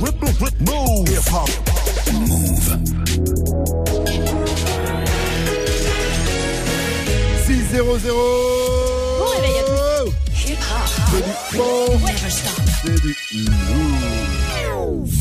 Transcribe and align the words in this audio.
Move. 0.00 1.08
Hip 1.08 1.32
hop. 1.32 1.48
Move. 2.12 2.78
6-0-0 7.46 8.12
Bon 9.18 9.26
réveil 9.36 9.58
à 9.58 9.62
tous. 9.62 10.12
Hip 10.48 10.58
hop. 10.58 10.88
C'est 11.10 11.24
du 11.24 11.32
bon, 11.56 11.86
c'est 12.82 12.98
du 13.00 13.12
lourd. 13.40 14.04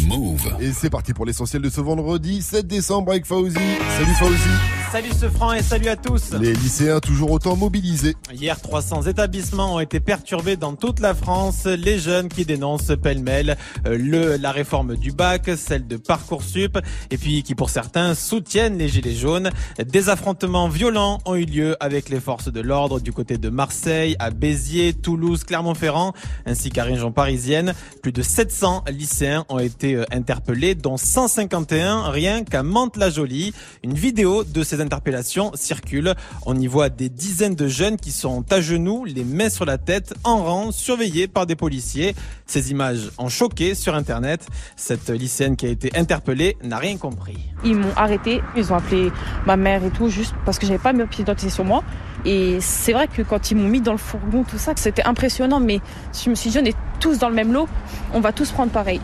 Move. 0.07 0.55
Et 0.59 0.71
c'est 0.71 0.89
parti 0.89 1.13
pour 1.13 1.25
l'essentiel 1.25 1.61
de 1.61 1.69
ce 1.69 1.81
vendredi 1.81 2.41
7 2.41 2.67
décembre 2.67 3.11
avec 3.11 3.25
Fauzi. 3.25 3.57
Salut 3.97 4.15
Fauzi. 4.19 4.83
Salut 4.93 5.09
ce 5.19 5.27
franc 5.27 5.53
et 5.53 5.63
salut 5.63 5.87
à 5.87 5.95
tous. 5.95 6.33
Les 6.33 6.53
lycéens 6.53 6.99
toujours 6.99 7.31
autant 7.31 7.55
mobilisés. 7.55 8.15
Hier, 8.31 8.61
300 8.61 9.07
établissements 9.07 9.73
ont 9.73 9.79
été 9.79 9.99
perturbés 9.99 10.55
dans 10.55 10.75
toute 10.75 10.99
la 10.99 11.15
France. 11.15 11.65
Les 11.65 11.97
jeunes 11.97 12.27
qui 12.27 12.45
dénoncent 12.45 12.91
pêle-mêle 13.01 13.57
euh, 13.87 13.97
le 13.97 14.37
la 14.37 14.51
réforme 14.51 14.95
du 14.95 15.11
bac, 15.11 15.49
celle 15.57 15.87
de 15.87 15.97
parcoursup, 15.97 16.77
et 17.09 17.17
puis 17.17 17.41
qui 17.41 17.55
pour 17.55 17.71
certains 17.71 18.13
soutiennent 18.13 18.77
les 18.77 18.87
gilets 18.87 19.15
jaunes. 19.15 19.49
Des 19.83 20.09
affrontements 20.09 20.69
violents 20.69 21.17
ont 21.25 21.33
eu 21.33 21.45
lieu 21.45 21.75
avec 21.79 22.09
les 22.09 22.19
forces 22.19 22.49
de 22.49 22.61
l'ordre 22.61 22.99
du 22.99 23.11
côté 23.11 23.39
de 23.39 23.49
Marseille, 23.49 24.15
à 24.19 24.29
Béziers, 24.29 24.93
Toulouse, 24.93 25.43
Clermont-Ferrand, 25.43 26.13
ainsi 26.45 26.69
qu'à 26.69 26.83
région 26.83 27.11
parisienne. 27.11 27.73
Plus 28.03 28.11
de 28.11 28.21
700 28.21 28.83
lycéens 28.91 29.45
ont 29.49 29.57
été 29.57 29.92
interpellés, 30.11 30.75
dont 30.75 30.97
151 30.97 32.09
rien 32.09 32.43
qu'à 32.43 32.63
Mantes-la-Jolie. 32.63 33.53
Une 33.83 33.93
vidéo 33.93 34.43
de 34.43 34.63
ces 34.63 34.81
interpellations 34.81 35.51
circule. 35.55 36.13
On 36.45 36.55
y 36.59 36.67
voit 36.67 36.89
des 36.89 37.09
dizaines 37.09 37.55
de 37.55 37.67
jeunes 37.67 37.97
qui 37.97 38.11
sont 38.11 38.43
à 38.51 38.61
genoux, 38.61 39.05
les 39.05 39.23
mains 39.23 39.49
sur 39.49 39.65
la 39.65 39.77
tête, 39.77 40.13
en 40.23 40.43
rang, 40.43 40.71
surveillés 40.71 41.27
par 41.27 41.45
des 41.45 41.55
policiers. 41.55 42.15
Ces 42.45 42.71
images 42.71 43.11
ont 43.17 43.29
choqué 43.29 43.75
sur 43.75 43.95
Internet. 43.95 44.47
Cette 44.75 45.09
lycéenne 45.09 45.55
qui 45.55 45.65
a 45.65 45.69
été 45.69 45.95
interpellée 45.97 46.57
n'a 46.63 46.77
rien 46.77 46.97
compris. 46.97 47.37
Ils 47.63 47.75
m'ont 47.75 47.93
arrêté, 47.95 48.41
ils 48.55 48.71
ont 48.71 48.75
appelé 48.75 49.11
ma 49.45 49.57
mère 49.57 49.83
et 49.83 49.91
tout, 49.91 50.09
juste 50.09 50.33
parce 50.45 50.59
que 50.59 50.65
j'avais 50.65 50.79
pas 50.79 50.93
mes 50.93 51.05
pieds 51.05 51.23
d'identité 51.23 51.51
sur 51.51 51.65
moi. 51.65 51.83
Et 52.25 52.59
c'est 52.61 52.93
vrai 52.93 53.07
que 53.07 53.21
quand 53.21 53.51
ils 53.51 53.57
m'ont 53.57 53.67
mis 53.67 53.81
dans 53.81 53.91
le 53.91 53.97
fourgon, 53.97 54.43
tout 54.43 54.57
ça, 54.57 54.73
c'était 54.75 55.03
impressionnant, 55.03 55.59
mais 55.59 55.79
je 56.13 56.29
me 56.29 56.35
suis 56.35 56.49
dit, 56.49 56.59
on 56.59 56.65
est 56.65 56.77
tous 56.99 57.17
dans 57.19 57.29
le 57.29 57.35
même 57.35 57.51
lot, 57.51 57.67
on 58.13 58.21
va 58.21 58.31
tous 58.31 58.51
prendre 58.51 58.71
pareil. 58.71 59.01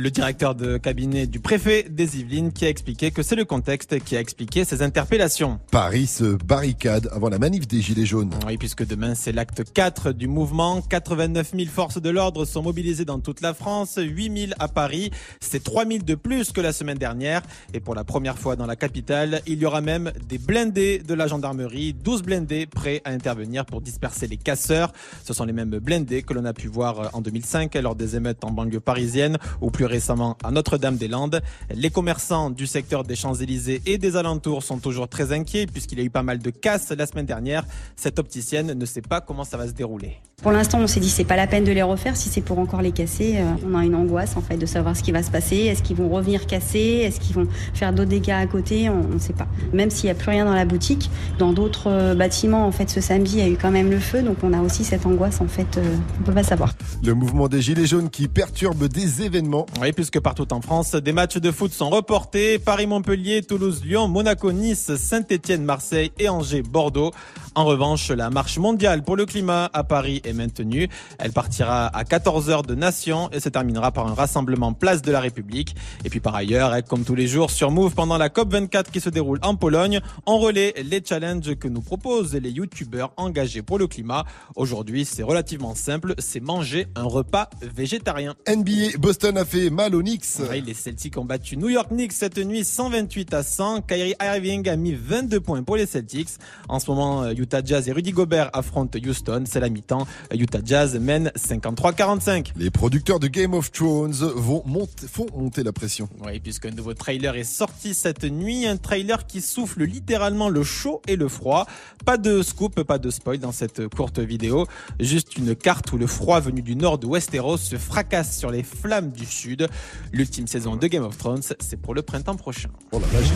Le 0.00 0.12
directeur 0.12 0.54
de 0.54 0.76
cabinet 0.76 1.26
du 1.26 1.40
préfet 1.40 1.84
des 1.90 2.20
Yvelines 2.20 2.52
qui 2.52 2.64
a 2.64 2.68
expliqué 2.68 3.10
que 3.10 3.24
c'est 3.24 3.34
le 3.34 3.44
contexte 3.44 3.98
qui 3.98 4.16
a 4.16 4.20
expliqué 4.20 4.64
ces 4.64 4.80
interpellations. 4.80 5.58
Paris 5.72 6.06
se 6.06 6.36
barricade 6.36 7.08
avant 7.10 7.28
la 7.28 7.40
manif 7.40 7.66
des 7.66 7.80
Gilets 7.80 8.06
jaunes. 8.06 8.30
Oui, 8.46 8.58
puisque 8.58 8.86
demain 8.86 9.16
c'est 9.16 9.32
l'acte 9.32 9.64
4 9.72 10.12
du 10.12 10.28
mouvement. 10.28 10.82
89 10.82 11.50
000 11.52 11.68
forces 11.68 12.00
de 12.00 12.10
l'ordre 12.10 12.44
sont 12.44 12.62
mobilisées 12.62 13.04
dans 13.04 13.18
toute 13.18 13.40
la 13.40 13.54
France, 13.54 13.98
8 14.00 14.38
000 14.38 14.52
à 14.60 14.68
Paris. 14.68 15.10
C'est 15.40 15.64
3 15.64 15.84
000 15.84 16.04
de 16.04 16.14
plus 16.14 16.52
que 16.52 16.60
la 16.60 16.72
semaine 16.72 16.98
dernière. 16.98 17.42
Et 17.74 17.80
pour 17.80 17.96
la 17.96 18.04
première 18.04 18.38
fois 18.38 18.54
dans 18.54 18.66
la 18.66 18.76
capitale, 18.76 19.42
il 19.48 19.58
y 19.58 19.66
aura 19.66 19.80
même 19.80 20.12
des 20.28 20.38
blindés 20.38 21.00
de 21.00 21.14
la 21.14 21.26
gendarmerie, 21.26 21.92
12 21.92 22.22
blindés 22.22 22.66
prêts 22.66 23.02
à 23.04 23.10
intervenir 23.10 23.66
pour 23.66 23.80
disperser 23.80 24.28
les 24.28 24.36
casseurs. 24.36 24.92
Ce 25.24 25.34
sont 25.34 25.44
les 25.44 25.52
mêmes 25.52 25.76
blindés 25.80 26.22
que 26.22 26.34
l'on 26.34 26.44
a 26.44 26.52
pu 26.52 26.68
voir 26.68 27.10
en 27.14 27.20
2005 27.20 27.74
lors 27.74 27.96
des 27.96 28.14
émeutes 28.14 28.44
en 28.44 28.52
banlieue 28.52 28.78
parisienne 28.78 29.38
ou 29.60 29.72
plus 29.72 29.87
récemment 29.88 30.36
à 30.44 30.50
Notre-Dame-des-Landes. 30.50 31.42
Les 31.74 31.90
commerçants 31.90 32.50
du 32.50 32.66
secteur 32.66 33.02
des 33.02 33.16
Champs-Élysées 33.16 33.82
et 33.86 33.98
des 33.98 34.16
alentours 34.16 34.62
sont 34.62 34.78
toujours 34.78 35.08
très 35.08 35.32
inquiets 35.32 35.66
puisqu'il 35.66 35.98
y 35.98 36.02
a 36.02 36.04
eu 36.04 36.10
pas 36.10 36.22
mal 36.22 36.38
de 36.38 36.50
casses 36.50 36.90
la 36.90 37.06
semaine 37.06 37.26
dernière. 37.26 37.64
Cette 37.96 38.18
opticienne 38.18 38.72
ne 38.74 38.86
sait 38.86 39.02
pas 39.02 39.20
comment 39.20 39.44
ça 39.44 39.56
va 39.56 39.66
se 39.66 39.72
dérouler. 39.72 40.18
Pour 40.40 40.52
l'instant, 40.52 40.78
on 40.78 40.86
s'est 40.86 41.00
dit 41.00 41.10
c'est 41.10 41.24
pas 41.24 41.34
la 41.34 41.48
peine 41.48 41.64
de 41.64 41.72
les 41.72 41.82
refaire. 41.82 42.16
Si 42.16 42.28
c'est 42.28 42.42
pour 42.42 42.60
encore 42.60 42.80
les 42.80 42.92
casser, 42.92 43.38
euh, 43.38 43.66
on 43.68 43.76
a 43.76 43.84
une 43.84 43.96
angoisse 43.96 44.36
en 44.36 44.40
fait 44.40 44.56
de 44.56 44.66
savoir 44.66 44.96
ce 44.96 45.02
qui 45.02 45.10
va 45.10 45.24
se 45.24 45.32
passer. 45.32 45.56
Est-ce 45.56 45.82
qu'ils 45.82 45.96
vont 45.96 46.08
revenir 46.08 46.46
casser? 46.46 46.78
Est-ce 46.78 47.18
qu'ils 47.18 47.34
vont 47.34 47.48
faire 47.74 47.92
d'autres 47.92 48.10
dégâts 48.10 48.30
à 48.30 48.46
côté? 48.46 48.88
On 48.88 49.14
ne 49.14 49.18
sait 49.18 49.32
pas. 49.32 49.48
Même 49.72 49.90
s'il 49.90 50.04
n'y 50.04 50.10
a 50.10 50.14
plus 50.14 50.30
rien 50.30 50.44
dans 50.44 50.54
la 50.54 50.64
boutique, 50.64 51.10
dans 51.40 51.52
d'autres 51.52 51.90
euh, 51.90 52.14
bâtiments, 52.14 52.64
en 52.64 52.70
fait, 52.70 52.88
ce 52.88 53.00
samedi, 53.00 53.38
il 53.38 53.38
y 53.40 53.42
a 53.42 53.48
eu 53.48 53.56
quand 53.60 53.72
même 53.72 53.90
le 53.90 53.98
feu, 53.98 54.22
donc 54.22 54.36
on 54.44 54.52
a 54.52 54.60
aussi 54.60 54.84
cette 54.84 55.06
angoisse 55.06 55.40
en 55.40 55.48
fait. 55.48 55.76
euh, 55.76 55.96
on 56.20 56.22
peut 56.22 56.32
pas 56.34 56.44
savoir. 56.44 56.72
Le 57.02 57.14
mouvement 57.14 57.48
des 57.48 57.60
Gilets 57.60 57.86
jaunes 57.86 58.08
qui 58.08 58.28
perturbe 58.28 58.86
des 58.86 59.22
événements. 59.22 59.66
Oui, 59.82 59.90
puisque 59.90 60.20
partout 60.20 60.46
en 60.52 60.60
France, 60.60 60.94
des 60.94 61.12
matchs 61.12 61.38
de 61.38 61.50
foot 61.50 61.72
sont 61.72 61.90
reportés. 61.90 62.60
Paris-Montpellier, 62.60 63.42
Toulouse-Lyon, 63.42 64.06
Monaco-Nice, 64.06 64.94
Saint-Étienne-Marseille 64.94 66.12
et 66.20 66.28
Angers-Bordeaux. 66.28 67.10
En 67.56 67.64
revanche, 67.64 68.10
la 68.10 68.30
marche 68.30 68.56
mondiale 68.58 69.02
pour 69.02 69.16
le 69.16 69.26
climat 69.26 69.68
à 69.72 69.82
Paris 69.82 70.22
est 70.28 70.32
maintenue. 70.32 70.88
Elle 71.18 71.32
partira 71.32 71.86
à 71.86 72.04
14h 72.04 72.66
de 72.66 72.74
Nation 72.74 73.30
et 73.32 73.40
se 73.40 73.48
terminera 73.48 73.92
par 73.92 74.06
un 74.06 74.14
rassemblement 74.14 74.72
place 74.72 75.02
de 75.02 75.10
la 75.10 75.20
République. 75.20 75.74
Et 76.04 76.10
puis 76.10 76.20
par 76.20 76.34
ailleurs, 76.34 76.72
comme 76.88 77.04
tous 77.04 77.14
les 77.14 77.26
jours 77.26 77.50
sur 77.50 77.70
Move 77.70 77.94
pendant 77.94 78.18
la 78.18 78.28
COP24 78.28 78.90
qui 78.92 79.00
se 79.00 79.10
déroule 79.10 79.38
en 79.42 79.56
Pologne, 79.56 80.00
on 80.26 80.38
relaie 80.38 80.74
les 80.84 81.02
challenges 81.04 81.54
que 81.56 81.68
nous 81.68 81.80
proposent 81.80 82.34
les 82.34 82.50
youtubeurs 82.50 83.12
engagés 83.16 83.62
pour 83.62 83.78
le 83.78 83.86
climat. 83.86 84.24
Aujourd'hui, 84.54 85.04
c'est 85.04 85.22
relativement 85.22 85.74
simple, 85.74 86.14
c'est 86.18 86.40
manger 86.40 86.86
un 86.94 87.04
repas 87.04 87.50
végétarien. 87.62 88.34
NBA, 88.48 88.98
Boston 88.98 89.36
a 89.38 89.44
fait 89.44 89.70
mal 89.70 89.94
aux 89.94 90.02
Knicks. 90.02 90.24
Oui, 90.50 90.62
les 90.64 90.74
Celtics 90.74 91.16
ont 91.16 91.24
battu 91.24 91.56
New 91.56 91.68
York 91.68 91.88
Knicks 91.88 92.12
cette 92.12 92.38
nuit 92.38 92.64
128 92.64 93.34
à 93.34 93.42
100. 93.42 93.82
Kyrie 93.82 94.14
Irving 94.20 94.68
a 94.68 94.76
mis 94.76 94.94
22 94.94 95.40
points 95.40 95.62
pour 95.62 95.76
les 95.76 95.86
Celtics. 95.86 96.30
En 96.68 96.80
ce 96.80 96.90
moment, 96.90 97.22
euh, 97.22 97.32
Utah 97.32 97.62
Jazz 97.64 97.88
et 97.88 97.92
Rudy 97.92 98.12
Gobert 98.12 98.50
affrontent 98.52 98.98
Houston. 98.98 99.44
C'est 99.46 99.60
la 99.60 99.68
mi-temps. 99.68 100.06
Utah 100.34 100.58
Jazz 100.64 100.98
mène 100.98 101.30
53-45. 101.36 102.52
Les 102.56 102.70
producteurs 102.70 103.20
de 103.20 103.28
Game 103.28 103.54
of 103.54 103.70
Thrones 103.72 104.12
vont 104.12 104.62
monter, 104.66 105.06
font 105.06 105.26
monter 105.36 105.62
la 105.62 105.72
pression. 105.72 106.08
Oui, 106.24 106.40
puisque 106.40 106.66
un 106.66 106.70
nouveau 106.70 106.94
trailer 106.94 107.36
est 107.36 107.44
sorti 107.44 107.94
cette 107.94 108.24
nuit. 108.24 108.66
Un 108.66 108.76
trailer 108.76 109.26
qui 109.26 109.40
souffle 109.40 109.82
littéralement 109.84 110.48
le 110.48 110.62
chaud 110.62 111.02
et 111.06 111.16
le 111.16 111.28
froid. 111.28 111.66
Pas 112.04 112.16
de 112.16 112.42
scoop, 112.42 112.82
pas 112.82 112.98
de 112.98 113.10
spoil 113.10 113.38
dans 113.38 113.52
cette 113.52 113.88
courte 113.88 114.18
vidéo. 114.18 114.66
Juste 115.00 115.36
une 115.36 115.54
carte 115.54 115.92
où 115.92 115.98
le 115.98 116.06
froid 116.06 116.40
venu 116.40 116.62
du 116.62 116.76
nord 116.76 116.98
de 116.98 117.06
Westeros 117.06 117.56
se 117.58 117.76
fracasse 117.76 118.38
sur 118.38 118.50
les 118.50 118.62
flammes 118.62 119.10
du 119.10 119.26
sud. 119.26 119.68
L'ultime 120.12 120.46
saison 120.46 120.76
de 120.76 120.86
Game 120.86 121.04
of 121.04 121.16
Thrones, 121.18 121.42
c'est 121.60 121.76
pour 121.80 121.94
le 121.94 122.02
printemps 122.02 122.36
prochain. 122.36 122.68
Oh 122.92 123.00
la 123.00 123.06
vache. 123.06 123.28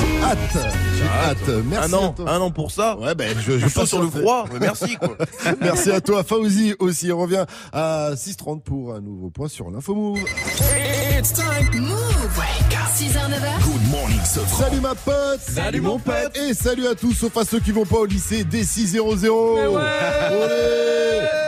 J'ai 0.00 0.22
hâte. 0.24 0.38
J'ai 0.96 1.04
hâte. 1.08 1.64
Merci 1.66 1.94
un 1.94 1.96
à 1.98 2.00
an, 2.00 2.12
toi. 2.12 2.30
un 2.32 2.40
an 2.40 2.50
pour 2.50 2.70
ça. 2.70 2.98
Ouais, 2.98 3.14
ben, 3.14 3.36
je, 3.38 3.58
je 3.58 3.68
Je 3.68 3.74
passe 3.74 3.88
sur 3.88 4.02
le 4.02 4.08
froid. 4.10 4.46
mais 4.52 4.58
Merci 4.60 4.96
quoi. 4.96 5.16
Merci 5.60 5.90
à 5.90 5.99
toi, 6.00 6.22
Fauzi 6.24 6.74
aussi. 6.78 7.12
On 7.12 7.18
revient 7.20 7.44
à 7.72 8.12
6h30 8.14 8.62
pour 8.62 8.94
un 8.94 9.00
nouveau 9.00 9.30
point 9.30 9.48
sur 9.48 9.70
l'info 9.70 9.94
Move. 9.94 10.18
It's 11.18 11.32
time. 11.32 11.68
Move. 11.74 12.38
Wake 12.38 12.74
up. 12.74 12.90
6h, 12.94 13.30
9h. 13.30 13.64
Good 13.64 13.90
morning, 13.90 14.20
franc. 14.20 14.64
Salut 14.64 14.80
ma 14.80 14.94
pote 14.94 15.40
Salut, 15.40 15.80
mon 15.80 15.98
pote. 15.98 16.36
Et 16.36 16.54
salut 16.54 16.86
à 16.86 16.94
tous, 16.94 17.12
sauf 17.12 17.36
à 17.36 17.44
ceux 17.44 17.60
qui 17.60 17.72
vont 17.72 17.86
pas 17.86 17.98
au 17.98 18.06
lycée 18.06 18.44
des 18.44 18.64
600 18.64 18.98
Olé 19.06 19.28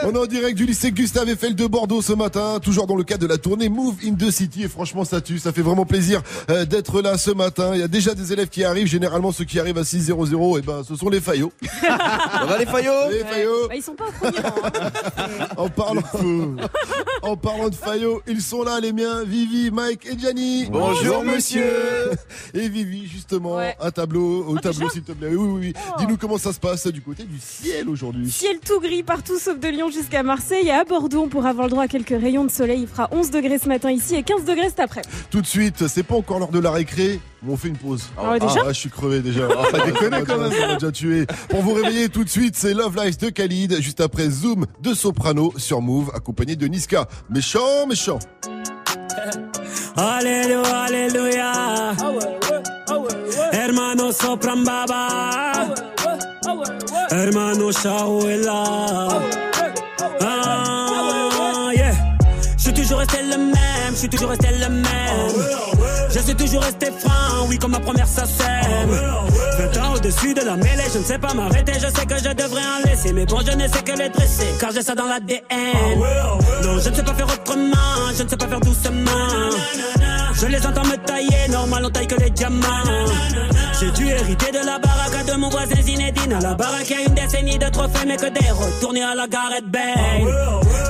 On 0.04 0.12
est 0.14 0.18
en 0.18 0.26
direct 0.26 0.56
du 0.56 0.66
lycée 0.66 0.90
Gustave 0.90 1.28
Eiffel 1.28 1.54
de 1.54 1.66
Bordeaux 1.66 2.02
ce 2.02 2.12
matin, 2.12 2.58
toujours 2.60 2.86
dans 2.86 2.96
le 2.96 3.04
cadre 3.04 3.22
de 3.22 3.26
la 3.26 3.38
tournée 3.38 3.68
Move 3.68 3.94
in 4.04 4.14
the 4.14 4.30
City. 4.30 4.64
Et 4.64 4.68
franchement, 4.68 5.04
ça 5.04 5.20
tue, 5.20 5.38
ça 5.38 5.52
fait 5.52 5.62
vraiment 5.62 5.84
plaisir 5.84 6.22
euh, 6.50 6.64
d'être 6.64 7.00
là 7.02 7.16
ce 7.18 7.30
matin. 7.30 7.70
Il 7.74 7.80
y 7.80 7.84
a 7.84 7.88
déjà 7.88 8.14
des 8.14 8.32
élèves 8.32 8.48
qui 8.48 8.64
arrivent, 8.64 8.86
généralement 8.88 9.30
ceux 9.32 9.44
qui 9.44 9.60
arrivent 9.60 9.78
à 9.78 9.84
600, 9.84 10.56
et 10.58 10.62
ben 10.62 10.82
ce 10.86 10.96
sont 10.96 11.08
les 11.08 11.20
faillots. 11.20 11.52
Ça 11.82 12.44
va 12.46 12.58
les 12.58 12.66
faillots 12.66 13.10
Les 13.10 13.18
faillots 13.20 13.68
Bah, 13.68 13.74
ils 13.76 13.82
sont 13.82 13.94
pas 13.94 14.06
au 14.08 14.12
premier 14.12 14.40
rang. 14.40 14.54
hein. 14.64 15.46
En 15.56 15.68
parlant, 15.68 16.02
en 17.22 17.36
parlant 17.36 17.69
de 17.69 17.74
Fayot, 17.74 18.22
ils 18.26 18.42
sont 18.42 18.62
là 18.64 18.80
les 18.80 18.92
miens, 18.92 19.22
Vivi, 19.24 19.70
Mike 19.70 20.06
et 20.06 20.19
Gianni. 20.19 20.66
Bonjour, 20.70 21.22
monsieur. 21.24 21.62
Et 22.54 22.69
Vivi, 22.69 23.06
justement, 23.06 23.56
Ouais. 23.56 23.76
un 23.80 23.90
tableau, 23.90 24.44
au 24.48 24.54
Oh, 24.56 24.58
tableau 24.58 24.88
s'il 24.90 25.02
te 25.02 25.12
plaît. 25.12 25.28
Oui, 25.30 25.36
oui, 25.36 25.60
oui. 25.60 25.72
Oh. 25.90 25.94
Dis-nous 26.00 26.16
comment 26.16 26.38
ça 26.38 26.52
se 26.52 26.58
passe 26.58 26.86
du 26.88 27.00
côté 27.00 27.24
du 27.24 27.38
ciel 27.38 27.88
aujourd'hui. 27.88 28.30
Ciel 28.30 28.58
tout 28.64 28.80
gris 28.80 29.02
partout 29.02 29.38
sauf 29.38 29.58
de 29.58 29.69
Lyon 29.69 29.90
jusqu'à 29.92 30.22
Marseille. 30.22 30.66
Et 30.69 30.70
à 30.72 30.84
Bordeaux, 30.84 31.22
on 31.22 31.28
pourra 31.28 31.50
avoir 31.50 31.66
le 31.66 31.70
droit 31.70 31.84
à 31.84 31.88
quelques 31.88 32.08
rayons 32.10 32.44
de 32.44 32.50
soleil. 32.50 32.82
Il 32.82 32.88
fera 32.88 33.08
11 33.12 33.30
degrés 33.30 33.58
ce 33.58 33.69
matin 33.69 33.90
ici 33.90 34.14
et 34.14 34.22
15 34.22 34.44
degrés 34.44 34.69
cet 34.69 34.81
après. 34.81 35.02
Tout 35.31 35.40
de 35.40 35.46
suite, 35.46 35.87
c'est 35.88 36.02
pas 36.02 36.14
encore 36.17 36.38
l'heure 36.38 36.50
de 36.50 36.58
la 36.58 36.70
récré, 36.70 37.20
mais 37.43 37.52
on 37.52 37.56
fait 37.56 37.69
une 37.69 37.76
pause. 37.76 38.05
Ah 38.19 38.31
ouais, 38.32 38.40
déjà 38.40 38.61
Ah, 38.64 38.69
je 38.72 38.78
suis 38.81 38.90
crevé 38.90 39.20
déjà. 39.20 39.49
Ah, 39.50 39.64
ça 39.70 39.84
déconne 39.84 40.25
quand 40.26 40.38
même. 40.38 40.52
Ça 40.52 40.67
m'a 40.67 40.75
déjà 40.75 40.93
tué. 40.93 41.26
Pour 41.49 41.62
vous 41.62 41.75
réveiller 41.75 42.08
tout 42.08 42.25
de 42.25 42.28
suite, 42.28 42.56
c'est 42.56 42.75
Love 42.75 42.96
Life 42.96 43.19
de 43.19 43.28
Khalid, 43.31 43.81
juste 43.81 44.00
après 44.00 44.28
Zoom 44.31 44.67
de 44.81 44.94
Soprano 44.94 45.52
sur 45.56 45.81
Move, 45.81 46.11
accompagné 46.14 46.56
de 46.56 46.67
Niska. 46.67 47.06
Méchant, 47.31 47.87
méchant. 47.88 48.19
Alléluia, 49.96 50.62
alléluia. 50.84 51.52
Hermano 53.52 54.11
sopran 54.12 54.56
baba. 54.64 55.75
Hermano 57.11 57.70
Shaouela. 57.72 58.64
Ah, 58.64 59.20
resté 63.02 63.22
le 63.22 63.37
même, 63.37 63.93
je 63.93 63.96
suis 63.96 64.08
toujours 64.08 64.31
resté 64.31 64.49
le 64.52 64.69
même. 64.69 64.87
Je 66.10 66.19
suis 66.20 66.34
toujours 66.34 66.62
resté 66.62 66.87
franc, 66.99 67.46
oui, 67.49 67.58
comme 67.58 67.72
ma 67.72 67.81
première 67.81 68.06
sacelle. 68.06 68.88
20 69.58 69.82
ans 69.82 69.94
au-dessus 69.94 70.34
de 70.34 70.43
la 70.43 70.56
mêlée, 70.56 70.84
je 70.93 70.99
ne 70.99 71.04
sais 71.04 71.19
pas 71.19 71.34
m'arrêter, 71.34 71.72
je 71.75 71.87
sais 71.99 72.06
que 72.06 72.16
je 72.16 72.32
devrais 72.32 72.60
en 72.62 72.88
laisser. 72.88 73.12
Mais 73.12 73.26
bon, 73.26 73.40
je 73.44 73.52
ne 73.56 73.66
sais 73.66 73.82
que 73.82 73.99
les 73.99 74.08
dresser, 74.08 74.46
car 74.60 74.70
j'ai 74.72 74.82
ça 74.82 74.94
dans 74.94 75.06
l'ADN. 75.06 75.43
Non, 76.62 76.78
je 76.78 76.90
ne 76.90 76.94
sais 76.94 77.02
pas 77.02 77.14
faire 77.14 77.26
autrement, 77.26 78.12
je 78.16 78.22
ne 78.22 78.28
sais 78.28 78.37
pas 78.37 78.46
faire 78.46 78.60
doucement. 78.60 79.28
Je 80.34 80.46
les 80.46 80.66
entends 80.66 80.84
me 80.84 80.96
tailler, 80.96 81.48
normal 81.50 81.84
on 81.87 81.90
taille 81.90 82.06
que 82.06 82.20
les 82.20 82.31
diamants. 82.31 82.66
J'ai 83.81 83.90
dû 83.90 84.08
hériter 84.08 84.52
de 84.52 84.64
la 84.64 84.78
baraque 84.78 85.26
de 85.26 85.32
mon 85.32 85.48
voisin 85.48 85.82
Zinedine. 85.82 86.34
À 86.34 86.40
la 86.40 86.55
baraque, 86.55 86.88
il 86.90 86.96
y 86.96 87.02
a 87.02 87.08
une 87.08 87.14
décennie 87.14 87.58
de 87.58 87.69
trophées, 87.69 88.06
mais 88.06 88.16
que 88.16 88.26
des 88.26 88.50
retournés 88.50 89.02
à 89.02 89.14
la 89.14 89.26
Gareth 89.26 89.66
Bale. 89.66 90.62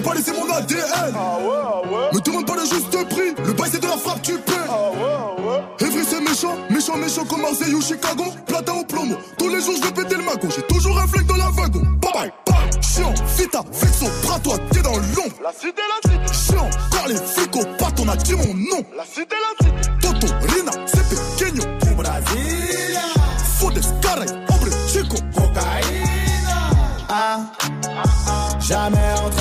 J'ai 0.00 0.08
pas 0.08 0.14
laissé 0.14 0.32
mon 0.32 0.50
ADN. 0.50 0.80
Ah 1.14 1.38
ah 1.44 2.10
Me 2.14 2.20
demande 2.20 2.46
pas 2.46 2.54
le 2.54 2.62
juste 2.62 2.90
prix. 3.10 3.34
Le 3.44 3.52
bail 3.52 3.68
c'est 3.70 3.82
de 3.82 3.86
la 3.86 3.98
frappe, 3.98 4.22
tu 4.22 4.32
paies. 4.32 4.54
Ah 4.66 4.92
ouais. 4.92 5.86
Evry 5.86 6.04
c'est 6.08 6.20
méchant, 6.22 6.56
méchant, 6.70 6.96
méchant 6.96 7.24
comme 7.26 7.42
Marseille 7.42 7.74
ou 7.74 7.82
Chicago. 7.82 8.24
Platin 8.46 8.72
au 8.80 8.84
plomo. 8.84 9.16
Tous 9.36 9.50
les 9.50 9.60
jours 9.60 9.74
je 9.76 9.82
vais 9.86 9.92
péter 9.92 10.16
le 10.16 10.22
magot. 10.22 10.48
J'ai 10.56 10.62
toujours 10.62 10.98
un 10.98 11.06
flingue 11.06 11.26
dans 11.26 11.36
la 11.36 11.50
wagon. 11.50 11.82
Bye 12.00 12.12
bye, 12.14 12.32
bye. 12.46 12.82
Chiant, 12.82 13.12
vita, 13.36 13.62
vexo, 13.70 14.06
bras-toi, 14.22 14.56
t'es 14.70 14.80
dans 14.80 14.96
l'ombre. 14.96 15.36
La 15.44 15.52
cité, 15.52 15.82
la 15.82 16.10
cité. 16.10 16.32
Chiant, 16.32 16.70
car 16.90 17.06
les 17.06 17.16
flics 17.16 17.56
au 17.56 18.02
on 18.02 18.08
a 18.08 18.16
dit 18.16 18.34
mon 18.34 18.54
nom. 18.54 18.82
La 18.96 19.04
cité, 19.04 19.36
la 19.36 19.66
cité. 19.66 19.90
Toto, 20.00 20.32
Rina, 20.48 20.72
c'est 20.86 21.06
pequeño. 21.10 21.62
Brasilia. 21.94 23.00
Faut 23.58 23.70
des 23.70 23.82
carrés, 24.00 24.32
chico. 24.88 25.16
Cocaïna. 25.34 26.70
Ah, 27.10 27.40
ah, 27.60 28.02
ah. 28.28 28.58
jamais 28.60 28.96
entré 29.22 29.39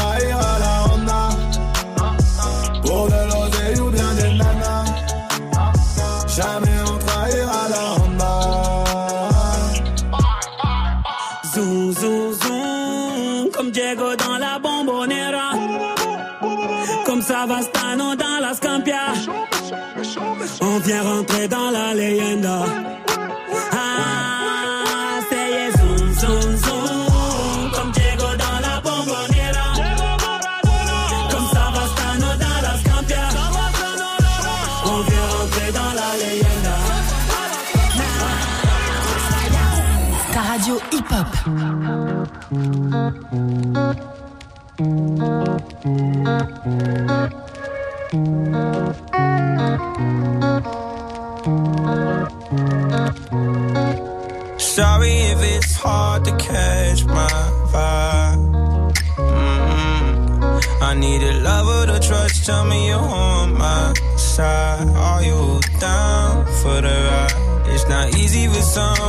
song 68.79 69.08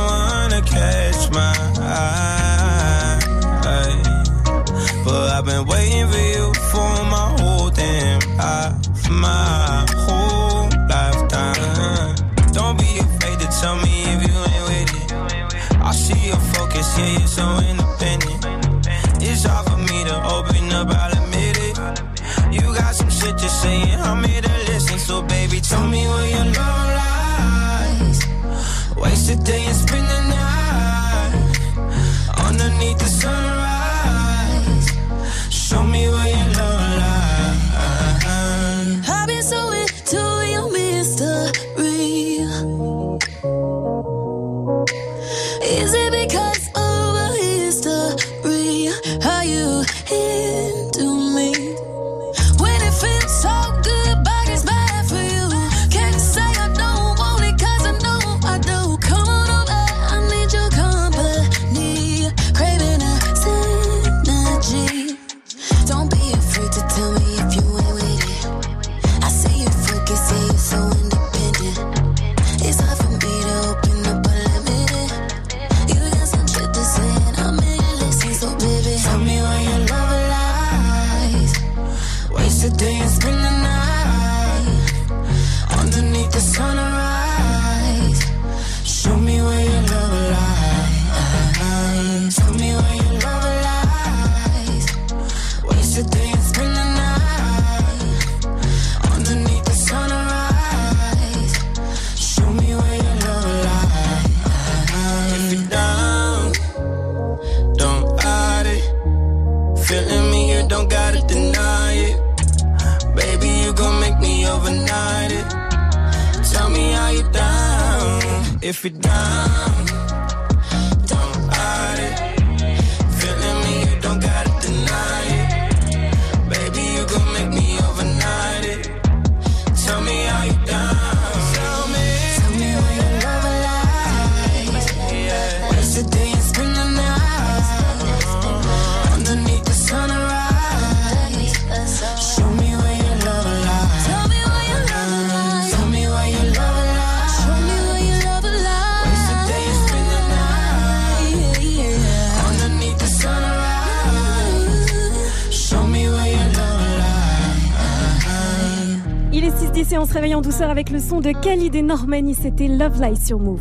son 161.11 161.19
de 161.19 161.31
Khalid 161.33 161.75
et 161.75 161.81
Normani. 161.81 162.33
C'était 162.41 162.69
Love 162.69 163.01
Light 163.01 163.21
sur 163.21 163.37
Move. 163.37 163.59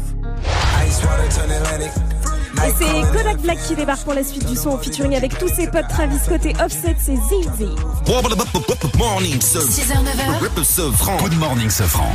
Et 2.63 2.73
c'est 2.79 3.17
Kodak 3.17 3.41
Black 3.43 3.59
qui 3.67 3.75
débarque 3.75 4.05
pour 4.05 4.15
la 4.15 4.23
suite 4.23 4.47
du 4.49 4.55
son 4.55 4.71
en 4.71 4.79
featuring 4.79 5.17
avec 5.17 5.37
tous 5.37 5.49
ses 5.49 5.67
potes 5.67 5.89
Travis 5.89 6.17
côté 6.29 6.53
Offset, 6.65 6.95
c'est 7.01 7.17
Zizi. 7.17 7.71
Morning, 8.99 9.41
ce 9.41 9.59
6h, 9.59 9.95
9h. 9.95 10.63
ce 10.65 10.91
franc. 10.93 11.17
Good 11.17 11.39
morning, 11.39 11.71
ce 11.71 11.83
franc. 11.85 12.11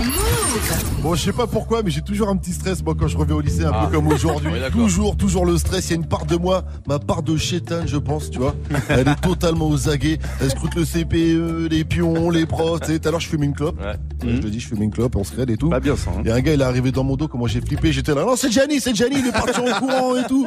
Bon, 1.02 1.16
je 1.16 1.24
sais 1.24 1.34
pas 1.34 1.48
pourquoi, 1.48 1.82
mais 1.84 1.90
j'ai 1.92 2.02
toujours 2.02 2.30
un 2.30 2.38
petit 2.38 2.54
stress, 2.54 2.82
moi, 2.84 2.94
quand 2.98 3.08
je 3.08 3.18
reviens 3.18 3.36
au 3.36 3.42
lycée, 3.42 3.66
un 3.66 3.72
Ah. 3.74 3.88
peu 3.88 3.98
comme 3.98 4.08
aujourd'hui. 4.08 4.52
Oui, 4.54 4.72
toujours, 4.72 5.18
toujours 5.18 5.46
le 5.46 5.58
stress. 5.58 5.88
Il 5.88 5.92
y 5.92 5.94
a 5.94 5.96
une 5.98 6.08
part 6.08 6.26
de 6.26 6.36
moi, 6.38 6.64
ma 6.88 7.00
part 7.00 7.24
de 7.24 7.36
chétane, 7.36 7.88
je 7.88 7.98
pense, 7.98 8.30
tu 8.30 8.40
vois. 8.40 8.56
Elle 8.90 9.08
est 9.08 9.22
totalement 9.22 9.68
aux 9.68 9.90
aguets. 9.90 10.20
Elle 10.40 10.52
scrute 10.52 10.76
le 10.76 10.86
CPE, 10.86 11.68
les 11.72 11.84
pions, 11.84 12.30
les 12.30 12.46
profs. 12.46 12.82
Tu 12.82 12.88
sais, 12.94 13.00
tout 13.00 13.08
à 13.08 13.12
l'heure, 13.12 13.20
je 13.20 13.28
fumais 13.30 13.48
une 13.48 13.54
clope. 13.56 13.80
Ouais. 13.82 13.96
Je 14.36 14.42
le 14.42 14.50
dis, 14.50 14.60
je 14.60 14.68
fumais 14.68 14.86
une 14.86 14.92
clope, 14.92 15.16
on 15.16 15.24
se 15.24 15.36
raide 15.36 15.50
et 15.50 15.58
tout. 15.58 15.70
Pas 15.70 15.80
bien 15.80 15.96
ça. 15.96 16.12
hein. 16.18 16.22
Et 16.26 16.32
un 16.32 16.40
gars, 16.42 16.54
il 16.54 16.62
est 16.62 16.64
arrivé 16.64 16.92
dans 16.92 17.04
mon 17.04 17.16
dos, 17.16 17.28
comment 17.28 17.48
j'ai 17.48 17.62
flippé, 17.62 17.92
j'étais 17.92 18.14
là, 18.16 18.24
non, 18.26 18.36
c'est 18.36 18.52
Gianni, 18.52 18.80
c'est 18.80 18.96
Gianni, 18.96 19.18
il 19.20 19.28
est 19.28 19.32
parti 19.32 19.60
en 19.60 19.80
courant 19.80 20.16
et 20.16 20.24
tout. 20.28 20.46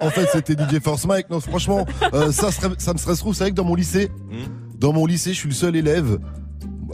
En 0.00 0.10
fait, 0.10 0.26
c'était 0.32 0.54
DJ 0.54 0.80
Force 0.82 1.06
Mike. 1.06 1.28
Non, 1.30 1.40
franchement, 1.40 1.86
euh, 2.14 2.32
ça, 2.32 2.50
serait- 2.50 2.74
ça 2.78 2.92
me 2.92 2.98
stresse 2.98 3.18
trop. 3.18 3.32
C'est 3.32 3.44
vrai 3.44 3.50
que 3.50 3.56
dans 3.56 3.64
mon 3.64 3.74
lycée, 3.74 4.08
Hmm. 4.30 4.78
dans 4.78 4.92
mon 4.92 5.06
lycée, 5.06 5.30
je 5.32 5.38
suis 5.38 5.48
le 5.48 5.54
seul 5.54 5.76
élève 5.76 6.18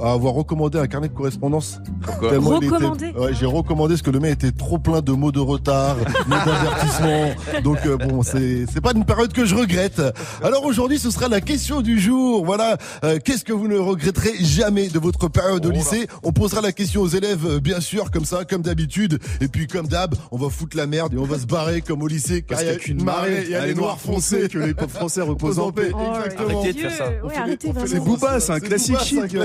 à 0.01 0.13
avoir 0.13 0.35
recommandé 0.35 0.79
un 0.79 0.87
carnet 0.87 1.09
de 1.09 1.15
correspondance. 1.15 1.81
Pourquoi 2.09 2.31
Tellement 2.31 2.61
il 2.61 2.65
était- 2.67 2.75
Recommandé 2.75 3.13
Ouais, 3.17 3.35
j'ai 3.39 3.47
recommandé 3.47 3.95
parce 3.95 4.03
que 4.03 4.11
le 4.11 4.21
mec 4.21 4.33
était 4.35 4.51
trop 4.53 4.79
plein 4.79 5.01
de 5.01 5.13
mots 5.13 5.33
de 5.33 5.41
retard, 5.41 5.97
mots 6.27 6.37
d'avertissement. 6.45 7.31
Donc 7.63 7.79
euh, 7.87 7.97
bon, 7.97 8.23
c'est 8.23 8.65
c'est 8.73 8.81
pas 8.81 8.93
une 8.95 9.05
période 9.05 9.33
que 9.33 9.45
je 9.45 9.55
regrette. 9.55 10.01
Alors 10.43 10.65
aujourd'hui, 10.65 10.99
ce 10.99 11.11
sera 11.11 11.29
la 11.29 11.41
question 11.41 11.81
du 11.83 11.99
jour. 12.01 12.45
Voilà, 12.45 12.77
euh, 13.05 13.19
qu'est-ce 13.25 13.45
que 13.45 13.53
vous 13.53 13.69
ne 13.69 13.77
regretterez 13.79 14.35
jamais 14.41 14.89
de 14.89 14.99
votre 14.99 15.29
période 15.29 15.65
au 15.67 15.71
lycée? 15.71 16.07
On 16.23 16.33
posera 16.33 16.61
la 16.61 16.73
question 16.73 17.03
aux 17.03 17.09
élèves, 17.09 17.45
euh, 17.47 17.61
bien 17.61 17.81
sûr, 17.81 18.11
comme 18.11 18.25
ça, 18.25 18.45
comme 18.45 18.63
d'habitude. 18.63 19.19
Et 19.41 19.49
puis 19.49 19.67
comme 19.67 19.87
d'hab, 19.89 20.15
on 20.31 20.37
va 20.39 20.49
foutre 20.51 20.77
la 20.77 20.87
merde 20.87 21.15
et 21.15 21.19
on 21.19 21.25
va 21.25 21.39
se 21.39 21.47
barrer 21.47 21.81
comme 21.83 22.03
au 22.03 22.09
lycée. 22.09 22.43
car 22.43 22.61
il 22.63 22.67
y 22.67 22.71
a 22.71 22.77
qu'il 22.77 22.89
y 22.89 22.91
a 22.91 22.99
une 22.99 23.05
marée, 23.05 23.43
il 23.45 23.51
y 23.51 23.55
a 23.55 23.67
les 23.67 23.75
noirs 23.75 24.01
foncés 24.01 24.49
que 24.49 24.59
les 24.59 24.75
pauvres 24.75 24.91
français 24.91 25.21
reposent 25.23 25.59
en 25.59 25.73
paix. 25.73 25.91
Exactement. 25.91 26.61
Arrêtez 26.61 26.73
de 26.73 26.79
faire 26.79 26.93
ça. 26.93 27.05
Ouais, 27.27 27.37
arrêtez 27.37 27.69
c'est 27.73 27.79
un 27.79 27.87
C'est 27.87 27.89
classique 27.89 28.05
Booba, 28.05 28.41
c'est 28.41 28.53
un 28.53 28.61
classique. 28.61 28.97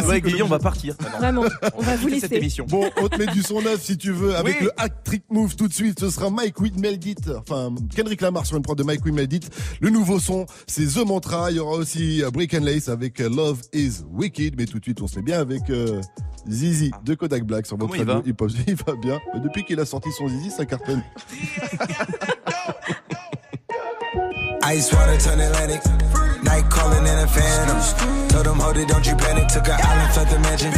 Ouais, 0.07 0.21
Guillaume, 0.21 0.47
on 0.47 0.51
va 0.51 0.59
partir. 0.59 0.95
Vraiment, 1.19 1.43
on 1.77 1.81
va 1.81 1.95
vous 1.95 2.09
Cette 2.09 2.29
laisser. 2.31 2.39
Bon, 2.67 2.89
on 2.97 3.07
te 3.07 3.17
met 3.17 3.27
du 3.27 3.41
son 3.41 3.61
neuf 3.61 3.81
si 3.81 3.97
tu 3.97 4.11
veux 4.11 4.35
avec 4.35 4.57
Oui. 4.59 4.65
le 4.65 4.71
Hack 4.77 5.03
Trick 5.03 5.23
Move 5.29 5.55
tout 5.55 5.67
de 5.67 5.73
suite. 5.73 5.99
Ce 5.99 6.09
sera 6.09 6.29
Mike 6.29 6.59
With 6.59 6.77
Meldit, 6.79 7.15
enfin 7.37 7.73
Kendrick 7.95 8.21
Lamar 8.21 8.45
sur 8.45 8.57
une 8.57 8.63
prod 8.63 8.77
de 8.77 8.83
Mike 8.83 9.03
With 9.05 9.13
Meldit. 9.13 9.41
Le 9.81 9.89
nouveau 9.89 10.19
son, 10.19 10.45
c'est 10.67 10.85
The 10.85 11.05
Mantra. 11.05 11.51
Il 11.51 11.57
y 11.57 11.59
aura 11.59 11.75
aussi 11.77 12.21
Break 12.33 12.53
and 12.53 12.63
Lace 12.63 12.89
avec 12.89 13.19
euh, 13.21 13.29
Love 13.29 13.61
Is 13.73 14.01
Wicked. 14.11 14.55
Mais 14.57 14.65
tout 14.65 14.79
de 14.79 14.83
suite, 14.83 15.01
on 15.01 15.07
se 15.07 15.15
met 15.17 15.21
bien 15.23 15.39
avec 15.39 15.69
euh, 15.69 16.01
Zizi 16.49 16.91
de 17.05 17.13
Kodak 17.15 17.43
Black 17.43 17.65
sur 17.65 17.77
votre 17.77 17.97
radio 17.97 18.21
hip-hop. 18.25 18.51
Il 18.67 18.75
va 18.75 18.93
bien. 18.95 19.19
Mais 19.33 19.39
depuis 19.39 19.63
qu'il 19.63 19.79
a 19.79 19.85
sorti 19.85 20.09
son 20.17 20.27
Zizi, 20.27 20.51
ça 20.51 20.65
cartonne. 20.65 21.03
Ice 24.73 24.91
water 24.93 25.17
turn 25.17 25.39
Atlantic. 25.41 25.81
Night 26.43 26.69
calling 26.69 27.05
in 27.05 27.19
a 27.23 27.27
phantom. 27.27 27.77
Told 28.29 28.45
them, 28.45 28.59
hold 28.59 28.77
it, 28.77 28.87
don't 28.87 29.05
you 29.05 29.15
panic. 29.15 29.47
Took 29.47 29.67
an 29.67 29.77
island, 29.81 30.29
the 30.29 30.39
mansion. 30.39 30.71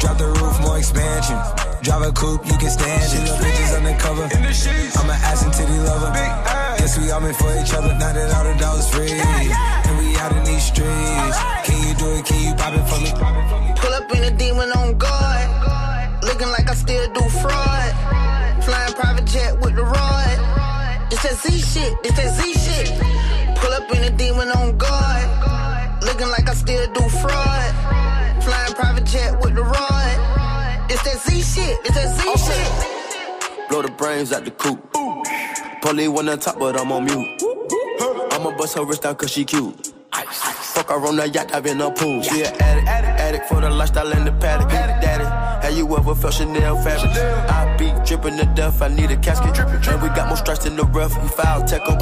Drop 0.00 0.18
the 0.18 0.26
roof, 0.26 0.60
expansion. 0.82 1.38
Drive 1.82 2.02
a 2.02 2.12
coupe, 2.12 2.44
you 2.46 2.58
can 2.58 2.70
stand 2.70 3.06
it. 3.14 3.30
Bitches 3.38 3.72
undercover. 3.78 4.26
I'm 4.98 5.10
an 5.10 5.18
ass 5.30 5.44
and 5.46 5.54
titty 5.54 5.78
lover. 5.78 6.10
Guess 6.78 6.98
we 6.98 7.10
all 7.12 7.20
meant 7.20 7.36
for 7.36 7.50
each 7.60 7.72
other. 7.72 7.94
Now 8.02 8.12
that 8.12 8.34
all 8.34 8.44
the 8.50 8.58
dogs 8.58 8.90
free. 8.90 9.14
And 9.14 9.94
we 9.98 10.16
out 10.18 10.34
in 10.36 10.42
these 10.42 10.66
streets. 10.66 11.38
Can 11.66 11.78
you 11.86 11.94
do 11.94 12.06
it? 12.18 12.24
Can 12.26 12.38
you 12.46 12.54
pop 12.58 12.74
it 12.74 12.84
for 12.90 12.98
me? 12.98 13.10
Pull 13.78 13.94
up 13.94 14.10
in 14.16 14.22
a 14.24 14.32
demon 14.36 14.70
on 14.72 14.98
guard. 14.98 15.48
Looking 16.22 16.50
like 16.50 16.68
I 16.68 16.74
still 16.74 17.06
do 17.14 17.22
fraud. 17.42 17.92
Flying 18.66 18.94
private 18.94 19.26
jet 19.26 19.54
with 19.62 19.74
the 19.76 19.84
rod. 19.84 20.36
It's 21.12 21.22
that 21.22 21.36
Z 21.42 21.46
shit. 21.70 21.92
It's 22.02 22.16
that 22.18 22.30
Z 22.38 22.42
shit. 22.64 22.88
Pull 23.58 23.72
up 23.72 23.86
in 23.94 24.02
a 24.02 24.10
demon 24.10 24.50
on 24.50 24.76
guard. 24.78 25.26
Looking 26.02 26.30
like 26.34 26.48
I 26.48 26.54
still 26.54 26.86
do 26.92 27.02
fraud. 27.22 27.70
Flying 28.42 28.74
private 28.74 29.06
jet 29.06 29.40
with 29.40 29.54
the 29.54 29.62
rod. 29.62 30.01
It's 31.04 31.24
that 31.26 31.32
Z 31.32 31.42
shit. 31.42 31.78
It's 31.84 31.94
that 31.96 32.16
Z 32.16 32.46
shit. 32.46 33.68
blow 33.68 33.82
the 33.82 33.90
brains 33.90 34.32
out 34.32 34.44
the 34.44 34.52
coop. 34.52 34.80
Polly 35.82 36.08
one 36.08 36.28
on 36.28 36.38
top, 36.38 36.58
but 36.58 36.80
I'm 36.80 36.92
on 36.92 37.04
mute. 37.04 37.42
I'ma 38.32 38.56
bust 38.56 38.76
her 38.76 38.84
wrist 38.84 39.02
down 39.02 39.16
cause 39.16 39.32
she 39.32 39.44
cute. 39.44 39.92
Fuck 40.72 40.88
her 40.88 41.06
on 41.06 41.16
the 41.16 41.28
yacht, 41.28 41.54
I've 41.54 41.62
been 41.62 41.82
a 41.82 41.90
pool. 41.90 42.22
She 42.22 42.42
an 42.44 42.54
addict, 42.60 42.88
addict, 42.88 43.20
addict 43.20 43.48
for 43.48 43.60
the 43.60 43.68
lifestyle 43.68 44.10
and 44.10 44.26
the 44.26 44.32
paddock. 44.32 44.70
Daddy, 44.70 45.24
have 45.24 45.76
you 45.76 45.84
ever 45.96 46.14
felt 46.14 46.32
Chanel 46.32 46.76
fabric? 46.82 47.12
I 47.12 47.76
be 47.76 47.92
dripping 48.06 48.38
to 48.38 48.46
death, 48.54 48.80
I 48.80 48.88
need 48.88 49.10
a 49.10 49.16
casket. 49.18 49.58
And 49.58 50.02
we 50.02 50.08
got 50.08 50.28
more 50.28 50.36
strikes 50.38 50.64
in 50.64 50.76
the 50.76 50.84
rough, 50.84 51.12
we 51.22 51.28
foul 51.28 51.62
tech 51.64 51.82
'em. 51.82 51.98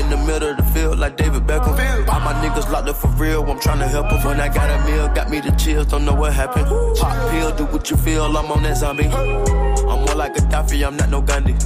In 0.00 0.10
the 0.10 0.18
middle 0.18 0.50
of 0.50 0.58
the 0.58 0.64
field, 0.74 0.98
like 0.98 1.16
David 1.16 1.46
Beckham. 1.46 1.78
All 2.08 2.20
my 2.20 2.34
niggas 2.42 2.70
locked 2.70 2.90
up 2.90 2.96
for 2.96 3.08
real, 3.16 3.42
I'm 3.50 3.58
tryna 3.58 3.88
help 3.88 4.12
'em. 4.12 4.22
When 4.22 4.38
I 4.38 4.48
got 4.48 4.68
a 4.68 4.78
meal, 4.84 5.08
got 5.08 5.30
me 5.30 5.40
the 5.40 5.52
chills, 5.52 5.86
don't 5.86 6.04
know 6.04 6.14
what 6.14 6.34
happened. 6.34 6.66
Pop 6.98 7.30
pill, 7.30 7.52
do 7.52 7.64
what 7.64 7.90
you 7.90 7.96
feel, 7.96 8.26
I'm 8.36 8.52
on 8.52 8.64
that 8.64 8.76
zombie. 8.76 9.06
I'm 9.06 10.04
more 10.04 10.14
like 10.14 10.36
a 10.36 10.42
Gaddafi, 10.42 10.86
I'm 10.86 10.96
not 10.98 11.08
no 11.08 11.22
Gandhi. 11.22 11.56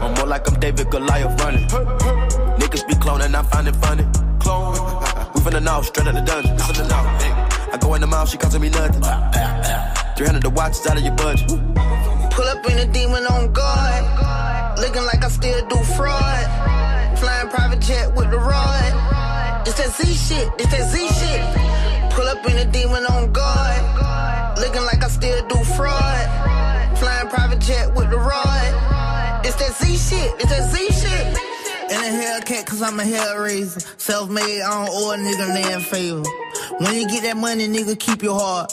I'm 0.00 0.14
more 0.14 0.26
like 0.26 0.48
I'm 0.48 0.58
David 0.60 0.90
Goliath 0.90 1.38
running. 1.42 1.68
Niggas 2.58 2.86
be 2.88 2.94
cloning, 2.94 3.34
I 3.34 3.42
find 3.42 3.68
it 3.68 3.76
funny. 3.76 4.06
Clone. 4.40 5.07
Finna 5.48 5.62
know, 5.62 5.80
straight 5.80 6.06
out 6.06 6.12
the 6.12 6.20
dungeon. 6.20 6.56
Listen 6.58 6.74
to 6.74 6.88
now. 6.88 7.08
I 7.72 7.78
go 7.80 7.94
in 7.94 8.02
the 8.02 8.06
mouth, 8.06 8.28
she 8.28 8.36
costing 8.36 8.60
me 8.60 8.68
nothing. 8.68 9.00
300 9.00 10.42
the 10.42 10.50
watch 10.50 10.72
is 10.72 10.86
out 10.86 10.98
of 10.98 11.02
your 11.02 11.14
budget. 11.14 11.48
Pull 11.48 12.44
up 12.44 12.68
in 12.68 12.76
a 12.76 12.86
demon 12.92 13.24
on 13.24 13.50
guard. 13.54 14.04
Looking 14.78 15.04
like 15.04 15.24
I 15.24 15.28
still 15.30 15.66
do 15.68 15.76
fraud. 15.96 16.44
Flying 17.18 17.48
private 17.48 17.80
jet 17.80 18.14
with 18.14 18.30
the 18.30 18.36
rod. 18.36 18.92
It's 19.66 19.78
that 19.78 19.88
Z 19.96 20.04
shit. 20.12 20.52
It's 20.58 20.70
that 20.70 20.84
Z 20.92 21.08
shit. 21.16 22.12
Pull 22.12 22.28
up 22.28 22.44
in 22.44 22.58
a 22.58 22.70
demon 22.70 23.06
on 23.06 23.32
guard. 23.32 24.58
Looking 24.58 24.84
like 24.84 25.02
I 25.02 25.08
still 25.08 25.48
do 25.48 25.56
fraud. 25.64 26.28
Flying 26.98 27.28
private 27.28 27.60
jet 27.60 27.94
with 27.94 28.10
the 28.10 28.18
rod. 28.18 29.46
It's 29.46 29.56
that 29.56 29.72
Z 29.80 29.96
shit. 29.96 30.30
It's 30.40 30.50
that 30.50 30.70
Z 30.70 30.76
shit. 30.92 31.47
In 31.90 31.96
a 31.96 32.04
Hellcat, 32.04 32.66
cause 32.66 32.82
I'm 32.82 33.00
a 33.00 33.02
hellraiser. 33.04 33.82
Self 33.98 34.28
made, 34.30 34.60
I 34.62 34.86
don't 34.86 34.90
owe 34.92 35.12
a 35.12 35.16
nigga 35.16 35.48
land 35.48 35.84
favor. 35.84 36.22
When 36.78 36.94
you 36.94 37.08
get 37.08 37.22
that 37.22 37.36
money, 37.36 37.66
nigga, 37.68 37.98
keep 37.98 38.22
your 38.22 38.38
heart. 38.38 38.72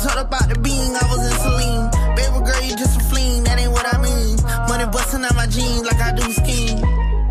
When 0.00 0.08
I 0.08 0.14
jumped 0.14 0.32
up 0.32 0.42
out 0.42 0.48
the 0.48 0.58
beam, 0.60 0.96
I 0.96 1.04
was 1.12 1.20
in 1.28 1.36
Celine. 1.44 1.90
Baby 2.16 2.40
girl, 2.40 2.62
you 2.62 2.74
just 2.74 2.96
a 2.96 3.04
fleen, 3.04 3.44
that 3.44 3.58
ain't 3.60 3.70
what 3.70 3.84
I 3.84 4.00
mean. 4.00 4.40
Money 4.66 4.88
busting 4.90 5.22
out 5.22 5.34
my 5.36 5.46
jeans 5.46 5.84
like 5.84 6.00
I 6.00 6.12
do 6.12 6.24
scheme. 6.32 6.80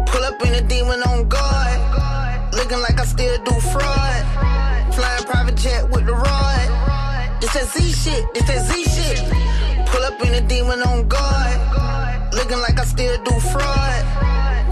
Pull 0.05 0.23
up 0.23 0.39
in 0.45 0.53
a 0.53 0.61
demon 0.61 1.01
on 1.01 1.27
guard. 1.27 2.53
Looking 2.53 2.79
like 2.79 2.99
I 2.99 3.05
still 3.05 3.37
do 3.43 3.53
fraud. 3.73 4.21
Flying 4.93 5.23
private 5.25 5.55
jet 5.55 5.89
with 5.89 6.05
the 6.05 6.13
rod. 6.13 6.67
It's 7.41 7.53
that 7.53 7.65
Z 7.73 7.89
shit, 7.89 8.23
it's 8.35 8.45
that 8.45 8.61
Z 8.61 8.83
shit. 8.85 9.17
Pull 9.89 10.03
up 10.03 10.21
in 10.21 10.33
a 10.35 10.41
demon 10.47 10.81
on 10.83 11.07
guard. 11.07 11.57
Looking 12.33 12.59
like 12.59 12.79
I 12.79 12.85
still 12.85 13.17
do 13.23 13.33
fraud. 13.49 14.01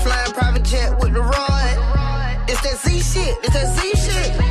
Flying 0.03 0.33
private 0.33 0.63
jet 0.63 0.99
with 1.01 1.13
the 1.13 1.21
rod. 1.21 2.45
It's 2.47 2.61
that 2.61 2.77
Z 2.77 3.01
shit, 3.01 3.37
it's 3.41 3.53
that 3.53 3.67
Z 3.73 3.81
shit. 4.05 4.46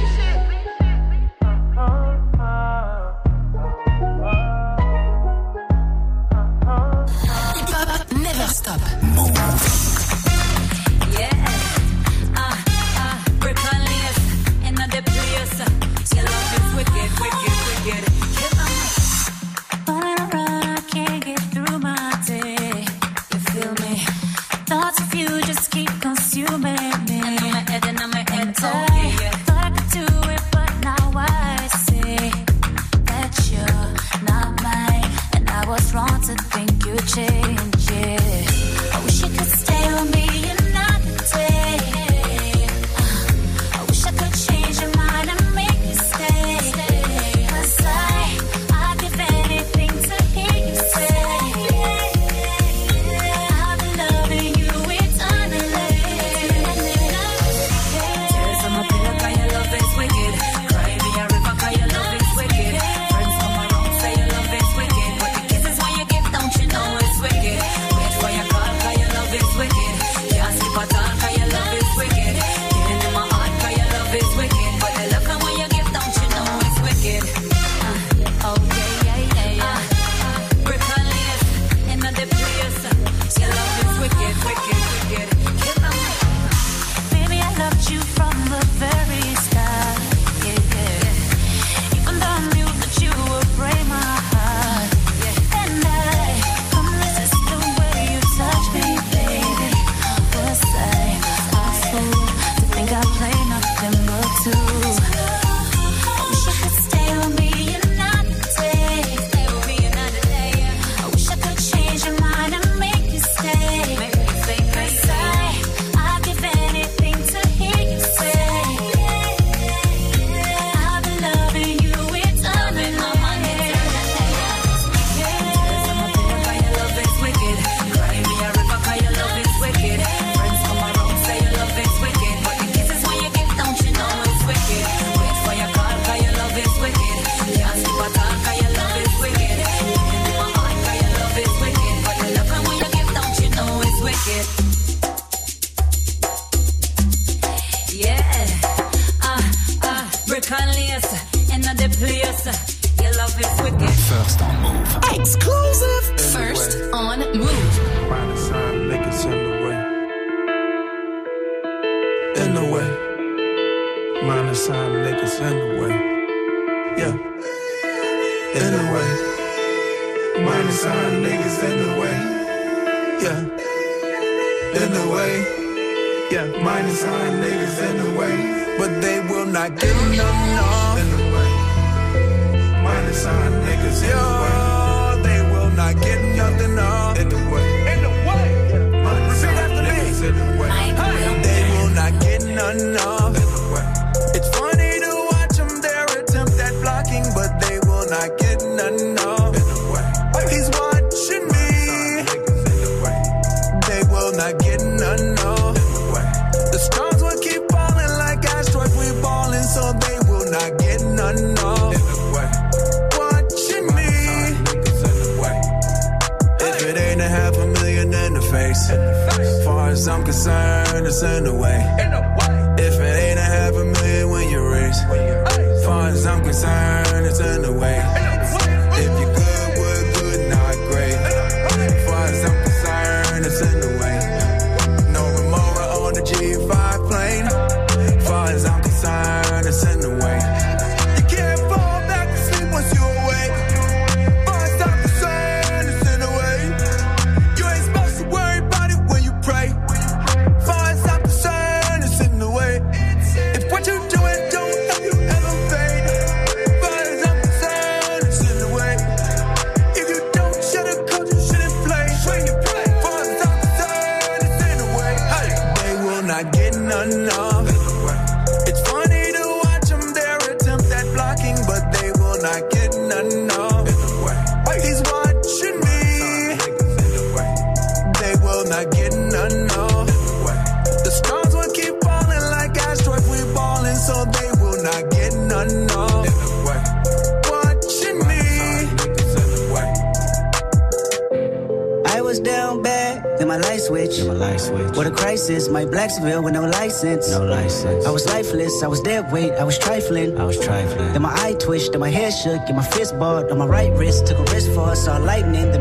Shook, 302.47 302.75
my 302.75 302.83
fist 302.83 303.19
balled 303.19 303.51
on 303.51 303.59
my 303.59 303.67
right 303.67 303.93
wrist. 303.93 304.27
Took 304.27 304.39
a 304.39 304.53
risk 304.55 304.71
for 304.73 304.91
us, 304.91 305.05
saw 305.05 305.19
lightning 305.19 305.73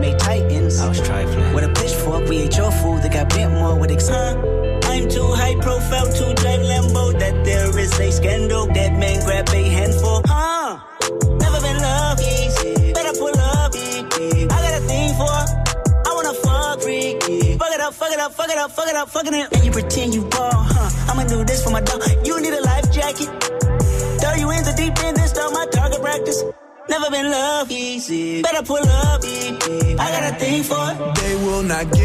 pull 28.65 28.78
up. 28.78 29.21
I 29.23 30.06
got 30.13 30.34
a 30.34 30.36
thing 30.39 30.63
for 30.63 30.84
it. 30.91 31.15
They 31.15 31.36
will 31.36 31.63
not 31.63 31.91
get 31.91 32.04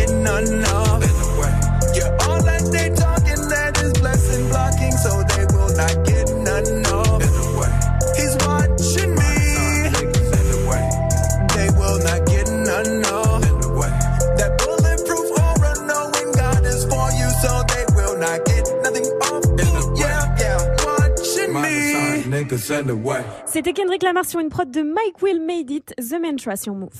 C'était 23.46 23.72
Kendrick 23.72 24.02
Lamar 24.02 24.24
sur 24.24 24.40
une 24.40 24.48
prod 24.48 24.70
de 24.70 24.82
Mike 24.82 25.22
Will 25.22 25.40
Made 25.40 25.70
It, 25.70 25.94
The 25.96 26.20
Mantra 26.20 26.56
sur 26.56 26.74
Move. 26.74 26.90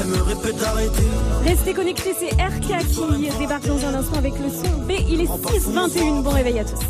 Elle 0.00 0.06
me 0.08 0.22
répète 0.22 0.56
d'arrêter. 0.56 1.02
Restez 1.44 1.74
connectés, 1.74 2.14
c'est 2.18 2.30
RK 2.30 2.86
qui 2.86 3.38
débarque 3.38 3.66
dans 3.66 3.84
un 3.84 3.94
instant 3.94 4.16
avec 4.16 4.34
le 4.38 4.48
son 4.48 4.78
B. 4.86 4.92
Il 5.08 5.20
est 5.20 5.26
6h21. 5.26 6.22
Bon 6.22 6.30
réveil 6.30 6.58
à 6.58 6.64
tous. 6.64 6.80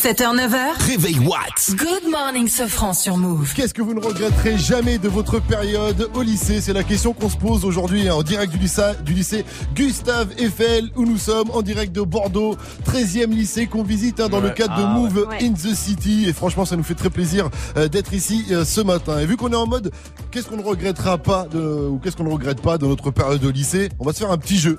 7h, 0.00 0.34
9h. 0.34 0.56
Réveil 0.86 1.18
What 1.18 1.74
Good 1.76 2.10
morning, 2.10 2.48
Sofran 2.48 2.94
sur 2.94 3.18
Move. 3.18 3.52
Qu'est-ce 3.54 3.74
que 3.74 3.82
vous 3.82 3.92
ne 3.92 4.00
regretterez 4.00 4.56
jamais 4.56 4.96
de 4.96 5.08
votre 5.08 5.40
période 5.42 6.08
au 6.14 6.22
lycée? 6.22 6.62
C'est 6.62 6.72
la 6.72 6.84
question 6.84 7.12
qu'on 7.12 7.28
se 7.28 7.36
pose 7.36 7.66
aujourd'hui 7.66 8.08
hein, 8.08 8.14
en 8.14 8.22
direct 8.22 8.50
du 8.50 8.58
lycée, 8.58 8.92
du 9.04 9.12
lycée 9.12 9.44
Gustave 9.74 10.28
Eiffel 10.38 10.88
où 10.96 11.04
nous 11.04 11.18
sommes 11.18 11.50
en 11.50 11.60
direct 11.60 11.92
de 11.94 12.00
Bordeaux, 12.00 12.56
13e 12.86 13.28
lycée 13.28 13.66
qu'on 13.66 13.82
visite 13.82 14.20
hein, 14.20 14.30
dans 14.30 14.40
le 14.40 14.48
cadre 14.48 14.74
de 14.74 14.82
Ah, 14.82 14.94
Move 14.94 15.26
ouais. 15.28 15.44
in 15.44 15.52
the 15.52 15.74
City 15.74 16.24
et 16.26 16.32
franchement 16.32 16.64
ça 16.64 16.76
nous 16.76 16.82
fait 16.84 16.94
très 16.94 17.10
plaisir 17.10 17.50
euh, 17.76 17.88
d'être 17.88 18.14
ici 18.14 18.46
euh, 18.52 18.64
ce 18.64 18.80
matin. 18.80 19.18
Et 19.18 19.26
vu 19.26 19.36
qu'on 19.36 19.52
est 19.52 19.56
en 19.56 19.66
mode 19.66 19.90
qu'est-ce 20.30 20.46
qu'on 20.48 20.56
ne 20.56 20.64
regrettera 20.64 21.18
pas 21.18 21.44
de, 21.52 21.58
ou 21.60 21.98
qu'est-ce 22.02 22.16
qu'on 22.16 22.24
ne 22.24 22.32
regrette 22.32 22.62
pas 22.62 22.78
de 22.78 22.86
notre 22.86 23.10
période 23.10 23.44
au 23.44 23.50
lycée, 23.50 23.90
on 23.98 24.06
va 24.06 24.14
se 24.14 24.18
faire 24.20 24.30
un 24.30 24.38
petit 24.38 24.56
jeu. 24.58 24.78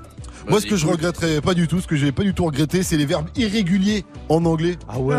Moi, 0.51 0.59
ce 0.59 0.65
que 0.65 0.75
je 0.75 0.85
regretterais 0.85 1.39
pas 1.39 1.53
du 1.53 1.65
tout, 1.65 1.79
ce 1.79 1.87
que 1.87 1.95
j'ai 1.95 2.11
pas 2.11 2.23
du 2.23 2.33
tout 2.33 2.43
regretté, 2.43 2.83
c'est 2.83 2.97
les 2.97 3.05
verbes 3.05 3.29
irréguliers 3.37 4.03
en 4.27 4.43
anglais. 4.43 4.75
Ah 4.89 4.99
ouais, 4.99 5.15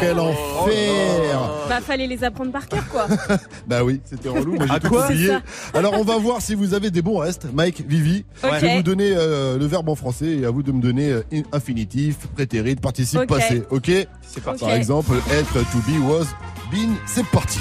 quel 0.00 0.18
enfer 0.18 1.40
Bah, 1.68 1.82
fallait 1.82 2.06
les 2.06 2.24
apprendre 2.24 2.52
par 2.52 2.66
cœur, 2.66 2.88
quoi. 2.88 3.06
Bah 3.66 3.84
oui, 3.84 4.00
c'était 4.04 4.30
relou, 4.30 4.54
moi 4.54 4.64
j'ai 4.66 4.72
À 4.72 4.80
tout 4.80 4.88
quoi 4.88 5.04
oublié. 5.04 5.36
Alors 5.74 5.92
on 5.98 6.04
va 6.04 6.16
voir 6.16 6.40
si 6.40 6.54
vous 6.54 6.72
avez 6.72 6.90
des 6.90 7.02
bons 7.02 7.18
restes. 7.18 7.46
Mike, 7.52 7.84
Vivi, 7.86 8.24
je 8.42 8.48
vais 8.48 8.76
vous 8.76 8.82
donner 8.82 9.12
euh, 9.14 9.58
le 9.58 9.66
verbe 9.66 9.90
en 9.90 9.94
français 9.94 10.38
et 10.38 10.46
à 10.46 10.50
vous 10.50 10.62
de 10.62 10.72
me 10.72 10.80
donner 10.80 11.10
euh, 11.10 11.22
infinitif, 11.52 12.16
prétérit, 12.34 12.76
participe 12.76 13.26
passé. 13.26 13.62
Ok? 13.68 13.90
C'est 14.22 14.42
parti. 14.42 14.60
Par 14.60 14.72
exemple, 14.72 15.12
être, 15.32 15.52
to 15.52 15.78
be, 15.86 16.02
was, 16.02 16.24
been, 16.70 16.94
c'est 17.04 17.26
parti. 17.26 17.60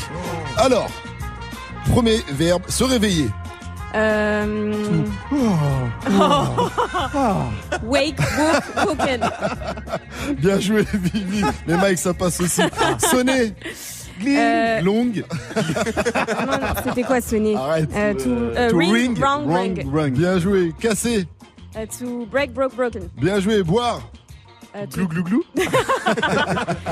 Alors, 0.56 0.90
premier 1.92 2.20
verbe, 2.32 2.62
se 2.70 2.86
réveiller. 2.86 3.28
Euh... 3.96 4.74
Wake, 7.84 8.20
woke, 8.38 8.86
woken. 8.88 9.22
Bien 10.42 10.60
joué, 10.60 10.86
Vivi. 10.94 11.44
Mais 11.68 11.78
Mike, 11.78 11.98
ça 11.98 12.14
passe 12.14 12.40
aussi. 12.42 12.62
Sonner. 13.00 13.54
Gling, 14.20 14.38
Euh, 14.38 14.82
longue. 14.82 15.24
Non, 15.56 16.46
non, 16.46 16.68
c'était 16.86 17.04
quoi 17.04 17.20
sonner 17.20 17.56
Arrête. 17.56 17.90
Euh, 17.94 18.14
to, 18.14 18.30
euh, 18.30 18.70
To 18.70 18.78
ring, 18.78 19.18
wrong, 19.20 19.52
ring. 19.94 20.14
Bien 20.14 20.40
joué. 20.40 20.74
Casser. 20.80 21.28
Euh, 21.76 21.86
to 22.00 22.26
break, 22.28 22.54
broke, 22.54 22.76
broken. 22.76 23.10
Bien 23.18 23.40
joué. 23.42 23.62
Boire. 23.64 24.02
Euh, 24.78 24.86
Glou 24.94 25.08
glou 25.08 25.24
glou. 25.24 25.44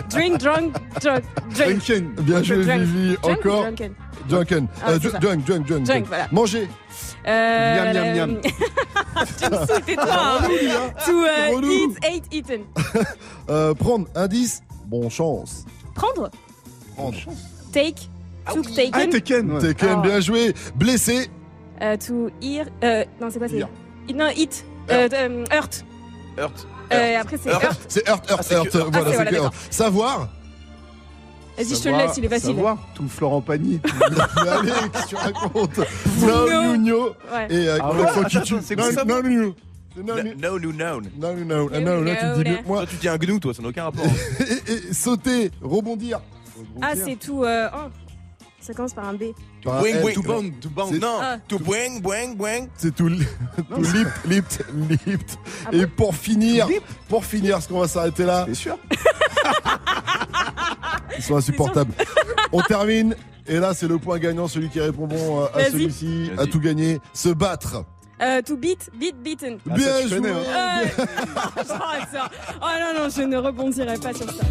Drink, 0.10 0.38
drunk, 0.40 0.74
drunk, 1.02 1.24
drink. 1.54 1.80
Drunken. 1.86 2.14
Bien 2.22 2.44
joué. 2.44 2.58
Vivi. 2.64 3.18
Encore. 3.24 3.62
drunken 3.64 3.94
Drunken. 4.30 4.68
Ah, 4.86 4.92
Euh, 4.92 5.00
drunk, 5.00 5.46
drunk, 5.46 5.66
drunk. 5.68 5.84
Drunk, 5.86 6.06
voilà. 6.08 6.28
Manger. 6.32 6.68
Euh, 7.26 7.94
Miam, 7.94 7.94
miam, 7.94 8.32
miam. 8.32 8.42
tu 9.38 9.50
me 9.50 9.56
saoutes, 9.66 9.86
tais-toi. 9.86 10.06
hein. 10.10 10.38
Relou, 10.42 10.58
lui, 10.58 10.72
hein. 10.72 10.94
To 11.06 11.12
uh, 11.12 11.72
eat, 11.72 11.98
ate, 12.04 12.24
eaten. 12.34 12.62
Euh, 13.50 13.74
prendre. 13.74 14.08
Indice. 14.16 14.62
Bon 14.86 15.10
chance. 15.10 15.66
Prendre. 15.96 16.30
Prendre. 16.96 17.18
Take. 17.74 18.10
Took, 18.54 18.74
taken. 18.74 18.92
Ah, 18.94 19.08
Taken. 19.08 19.52
ouais. 19.52 19.60
Taken, 19.62 19.90
Ah. 19.98 20.02
bien 20.02 20.20
joué. 20.22 20.54
Blessé. 20.76 21.30
Euh, 21.82 21.98
to 21.98 22.30
hear. 22.42 22.66
Euh, 22.84 23.04
non, 23.20 23.30
c'est 23.30 23.40
quoi 23.40 23.48
c'est. 23.50 24.14
Non, 24.14 24.30
eat. 24.36 24.66
Euh, 24.92 25.08
euh, 25.14 25.46
hurt. 25.52 25.86
Hurt. 26.38 26.68
Euh, 26.94 27.20
après, 27.20 27.38
c'est 27.42 27.50
hurt. 27.50 27.80
C'est 27.88 28.08
heurt, 28.10 28.32
heurt, 28.32 28.40
Ah, 28.52 28.64
que- 28.66 28.78
Voilà, 28.78 29.12
Ah, 29.46 29.50
c'est-. 29.70 29.74
Savoir. 29.74 30.30
Vas-y, 31.58 31.76
je 31.76 31.82
te 31.84 31.90
le 31.90 31.98
laisse, 31.98 32.18
il 32.18 32.26
est 32.26 32.30
facile. 32.30 32.56
Savoir, 32.56 32.78
tout 32.96 33.08
Florent 33.08 33.42
Pagny. 33.42 33.80
tout- 33.84 33.94
allez, 34.50 34.72
qu'est-ce 34.92 35.04
que 35.04 35.10
tu 35.10 35.16
racontes 35.16 35.80
Non, 36.22 36.74
Nuno. 36.78 37.10
Et 37.50 37.68
euh, 37.68 37.78
Ah. 37.82 37.92
C'est 38.62 38.76
Non, 38.76 38.84
quoi 38.84 38.94
ça, 38.94 39.06
non, 39.06 39.22
Nuno. 39.22 39.56
C'est 39.96 40.04
non, 40.04 40.16
No, 40.16 40.24
Nuno. 40.24 40.34
no, 40.42 40.60
no, 40.60 40.72
no. 40.72 41.02
Non, 41.20 41.36
non, 41.36 41.46
non, 41.46 41.70
No, 41.70 41.80
non, 41.80 42.02
là, 42.02 42.16
tu 42.16 42.26
no, 42.26 42.36
te 42.38 42.42
dis 42.44 42.50
no. 42.52 42.58
moi. 42.66 42.78
Toi, 42.80 42.86
tu 42.90 42.96
dis 42.96 43.08
un 43.08 43.18
gnou, 43.18 43.40
toi, 43.40 43.54
ça 43.54 43.62
n'a 43.62 43.68
aucun 43.70 43.84
rapport. 43.84 44.06
Et, 44.68 44.72
et 44.90 44.94
sauter, 44.94 45.52
rebondir. 45.62 46.20
Ah, 46.82 46.94
c'est 46.96 47.16
tout. 47.18 47.44
Euh, 47.44 47.68
oh. 47.74 47.90
Ça 48.66 48.74
commence 48.74 48.94
par 48.94 49.06
un 49.10 49.14
B. 49.14 49.24
Bah, 49.66 49.80
Boing, 49.82 50.00
boing, 50.02 50.14
tout 50.14 50.24
tout 50.62 50.70
bon. 50.70 50.88
C'est- 50.90 51.00
Non, 51.00 51.18
Ah. 51.22 51.38
tout 51.48 51.60
boing, 51.60 52.00
boing, 52.02 52.34
boing. 52.36 52.68
C'est 52.78 52.96
tout, 52.96 53.08
li- 53.10 53.26
tout 53.76 53.82
lipt, 53.82 54.12
lipt, 54.26 54.66
lipt. 55.06 55.38
Ah 55.66 55.70
Et 55.74 55.86
bon 55.86 55.92
pour 55.98 56.16
finir, 56.16 56.68
pour 57.10 57.26
finir, 57.26 57.56
parce 57.56 57.68
qu'on 57.68 57.80
va 57.82 57.88
s'arrêter 57.90 58.24
là, 58.24 58.46
T'es 58.46 58.54
sûr 58.54 58.78
ils 61.18 61.24
sont 61.24 61.36
insupportables. 61.36 61.94
On 62.52 62.62
termine. 62.62 63.16
Et 63.48 63.60
là, 63.60 63.74
c'est 63.74 63.88
le 63.90 63.98
point 63.98 64.20
gagnant, 64.20 64.48
celui 64.48 64.70
qui 64.70 64.80
répond 64.80 65.06
bon 65.06 65.42
euh, 65.44 65.48
à 65.54 65.66
celui-ci, 65.66 66.30
a 66.32 66.36
Vas-y. 66.38 66.50
tout 66.50 66.60
gagné. 66.62 67.00
Se 67.14 67.28
battre. 67.30 67.84
Euh, 68.22 68.42
to 68.42 68.56
beat, 68.56 68.90
beat, 68.98 69.22
beaten. 69.22 69.58
Ah, 69.70 69.74
Bien 69.76 70.08
joué. 70.08 70.22
connais, 70.22 70.32
hein. 70.32 70.84
Ça. 71.66 72.30
Oh 72.62 72.66
non, 72.80 73.04
non, 73.04 73.10
je 73.10 73.22
ne 73.24 73.36
rebondirai 73.38 73.98
pas 73.98 74.14
sur 74.14 74.30
ça. 74.32 74.44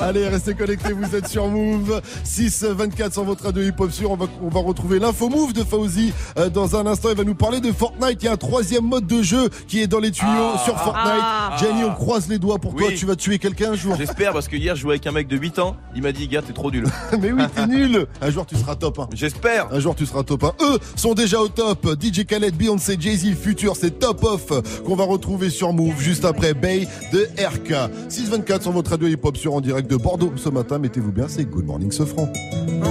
Allez, 0.00 0.28
restez 0.28 0.54
connectés, 0.54 0.92
vous 0.92 1.14
êtes 1.14 1.28
sur 1.28 1.48
Move. 1.48 2.00
6 2.24 2.64
24 2.64 3.12
sur 3.12 3.24
votre 3.24 3.44
radio 3.44 3.62
hip-hop 3.62 3.90
sur. 3.90 4.10
On 4.10 4.16
va, 4.16 4.26
on 4.42 4.48
va 4.48 4.60
retrouver 4.60 4.98
l'info 4.98 5.28
Move 5.28 5.52
de 5.52 5.64
Fauzi 5.64 6.12
euh, 6.38 6.48
dans 6.50 6.76
un 6.76 6.86
instant. 6.86 7.08
Il 7.10 7.16
va 7.16 7.24
nous 7.24 7.34
parler 7.34 7.60
de 7.60 7.72
Fortnite. 7.72 8.18
Il 8.22 8.26
y 8.26 8.28
a 8.28 8.32
un 8.32 8.36
troisième 8.36 8.84
mode 8.84 9.06
de 9.06 9.22
jeu 9.22 9.48
qui 9.68 9.80
est 9.82 9.86
dans 9.86 9.98
les 9.98 10.10
tuyaux 10.10 10.28
Ah, 10.54 10.60
sur 10.64 10.78
Fortnite. 10.78 11.22
ah. 11.22 11.56
Jenny, 11.60 11.84
on 11.84 11.94
croise 11.94 12.28
les 12.28 12.38
doigts 12.38 12.58
pour 12.58 12.74
toi. 12.74 12.88
Tu 12.96 13.06
vas 13.06 13.16
tuer 13.16 13.38
quelqu'un 13.38 13.72
un 13.72 13.76
jour. 13.76 13.96
J'espère, 13.96 14.32
parce 14.32 14.48
que 14.48 14.56
hier, 14.56 14.76
je 14.76 14.82
jouais 14.82 14.92
avec 14.94 15.06
un 15.06 15.12
mec 15.12 15.28
de 15.28 15.36
8 15.36 15.58
ans. 15.58 15.76
Il 15.94 16.02
m'a 16.02 16.12
dit, 16.12 16.28
gars, 16.28 16.42
t'es 16.42 16.52
trop 16.52 16.70
nul. 16.70 16.86
Mais 17.20 17.32
oui, 17.32 17.42
t'es 17.54 17.66
nul. 17.66 18.06
Un 18.20 18.30
jour, 18.30 18.46
tu 18.46 18.56
seras 18.56 18.76
top 18.76 18.98
1. 18.98 19.08
J'espère. 19.14 19.68
Un 19.72 19.80
jour 19.80 19.94
tu 19.94 20.06
seras 20.06 20.22
top 20.22 20.44
1. 20.44 20.52
Eux 20.64 20.78
sont 20.96 21.14
déjà 21.14 21.40
au 21.40 21.48
top. 21.48 21.96
DJ 22.00 22.24
Khaled, 22.26 22.54
Beyoncé, 22.56 22.96
Jay-Z, 22.98 23.34
Future, 23.36 23.74
c'est 23.76 23.98
Top 23.98 24.22
Off 24.24 24.52
qu'on 24.84 24.94
va 24.96 25.04
retrouver 25.04 25.50
sur 25.50 25.72
Move 25.72 26.00
juste 26.00 26.24
après 26.24 26.54
Bay 26.54 26.86
de 27.12 27.28
RK. 27.38 27.90
624 28.08 28.62
sur 28.62 28.72
votre 28.72 28.90
radio 28.90 29.08
hip 29.08 29.18
hop 29.24 29.36
sur 29.36 29.54
en 29.54 29.60
direct 29.60 29.71
de 29.80 29.96
Bordeaux 29.96 30.32
ce 30.36 30.50
matin. 30.50 30.78
Mettez-vous 30.78 31.12
bien, 31.12 31.26
c'est 31.28 31.44
Good 31.44 31.64
Morning 31.64 31.90
Sofran. 31.90 32.28
Elle 32.54 32.74
me 32.74 32.84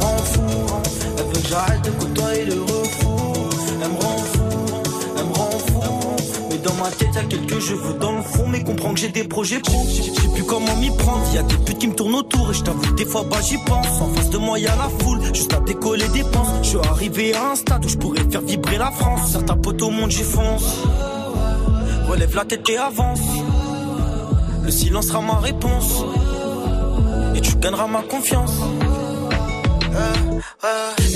rend 0.00 0.16
fou, 0.18 0.40
elle 1.18 1.24
veut 1.26 1.32
que 1.32 1.48
j'arrête 1.48 1.84
de 1.84 1.90
côtoyer 1.90 2.44
le 2.46 2.62
refou. 2.62 3.16
Elle 3.82 3.90
me 3.90 3.96
rend 3.96 4.16
fou, 4.16 4.40
elle 5.18 5.24
me 5.26 5.32
rend 5.34 5.50
fou. 5.50 6.48
Mais 6.50 6.56
dans 6.58 6.74
ma 6.74 6.90
tête, 6.90 7.14
y'a 7.14 7.24
quelques 7.24 7.60
cheveux 7.60 7.98
dans 8.00 8.12
le 8.12 8.22
fond. 8.22 8.46
Mais 8.48 8.64
comprends 8.64 8.94
que 8.94 9.00
j'ai 9.00 9.10
des 9.10 9.24
projets 9.24 9.60
pro. 9.60 9.84
Je 9.86 10.02
sais 10.02 10.28
plus 10.34 10.44
comment 10.44 10.74
m'y 10.76 10.90
prendre. 10.96 11.22
Y'a 11.34 11.42
des 11.42 11.56
putes 11.56 11.78
qui 11.78 11.88
me 11.88 11.94
tournent 11.94 12.14
autour. 12.14 12.50
Et 12.50 12.54
je 12.54 12.62
t'avoue, 12.62 12.94
des 12.94 13.04
fois, 13.04 13.24
bah 13.30 13.36
j'y 13.46 13.58
pense. 13.58 14.00
En 14.00 14.08
face 14.14 14.30
de 14.30 14.38
moi, 14.38 14.58
y'a 14.58 14.74
la 14.76 14.88
foule. 15.04 15.20
Juste 15.34 15.52
à 15.52 15.60
décoller 15.60 16.08
des 16.08 16.22
penses. 16.22 16.48
Je 16.62 16.68
suis 16.68 16.78
arrivé 16.78 17.34
à 17.34 17.50
un 17.52 17.56
stade 17.56 17.84
où 17.84 17.88
je 17.88 17.98
pourrais 17.98 18.24
faire 18.30 18.40
vibrer 18.40 18.78
la 18.78 18.90
France. 18.90 19.32
Certains 19.32 19.56
potes 19.56 19.82
au 19.82 19.90
monde, 19.90 20.10
j'y 20.10 20.22
fonce. 20.22 20.78
Relève 22.08 22.34
la 22.34 22.46
tête 22.46 22.66
et 22.70 22.78
avance. 22.78 23.20
Le 24.68 24.72
silence 24.72 25.06
sera 25.06 25.22
ma 25.22 25.38
réponse. 25.38 26.04
Et 27.34 27.40
tu 27.40 27.56
gagneras 27.56 27.86
ma 27.86 28.02
confiance. 28.02 28.52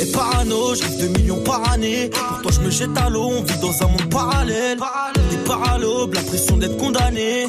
Et 0.00 0.06
parano, 0.10 0.74
je 0.74 0.82
rêve 0.82 1.02
de 1.02 1.18
millions 1.18 1.42
par 1.44 1.70
année. 1.70 2.08
Pour 2.08 2.40
toi, 2.40 2.50
je 2.50 2.60
me 2.60 2.70
jette 2.70 2.96
à 2.96 3.10
l'eau, 3.10 3.24
on 3.24 3.42
vit 3.42 3.58
dans 3.60 3.82
un 3.82 3.88
monde 3.88 4.08
parallèle. 4.08 4.78
Des 5.30 5.36
paralobes, 5.46 6.14
la 6.14 6.22
pression 6.22 6.56
d'être 6.56 6.78
condamné. 6.78 7.46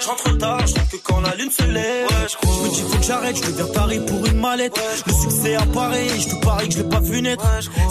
Je 0.00 0.08
rentre 0.08 0.36
tard, 0.36 0.66
je 0.66 0.74
que 0.74 1.00
quand 1.04 1.20
la 1.20 1.36
lune 1.36 1.52
se 1.52 1.62
lève. 1.62 2.08
je 2.28 2.64
me 2.64 2.74
dis, 2.74 2.80
faut 2.80 2.98
que 2.98 3.04
j'arrête, 3.04 3.36
je 3.36 3.48
deviens 3.48 3.66
taré 3.66 4.00
pour 4.00 4.26
une 4.26 4.40
mallette. 4.40 4.76
Le 5.06 5.12
succès 5.12 5.54
apparaît, 5.54 6.08
je 6.18 6.28
te 6.28 6.44
parie 6.44 6.68
que 6.68 6.74
je 6.74 6.78
l'ai 6.78 6.88
pas 6.88 6.98
vu 6.98 7.22
naître. 7.22 7.44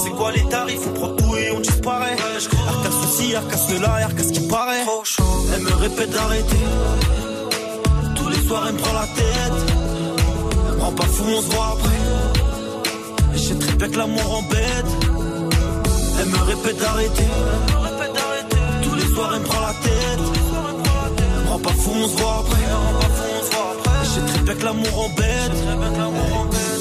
C'est 0.03 0.11
quoi 0.11 0.33
les 0.33 0.43
tarifs, 0.49 0.81
on 0.89 0.93
prend 0.99 1.15
tout 1.15 1.37
et 1.37 1.51
on 1.51 1.61
disparaît. 1.61 2.17
Arca 2.67 2.89
ceci, 3.01 3.33
arca 3.33 3.55
cela, 3.55 3.93
arca 4.03 4.23
ce 4.23 4.33
qui 4.33 4.45
paraît. 4.49 4.83
Elle 5.55 5.61
me 5.61 5.73
répète 5.75 6.09
d'arrêter. 6.09 6.57
Soirs, 8.47 8.65
elle 8.67 8.73
me 8.73 8.79
prend 8.79 8.93
la 8.93 9.07
tête. 9.07 9.59
Elle 10.69 10.75
me 10.75 10.81
rend 10.81 10.91
pas 10.91 11.05
fou, 11.05 11.23
on 11.27 11.41
se 11.41 11.55
voit 11.55 11.73
après. 11.73 11.99
Et 13.35 13.59
très 13.59 13.75
bien 13.75 13.89
que 13.89 13.97
l'amour 13.97 14.37
embête. 14.37 14.85
Elle 16.19 16.29
me 16.29 16.37
répète 16.37 16.77
d'arrêter. 16.79 17.23
Tous 18.83 18.95
les 18.95 19.13
soirs, 19.13 19.31
elle 19.33 19.39
me 19.41 19.45
prend 19.45 19.61
la 19.61 19.73
tête. 19.73 20.19
Elle 21.37 21.43
me 21.43 21.49
rend 21.49 21.59
pas 21.59 21.69
fou, 21.71 21.91
on 21.95 22.07
se 22.07 22.17
voit 22.17 22.37
après. 22.41 22.65
Et 24.17 24.31
très 24.31 24.41
bien 24.43 24.53
que 24.55 24.65
l'amour 24.65 24.99
embête. 25.05 25.51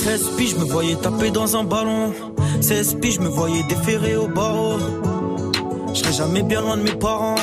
13 0.00 0.22
piges, 0.36 0.50
je 0.50 0.56
me 0.56 0.64
voyais 0.64 0.96
taper 0.96 1.30
dans 1.30 1.56
un 1.56 1.64
ballon. 1.64 2.12
16 2.60 2.96
piges, 3.00 3.14
je 3.14 3.20
me 3.20 3.28
voyais 3.28 3.62
déférer 3.64 4.16
au 4.16 4.28
barreau. 4.28 4.76
Je 5.94 6.00
serai 6.00 6.12
jamais 6.12 6.42
bien 6.42 6.60
loin 6.60 6.76
de 6.76 6.82
mes 6.82 6.92
parents. 6.94 7.36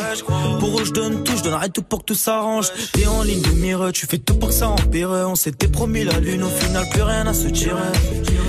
Pour 0.59 0.79
eux, 0.79 0.85
je 0.85 0.91
donne 0.91 1.23
tout, 1.23 1.37
je 1.37 1.43
donnerai 1.43 1.69
tout 1.69 1.83
pour 1.83 1.99
que 1.99 2.05
tout 2.05 2.15
s'arrange. 2.15 2.67
T'es 2.91 3.07
en 3.07 3.23
ligne 3.23 3.41
de 3.41 3.51
mire, 3.51 3.91
tu 3.93 4.05
fais 4.05 4.17
tout 4.17 4.35
pour 4.35 4.49
que 4.49 4.55
ça 4.55 4.67
empire. 4.69 5.09
On 5.09 5.35
s'était 5.35 5.69
promis 5.69 6.03
la 6.03 6.19
lune, 6.19 6.43
au 6.43 6.49
final, 6.49 6.85
plus 6.91 7.01
rien 7.01 7.25
à 7.25 7.33
se 7.33 7.47
tirer. 7.47 7.79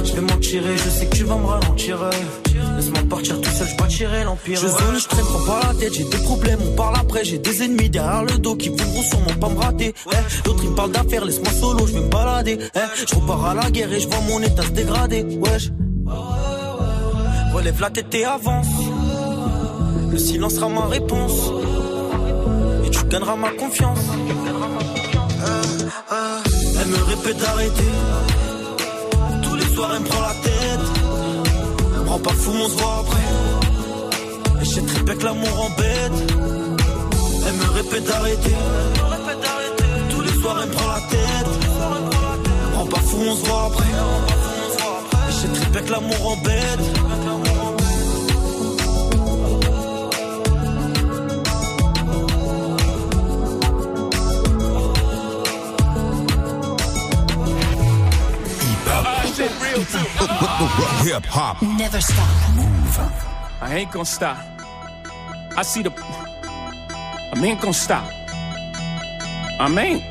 Je 0.04 0.12
vais 0.12 0.20
m'en 0.20 0.38
tirer, 0.38 0.76
je 0.76 0.90
sais 0.90 1.06
que 1.06 1.16
tu 1.16 1.24
vas 1.24 1.36
me 1.36 1.46
ralentir. 1.46 1.98
Laisse-moi 2.76 3.02
partir 3.08 3.40
tout 3.40 3.50
seul, 3.50 3.68
je 3.68 3.76
bâtirai 3.76 4.24
l'empire. 4.24 4.58
Je 4.60 4.66
zone, 4.66 4.98
je 4.98 5.06
prends 5.06 5.46
pas 5.46 5.68
la 5.68 5.74
tête, 5.74 5.94
j'ai 5.94 6.04
des 6.04 6.18
problèmes, 6.18 6.58
on 6.66 6.74
parle 6.74 6.96
après. 6.96 7.24
J'ai 7.24 7.38
des 7.38 7.62
ennemis 7.62 7.88
derrière 7.88 8.24
le 8.24 8.38
dos 8.38 8.56
qui 8.56 8.70
voudront 8.70 9.02
sûrement 9.02 9.38
pas 9.40 9.48
me 9.50 9.58
rater. 9.58 9.94
Eh, 10.10 10.46
L'autre 10.48 10.60
il 10.64 10.70
me 10.70 10.74
parle 10.74 10.90
d'affaires, 10.90 11.24
laisse-moi 11.24 11.52
solo, 11.52 11.86
je 11.86 11.92
vais 11.92 12.00
me 12.00 12.08
balader. 12.08 12.58
Eh, 12.74 12.78
je 13.08 13.14
repars 13.14 13.44
à 13.46 13.54
la 13.54 13.70
guerre 13.70 13.92
et 13.92 14.00
je 14.00 14.08
vois 14.08 14.20
mon 14.28 14.42
état 14.42 14.62
se 14.62 14.70
dégrader. 14.70 15.22
Wesh. 15.38 15.70
Relève 17.54 17.80
la 17.80 17.90
tête 17.90 18.14
et 18.14 18.24
avance. 18.24 18.66
Le 20.12 20.18
silence 20.18 20.57
sera 20.57 20.68
ma 20.68 20.85
réponse. 20.87 21.51
Et 22.85 22.90
tu 22.90 23.03
gagneras 23.05 23.37
ma 23.37 23.51
confiance. 23.53 23.98
Elle 26.81 26.88
me 26.88 27.03
répète 27.05 27.38
d'arrêter. 27.38 27.92
Tous 29.42 29.55
les 29.55 29.75
soirs, 29.75 29.92
elle 29.94 30.03
me 30.03 30.07
prend 30.07 30.20
la 30.20 30.35
tête. 30.35 30.87
Elle 31.94 32.09
rend 32.09 32.18
pas 32.18 32.35
fou, 32.35 32.53
on 32.62 32.68
se 32.68 32.77
voit 32.77 33.01
après. 33.01 33.27
Et 34.61 34.87
très 34.87 35.03
bien 35.03 35.14
que 35.14 35.25
l'amour 35.25 35.66
embête. 35.66 36.33
Elle 37.46 37.55
me 37.55 37.75
répète 37.75 38.05
d'arrêter. 38.05 38.57
Tous 40.11 40.20
les 40.20 40.40
soirs, 40.40 40.59
elle 40.62 40.68
me 40.68 40.75
prend 40.75 40.88
la 40.88 41.01
tête. 41.09 41.53
Elle 42.68 42.79
rend 42.79 42.87
pas 42.87 43.01
fou, 43.01 43.16
on 43.31 43.35
se 43.37 43.46
voit 43.46 43.64
après. 43.66 43.92
Et 45.44 45.53
très 45.59 45.70
bien 45.70 45.83
que 45.83 45.90
l'amour 45.90 46.33
embête. 46.33 47.01
Hip 59.35 61.25
hop. 61.27 61.62
Never 61.62 62.01
stop. 62.01 62.57
Move. 62.57 62.99
I 63.61 63.77
ain't 63.77 63.90
gonna 63.90 64.05
stop. 64.05 64.38
I 65.57 65.62
see 65.62 65.83
the. 65.83 65.92
I 66.45 67.40
ain't 67.42 67.61
gonna 67.61 67.73
stop. 67.73 68.11
I 69.61 69.68
mean. 69.68 70.03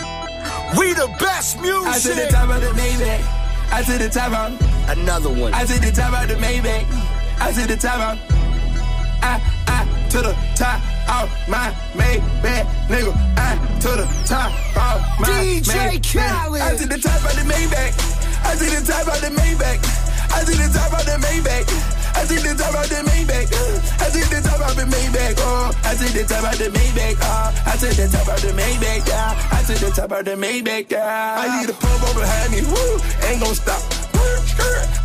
We 0.76 0.92
the 0.94 1.06
best 1.20 1.60
music. 1.60 1.86
I 1.86 1.98
to 2.00 2.08
the 2.08 2.26
top 2.28 2.50
of 2.50 2.60
the 2.60 2.68
Maybach. 2.68 3.22
I 3.72 3.82
to 3.82 3.98
the 3.98 4.08
top 4.08 4.32
of 4.32 4.98
Another 4.98 5.30
one. 5.30 5.54
I 5.54 5.64
to 5.64 5.80
the 5.80 5.92
top 5.92 6.20
of 6.20 6.28
the 6.28 6.34
Maybach. 6.34 6.84
I 7.40 7.52
to 7.52 7.66
the 7.66 7.76
top 7.76 8.00
of 8.00 8.18
I, 9.22 9.40
I 9.68 10.08
to 10.10 10.18
the 10.18 10.34
top 10.56 10.82
of 11.08 11.48
my 11.48 11.70
Maybach, 11.94 12.66
nigga. 12.88 13.14
I 13.38 13.78
to 13.80 13.88
the 13.88 14.06
top 14.26 14.50
of 14.76 15.20
my 15.20 15.28
DJ 15.28 15.62
Maybach. 15.62 16.12
Khaled. 16.12 16.62
I 16.62 16.76
to 16.76 16.86
the 16.86 16.98
top 16.98 17.24
of 17.24 17.36
the 17.36 17.52
Maybach. 17.52 18.15
I 18.44 18.56
to 18.56 18.66
the 18.66 18.80
top 18.84 19.06
of 19.08 19.20
the 19.20 19.30
Maybach. 19.32 19.80
I 20.32 20.44
to 20.44 20.52
the 20.52 20.68
top 20.72 20.92
of 20.92 21.04
the 21.06 21.16
Maybach. 21.22 21.96
I 22.16 22.24
take 22.24 22.40
the 22.40 22.56
top 22.56 22.74
out 22.74 22.88
the 22.88 23.04
Maybach. 23.04 23.52
I 24.00 24.08
take 24.08 24.28
the 24.32 24.40
top 24.40 24.60
out 24.60 24.74
the 24.74 24.84
Maybach. 24.88 25.36
Oh, 25.38 25.70
I 25.84 25.94
take 25.94 26.16
the 26.16 26.24
top 26.24 26.44
out 26.44 26.56
the 26.56 26.72
Maybach. 26.72 27.20
Uh, 27.20 27.52
I 27.68 27.76
take 27.76 27.96
the 27.96 28.08
top 28.08 28.28
out 28.28 28.40
the 28.40 28.52
Maybach. 28.56 29.06
Yeah, 29.06 29.36
I 29.52 29.62
take 29.62 29.78
the 29.78 29.90
top 29.90 30.12
out 30.12 30.24
the 30.24 30.32
Maybach. 30.32 30.90
Yeah, 30.90 31.04
I 31.04 31.60
need 31.60 31.68
a 31.68 31.74
pump 31.74 32.00
behind 32.16 32.52
me. 32.52 32.62
Woo, 32.64 32.98
ain't 33.28 33.40
gon' 33.44 33.54
stop. 33.54 33.82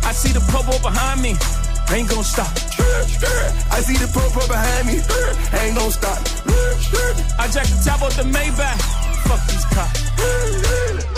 I 0.08 0.12
see 0.12 0.32
the 0.32 0.40
popo 0.48 0.80
behind 0.80 1.20
me. 1.20 1.36
Ain't 1.92 2.08
gonna 2.08 2.24
stop. 2.24 2.48
I 3.70 3.80
see 3.84 4.00
the 4.00 4.08
pump 4.08 4.32
behind 4.48 4.86
me. 4.88 4.96
Ain't 5.60 5.76
gon' 5.76 5.92
stop. 5.92 6.16
I 7.38 7.46
jack 7.52 7.68
the 7.68 7.76
top 7.84 8.00
off 8.02 8.16
the 8.16 8.24
Maybach. 8.24 8.80
Fuck 9.28 9.46
these 9.52 9.66
cops. 9.68 11.11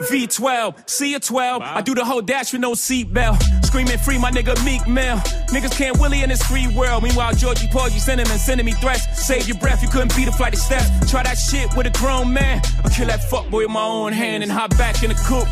V12, 0.00 0.88
see 0.88 1.14
a 1.14 1.20
12. 1.20 1.62
I 1.62 1.80
do 1.82 1.94
the 1.94 2.04
whole 2.04 2.22
dash 2.22 2.52
with 2.52 2.60
no 2.60 2.72
seatbelt. 2.72 3.64
Screaming 3.64 3.98
free, 3.98 4.18
my 4.18 4.30
nigga 4.30 4.62
Meek 4.64 4.86
Mill. 4.88 5.16
Niggas 5.48 5.76
can't 5.76 5.98
Willie 5.98 6.22
in 6.22 6.28
this 6.28 6.42
free 6.42 6.66
world. 6.74 7.02
Meanwhile, 7.02 7.34
Georgie 7.34 7.68
Porgy 7.70 7.98
sending 7.98 8.28
and 8.28 8.40
sending 8.40 8.66
me 8.66 8.72
threats. 8.72 9.04
Save 9.26 9.48
your 9.48 9.58
breath, 9.58 9.82
you 9.82 9.88
couldn't 9.88 10.14
beat 10.16 10.28
a 10.28 10.32
flight 10.32 10.54
of 10.54 10.60
steps. 10.60 10.88
Try 11.10 11.22
that 11.22 11.38
shit 11.38 11.68
with 11.76 11.86
a 11.86 11.90
grown 11.98 12.32
man. 12.32 12.62
I'll 12.84 12.90
kill 12.90 13.06
that 13.06 13.20
fuckboy 13.30 13.62
with 13.62 13.70
my 13.70 13.84
own 13.84 14.12
hand 14.12 14.42
and 14.42 14.50
hop 14.50 14.76
back 14.76 15.02
in 15.02 15.10
the 15.10 15.16
coupe. 15.26 15.48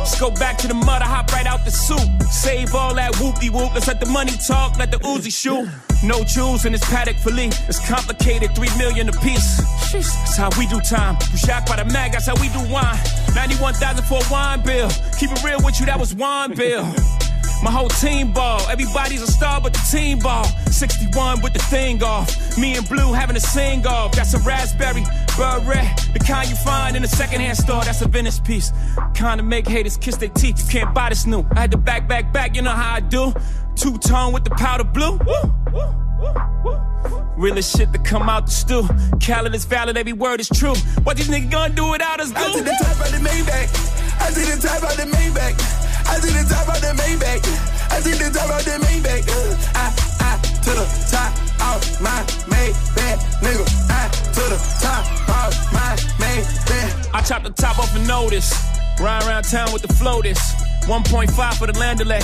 Let's 0.00 0.18
go 0.18 0.30
back 0.30 0.56
to 0.58 0.66
the 0.66 0.72
mud, 0.72 1.02
I 1.02 1.04
hop 1.04 1.30
right 1.30 1.46
out 1.46 1.64
the 1.66 1.70
soup. 1.70 2.00
Save 2.22 2.74
all 2.74 2.94
that 2.94 3.12
whoopty 3.14 3.50
whoop. 3.50 3.74
Let's 3.74 3.86
let 3.86 4.00
the 4.00 4.06
money 4.06 4.32
talk, 4.48 4.78
let 4.78 4.90
the 4.90 4.96
Uzi 4.98 5.30
shoot. 5.30 5.68
No 6.02 6.24
jewels 6.24 6.64
in 6.64 6.72
this 6.72 6.82
paddock 6.88 7.16
fillet. 7.16 7.50
It's 7.68 7.86
complicated, 7.86 8.54
three 8.56 8.74
million 8.78 9.10
a 9.10 9.12
piece. 9.12 9.58
That's 9.92 10.38
how 10.38 10.48
we 10.58 10.66
do 10.66 10.80
time. 10.80 11.18
You 11.30 11.36
shocked 11.36 11.68
by 11.68 11.76
the 11.76 11.84
mag, 11.92 12.12
that's 12.12 12.26
how 12.26 12.34
we 12.40 12.48
do 12.48 12.60
wine. 12.72 12.98
91,000 13.34 14.02
for 14.06 14.18
a 14.24 14.32
wine 14.32 14.62
bill. 14.62 14.88
Keep 15.18 15.32
it 15.32 15.44
real 15.44 15.60
with 15.62 15.78
you, 15.78 15.86
that 15.86 16.00
was 16.00 16.14
wine 16.14 16.54
bill. 16.54 16.84
My 17.62 17.70
whole 17.70 17.88
team 17.88 18.32
ball. 18.32 18.60
Everybody's 18.70 19.20
a 19.20 19.26
star 19.26 19.60
but 19.60 19.74
the 19.74 19.84
team 19.90 20.18
ball. 20.18 20.44
61 20.70 21.42
with 21.42 21.52
the 21.52 21.58
thing 21.58 22.02
off. 22.02 22.56
Me 22.56 22.74
and 22.74 22.88
Blue 22.88 23.12
having 23.12 23.36
a 23.36 23.40
sing 23.40 23.86
off. 23.86 24.16
Got 24.16 24.26
some 24.26 24.42
raspberry, 24.46 25.04
beret. 25.40 25.88
The 26.12 26.18
kind 26.20 26.48
you 26.50 26.56
find 26.56 26.96
in 26.96 27.02
a 27.02 27.08
secondhand 27.08 27.56
store. 27.56 27.82
That's 27.82 28.02
a 28.02 28.08
Venice 28.08 28.38
piece. 28.38 28.72
Kind 29.14 29.40
of 29.40 29.46
make 29.46 29.66
haters 29.66 29.96
kiss 29.96 30.16
their 30.16 30.28
teeth. 30.28 30.62
You 30.62 30.80
can't 30.80 30.94
buy 30.94 31.08
this 31.08 31.26
new. 31.26 31.46
I 31.52 31.60
had 31.60 31.70
to 31.70 31.78
back, 31.78 32.06
back, 32.06 32.32
back. 32.32 32.54
You 32.54 32.62
know 32.62 32.70
how 32.70 32.94
I 32.96 33.00
do. 33.00 33.32
Two 33.74 33.96
tone 33.98 34.32
with 34.32 34.44
the 34.44 34.50
powder 34.50 34.84
blue. 34.84 35.18
Woo. 35.26 35.96
Realest 37.36 37.74
shit 37.74 37.90
to 37.94 37.98
come 37.98 38.28
out 38.28 38.44
the 38.44 38.52
stew. 38.52 38.82
Khaled 39.24 39.54
is 39.54 39.64
valid, 39.64 39.96
every 39.96 40.12
word 40.12 40.40
is 40.40 40.48
true. 40.48 40.74
What 41.04 41.16
these 41.16 41.28
niggas 41.28 41.50
gonna 41.50 41.74
do 41.74 41.90
without 41.90 42.20
us, 42.20 42.30
I 42.36 42.46
do? 42.46 42.52
see 42.52 42.60
the 42.60 42.76
top 42.82 43.00
out 43.00 43.08
the 43.08 43.16
Maybach. 43.16 43.68
I 44.20 44.30
see 44.30 44.44
the 44.44 44.60
top 44.60 44.82
out 44.82 44.96
the 44.96 45.04
Maybach. 45.04 45.56
I 46.06 46.20
see 46.20 46.32
the 46.36 46.44
top 46.52 46.68
out 46.68 46.80
the 46.82 46.92
Maybach. 47.00 47.90
I 47.90 48.00
see 48.00 48.12
the 48.12 48.30
top 48.36 48.50
out 48.50 48.62
the 48.62 48.76
Maybach. 48.84 49.24
Uh, 49.26 49.56
I, 49.74 49.86
I, 50.20 50.49
to 50.64 50.70
the 50.70 50.86
top 51.10 51.32
of 51.72 52.00
my 52.00 52.22
Maybach, 52.52 53.18
nigga. 53.40 53.66
I, 53.90 54.08
to 54.34 54.44
the 54.52 54.60
top 54.80 55.04
of 55.44 55.72
my 55.72 55.96
Maybach. 56.18 57.14
I 57.14 57.22
chop 57.22 57.42
the 57.44 57.50
top 57.50 57.78
off 57.78 57.94
a 57.96 57.98
notice. 58.06 58.52
Ride 59.00 59.24
around 59.24 59.44
town 59.44 59.72
with 59.72 59.82
the 59.82 59.92
floaters. 59.94 60.38
1.5 60.84 61.54
for 61.54 61.66
the 61.66 61.78
land 61.78 61.98
delay. 61.98 62.20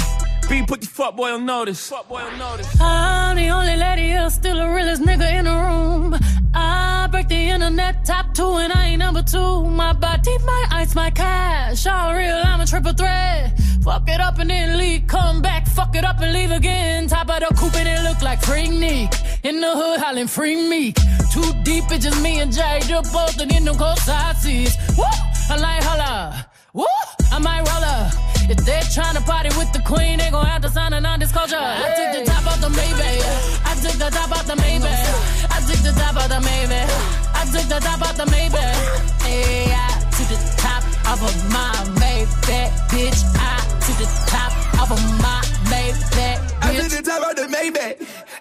B 0.48 0.62
put 0.64 0.80
the 0.80 0.86
fuck 0.86 1.16
boy 1.16 1.32
on 1.32 1.44
notice. 1.44 1.90
Fuck 1.90 2.08
boy 2.08 2.20
on 2.20 2.38
notice. 2.38 2.80
I'm 2.80 3.36
the 3.36 3.48
only 3.48 3.76
lady 3.76 4.08
here, 4.08 4.30
still 4.30 4.56
the 4.56 4.68
realest 4.68 5.02
nigga 5.02 5.38
in 5.38 5.44
the 5.46 5.50
room. 5.50 6.16
I 6.54 7.08
break 7.10 7.28
the 7.28 7.34
internet 7.34 8.04
top 8.04 8.32
two 8.32 8.52
and 8.54 8.72
I 8.72 8.86
ain't 8.86 9.00
number 9.00 9.22
two. 9.22 9.64
My 9.64 9.92
body, 9.92 10.38
my 10.44 10.66
ice, 10.70 10.94
my 10.94 11.10
cash. 11.10 11.86
All 11.86 12.14
real, 12.14 12.40
I'm 12.44 12.60
a 12.60 12.66
triple 12.66 12.92
threat. 12.92 13.58
Fuck 13.82 14.08
it 14.08 14.20
up 14.20 14.38
and 14.38 14.50
then 14.50 14.78
leave, 14.78 15.06
come 15.06 15.42
back, 15.42 15.66
fuck 15.66 15.94
it 15.96 16.04
up 16.04 16.20
and 16.20 16.32
leave 16.32 16.52
again. 16.52 17.08
Top 17.08 17.28
of 17.28 17.40
the 17.40 17.54
coupe 17.54 17.76
and 17.76 17.88
it 17.88 18.08
look 18.08 18.22
like 18.22 18.40
Freak 18.42 18.70
Nick. 18.70 19.12
In 19.42 19.60
the 19.60 19.72
hood, 19.72 20.00
hollering 20.00 20.28
free 20.28 20.68
me. 20.68 20.92
Too 21.32 21.52
deep, 21.64 21.84
it's 21.90 22.04
just 22.04 22.22
me 22.22 22.40
and 22.40 22.52
Jay, 22.52 22.80
just 22.86 23.12
both 23.12 23.40
in 23.40 23.64
them 23.64 23.74
cold 23.76 23.98
side 23.98 24.36
seats. 24.36 24.76
Woo! 24.96 25.04
I 25.50 25.56
like 25.56 25.82
holla. 25.82 26.46
Woo! 26.76 26.84
I 27.32 27.38
might 27.38 27.64
roll 27.64 27.84
her. 27.88 28.10
If 28.52 28.58
they're 28.68 28.84
trying 28.92 29.16
to 29.16 29.22
party 29.22 29.48
with 29.56 29.72
the 29.72 29.80
queen, 29.80 30.18
they 30.18 30.30
gon' 30.30 30.44
have 30.44 30.60
to 30.60 30.68
sign 30.68 30.92
a 30.92 31.00
non-disclosure. 31.00 31.56
I 31.56 31.88
took 31.96 32.20
the 32.20 32.30
top 32.30 32.46
off 32.46 32.60
the 32.60 32.68
Maybach. 32.68 33.64
I 33.64 33.72
took 33.80 33.96
the 33.96 34.10
top 34.12 34.30
off 34.30 34.46
the 34.46 34.56
Maybach. 34.60 35.48
I 35.50 35.58
took 35.64 35.80
the 35.80 35.92
top 35.96 36.16
off 36.16 36.28
the 36.28 36.40
Maybach. 36.44 36.92
I 37.32 37.42
took 37.48 37.66
the 37.72 37.80
top 37.80 38.02
off 38.02 38.16
the 38.16 38.26
Maybach. 38.28 38.76
Hey, 39.24 39.72
I 39.72 39.88
took 40.12 40.28
the 40.28 40.38
top 40.60 40.84
off 41.08 41.22
of 41.24 41.36
my 41.50 41.72
Maybach, 41.96 42.70
bitch. 42.92 43.24
I 43.40 43.56
took 43.80 43.96
the 43.96 44.08
top 44.28 44.52
off 44.78 44.92
of 44.92 45.00
my 45.24 45.55
Maybach, 45.66 46.62
I 46.62 46.74
take 46.74 46.90
the 46.90 47.02
top 47.02 47.22
out 47.26 47.36
the 47.36 47.42
Maybach. 47.42 47.94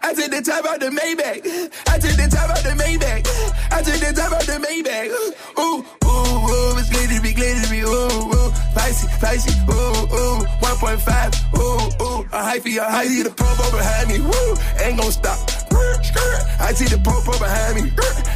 I 0.03 0.13
take 0.13 0.31
the 0.31 0.41
top 0.41 0.65
out 0.65 0.79
the 0.79 0.89
Maybach. 0.89 1.41
I 1.87 1.97
take 1.99 2.17
the 2.17 2.27
top 2.29 2.49
out 2.49 2.63
the 2.63 2.73
Maybach. 2.77 3.25
I 3.71 3.81
take 3.81 3.99
the 3.99 4.13
top 4.13 4.33
out 4.33 4.45
the 4.45 4.57
Maybach. 4.61 5.09
Ooh, 5.57 5.85
ooh, 6.05 6.05
ooh, 6.05 6.77
it's 6.77 6.89
glittery, 6.89 7.33
glittery, 7.33 7.81
ooh, 7.81 8.29
ooh, 8.29 8.51
spicy, 8.71 9.07
spicy, 9.17 9.51
ooh, 9.69 10.05
ooh, 10.13 10.45
1.5, 10.61 11.57
ooh, 11.57 12.03
ooh, 12.03 12.21
a 12.31 12.39
hyphy, 12.45 12.77
a 12.77 12.85
hyphy, 12.85 13.23
the 13.23 13.31
over 13.31 13.77
behind 13.77 14.09
me, 14.09 14.19
woo, 14.19 14.55
ain't 14.83 14.99
gon' 14.99 15.11
stop. 15.11 15.37
I 16.59 16.73
see 16.73 16.85
the 16.85 16.97
up 16.97 17.39
behind 17.39 17.75
me, 17.75 17.91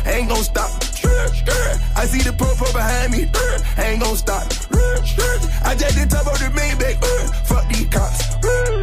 ain't 0.05 0.29
gon' 0.29 0.43
stop. 0.43 0.69
I 1.95 2.05
see 2.05 2.21
the 2.21 2.33
pump 2.33 2.61
up 2.61 2.73
behind 2.73 3.11
me, 3.11 3.29
ain't 3.77 4.01
gon' 4.01 4.15
stop. 4.15 4.43
I 5.65 5.75
take 5.75 5.95
the 5.95 6.07
top 6.09 6.27
of 6.27 6.39
the 6.39 6.49
Maybach, 6.55 6.97
fuck 7.45 7.67
these 7.69 7.87
cops. 7.87 8.78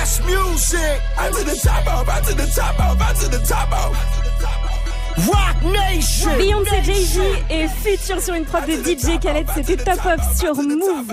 Best 0.00 0.24
music. 0.24 1.02
I 1.18 1.28
to 1.28 1.44
the 1.44 1.60
top 1.62 1.86
off, 1.86 2.08
I 2.08 2.20
to 2.22 2.34
the 2.34 2.46
top 2.56 2.80
off, 2.80 2.98
I 3.02 3.12
to 3.20 3.28
the 3.28 3.44
top 3.46 3.70
off. 3.70 3.94
Rock 5.28 5.62
Nation. 5.62 6.38
Beyoncé, 6.38 6.82
Jay-Z 6.82 7.20
et 7.50 7.68
Future 7.68 8.18
sur 8.18 8.32
une 8.32 8.46
prod 8.46 8.64
de 8.64 8.72
DJ 8.72 9.20
Khaled, 9.20 9.46
c'était 9.54 9.76
Top 9.76 10.00
Off 10.06 10.38
sur 10.38 10.54
Move. 10.54 11.12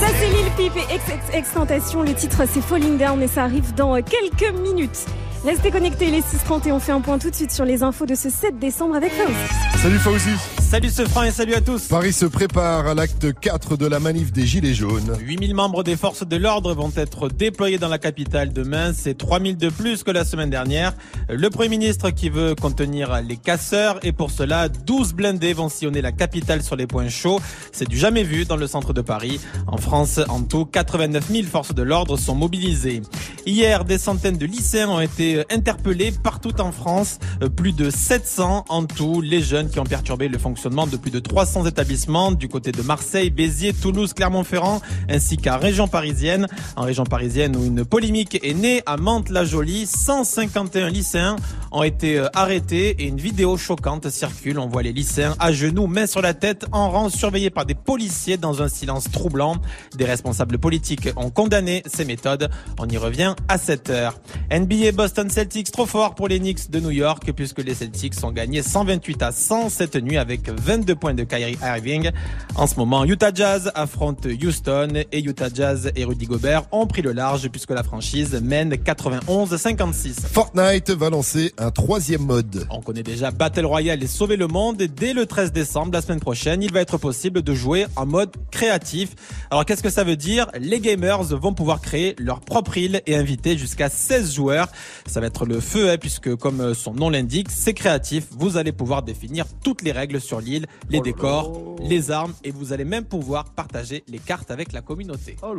Ça 0.00 0.06
c'est 0.18 0.28
Lil 0.28 0.50
Peep 0.56 0.72
et 0.76 0.96
XXX 0.96 1.52
Tentation, 1.52 2.02
le 2.02 2.14
titre 2.14 2.44
c'est 2.50 2.62
Falling 2.62 2.96
Down 2.96 3.22
et 3.22 3.28
ça 3.28 3.42
arrive 3.44 3.74
dans 3.74 4.00
quelques 4.00 4.54
minutes. 4.54 5.04
Restez 5.46 5.70
connectés, 5.70 6.10
les 6.10 6.22
6.30 6.22 6.66
et 6.66 6.72
on 6.72 6.80
fait 6.80 6.90
un 6.90 7.00
point 7.00 7.20
tout 7.20 7.30
de 7.30 7.34
suite 7.36 7.52
sur 7.52 7.64
les 7.64 7.84
infos 7.84 8.04
de 8.04 8.16
ce 8.16 8.30
7 8.30 8.58
décembre 8.58 8.96
avec 8.96 9.12
Fauzi. 9.12 9.80
Salut 9.80 9.98
Fauzi. 9.98 10.30
Salut 10.68 10.90
ce 10.90 11.06
franc 11.06 11.22
et 11.22 11.30
salut 11.30 11.54
à 11.54 11.60
tous. 11.60 11.86
Paris 11.86 12.12
se 12.12 12.26
prépare 12.26 12.88
à 12.88 12.94
l'acte 12.94 13.32
4 13.32 13.76
de 13.76 13.86
la 13.86 14.00
manif 14.00 14.32
des 14.32 14.44
Gilets 14.44 14.74
jaunes. 14.74 15.16
8000 15.20 15.54
membres 15.54 15.84
des 15.84 15.94
forces 15.94 16.26
de 16.26 16.36
l'ordre 16.36 16.74
vont 16.74 16.90
être 16.96 17.28
déployés 17.28 17.78
dans 17.78 17.86
la 17.86 17.98
capitale 17.98 18.52
demain. 18.52 18.92
C'est 18.92 19.16
3000 19.16 19.56
de 19.56 19.68
plus 19.68 20.02
que 20.02 20.10
la 20.10 20.24
semaine 20.24 20.50
dernière. 20.50 20.92
Le 21.28 21.48
Premier 21.50 21.68
ministre 21.68 22.10
qui 22.10 22.30
veut 22.30 22.56
contenir 22.56 23.22
les 23.22 23.36
casseurs 23.36 24.00
et 24.02 24.10
pour 24.10 24.32
cela, 24.32 24.68
12 24.68 25.12
blindés 25.14 25.52
vont 25.52 25.68
sillonner 25.68 26.02
la 26.02 26.10
capitale 26.10 26.64
sur 26.64 26.74
les 26.74 26.88
points 26.88 27.08
chauds. 27.08 27.40
C'est 27.70 27.88
du 27.88 27.96
jamais 27.96 28.24
vu 28.24 28.44
dans 28.44 28.56
le 28.56 28.66
centre 28.66 28.92
de 28.92 29.02
Paris. 29.02 29.38
En 29.68 29.76
France, 29.76 30.18
en 30.28 30.42
tout, 30.42 30.64
89 30.64 31.30
000 31.30 31.44
forces 31.44 31.76
de 31.76 31.82
l'ordre 31.82 32.16
sont 32.16 32.34
mobilisées. 32.34 33.02
Hier, 33.46 33.84
des 33.84 33.98
centaines 33.98 34.38
de 34.38 34.46
lycéens 34.46 34.88
ont 34.88 35.00
été 35.00 35.35
interpellés 35.50 36.12
partout 36.12 36.60
en 36.60 36.72
France. 36.72 37.18
Euh, 37.42 37.48
Plus 37.48 37.72
de 37.72 37.90
700 37.90 38.64
en 38.68 38.84
tout, 38.84 39.20
les 39.20 39.40
jeunes 39.40 39.70
qui 39.70 39.80
ont 39.80 39.84
perturbé 39.84 40.28
le 40.28 40.38
fonctionnement 40.38 40.86
de 40.86 40.96
plus 40.96 41.10
de 41.10 41.18
300 41.18 41.66
établissements 41.66 42.32
du 42.32 42.48
côté 42.48 42.72
de 42.72 42.82
Marseille, 42.82 43.30
Béziers, 43.30 43.72
Toulouse, 43.72 44.12
Clermont-Ferrand, 44.12 44.80
ainsi 45.08 45.36
qu'à 45.36 45.56
région 45.56 45.88
parisienne. 45.88 46.46
En 46.76 46.82
région 46.82 47.04
parisienne 47.04 47.56
où 47.56 47.64
une 47.64 47.84
polémique 47.84 48.38
est 48.42 48.54
née 48.54 48.82
à 48.86 48.96
Mantes-la-Jolie, 48.96 49.86
151 49.86 50.88
lycéens 50.88 51.36
ont 51.72 51.82
été 51.82 52.18
euh, 52.18 52.28
arrêtés 52.34 53.02
et 53.02 53.06
une 53.06 53.18
vidéo 53.18 53.56
choquante 53.56 54.08
circule. 54.10 54.58
On 54.58 54.68
voit 54.68 54.82
les 54.82 54.92
lycéens 54.92 55.34
à 55.38 55.52
genoux, 55.52 55.86
mains 55.86 56.06
sur 56.06 56.22
la 56.22 56.34
tête, 56.34 56.66
en 56.72 56.90
rang, 56.90 57.08
surveillés 57.08 57.50
par 57.50 57.66
des 57.66 57.74
policiers 57.74 58.36
dans 58.36 58.62
un 58.62 58.68
silence 58.68 59.10
troublant. 59.10 59.56
Des 59.96 60.04
responsables 60.04 60.58
politiques 60.58 61.08
ont 61.16 61.30
condamné 61.30 61.82
ces 61.86 62.04
méthodes. 62.04 62.50
On 62.78 62.88
y 62.88 62.98
revient 62.98 63.34
à 63.48 63.58
7 63.58 63.90
heures. 63.90 64.20
NBA 64.50 64.92
Boston 64.92 65.15
Celtics 65.16 65.72
trop 65.72 65.86
fort 65.86 66.14
pour 66.14 66.28
les 66.28 66.38
Knicks 66.38 66.70
de 66.70 66.78
New 66.78 66.90
York 66.90 67.32
puisque 67.34 67.60
les 67.64 67.74
Celtics 67.74 68.22
ont 68.22 68.32
gagné 68.32 68.62
128 68.62 69.22
à 69.22 69.32
100 69.32 69.70
cette 69.70 69.96
nuit 69.96 70.18
avec 70.18 70.50
22 70.50 70.94
points 70.94 71.14
de 71.14 71.24
Kyrie 71.24 71.56
Irving. 71.62 72.10
En 72.54 72.66
ce 72.66 72.76
moment, 72.76 73.02
Utah 73.04 73.32
Jazz 73.34 73.72
affronte 73.74 74.26
Houston 74.26 75.04
et 75.10 75.22
Utah 75.22 75.48
Jazz 75.52 75.90
et 75.96 76.04
Rudy 76.04 76.26
Gobert 76.26 76.64
ont 76.70 76.86
pris 76.86 77.00
le 77.00 77.12
large 77.12 77.48
puisque 77.48 77.70
la 77.70 77.82
franchise 77.82 78.38
mène 78.42 78.74
91-56. 78.74 80.26
Fortnite 80.26 80.90
va 80.90 81.08
lancer 81.08 81.54
un 81.56 81.70
troisième 81.70 82.22
mode. 82.22 82.66
On 82.68 82.82
connaît 82.82 83.02
déjà 83.02 83.30
Battle 83.30 83.64
Royale 83.64 84.02
et 84.02 84.06
Sauver 84.06 84.36
le 84.36 84.48
Monde. 84.48 84.82
Et 84.82 84.88
dès 84.88 85.14
le 85.14 85.24
13 85.24 85.50
décembre, 85.50 85.92
la 85.94 86.02
semaine 86.02 86.20
prochaine, 86.20 86.62
il 86.62 86.72
va 86.72 86.82
être 86.82 86.98
possible 86.98 87.40
de 87.40 87.54
jouer 87.54 87.86
en 87.96 88.04
mode 88.04 88.30
créatif. 88.50 89.14
Alors 89.50 89.64
qu'est-ce 89.64 89.82
que 89.82 89.88
ça 89.90 90.04
veut 90.04 90.16
dire? 90.16 90.48
Les 90.60 90.80
gamers 90.80 91.22
vont 91.22 91.54
pouvoir 91.54 91.80
créer 91.80 92.14
leur 92.18 92.40
propre 92.40 92.76
île 92.76 93.00
et 93.06 93.16
inviter 93.16 93.56
jusqu'à 93.56 93.88
16 93.88 94.34
joueurs. 94.34 94.68
Ça 95.06 95.20
va 95.20 95.26
être 95.26 95.46
le 95.46 95.60
feu, 95.60 95.90
hein, 95.90 95.96
puisque 95.98 96.34
comme 96.36 96.74
son 96.74 96.92
nom 96.92 97.10
l'indique, 97.10 97.50
c'est 97.50 97.74
créatif. 97.74 98.26
Vous 98.32 98.56
allez 98.56 98.72
pouvoir 98.72 99.02
définir 99.02 99.46
toutes 99.62 99.82
les 99.82 99.92
règles 99.92 100.20
sur 100.20 100.40
l'île, 100.40 100.66
les 100.90 101.00
décors, 101.00 101.76
les 101.80 102.10
armes 102.10 102.34
et 102.44 102.50
vous 102.50 102.72
allez 102.72 102.84
même 102.84 103.04
pouvoir 103.04 103.44
partager 103.44 104.04
les 104.08 104.18
cartes 104.18 104.50
avec 104.50 104.72
la 104.72 104.82
communauté. 104.82 105.36
Oh 105.42 105.54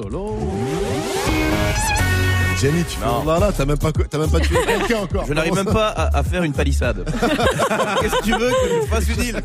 Jenny, 2.59 2.83
tu 2.85 2.97
fais 2.97 3.05
là 3.05 3.39
là, 3.39 3.51
t'as 3.55 3.65
même 3.65 3.77
pas, 3.77 3.91
t'as 3.91 4.17
même 4.17 4.31
pas 4.31 4.39
tué 4.39 4.55
quelqu'un 4.65 5.03
encore. 5.03 5.25
Je 5.27 5.33
n'arrive 5.33 5.53
même 5.53 5.65
pas 5.65 5.89
à, 5.89 6.17
à 6.17 6.23
faire 6.23 6.41
une 6.41 6.53
palissade. 6.53 7.05
Qu'est-ce 8.01 8.15
que 8.15 8.23
tu 8.23 8.31
veux 8.31 8.49
que 8.49 8.81
je 8.81 8.87
fasse 8.87 9.07
une 9.09 9.23
île 9.23 9.41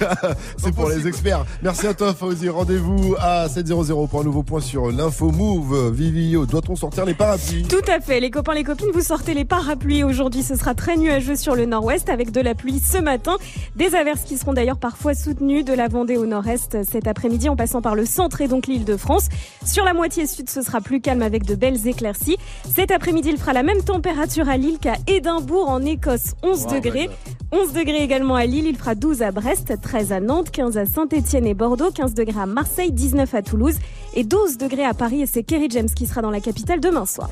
C'est 0.56 0.74
pour 0.74 0.88
les 0.88 1.06
experts. 1.06 1.44
Merci 1.62 1.86
à 1.86 1.92
toi, 1.92 2.14
Fauzi. 2.14 2.48
Rendez-vous 2.48 3.14
à 3.20 3.46
7.00 3.48 4.08
pour 4.08 4.20
un 4.20 4.24
nouveau 4.24 4.42
point 4.42 4.60
sur 4.60 4.90
l'info 4.90 5.30
move. 5.32 5.92
Vivio, 5.92 6.46
doit-on 6.46 6.76
sortir 6.76 7.04
les 7.04 7.12
parapluies? 7.12 7.64
Tout 7.64 7.84
à 7.94 8.00
fait, 8.00 8.20
les 8.20 8.30
copains, 8.30 8.54
les 8.54 8.64
copines, 8.64 8.90
vous 8.94 9.02
sortez 9.02 9.34
les 9.34 9.44
parapluies. 9.44 10.02
Aujourd'hui, 10.02 10.42
ce 10.42 10.56
sera 10.56 10.74
très 10.74 10.96
nuageux 10.96 11.36
sur 11.36 11.56
le 11.56 11.66
nord-ouest 11.66 12.08
avec 12.08 12.30
de 12.30 12.40
la 12.40 12.54
pluie 12.54 12.80
ce 12.80 12.96
matin. 12.96 13.36
Des 13.76 13.94
averses 13.94 14.22
qui 14.22 14.38
seront 14.38 14.54
d'ailleurs 14.54 14.78
parfois 14.78 15.14
soutenues 15.14 15.62
de 15.62 15.74
la 15.74 15.88
Vendée 15.88 16.16
au 16.16 16.24
nord-est 16.24 16.84
cet 16.90 17.06
après-midi 17.06 17.50
en 17.50 17.56
passant 17.56 17.82
par 17.82 17.94
le 17.94 18.06
centre 18.06 18.40
et 18.40 18.48
donc 18.48 18.66
l'île 18.66 18.86
de 18.86 18.96
France. 18.96 19.28
Sur 19.66 19.84
la 19.84 19.92
moitié 19.92 20.26
sud, 20.26 20.48
ce 20.48 20.62
sera 20.62 20.80
plus 20.80 21.02
calme 21.02 21.20
avec 21.20 21.44
de 21.44 21.54
belles 21.54 21.86
éclaircies. 21.86 22.38
Cet 22.74 22.90
après-midi, 22.90 23.30
il 23.32 23.38
fera 23.38 23.52
la 23.52 23.62
même 23.62 23.82
température 23.82 24.48
à 24.48 24.56
Lille 24.56 24.78
qu'à 24.80 24.94
Édimbourg 25.06 25.68
en 25.68 25.84
Écosse, 25.84 26.34
11 26.42 26.64
Wow, 26.66 26.72
degrés. 26.74 27.00
my 27.00 27.06
God. 27.06 27.16
11 27.52 27.72
degrés 27.74 28.02
également 28.02 28.34
à 28.34 28.44
Lille, 28.44 28.66
il 28.66 28.76
fera 28.76 28.94
12 28.96 29.22
à 29.22 29.30
Brest, 29.30 29.72
13 29.80 30.12
à 30.12 30.18
Nantes, 30.20 30.50
15 30.50 30.76
à 30.78 30.84
Saint-Etienne 30.84 31.46
et 31.46 31.54
Bordeaux, 31.54 31.90
15 31.92 32.12
degrés 32.12 32.40
à 32.40 32.46
Marseille, 32.46 32.90
19 32.90 33.32
à 33.34 33.42
Toulouse 33.42 33.76
et 34.14 34.24
12 34.24 34.58
degrés 34.58 34.84
à 34.84 34.94
Paris 34.94 35.22
et 35.22 35.26
c'est 35.26 35.44
Kerry 35.44 35.68
James 35.70 35.88
qui 35.88 36.06
sera 36.06 36.22
dans 36.22 36.30
la 36.32 36.40
capitale 36.40 36.80
demain 36.80 37.06
soir. 37.06 37.30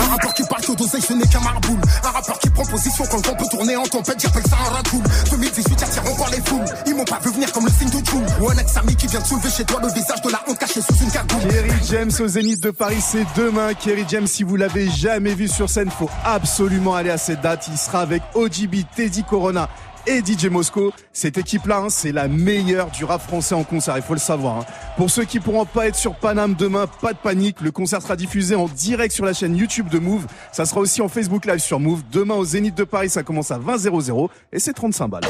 Un 0.00 0.04
rappeur 0.04 0.34
qui 0.34 0.44
parle 0.44 0.62
que 0.62 0.72
d'oseille, 0.76 1.00
ce 1.02 1.12
n'est 1.14 1.26
qu'un 1.26 1.40
marboule. 1.40 1.80
Un 2.04 2.10
rappeur 2.10 2.38
qui 2.38 2.48
prend 2.50 2.64
position 2.64 3.04
quand 3.10 3.16
le 3.16 3.22
vent 3.32 3.36
peut 3.36 3.48
tourner 3.50 3.74
en 3.76 3.82
tempête, 3.84 4.20
j'appelle 4.20 4.44
ça 4.44 4.56
un 4.56 4.70
racoul. 4.74 5.02
2018, 5.32 5.82
attirant 5.82 6.14
par 6.16 6.30
les 6.30 6.40
foules. 6.42 6.64
Ils 6.86 6.94
m'ont 6.94 7.04
pas 7.04 7.18
vu 7.24 7.30
venir 7.32 7.50
comme 7.52 7.64
le 7.64 7.70
signe 7.72 7.90
de 7.90 8.06
Joule. 8.06 8.22
Ou 8.40 8.48
un 8.50 8.56
ex-ami 8.58 8.94
qui 8.94 9.08
vient 9.08 9.20
de 9.20 9.26
soulever 9.26 9.50
chez 9.50 9.64
toi 9.64 9.80
le 9.82 9.88
visage 9.88 10.22
de 10.22 10.30
la 10.30 10.40
honte 10.46 10.58
caché 10.58 10.80
sous 10.80 10.94
une 11.02 11.10
cagoule. 11.10 11.40
Kerry 11.50 11.70
James 11.90 12.10
au 12.20 12.28
Zénith 12.28 12.60
de 12.62 12.70
Paris, 12.70 13.00
c'est 13.00 13.26
demain. 13.36 13.74
Kerry 13.74 14.04
James, 14.08 14.26
si 14.28 14.44
vous 14.44 14.55
l'avez 14.56 14.88
jamais 14.90 15.34
vu 15.34 15.48
sur 15.48 15.68
scène, 15.70 15.90
faut 15.90 16.10
absolument 16.24 16.94
aller 16.94 17.10
à 17.10 17.18
cette 17.18 17.40
date. 17.40 17.68
Il 17.70 17.78
sera 17.78 18.00
avec 18.00 18.22
OGB, 18.34 18.76
Teddy 18.94 19.22
Corona 19.24 19.68
et 20.08 20.20
DJ 20.24 20.46
Mosco. 20.46 20.92
Cette 21.12 21.36
équipe-là, 21.36 21.78
hein, 21.78 21.88
c'est 21.90 22.12
la 22.12 22.28
meilleure 22.28 22.90
du 22.92 23.04
rap 23.04 23.20
français 23.20 23.56
en 23.56 23.64
concert, 23.64 23.96
il 23.96 24.02
faut 24.04 24.14
le 24.14 24.20
savoir. 24.20 24.58
hein. 24.58 24.64
Pour 24.96 25.10
ceux 25.10 25.24
qui 25.24 25.40
pourront 25.40 25.64
pas 25.64 25.88
être 25.88 25.96
sur 25.96 26.14
Paname 26.14 26.54
demain, 26.54 26.86
pas 27.00 27.12
de 27.12 27.18
panique. 27.18 27.60
Le 27.60 27.72
concert 27.72 28.00
sera 28.00 28.14
diffusé 28.14 28.54
en 28.54 28.66
direct 28.66 29.12
sur 29.12 29.24
la 29.24 29.32
chaîne 29.32 29.56
YouTube 29.56 29.88
de 29.88 29.98
Move. 29.98 30.26
Ça 30.52 30.64
sera 30.64 30.80
aussi 30.80 31.02
en 31.02 31.08
Facebook 31.08 31.44
Live 31.44 31.58
sur 31.58 31.80
Move. 31.80 32.02
Demain 32.12 32.34
au 32.36 32.44
Zénith 32.44 32.76
de 32.76 32.84
Paris, 32.84 33.10
ça 33.10 33.24
commence 33.24 33.50
à 33.50 33.58
20 33.58 33.78
00 33.78 34.30
et 34.52 34.60
c'est 34.60 34.72
35 34.74 35.08
balles. 35.08 35.24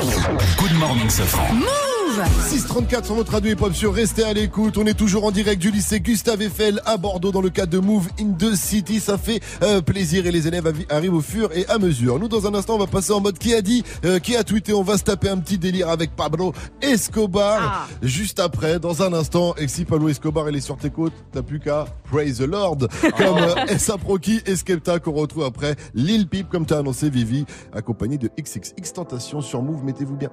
Good 0.58 0.78
morning, 0.78 1.08
Safran. 1.08 1.54
Move 2.06 2.24
634 2.48 3.04
sur 3.04 3.14
votre 3.14 3.32
radio 3.32 3.52
hip-hop 3.52 3.74
sur 3.74 3.92
Restez 3.92 4.22
à 4.22 4.32
l'écoute. 4.32 4.78
On 4.78 4.86
est 4.86 4.94
toujours 4.94 5.24
en 5.24 5.30
direct 5.30 5.60
du 5.60 5.70
lycée 5.70 6.00
Gustave 6.00 6.42
Eiffel 6.42 6.80
à 6.84 6.96
Bordeaux 6.96 7.32
dans 7.32 7.40
le 7.40 7.50
cadre 7.50 7.72
de 7.72 7.78
Move 7.78 8.08
in 8.20 8.32
the 8.32 8.54
City. 8.54 9.00
Ça 9.00 9.18
fait 9.18 9.40
euh, 9.62 9.80
plaisir 9.80 10.26
et 10.26 10.30
les 10.30 10.46
élèves 10.46 10.72
arrivent 10.88 11.14
au 11.14 11.20
fur 11.20 11.50
et 11.52 11.66
à 11.68 11.78
mesure. 11.78 12.18
Nous, 12.18 12.28
dans 12.28 12.46
un 12.46 12.54
instant, 12.54 12.74
on 12.76 12.78
va 12.78 12.86
passer 12.86 13.12
en 13.12 13.20
mode 13.20 13.38
qui 13.38 13.54
a 13.54 13.62
dit, 13.62 13.82
euh, 14.04 14.18
qui 14.18 14.36
a 14.36 14.44
tweeté. 14.44 14.72
On 14.72 14.82
va 14.82 14.98
se 14.98 15.04
taper 15.04 15.28
un 15.28 15.38
petit 15.38 15.58
délire 15.58 15.88
avec 15.88 16.14
Pablo 16.14 16.52
Escobar. 16.80 17.88
Juste 18.02 18.38
après, 18.38 18.78
dans 18.78 19.02
un 19.02 19.12
instant. 19.12 19.54
Et 19.56 19.66
si 19.66 19.84
Pablo 19.84 20.08
Escobar, 20.08 20.48
il 20.48 20.56
est 20.56 20.60
sur 20.60 20.76
tes 20.76 20.90
côtes, 20.90 21.14
t'as 21.32 21.42
plus 21.42 21.58
qu'à 21.58 21.86
praise 22.10 22.38
the 22.38 22.42
Lord. 22.42 22.78
Comme 23.16 23.38
euh, 23.38 23.66
S.A. 23.68 23.98
Proki 23.98 24.40
et 24.46 24.54
Skepta 24.54 25.00
qu'on 25.00 25.12
retrouve 25.12 25.44
après 25.44 25.74
Lil 25.94 26.28
Peep, 26.28 26.48
comme 26.50 26.66
t'as 26.66 26.78
annoncé 26.78 27.10
Vivi, 27.10 27.46
accompagné 27.72 28.16
de 28.16 28.30
XXX 28.40 28.92
Tentation 28.92 29.40
sur 29.40 29.62
Move. 29.62 29.82
Mettez-vous 29.82 30.16
bien. 30.16 30.30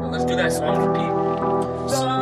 Let's 0.00 0.24
do 0.24 0.36
that. 0.36 0.52
Song 0.52 0.76
for 1.88 2.17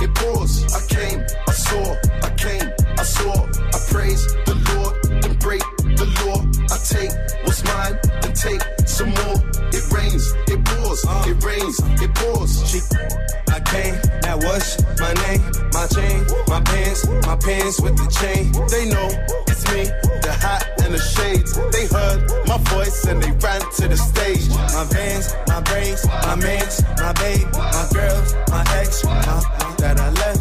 it 0.00 0.14
pours. 0.14 0.64
I 0.74 0.80
came, 0.88 1.20
I 1.48 1.52
saw, 1.52 1.96
I 2.22 2.30
came, 2.36 2.68
I 2.98 3.02
saw. 3.02 3.46
I 3.74 3.78
praise 3.90 4.26
the 4.46 4.56
Lord 4.72 5.24
and 5.24 5.38
break 5.38 5.62
the 5.82 6.06
law. 6.24 6.40
I 6.70 6.76
take 6.80 7.12
what's 7.44 7.62
mine 7.64 7.98
and 8.24 8.34
take 8.34 8.62
some 8.86 9.10
more. 9.10 9.38
It 9.72 9.84
rains, 9.90 10.32
it 10.48 10.64
pours, 10.64 11.04
uh. 11.06 11.24
it 11.26 11.42
rains, 11.44 11.76
it 12.00 12.14
pours. 12.14 12.52
She, 12.68 12.80
I 13.48 13.60
came, 13.60 13.96
that 14.22 14.36
was 14.36 14.76
my 15.00 15.12
name, 15.26 15.42
my 15.72 15.86
chain, 15.88 16.24
my 16.48 16.60
pants, 16.60 17.06
my 17.26 17.36
pants 17.36 17.80
with 17.80 17.96
the 17.96 18.08
chain. 18.12 18.52
They 18.68 18.88
know 18.88 19.08
it's 19.48 19.64
me, 19.72 19.84
the 20.20 20.32
hat 20.32 20.68
and 20.82 20.94
the 20.94 20.98
shades. 20.98 21.52
They 21.72 21.81
heard 22.92 23.12
and 23.12 23.22
they 23.22 23.30
ran 23.46 23.60
to 23.60 23.88
the 23.88 23.96
stage. 23.96 24.48
My 24.48 24.84
vans, 24.90 25.34
my 25.48 25.60
braids, 25.60 26.06
my 26.06 26.36
mans, 26.36 26.82
my 26.98 27.12
babe, 27.12 27.48
my 27.52 27.88
girls, 27.92 28.34
my 28.50 28.64
ex, 28.78 29.04
my, 29.04 29.22
that 29.78 30.00
I 30.00 30.10
left. 30.10 30.31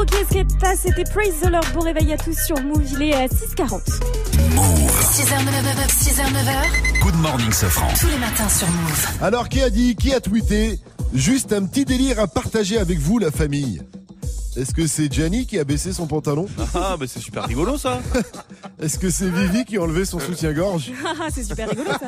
Et 0.00 0.10
ça 0.10 0.28
Sketa, 0.30 0.76
c'était 0.76 1.02
Praise 1.12 1.34
the 1.42 1.50
Lord. 1.50 1.64
Bon 1.74 1.80
réveil 1.80 2.12
à 2.12 2.16
tous 2.16 2.38
sur 2.46 2.56
Move, 2.62 2.84
il 2.92 3.02
est 3.02 3.14
à 3.14 3.26
6h40. 3.26 3.82
6h, 3.84 5.34
9h, 5.34 5.88
6h, 5.88 6.22
9h. 6.22 7.02
Good 7.02 7.16
morning, 7.16 7.50
Sofran. 7.50 7.88
Tous 7.98 8.06
les 8.06 8.18
matins 8.18 8.48
sur 8.48 8.68
Move. 8.68 9.08
Alors 9.20 9.48
qui 9.48 9.60
a 9.60 9.70
dit, 9.70 9.96
qui 9.96 10.14
a 10.14 10.20
tweeté 10.20 10.78
Juste 11.12 11.52
un 11.52 11.64
petit 11.64 11.84
délire 11.84 12.20
à 12.20 12.28
partager 12.28 12.78
avec 12.78 13.00
vous, 13.00 13.18
la 13.18 13.32
famille? 13.32 13.82
Est-ce 14.56 14.72
que 14.72 14.86
c'est 14.86 15.12
Gianni 15.12 15.46
qui 15.46 15.58
a 15.58 15.64
baissé 15.64 15.92
son 15.92 16.06
pantalon? 16.06 16.46
Ah, 16.74 16.96
bah 16.98 17.06
c'est 17.08 17.20
super 17.20 17.44
rigolo 17.44 17.76
ça. 17.76 18.00
Est-ce 18.80 18.96
que 18.98 19.10
c'est 19.10 19.28
Vivi 19.28 19.64
qui 19.64 19.76
a 19.76 19.82
enlevé 19.82 20.04
son 20.04 20.20
soutien-gorge 20.20 20.92
Ah, 21.04 21.26
c'est 21.34 21.42
super 21.42 21.68
rigolo 21.68 21.90
ça. 21.98 22.06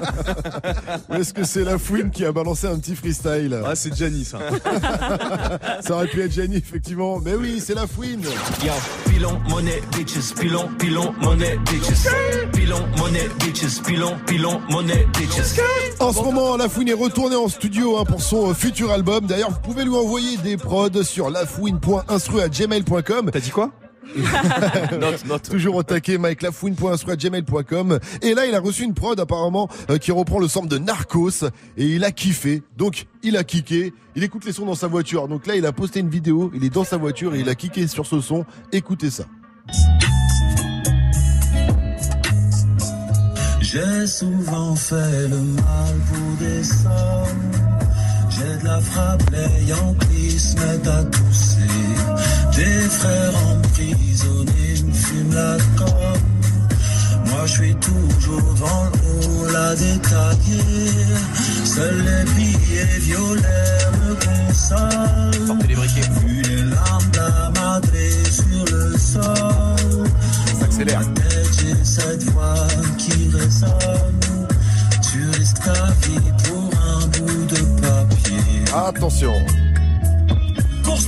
Ou 1.08 1.14
est-ce 1.14 1.34
que 1.34 1.42
c'est 1.42 1.64
la 1.64 1.78
fouine 1.78 2.10
qui 2.10 2.24
a 2.24 2.30
balancé 2.30 2.68
un 2.68 2.78
petit 2.78 2.94
freestyle 2.94 3.60
Ah, 3.66 3.74
c'est 3.74 3.92
Gianni 3.94 4.24
ça. 4.24 4.38
Ça 5.80 5.94
aurait 5.94 6.06
pu 6.06 6.22
être 6.22 6.30
Gianni, 6.30 6.58
effectivement. 6.58 7.18
Mais 7.18 7.34
oui, 7.34 7.60
c'est 7.64 7.74
la 7.74 7.88
fouine. 7.88 8.22
Yo, 8.64 8.72
pilon, 9.06 9.40
monnaie, 9.48 9.82
bitches, 9.96 10.32
pilon, 10.38 10.68
pilon, 10.78 11.12
monnaie, 11.20 11.58
bitches. 11.66 12.06
Pilon, 12.52 12.86
monnaie, 12.98 13.28
bitches, 13.40 13.80
pilon, 13.84 14.14
pilon, 14.26 14.60
monnaie, 14.70 15.08
bitches. 15.18 15.58
En 15.98 16.12
ce 16.12 16.20
moment, 16.22 16.56
La 16.56 16.68
Fouine 16.68 16.88
est 16.88 16.92
retournée 16.94 17.34
en 17.36 17.48
studio 17.48 17.98
hein, 17.98 18.04
pour 18.04 18.22
son 18.22 18.50
euh, 18.50 18.54
futur 18.54 18.92
album. 18.92 19.26
D'ailleurs, 19.26 19.50
vous 19.50 19.58
pouvez 19.60 19.82
lui 19.84 19.94
envoyer 19.94 20.36
des 20.38 20.56
prods 20.56 21.02
sur 21.02 21.30
lafouine.instru@gmail.com. 21.30 23.30
T'as 23.32 23.40
dit 23.40 23.50
quoi? 23.50 23.72
Toujours 25.50 25.76
au 25.76 25.82
taquet, 25.82 26.18
mike.lafouine.instru@gmail.com. 26.18 27.98
Et 28.22 28.34
là, 28.34 28.46
il 28.46 28.54
a 28.54 28.60
reçu 28.60 28.84
une 28.84 28.94
prod 28.94 29.18
apparemment 29.18 29.68
euh, 29.90 29.98
qui 29.98 30.12
reprend 30.12 30.38
le 30.38 30.48
sample 30.48 30.68
de 30.68 30.78
Narcos 30.78 31.44
et 31.76 31.86
il 31.86 32.04
a 32.04 32.12
kiffé. 32.12 32.62
Donc, 32.76 33.06
il 33.22 33.36
a 33.36 33.44
kické. 33.44 33.92
Il 34.16 34.24
écoute 34.24 34.44
les 34.44 34.52
sons 34.52 34.66
dans 34.66 34.74
sa 34.74 34.88
voiture. 34.88 35.28
Donc 35.28 35.46
là, 35.46 35.56
il 35.56 35.66
a 35.66 35.72
posté 35.72 36.00
une 36.00 36.10
vidéo. 36.10 36.50
Il 36.54 36.64
est 36.64 36.70
dans 36.70 36.84
sa 36.84 36.96
voiture 36.96 37.34
et 37.34 37.40
il 37.40 37.48
a 37.48 37.54
kické 37.54 37.86
sur 37.86 38.06
ce 38.06 38.20
son. 38.20 38.44
Écoutez 38.72 39.10
ça. 39.10 39.24
J'ai 43.60 44.06
souvent 44.06 44.74
fait 44.74 45.28
le 45.28 45.38
mal 45.38 45.94
pour 46.08 46.46
des 46.46 46.64
sommes. 46.64 47.50
J'ai 48.30 48.58
de 48.62 48.64
la 48.64 48.80
frappe, 48.80 49.22
les 49.30 49.64
Yankees 49.66 50.56
à 50.58 51.04
tousser. 51.04 51.79
Des 52.60 52.90
frères 52.90 53.32
emprisonnés 53.48 54.82
me 54.84 54.92
fument 54.92 55.34
la 55.34 55.56
com. 55.78 56.18
Moi 57.30 57.46
je 57.46 57.52
suis 57.52 57.74
toujours 57.76 58.54
dans 58.60 58.84
le 58.84 58.90
haut, 59.28 59.50
la 59.50 59.74
détaillée. 59.74 60.60
Seuls 61.64 62.04
les 62.04 62.30
billets 62.34 62.98
violets 62.98 63.88
me 64.02 64.14
consolent. 64.14 65.46
Sortez 65.46 65.68
les 65.68 65.74
briquets. 65.74 66.08
Vu 66.22 66.42
les 66.42 66.64
larmes 66.64 67.10
de 67.12 67.18
la 67.18 67.50
madre 67.58 67.88
sur 68.30 68.64
le 68.76 68.98
sol. 68.98 70.06
Ça 70.58 70.64
accélère. 70.66 71.00
J'ai 71.58 71.74
cette 71.82 72.24
voix 72.24 72.66
qui 72.98 73.30
résonne. 73.30 74.20
Tu 75.10 75.30
risques 75.30 75.62
ta 75.64 75.86
vie 76.02 76.30
pour 76.44 76.70
un 76.92 77.06
bout 77.06 77.46
de 77.46 77.80
papier. 77.80 78.64
Attention. 78.74 79.32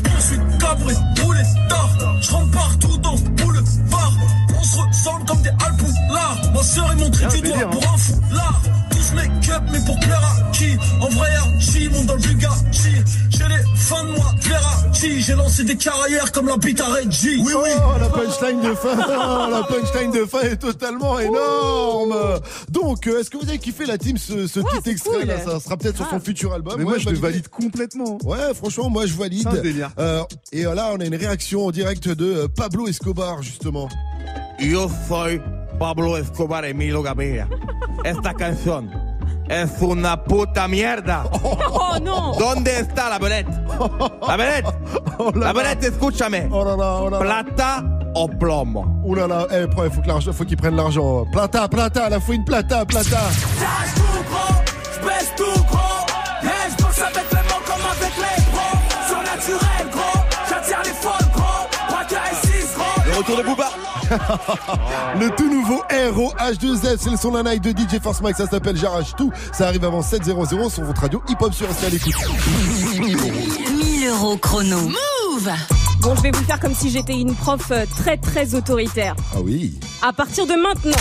Course 0.00 0.12
poursuite, 0.14 0.58
cabré, 0.58 0.94
roulé 1.22 1.42
tard. 1.68 1.90
Je 2.20 2.30
rentre 2.30 2.50
partout 2.50 2.98
dans 2.98 3.16
ce 3.16 3.22
boulevard. 3.22 4.12
On 4.58 4.62
se 4.62 4.78
ressemble 4.78 5.26
comme 5.26 5.42
des 5.42 5.50
alpoulards. 5.50 6.52
Ma 6.54 6.62
soeur 6.62 6.92
est 6.92 6.96
montrée 6.96 7.26
du 7.26 7.48
doigt 7.48 7.70
pour 7.70 7.82
un 7.82 7.96
foulard. 7.96 8.62
Tous 9.12 9.16
make-up, 9.16 9.62
mais 9.70 9.78
pour 9.84 9.98
plaire 10.00 10.22
à 10.24 10.50
qui 10.52 10.76
En 11.00 11.08
vrai, 11.08 11.28
Archie, 11.36 11.88
monte 11.88 12.06
dans 12.06 12.14
le 12.14 12.20
Bugatti. 12.20 12.90
J'ai 13.30 13.44
les 13.44 13.62
fans 13.76 14.04
de 14.04 14.10
moi, 14.12 14.34
plaire 14.42 14.66
à 14.66 14.88
qui 14.90 15.20
J'ai 15.22 15.34
lancé 15.34 15.64
des 15.64 15.76
carrières 15.76 16.30
comme 16.32 16.46
la 16.48 16.56
bite 16.56 16.80
à 16.80 16.86
Reggie. 16.86 17.42
Oui, 17.44 17.52
oui. 17.62 17.70
Oh, 17.76 17.98
la 18.00 18.08
punchline 18.08 18.60
de 18.60 18.74
fin, 18.74 18.96
oh, 18.98 19.50
la 19.50 19.62
punchline 19.64 20.10
de 20.12 20.24
fin 20.24 20.40
est 20.40 20.56
totalement 20.56 21.18
énorme. 21.18 22.14
Donc, 22.70 23.06
euh, 23.06 23.20
est-ce 23.20 23.30
que 23.30 23.36
vous 23.38 23.48
avez 23.48 23.58
kiffé 23.58 23.86
la 23.86 23.98
team 23.98 24.16
ce, 24.16 24.46
ce 24.46 24.60
petit 24.60 24.90
extrait 24.90 25.20
cool. 25.20 25.26
là 25.28 25.38
Ça 25.44 25.60
sera 25.60 25.76
peut-être 25.76 25.96
sur 25.96 26.06
son 26.08 26.16
Ah. 26.16 26.20
futur 26.20 26.52
album. 26.54 26.74
Mais 26.78 26.84
moi, 26.84 26.94
Ouais, 26.94 27.00
je 27.00 27.04
le 27.08 27.10
validé. 27.16 27.26
valide 27.28 27.48
complètement. 27.48 28.18
Ouais, 28.24 28.54
franchement, 28.54 28.90
moi 28.90 29.06
je 29.06 29.14
valide. 29.14 29.42
C'est 29.50 29.58
un 29.58 29.62
délire. 29.62 29.90
Euh, 29.98 30.22
et 30.52 30.62
là, 30.62 30.90
on 30.94 31.00
a 31.00 31.04
une 31.04 31.16
réaction 31.16 31.66
en 31.66 31.70
direct 31.70 32.08
de 32.08 32.24
euh, 32.24 32.48
Pablo 32.48 32.86
Escobar 32.88 33.42
justement. 33.42 33.88
Yo 34.60 34.88
soy 35.08 35.40
Pablo 35.82 36.16
Escobar 36.16 36.64
Emilio 36.64 37.02
Gaviria. 37.02 37.48
Esta 38.04 38.32
canción 38.34 38.88
es 39.48 39.82
una 39.82 40.22
puta 40.22 40.68
mierda. 40.68 41.24
Oh 41.42 41.98
non 42.00 42.38
¿Dónde 42.38 42.78
está 42.78 43.08
la 43.08 43.18
vedette? 43.18 43.50
La 44.28 44.36
vedette 44.36 44.72
La 45.34 45.52
vedette, 45.52 45.88
escúchame. 45.88 46.42
Plata 47.18 47.82
o 48.14 48.28
plomo? 48.28 49.02
Oh 49.04 49.16
là 49.16 49.26
là, 49.26 49.46
eh, 49.50 49.66
il 49.66 49.90
faut 49.90 50.02
que 50.02 50.06
l'argent- 50.06 50.32
faut 50.32 50.44
qu'ils 50.46 50.56
prennent 50.56 50.76
l'argent. 50.76 51.26
Plata, 51.32 51.66
plata, 51.68 52.08
la 52.08 52.20
fouine 52.20 52.44
plata, 52.44 52.84
plata. 52.86 53.18
J'arrive 53.58 53.94
tout 53.96 54.22
gros, 54.30 54.62
j'baisse 55.02 55.32
tout 55.36 55.64
gros. 55.68 55.81
Retour 63.22 63.36
de 63.38 63.42
Booba. 63.42 63.70
le 65.20 65.30
tout 65.36 65.48
nouveau 65.48 65.82
Hero 65.90 66.32
H2Z, 66.38 66.96
c'est 66.98 67.10
le 67.10 67.16
son 67.16 67.32
d'un 67.32 67.42
night 67.42 67.62
de 67.62 67.70
DJ 67.70 68.00
Force 68.02 68.20
Max, 68.20 68.38
ça 68.38 68.46
s'appelle 68.46 68.76
J'arrache 68.76 69.14
tout. 69.16 69.32
Ça 69.52 69.68
arrive 69.68 69.84
avant 69.84 70.00
7.00 70.00 70.70
sur 70.70 70.84
votre 70.84 71.00
radio 71.00 71.22
hip 71.28 71.36
hop 71.40 71.52
sur 71.52 71.66
l'écoute. 71.90 72.14
1000 72.98 74.08
euros 74.08 74.36
chrono. 74.36 74.80
Move 74.80 75.81
Bon, 76.02 76.16
je 76.16 76.22
vais 76.22 76.32
vous 76.32 76.42
faire 76.42 76.58
comme 76.58 76.74
si 76.74 76.90
j'étais 76.90 77.14
une 77.14 77.32
prof 77.34 77.70
euh, 77.70 77.84
très 77.96 78.16
très 78.16 78.56
autoritaire. 78.56 79.14
Ah 79.34 79.40
oui. 79.40 79.78
À 80.02 80.12
partir 80.12 80.46
de 80.46 80.54
maintenant, 80.54 80.96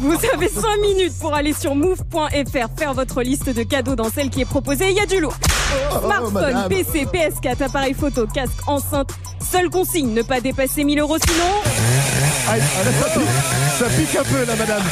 vous 0.00 0.16
avez 0.34 0.48
5 0.48 0.62
minutes 0.80 1.12
pour 1.20 1.32
aller 1.32 1.52
sur 1.52 1.76
move.fr, 1.76 2.68
faire 2.76 2.94
votre 2.94 3.22
liste 3.22 3.50
de 3.50 3.62
cadeaux 3.62 3.94
dans 3.94 4.10
celle 4.10 4.30
qui 4.30 4.40
est 4.40 4.46
proposée. 4.46 4.90
Il 4.90 4.96
y 4.96 5.00
a 5.00 5.06
du 5.06 5.20
lourd. 5.20 5.36
oh, 5.92 5.98
Smartphone. 6.04 6.68
PC, 6.68 7.06
PS4, 7.06 7.62
appareil 7.62 7.94
photo, 7.94 8.26
casque, 8.26 8.58
enceinte. 8.66 9.10
Seule 9.48 9.70
consigne, 9.70 10.12
ne 10.12 10.22
pas 10.22 10.40
dépasser 10.40 10.82
1000 10.82 10.98
euros 10.98 11.16
sinon. 11.24 11.44
Ah, 12.48 12.54
ah, 12.54 12.56
là, 12.56 12.90
ça, 13.00 13.20
pique, 13.20 13.28
ça 13.78 13.84
pique 13.96 14.16
un 14.16 14.24
peu 14.24 14.44
là, 14.44 14.56
madame. 14.56 14.82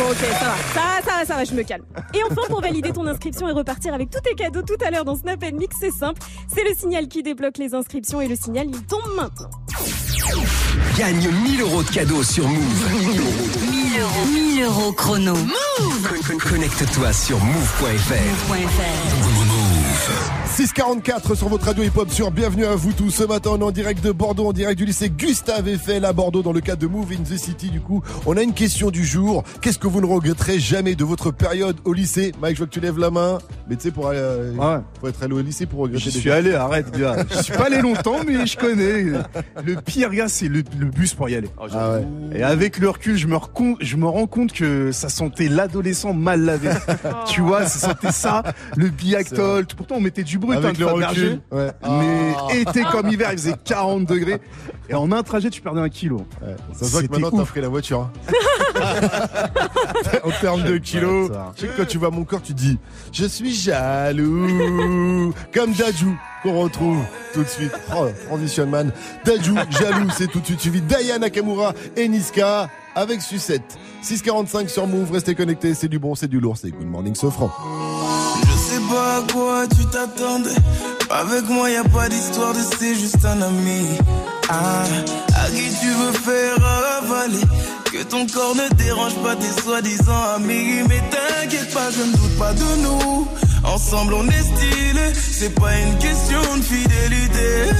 Bon, 0.00 0.06
ok, 0.10 0.16
ça 0.16 0.46
va. 0.46 0.56
Ça, 0.72 0.80
ça 1.04 1.10
va, 1.18 1.24
ça 1.26 1.34
va, 1.36 1.44
je 1.44 1.52
me 1.52 1.62
calme. 1.62 1.84
Et 2.14 2.22
enfin, 2.24 2.40
pour 2.48 2.62
valider 2.62 2.90
ton 2.92 3.06
inscription 3.06 3.46
et 3.48 3.52
repartir 3.52 3.92
avec 3.92 4.08
tous 4.10 4.20
tes 4.20 4.34
cadeaux 4.34 4.62
tout 4.62 4.78
à 4.86 4.90
l'heure 4.90 5.04
dans 5.04 5.14
Snap 5.16 5.42
Mix, 5.52 5.76
c'est 5.78 5.90
simple. 5.92 6.20
C'est 6.52 6.64
le 6.66 6.74
signal 6.74 7.06
qui 7.08 7.22
débloque 7.22 7.58
les 7.58 7.74
inscriptions 7.74 8.20
et 8.22 8.28
le 8.28 8.34
signal, 8.36 8.66
il 8.68 8.82
tombe 8.86 9.02
maintenant. 9.14 9.50
Gagne 10.96 11.28
1000 11.44 11.60
euros 11.60 11.82
de 11.82 11.90
cadeaux 11.90 12.22
sur 12.22 12.48
Move. 12.48 12.88
1000 13.70 14.00
euros. 14.00 14.24
1000 14.32 14.62
euros 14.64 14.92
chrono. 14.92 15.34
Move 15.34 16.08
Con- 16.08 16.16
con- 16.38 16.48
Connecte-toi 16.50 17.12
sur 17.12 17.38
move.fr. 17.38 18.54
644 20.60 21.36
sur 21.36 21.48
votre 21.48 21.64
radio 21.64 21.82
hip-hop 21.84 22.10
sur 22.10 22.30
Bienvenue 22.30 22.66
à 22.66 22.74
vous 22.74 22.92
tous. 22.92 23.08
Ce 23.08 23.24
matin, 23.24 23.52
on 23.54 23.60
est 23.60 23.64
en 23.64 23.70
direct 23.70 24.04
de 24.04 24.12
Bordeaux, 24.12 24.46
en 24.46 24.52
direct 24.52 24.76
du 24.76 24.84
lycée 24.84 25.08
Gustave 25.08 25.66
Eiffel 25.66 26.04
à 26.04 26.12
Bordeaux 26.12 26.42
dans 26.42 26.52
le 26.52 26.60
cadre 26.60 26.82
de 26.82 26.86
Move 26.86 27.12
in 27.12 27.22
the 27.22 27.38
City. 27.38 27.70
Du 27.70 27.80
coup, 27.80 28.02
on 28.26 28.36
a 28.36 28.42
une 28.42 28.52
question 28.52 28.90
du 28.90 29.02
jour. 29.02 29.42
Qu'est-ce 29.62 29.78
que 29.78 29.86
vous 29.86 30.02
ne 30.02 30.06
regretterez 30.06 30.58
jamais 30.58 30.94
de 30.96 31.02
votre 31.02 31.30
période 31.30 31.78
au 31.86 31.94
lycée? 31.94 32.32
Mike, 32.42 32.56
je 32.56 32.58
vois 32.58 32.66
que 32.66 32.74
tu 32.74 32.80
lèves 32.80 32.98
la 32.98 33.10
main. 33.10 33.38
Mais 33.70 33.76
tu 33.76 33.84
sais, 33.84 33.90
pour, 33.90 34.08
aller, 34.08 34.18
euh, 34.20 34.80
être 35.06 35.22
allé 35.22 35.32
au 35.32 35.40
lycée 35.40 35.64
pour 35.64 35.78
regretter 35.80 36.04
des 36.04 36.10
suis 36.10 36.22
choses. 36.24 36.32
allé, 36.32 36.52
arrête, 36.52 36.90
gars. 36.90 37.24
Je 37.30 37.42
suis 37.42 37.54
pas 37.54 37.64
allé 37.64 37.80
longtemps, 37.80 38.18
mais 38.26 38.44
je 38.46 38.58
connais. 38.58 39.04
Le 39.64 39.76
pire, 39.76 40.10
gars, 40.10 40.28
c'est 40.28 40.48
le, 40.48 40.62
le 40.78 40.86
bus 40.86 41.14
pour 41.14 41.30
y 41.30 41.36
aller. 41.36 41.48
Ah 41.72 41.92
ouais. 41.92 42.38
Et 42.38 42.42
avec 42.42 42.78
le 42.78 42.90
recul, 42.90 43.16
je 43.16 43.28
me, 43.28 43.36
je 43.80 43.96
rends 43.96 44.26
compte 44.26 44.52
que 44.52 44.92
ça 44.92 45.08
sentait 45.08 45.48
l'adolescent 45.48 46.12
mal 46.12 46.42
lavé. 46.42 46.68
tu 47.28 47.40
vois, 47.40 47.64
ça 47.64 47.88
sentait 47.88 48.12
ça, 48.12 48.42
le 48.76 48.90
biactol. 48.90 49.64
Pourtant, 49.74 49.94
on 49.96 50.00
mettait 50.00 50.22
du 50.22 50.38
Avec 50.56 50.74
de 50.76 50.80
le 50.80 50.86
recul, 50.86 51.40
ouais. 51.52 51.70
Mais 51.82 52.34
Ah. 52.36 52.54
été 52.54 52.82
comme 52.84 53.08
hiver, 53.08 53.28
il 53.32 53.38
faisait 53.38 53.54
40 53.64 54.04
degrés. 54.06 54.40
Et 54.88 54.94
en 54.94 55.10
un 55.12 55.22
trajet, 55.22 55.50
tu 55.50 55.60
perdais 55.60 55.80
un 55.80 55.88
kilo. 55.88 56.24
Ça 56.72 56.84
se 56.86 56.90
voit 56.90 57.02
que 57.02 57.08
maintenant 57.12 57.30
t'as 57.30 57.44
pris 57.44 57.60
la 57.60 57.68
voiture. 57.68 58.00
hein. 58.00 58.10
en 60.24 60.30
termes 60.40 60.62
de 60.62 60.78
kilos, 60.78 61.30
tu 61.56 61.60
sais 61.66 61.72
que 61.72 61.76
quand 61.76 61.86
tu 61.86 61.98
vois 61.98 62.10
mon 62.10 62.24
corps, 62.24 62.42
tu 62.42 62.52
te 62.54 62.58
dis 62.58 62.78
Je 63.12 63.24
suis 63.26 63.52
jaloux. 63.54 65.32
Comme 65.54 65.72
Dajou 65.72 66.16
qu'on 66.42 66.60
retrouve 66.60 66.98
tout 67.34 67.42
de 67.42 67.48
suite. 67.48 67.72
Oh, 67.96 68.06
transition 68.28 68.66
man. 68.66 68.90
Dajou, 69.24 69.54
jaloux, 69.70 70.08
c'est 70.16 70.26
tout 70.28 70.40
de 70.40 70.46
suite 70.46 70.60
suivi. 70.60 70.80
Diana 70.80 71.18
Nakamura 71.18 71.72
et 71.96 72.08
Niska 72.08 72.68
avec 72.94 73.20
Sucette. 73.22 73.78
645 74.02 74.70
sur 74.70 74.86
Move, 74.86 75.12
restez 75.12 75.34
connectés, 75.34 75.74
c'est 75.74 75.88
du 75.88 75.98
bon, 75.98 76.14
c'est 76.14 76.26
du 76.28 76.40
lourd, 76.40 76.56
c'est 76.56 76.70
Good 76.70 76.86
Morning 76.88 77.14
Sofran. 77.14 77.50
Pas 78.90 79.18
à 79.18 79.32
quoi 79.32 79.66
tu 79.68 79.86
t'attendais. 79.86 80.50
Avec 81.10 81.48
moi, 81.48 81.70
y 81.70 81.76
a 81.76 81.84
pas 81.84 82.08
d'histoire 82.08 82.52
de 82.52 82.58
c'est 82.58 82.96
juste 82.96 83.24
un 83.24 83.40
ami. 83.40 83.86
Ah, 84.48 84.82
à 85.36 85.48
qui 85.48 85.68
tu 85.80 85.86
veux 85.86 86.12
faire 86.12 86.56
avaler? 86.98 87.44
Que 87.92 88.02
ton 88.02 88.26
corps 88.26 88.56
ne 88.56 88.68
dérange 88.74 89.14
pas 89.22 89.36
tes 89.36 89.62
soi-disant 89.62 90.22
amis. 90.34 90.82
Mais 90.88 91.02
t'inquiète 91.12 91.72
pas, 91.72 91.90
je 91.92 92.02
ne 92.02 92.16
doute 92.16 92.36
pas 92.36 92.52
de 92.52 92.82
nous. 92.82 93.28
Ensemble, 93.64 94.14
on 94.14 94.26
est 94.28 94.42
stylé. 94.42 95.12
C'est 95.14 95.54
pas 95.54 95.76
une 95.78 95.98
question 95.98 96.40
de 96.56 96.62
fidélité. 96.62 97.70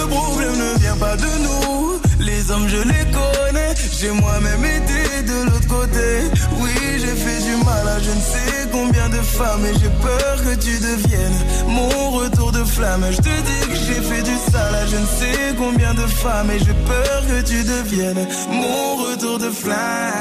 Le 0.00 0.06
problème 0.08 0.56
ne 0.56 0.78
vient 0.80 0.96
pas 0.96 1.16
de 1.16 1.30
nous. 1.42 2.00
Les 2.20 2.50
hommes, 2.50 2.68
je 2.68 2.76
les 2.78 3.04
connais. 3.12 3.74
J'ai 3.98 4.10
moi-même 4.10 4.64
été 4.64 5.22
de 5.22 5.44
l'autre 5.46 5.68
côté. 5.68 6.30
Oui, 6.60 6.72
j'ai 6.98 7.14
fait 7.14 7.42
du 7.48 7.64
mal 7.64 7.86
à 7.88 7.98
je 8.00 8.10
ne 8.10 8.20
sais 8.20 8.68
combien 8.72 9.08
de 9.08 9.16
femmes. 9.16 9.64
Et 9.66 9.74
j'ai 9.74 9.90
peur 10.02 10.36
que 10.44 10.54
tu 10.54 10.78
deviennes 10.78 11.38
mon 11.66 12.10
retour 12.10 12.52
de 12.52 12.64
flamme. 12.64 13.04
Je 13.10 13.18
te 13.18 13.22
dis 13.22 13.68
que 13.68 13.76
j'ai 13.76 14.00
fait 14.02 14.22
du 14.22 14.36
sale 14.50 14.74
à 14.74 14.86
je 14.86 14.96
ne 14.96 15.06
sais 15.06 15.54
combien 15.58 15.94
de 15.94 16.06
femmes. 16.06 16.50
Et 16.50 16.58
j'ai 16.58 16.74
peur 16.74 17.22
que 17.28 17.42
tu 17.42 17.62
deviennes 17.62 18.26
mon 18.50 18.96
retour 18.96 19.38
de 19.38 19.50
flamme. 19.50 19.76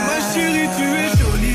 Ma 0.07 0.33
chérie, 0.33 0.69
tu 0.77 0.83
es 0.83 1.09
jolie. 1.17 1.54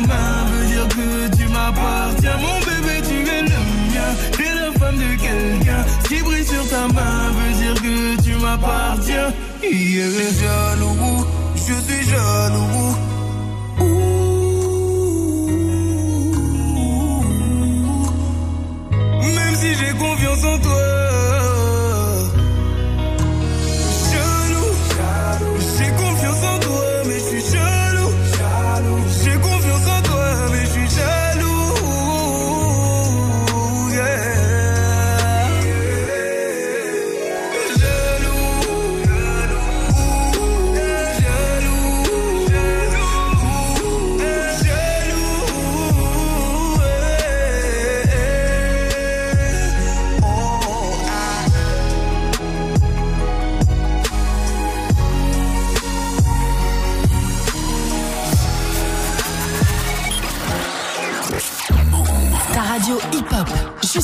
Ta 0.00 0.06
main 0.06 0.44
veut 0.50 0.66
dire 0.66 0.88
que 0.88 1.36
tu 1.36 1.48
m'appartiens. 1.48 2.36
Mon 2.38 2.58
bébé, 2.60 3.02
tu 3.08 3.28
es 3.28 3.42
le 3.42 3.58
mien. 3.92 4.10
T'es 4.36 4.54
la 4.54 4.78
femme 4.78 4.96
de 4.96 5.20
quelqu'un. 5.20 5.84
Ce 6.02 6.08
qui 6.08 6.22
brille 6.22 6.44
sur 6.44 6.68
ta 6.68 6.88
main 6.88 7.30
veut 7.36 7.52
dire 7.62 7.74
que 7.74 8.22
tu 8.22 8.34
m'appartiens. 8.36 9.32
Yeah. 9.62 10.06
Je 10.06 10.10
suis 10.10 10.40
jaloux. 10.40 11.26
Je 11.56 11.74
suis 11.74 12.10
jaloux. 12.10 12.96
Même 19.22 19.56
si 19.56 19.74
j'ai 19.74 19.92
confiance 19.98 20.44
en 20.44 20.58
toi. 20.58 20.99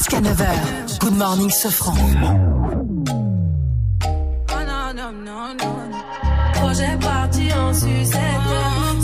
Jusqu'à 0.07 0.21
9h. 0.21 0.47
Good 1.01 1.17
morning, 1.17 1.51
Sofran. 1.51 1.95
Oh 1.95 1.99
non, 4.67 4.95
non, 4.95 5.11
non, 5.13 5.55
non. 5.59 5.77
Projet 6.55 6.97
parti 7.01 7.53
en 7.53 7.75
sucette. 7.75 8.21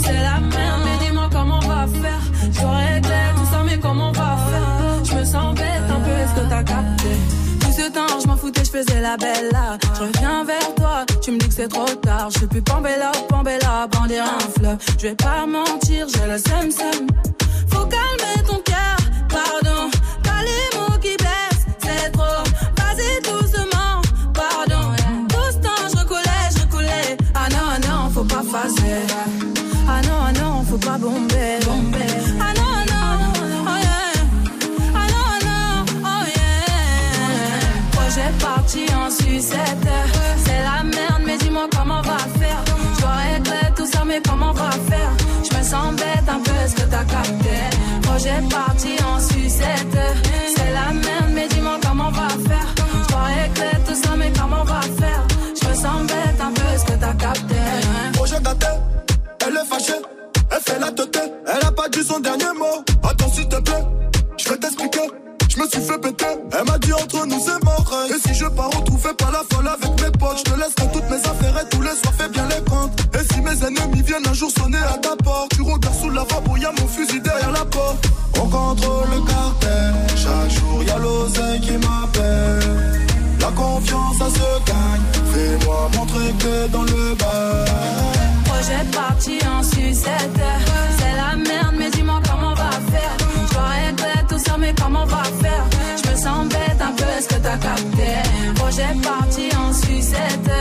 C'est 0.01 0.13
la 0.13 0.39
merde, 0.39 0.81
mais 0.85 0.97
dis-moi 1.05 1.29
comment 1.31 1.59
on 1.61 1.67
va 1.67 1.85
faire. 1.87 2.21
J'aurais 2.53 3.01
clair 3.01 3.35
tout 3.35 3.45
ça, 3.51 3.63
mais 3.65 3.77
comment 3.79 4.09
on 4.09 4.11
va 4.11 4.37
faire? 4.49 5.03
Je 5.03 5.13
me 5.15 5.25
sens 5.25 5.53
bête 5.55 5.89
un 5.89 5.99
peu, 5.99 6.11
est-ce 6.11 6.35
que 6.41 6.47
t'as 6.49 6.63
capté? 6.63 7.17
Tout 7.59 7.73
ce 7.73 7.89
temps, 7.91 8.19
je 8.21 8.27
m'en 8.27 8.37
foutais, 8.37 8.63
je 8.63 8.71
faisais 8.71 9.01
la 9.01 9.17
belle 9.17 9.49
là. 9.51 9.77
Je 9.95 10.01
reviens 10.01 10.45
vers 10.45 10.73
toi, 10.75 11.05
tu 11.21 11.31
me 11.31 11.37
dis 11.37 11.49
que 11.49 11.53
c'est 11.53 11.67
trop 11.67 11.89
tard. 12.01 12.29
Je 12.31 12.37
suis 12.39 12.47
plus 12.47 12.61
Pambella, 12.61 13.11
Pambella, 13.27 13.87
bandir 13.87 14.23
un 14.23 14.39
fleuve. 14.57 14.77
Je 14.97 15.07
vais 15.07 15.15
pas 15.15 15.45
mentir, 15.45 16.07
j'ai 16.13 16.25
le 16.31 16.37
seum. 16.37 16.71
Faut 17.69 17.85
calmer 17.87 18.22
Projet 48.23 48.47
parti 48.49 48.95
en 49.03 49.19
sucette. 49.19 49.97
C'est 50.55 50.71
la 50.71 50.93
merde, 50.93 51.31
mais 51.35 51.45
dis-moi 51.49 51.77
comment 51.85 52.07
on 52.07 52.11
va 52.11 52.29
faire. 52.29 52.73
Dois 53.09 53.23
régler 53.23 53.77
tout 53.85 53.95
ça, 54.01 54.15
mais 54.15 54.31
comment 54.31 54.61
on 54.61 54.63
va 54.63 54.79
faire? 54.79 55.27
Je 55.61 55.67
me 55.67 55.73
sens 55.73 56.07
bête 56.07 56.39
un 56.39 56.53
peu, 56.53 56.63
est-ce 56.73 56.85
que 56.85 56.93
t'as 56.93 57.13
capté? 57.15 57.55
Projet 58.13 58.39
gâté, 58.41 58.67
elle 59.45 59.57
est 59.57 59.65
fâchée, 59.69 60.01
elle 60.51 60.61
fait 60.61 60.79
la 60.79 60.91
tête, 60.91 61.33
elle 61.47 61.67
a 61.67 61.71
pas 61.73 61.89
dit 61.89 62.01
son 62.01 62.19
dernier 62.21 62.53
mot. 62.57 62.85
Attends 63.03 63.29
s'il 63.29 63.49
te 63.49 63.57
plaît, 63.57 63.83
je 64.37 64.49
vais 64.49 64.57
t'expliquer. 64.57 65.09
Je 65.49 65.59
me 65.59 65.67
suis 65.67 65.81
fait 65.81 65.99
péter, 65.99 66.25
elle 66.57 66.65
m'a 66.65 66.79
dit 66.79 66.93
entre 66.93 67.27
nous 67.27 67.39
c'est 67.39 67.63
mort. 67.65 67.93
Et 68.09 68.19
si 68.25 68.33
je 68.33 68.45
pars 68.45 68.71
retrouver 68.71 69.13
pas 69.17 69.31
la 69.31 69.43
folle 69.51 69.67
avec 69.67 70.01
mes 70.01 70.11
potes, 70.17 70.37
je 70.37 70.43
te 70.43 70.57
laisserai 70.57 70.91
toutes 70.93 71.09
mes 71.11 71.17
affaires 71.17 71.61
et 71.61 71.69
tous 71.69 71.81
les 71.81 71.95
soirs 72.01 72.13
fais 72.17 72.29
bien 72.29 72.47
les 72.47 72.63
comptes. 72.71 72.97
Et 73.13 73.33
si 73.33 73.41
mes 73.41 73.67
ennemis 73.67 74.01
viennent 74.01 74.27
un 74.27 74.33
jour 74.33 74.49
sonner 74.49 74.79
à 74.79 74.97
ta 74.97 75.15
porte, 75.17 75.52
contrôle 78.75 79.09
le 79.11 79.21
cartel, 79.21 79.93
chaque 80.15 80.49
jour 80.49 80.83
y 80.83 80.89
a 80.89 80.97
l'oseille 80.97 81.61
qui 81.61 81.73
m'appelle. 81.73 83.05
La 83.39 83.47
confiance 83.47 84.17
ça 84.17 84.29
se 84.29 84.49
gagne, 84.69 85.05
fais-moi 85.31 85.89
montrer 85.95 86.31
que 86.39 86.67
dans 86.71 86.83
le 86.83 87.15
bas. 87.15 87.65
Projet 88.45 88.83
parti 88.91 89.39
en 89.47 89.61
sucette. 89.63 90.41
C'est 90.97 91.15
la 91.21 91.35
merde, 91.35 91.75
mais 91.77 91.89
dis-moi 91.91 92.19
comment 92.27 92.51
on 92.51 92.55
va 92.55 92.71
faire. 92.93 93.15
Je 93.51 93.57
régler 93.73 94.27
tout 94.29 94.39
ça, 94.39 94.55
mais 94.57 94.73
comment 94.81 95.03
on 95.03 95.05
va 95.05 95.23
faire? 95.41 95.65
Je 96.03 96.09
me 96.09 96.15
sens 96.15 96.47
bête 96.47 96.81
un 96.81 96.93
peu, 96.93 97.09
est-ce 97.17 97.27
que 97.27 97.39
t'as 97.45 97.57
capté? 97.57 98.11
Projet 98.55 98.95
parti 99.03 99.49
en 99.55 99.73
sucette. 99.73 100.52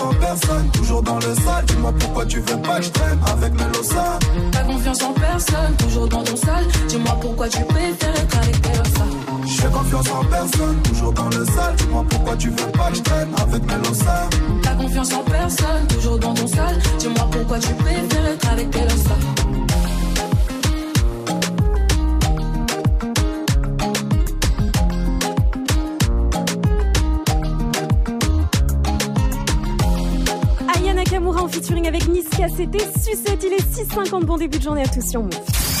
En 0.00 0.12
personne, 0.14 0.70
toujours 0.72 1.02
dans 1.02 1.16
le 1.16 1.34
sale. 1.34 1.64
Dis-moi 1.66 1.92
pourquoi 1.98 2.26
tu 2.26 2.40
veux 2.40 2.60
pas 2.62 2.78
que 2.78 2.84
je 2.84 2.90
traîne 2.90 3.18
avec 3.26 3.52
Melosa. 3.54 4.18
T'as 4.50 4.64
confiance 4.64 5.02
en 5.02 5.12
personne, 5.12 5.76
toujours 5.78 6.08
dans 6.08 6.22
ton 6.22 6.36
sale. 6.36 6.64
Dis-moi 6.88 7.16
pourquoi 7.20 7.48
tu 7.48 7.60
préfères 7.64 8.16
être 8.16 8.36
avec 8.36 8.62
tes 8.62 8.70
J'ai 9.46 9.68
confiance 9.68 10.10
en 10.10 10.24
personne, 10.24 10.82
toujours 10.82 11.12
dans 11.12 11.28
le 11.28 11.44
sale. 11.44 11.76
Dis-moi 11.76 12.04
pourquoi 12.10 12.36
tu 12.36 12.50
veux 12.50 12.72
pas 12.72 12.90
que 12.90 12.96
je 12.96 13.02
traîne 13.02 13.28
avec 13.36 13.62
Melosa. 13.66 14.28
T'as 14.62 14.74
confiance 14.74 15.12
en 15.12 15.22
personne, 15.22 15.86
toujours 15.88 16.18
dans 16.18 16.34
ton 16.34 16.46
sale. 16.46 16.78
Dis-moi 16.98 17.28
pourquoi 17.30 17.58
tu 17.58 17.74
préfères 17.74 18.26
être 18.26 18.50
avec 18.50 18.70
tes 18.70 18.80
Nakamura 31.14 31.42
en 31.44 31.48
featuring 31.48 31.86
avec 31.86 32.08
Niska, 32.08 32.48
c'était 32.48 32.84
Sucette. 32.98 33.44
Il 33.44 33.52
est 33.52 33.62
6h50. 33.62 34.24
Bon 34.24 34.36
début 34.36 34.58
de 34.58 34.64
journée 34.64 34.82
à 34.82 34.88
tous 34.88 35.08
sur 35.08 35.22
Move. 35.22 35.73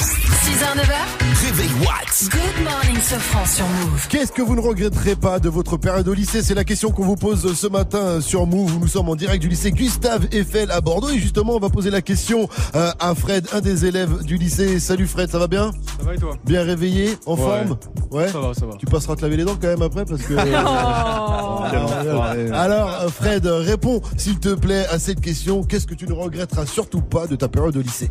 6h, 0.44 0.76
9h. 0.76 1.46
Réveil 1.46 1.70
Watts. 1.80 2.28
Good 2.30 2.64
morning, 2.64 3.00
Sofran 3.02 3.46
sur 3.46 3.66
Move. 3.66 4.06
Qu'est-ce 4.08 4.30
que 4.32 4.42
vous 4.42 4.54
ne 4.54 4.60
regretterez 4.60 5.16
pas 5.16 5.38
de 5.38 5.48
votre 5.48 5.76
période 5.78 6.06
au 6.08 6.12
lycée? 6.12 6.42
C'est 6.42 6.54
la 6.54 6.64
question 6.64 6.90
qu'on 6.90 7.04
vous 7.04 7.16
pose 7.16 7.54
ce 7.54 7.66
matin 7.66 8.20
sur 8.20 8.46
Move. 8.46 8.78
Nous 8.80 8.86
sommes 8.88 9.08
en 9.08 9.14
direct 9.16 9.40
du 9.40 9.48
lycée 9.48 9.72
Gustave 9.72 10.26
Eiffel 10.32 10.70
à 10.70 10.80
Bordeaux. 10.82 11.08
Et 11.10 11.18
justement, 11.18 11.54
on 11.56 11.58
va 11.60 11.70
poser 11.70 11.88
la 11.90 12.02
question 12.02 12.48
euh, 12.74 12.90
à 13.00 13.14
Fred, 13.14 13.46
un 13.54 13.60
des 13.60 13.86
élèves 13.86 14.22
du 14.24 14.36
lycée. 14.36 14.80
Salut 14.80 15.06
Fred, 15.06 15.30
ça 15.30 15.38
va 15.38 15.46
bien? 15.46 15.70
Ça 15.98 16.04
va 16.04 16.14
et 16.14 16.18
toi? 16.18 16.36
Bien 16.44 16.62
réveillé 16.62 17.16
En 17.26 17.36
Ouais. 17.36 17.40
forme? 17.40 17.76
Ouais 18.10 18.28
Ça 18.28 18.38
va, 18.40 18.52
ça 18.54 18.66
va. 18.66 18.74
Tu 18.78 18.84
passeras 18.86 19.16
te 19.16 19.22
laver 19.22 19.38
les 19.38 19.44
dents 19.44 19.56
quand 19.60 19.68
même 19.68 19.82
après 19.82 20.04
parce 20.04 20.22
que... 20.22 20.34
Oh. 20.34 21.62
Quel 21.70 21.78
enfoiré. 21.82 22.50
Alors 22.50 22.88
euh, 23.02 23.08
Fred, 23.08 23.46
euh, 23.46 23.58
réponds 23.60 24.02
s'il 24.16 24.38
te 24.38 24.54
plaît 24.54 24.86
à 24.90 24.98
cette 24.98 25.20
question. 25.20 25.62
Qu'est-ce 25.62 25.86
que 25.86 25.94
tu 25.94 26.06
ne 26.06 26.12
regretteras 26.12 26.66
surtout 26.66 27.00
pas 27.00 27.26
de 27.26 27.36
ta 27.36 27.48
période 27.48 27.76
au 27.76 27.80
lycée? 27.80 28.10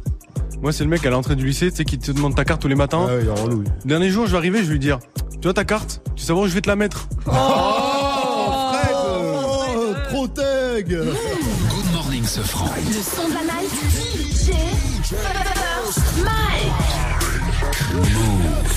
Moi, 0.63 0.71
c'est 0.71 0.85
le 0.85 0.89
mec 0.89 1.05
à 1.05 1.09
l'entrée 1.09 1.35
du 1.35 1.45
lycée, 1.45 1.69
tu 1.71 1.75
sais, 1.75 1.83
qui 1.83 1.99
te 1.99 2.09
demande 2.13 2.35
ta 2.35 2.45
carte 2.45 2.61
tous 2.61 2.69
les 2.69 2.75
matins. 2.75 3.05
Ah 3.09 3.15
ouais, 3.15 3.23
il 3.23 3.27
est 3.27 3.41
relou. 3.41 3.65
Dernier 3.83 4.09
jour, 4.09 4.27
je 4.27 4.31
vais 4.31 4.37
arriver, 4.37 4.59
je 4.59 4.67
vais 4.67 4.71
lui 4.71 4.79
dire 4.79 4.99
Tu 5.33 5.41
vois 5.43 5.53
ta 5.53 5.65
carte 5.65 6.01
Tu 6.15 6.23
sais 6.23 6.31
où 6.31 6.47
je 6.47 6.53
vais 6.53 6.61
te 6.61 6.69
la 6.69 6.77
mettre 6.77 7.09
Oh, 7.27 7.31
Fred 8.71 8.95
oh, 8.95 9.93
Trop 10.07 10.27
tag 10.29 10.87
Good 10.87 11.93
morning, 11.93 12.23
ce 12.23 12.39
franc. 12.39 12.69
Le 12.77 12.93
son 12.93 13.27
de 13.27 13.33
la 13.33 13.41
night. 13.41 13.71
DJ 14.31 15.15
Mike. 16.23 17.12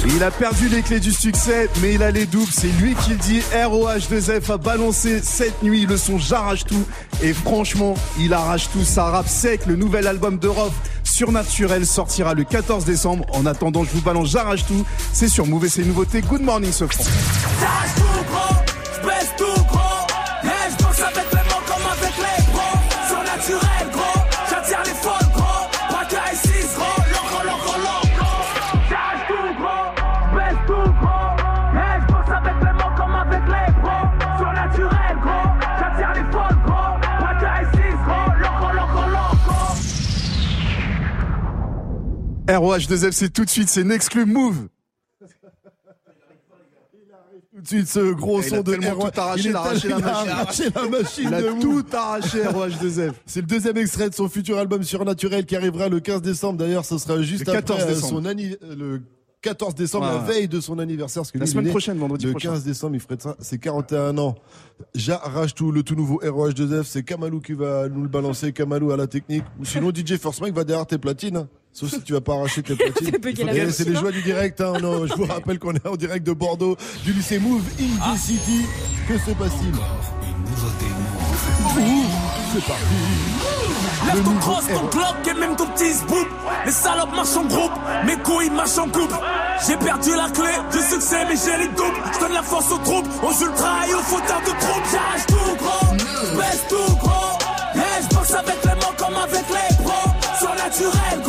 Il 0.09 0.23
a 0.23 0.31
perdu 0.31 0.69
les 0.69 0.83
clés 0.83 1.01
du 1.01 1.13
succès, 1.13 1.69
mais 1.83 1.95
il 1.95 2.03
a 2.03 2.11
les 2.11 2.27
doubles. 2.27 2.51
C'est 2.51 2.71
lui 2.81 2.95
qui 2.95 3.11
le 3.11 3.17
dit. 3.17 3.41
ROH2F 3.53 4.53
a 4.53 4.57
balancé 4.57 5.21
cette 5.23 5.63
nuit 5.63 5.85
le 5.85 5.97
son 5.97 6.19
J'arrache 6.19 6.65
tout. 6.65 6.87
Et 7.23 7.33
franchement, 7.33 7.95
il 8.19 8.33
arrache 8.33 8.71
tout. 8.71 8.85
Ça 8.85 9.05
rappe 9.05 9.29
sec. 9.29 9.67
Le 9.67 9.77
nouvel 9.77 10.07
album 10.07 10.39
de 10.39 10.49
Surnaturel, 11.03 11.87
sortira 11.87 12.35
le 12.35 12.45
14 12.45 12.85
décembre. 12.85 13.27
En 13.33 13.47
attendant, 13.47 13.85
je 13.85 13.91
vous 13.91 14.03
balance 14.03 14.31
J'arrache 14.31 14.65
tout. 14.67 14.87
C'est 15.13 15.29
sur 15.29 15.47
Move 15.47 15.65
et 15.65 15.69
c'est 15.69 15.83
une 15.83 15.89
nouveauté. 15.89 16.21
Good 16.23 16.43
morning, 16.43 16.73
ce. 16.73 16.85
ROH2F, 42.47 43.13
c'est 43.13 43.33
tout 43.33 43.45
de 43.45 43.51
suite. 43.51 43.69
C'est 43.69 43.85
Nexclu 43.85 44.25
Move. 44.25 44.69
Tout 47.55 47.63
de 47.63 47.67
suite 47.69 47.89
ce 47.89 48.13
gros 48.13 48.43
son 48.43 48.61
de 48.61 48.75
ROH. 48.91 49.11
tout 49.11 49.21
arraché, 49.21 49.49
il 49.49 49.57
a 49.57 49.61
arraché 49.61 49.89
la 49.89 49.99
machine. 49.99 50.29
arraché 50.31 50.65
la 50.75 50.89
machine 50.89 51.25
Il 51.29 51.35
a 51.35 51.43
de 51.43 51.49
Move. 51.49 51.61
tout 51.61 51.97
arraché, 51.97 52.43
ROH2F. 52.45 53.13
C'est 53.25 53.41
le 53.41 53.47
deuxième 53.47 53.77
extrait 53.79 54.11
de 54.11 54.15
son 54.15 54.29
futur 54.29 54.59
album 54.59 54.83
Surnaturel 54.83 55.47
qui 55.47 55.57
arrivera 55.57 55.89
le 55.89 56.01
15 56.01 56.21
décembre. 56.21 56.59
D'ailleurs, 56.59 56.85
ce 56.85 56.99
sera 56.99 57.21
juste 57.23 57.47
Le 57.47 57.53
14 57.53 57.81
après 57.81 57.93
euh, 57.93 57.95
décembre. 57.95 58.23
son 58.23 58.27
euh, 58.27 58.77
le 58.77 59.03
14 59.41 59.75
décembre, 59.75 60.07
la 60.07 60.19
veille 60.19 60.49
de 60.49 60.61
son 60.61 60.79
anniversaire. 60.79 61.23
Parce 61.23 61.33
que 61.33 61.39
La 61.39 61.45
lui, 61.47 61.51
semaine 61.51 61.69
prochaine, 61.69 61.97
vendredi 61.99 62.27
Le 62.27 62.33
prochain. 62.33 62.51
15 62.51 62.65
décembre, 62.65 62.95
il 62.97 63.01
ferait 63.01 63.17
ça. 63.19 63.37
C'est 63.39 63.59
41 63.59 64.19
ans. 64.19 64.35
J'arrache 64.95 65.55
tout, 65.55 65.73
le 65.73 65.83
tout 65.83 65.95
nouveau 65.95 66.21
ROH2F. 66.23 66.85
C'est 66.85 67.05
Kamalou 67.05 67.41
qui 67.41 67.55
va 67.55 67.89
nous 67.89 68.03
le 68.03 68.09
balancer. 68.09 68.53
Kamalou 68.53 68.91
à 68.93 68.97
la 68.99 69.07
technique. 69.07 69.45
Sinon, 69.63 69.91
DJ 69.95 70.19
Force 70.19 70.41
Mike 70.43 70.55
va 70.55 70.65
derrière 70.65 70.87
tes 70.87 70.99
platines. 70.99 71.47
Sauf 71.77 71.91
si 71.91 72.01
tu 72.01 72.15
vas 72.15 72.23
pas 72.23 72.33
arracher 72.37 72.63
tes 72.63 72.75
platines. 73.21 73.71
c'est 73.71 73.87
les 73.87 73.97
joies 73.97 74.11
du 74.11 74.23
direct. 74.23 74.63
Hein, 74.63 74.79
non, 74.81 75.07
je 75.07 75.13
vous 75.13 75.27
rappelle 75.29 75.59
qu'on 75.59 75.75
est 75.75 75.87
en 75.87 75.97
direct 75.97 76.27
de 76.27 76.33
Bordeaux, 76.33 76.75
du 77.05 77.13
lycée 77.13 77.39
Move 77.39 77.63
in 77.79 78.01
ah. 78.03 78.17
City. 78.17 78.65
Que 79.07 79.19
se 79.19 79.33
passe-t-il 79.33 79.75
C'est 82.55 82.65
parti. 82.65 82.83
Lève 84.07 84.25
ton 84.25 84.35
cross, 84.37 84.65
ton 84.69 84.87
clock 84.87 85.17
et 85.29 85.35
même 85.39 85.55
ton 85.55 85.67
petit 85.67 85.93
boot. 86.09 86.27
Les 86.65 86.73
salopes 86.73 87.15
marchent 87.15 87.37
en 87.37 87.45
groupe, 87.45 87.73
mes 88.07 88.17
couilles 88.23 88.49
marchent 88.49 88.79
en 88.79 88.89
couple. 88.89 89.15
J'ai 89.67 89.77
perdu 89.77 90.11
la 90.17 90.31
clé 90.31 90.53
du 90.73 90.79
succès, 90.79 91.27
mais 91.29 91.37
j'ai 91.37 91.59
les 91.59 91.69
doubles. 91.69 92.01
Je 92.15 92.21
donne 92.21 92.33
la 92.33 92.43
force 92.43 92.73
aux 92.73 92.79
troupes, 92.79 93.07
aux 93.23 93.45
ultras 93.45 93.87
et 93.87 93.95
aux 93.95 93.99
fauteurs 93.99 94.41
de 94.41 94.59
troupes. 94.61 94.87
J'arrache 94.91 95.27
tout 95.27 95.57
gros, 95.59 96.39
baisse 96.39 96.65
tout 96.71 96.97
gros. 96.97 97.39
Et 97.75 98.03
je 98.03 98.35
avec 98.35 98.65
les 98.65 98.71
mains 98.71 98.97
comme 98.97 99.17
avec 99.17 99.45
les 99.51 99.85
pros. 99.85 100.11
Sur 100.39 100.55
naturel, 100.55 101.26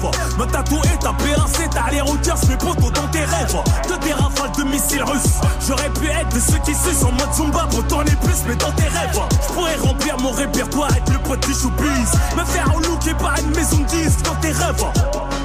pense 0.00 0.16
Me 0.38 0.46
tatouer, 0.46 0.88
taper 1.00 1.34
un 1.34 1.46
C, 1.46 1.68
t'as 1.70 1.90
les 1.90 2.00
routières, 2.00 2.36
mes 2.48 2.56
potos 2.56 2.92
dans 2.92 3.08
tes 3.08 3.24
rêves. 3.24 3.56
Que 3.88 4.04
des 4.04 4.12
rafales 4.12 4.52
de 4.56 4.64
missiles 4.64 5.02
russes. 5.02 5.40
J'aurais 5.66 5.90
pu 5.90 6.06
être 6.06 6.34
de 6.34 6.40
ceux 6.40 6.58
qui 6.64 6.74
sucent 6.74 7.04
en 7.04 7.12
mode 7.12 7.32
Zumba 7.34 7.66
pour 7.70 7.86
tourner 7.86 8.16
plus, 8.22 8.42
mais 8.48 8.56
dans 8.56 8.72
tes 8.72 8.88
rêves. 8.88 9.20
Je 9.48 9.54
pourrais 9.54 9.76
remplir 9.76 10.18
mon 10.18 10.30
répertoire, 10.30 10.90
être 10.96 11.12
le 11.12 11.18
pote 11.18 11.46
du 11.46 11.52
showbiz. 11.52 12.10
Me 12.36 12.44
faire 12.44 12.68
looker 12.80 13.14
par 13.14 13.38
une 13.38 13.50
maison 13.54 13.78
de 13.78 13.84
disques 13.84 14.22
dans 14.22 14.34
tes 14.36 14.52
rêves. 14.52 14.84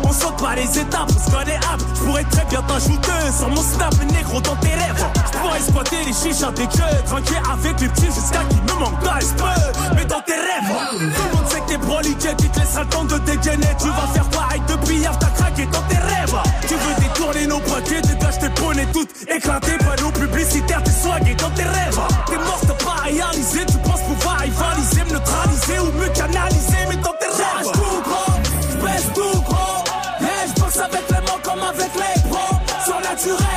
On 0.04 0.12
saute 0.12 0.38
pas 0.38 0.56
les 0.56 0.80
étapes, 0.80 1.10
on 1.10 1.20
se 1.20 1.36
connaît 1.36 1.56
hâte. 1.56 1.82
Je 1.96 2.02
pourrais 2.02 2.24
très 2.26 2.46
bien 2.46 2.62
t'ajouter 2.62 3.12
sur 3.38 3.50
mon 3.50 3.62
snap, 3.62 3.94
négro 4.12 4.40
dans 4.42 4.56
tes 4.58 4.70
rêves. 4.70 5.06
Je 5.34 5.38
pourrais 5.40 5.58
exploiter 5.58 5.98
les 6.06 6.14
chichas 6.14 6.52
des 6.52 6.68
queues, 6.68 7.04
tranquille 7.06 7.42
avec 7.52 7.82
les 7.82 7.88
petits 7.90 8.06
jusqu'à 8.06 8.44
qu'il 8.50 8.62
me 8.62 8.80
manque 8.80 9.00
d'esprit. 9.02 9.50
Mais 9.96 10.06
dans 10.06 10.22
tes 10.22 10.34
rêves, 10.34 10.76
tout 11.00 11.00
le 11.00 11.38
monde 11.38 11.50
sait 11.50 11.60
que 11.62 11.68
t'es 11.68 11.78
broliqué, 11.78 12.30
tu 12.38 12.50
te 12.50 12.60
laisses 12.60 12.78
le 12.78 12.86
temps 12.86 13.04
de 13.04 13.18
dégainer. 13.20 13.76
Tu 13.80 13.88
vas 13.88 14.08
faire 14.14 14.30
pareil 14.46 14.62
depuis 14.68 14.98
hier, 14.98 15.18
t'as 15.20 15.28
craqué 15.28 15.66
dans 15.66 15.82
tes 15.84 15.98
rêves. 15.98 16.36
Tu 16.68 16.76
veux 16.76 16.96
détourner 17.00 17.48
nos 17.48 17.60
paquets, 17.60 18.02
caches 18.02 18.40
tes 18.40 18.50
poneys 18.50 18.88
toutes 18.94 19.10
éclatées, 19.30 19.78
panneaux 19.78 20.12
publicitaires, 20.12 20.84
t'es 20.84 20.92
swagué 20.92 21.36
dans 21.36 21.50
tes 21.52 21.64
rêves. 21.64 22.00
T'es 22.28 22.38
mort, 22.38 22.62
t'as 22.68 22.86
pas 22.86 23.02
réalisé, 23.04 23.66
tu 23.66 23.78
penses 23.80 24.02
pouvoir 24.02 24.40
rivaliser, 24.40 25.04
me 25.06 25.14
neutraliser 25.14 25.80
ou 25.80 25.92
me 25.98 26.08
canaliser, 26.10 26.84
mais 26.90 26.98
dans 26.98 27.16
tes 27.20 27.28
rêves. 27.28 27.72
tout 27.74 28.02
gros, 28.04 28.34
j'baisse 28.72 29.08
tout 29.14 29.42
gros. 29.42 29.84
Et 30.22 30.48
j'boxe 30.56 30.78
avec 30.78 31.04
les 31.10 31.22
mots 31.22 31.42
comme 31.44 31.64
avec 31.64 31.92
les 31.96 32.30
pros. 32.30 32.56
Surnaturel 32.86 33.55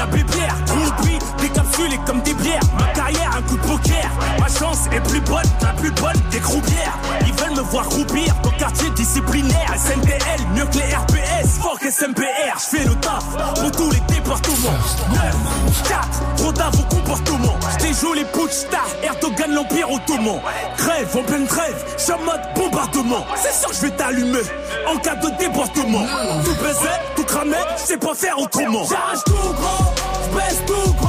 celui 0.00 0.24
de 0.24 0.36
la 0.36 0.50
bibière. 0.50 0.56
Groupie, 0.66 1.18
décapsulé 1.40 1.98
comme 2.06 2.20
des 2.22 2.34
bières. 2.34 2.60
Ma 2.78 2.86
carrière, 2.88 3.30
un 3.36 3.42
coup 3.42 3.56
de 3.56 3.62
poker. 3.62 4.10
Ma 4.38 4.48
chance 4.48 4.86
est 4.92 5.00
plus 5.08 5.20
bonne, 5.20 5.44
la 5.62 5.72
plus 5.74 5.90
bonne 5.92 6.20
des 6.30 6.40
croupières. 6.40 6.98
Ils 7.26 7.32
veulent 7.34 7.56
me 7.56 7.62
voir 7.62 7.88
croupir 7.88 8.34
dans 8.42 8.50
quartier 8.50 8.90
disciplinaire. 8.90 9.74
SNPL, 9.76 10.46
mieux 10.54 10.66
que 10.66 10.78
les 10.78 10.94
RPS. 10.94 11.58
Fuck 11.60 11.82
SMPR, 11.90 12.58
j'fais 12.58 12.84
le 12.84 12.94
taf 12.96 13.24
pour 13.60 13.70
tous 13.72 13.90
les 13.90 14.00
départements. 14.14 14.78
9, 15.12 15.88
4, 15.88 16.08
trop 16.36 16.52
d'avant 16.52 16.70
vos 16.70 16.96
comportements. 16.96 17.59
J'déjoue 17.90 18.12
les 18.12 18.24
putsch 18.24 18.52
stars, 18.52 18.86
Erdogan 19.02 19.52
l'empire 19.52 19.90
ottoman. 19.90 20.40
Crève, 20.76 21.16
en 21.16 21.22
pleine 21.24 21.46
trêve, 21.46 21.84
en 22.12 22.24
mode 22.24 22.40
bombardement. 22.54 23.26
C'est 23.34 23.52
sûr 23.52 23.70
que 23.70 23.74
je 23.74 23.80
vais 23.80 23.90
t'allumer 23.90 24.42
en 24.86 24.96
cas 24.98 25.16
de 25.16 25.28
débordement. 25.38 26.06
Tout 26.44 26.54
baiser, 26.62 26.88
tout 27.16 27.24
cramer, 27.24 27.56
j'sais 27.76 27.96
pas 27.96 28.14
faire 28.14 28.38
autrement. 28.38 28.84
J'arrache 28.84 29.24
tout 29.24 29.32
gros, 29.32 29.92
j'baisse 30.30 30.62
tout 30.66 30.92
gros. 30.92 30.99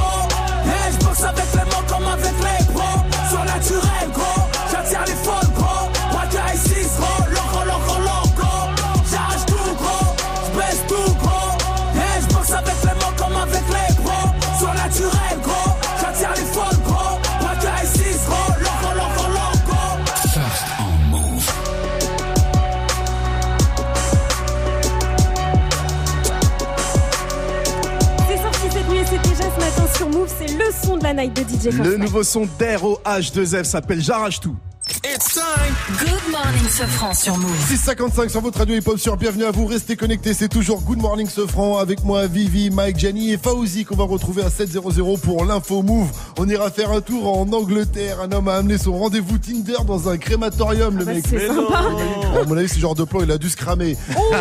Son 30.72 30.96
de 30.96 31.04
la 31.04 31.14
night 31.14 31.34
de 31.34 31.42
DJ 31.42 31.74
Le 31.74 31.96
nouveau 31.96 32.22
son 32.22 32.46
d'ROH2F 32.58 33.64
s'appelle 33.64 34.00
J'arrache 34.02 34.40
tout. 34.40 34.56
It's 35.04 35.34
time. 35.34 35.74
Good 36.00 36.30
morning, 36.30 36.68
Sofran 36.68 37.14
sur 37.14 37.36
Move. 37.38 37.56
655 37.68 38.30
sur 38.30 38.40
votre 38.40 38.58
radio 38.58 38.74
hip-hop 38.76 38.98
sur 38.98 39.16
Bienvenue 39.16 39.44
à 39.44 39.50
vous, 39.50 39.66
restez 39.66 39.96
connectés, 39.96 40.34
c'est 40.34 40.48
toujours 40.48 40.80
Good 40.82 40.98
Morning 41.00 41.28
Sofran 41.28 41.78
avec 41.78 42.04
moi 42.04 42.26
Vivi, 42.26 42.70
Mike, 42.70 42.98
Jenny 42.98 43.32
et 43.32 43.38
Fauzi 43.38 43.84
qu'on 43.84 43.96
va 43.96 44.04
retrouver 44.04 44.42
à 44.42 44.50
700 44.50 44.80
pour 45.22 45.44
l'info 45.44 45.82
Move. 45.82 46.08
On 46.38 46.48
ira 46.48 46.70
faire 46.70 46.90
un 46.92 47.00
tour 47.00 47.38
en 47.38 47.50
Angleterre, 47.52 48.20
un 48.20 48.32
homme 48.32 48.48
a 48.48 48.54
amené 48.56 48.76
son 48.76 48.96
rendez-vous 48.98 49.38
Tinder 49.38 49.84
dans 49.86 50.08
un 50.08 50.18
crématorium 50.18 50.98
le 50.98 51.04
bah, 51.04 51.14
mec. 51.14 51.24
c'est 51.28 51.36
Mais 51.36 51.46
sympa. 51.46 51.82
non. 51.90 52.40
À 52.40 52.44
mon 52.46 52.56
avis 52.56 52.68
ce 52.68 52.78
genre 52.78 52.94
de 52.94 53.04
plan 53.04 53.20
il 53.22 53.30
a 53.30 53.38
dû 53.38 53.48
se 53.48 53.56
cramer. 53.56 53.96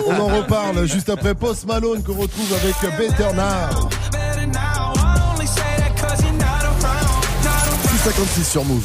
On 0.08 0.14
en 0.20 0.38
reparle 0.38 0.86
juste 0.88 1.10
après 1.10 1.34
Post 1.34 1.66
Malone 1.66 2.04
qu'on 2.04 2.16
retrouve 2.16 2.52
avec 2.54 2.98
Better 2.98 3.34
Now. 3.36 3.90
656 8.04 8.44
sur 8.44 8.66
Move. 8.66 8.84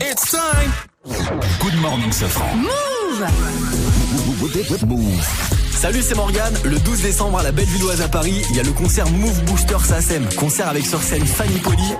It's 0.00 0.28
time. 0.32 0.72
Good 1.60 1.80
morning, 1.80 2.10
Sofran. 2.10 2.56
Move 2.56 2.84
Salut, 5.84 6.00
c'est 6.00 6.16
Morgane. 6.16 6.54
Le 6.64 6.78
12 6.78 7.02
décembre 7.02 7.40
à 7.40 7.42
la 7.42 7.52
Bellevilloise 7.52 8.00
à 8.00 8.08
Paris, 8.08 8.42
il 8.48 8.56
y 8.56 8.60
a 8.60 8.62
le 8.62 8.72
concert 8.72 9.06
Move 9.10 9.44
Booster 9.44 9.76
SACEM. 9.84 10.26
Concert 10.34 10.66
avec 10.66 10.86
sur 10.86 11.02
scène 11.02 11.26
Fanny 11.26 11.58
Poli, 11.58 11.92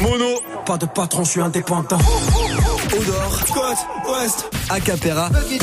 Mono, 0.00 0.40
pas 0.64 0.78
de 0.78 0.86
patron, 0.86 1.22
je 1.22 1.32
suis 1.32 1.42
indépendant. 1.42 1.98
Odor, 1.98 3.38
Scott, 3.46 3.76
West, 4.08 4.48
Acapera 4.70 5.28
et 5.50 5.58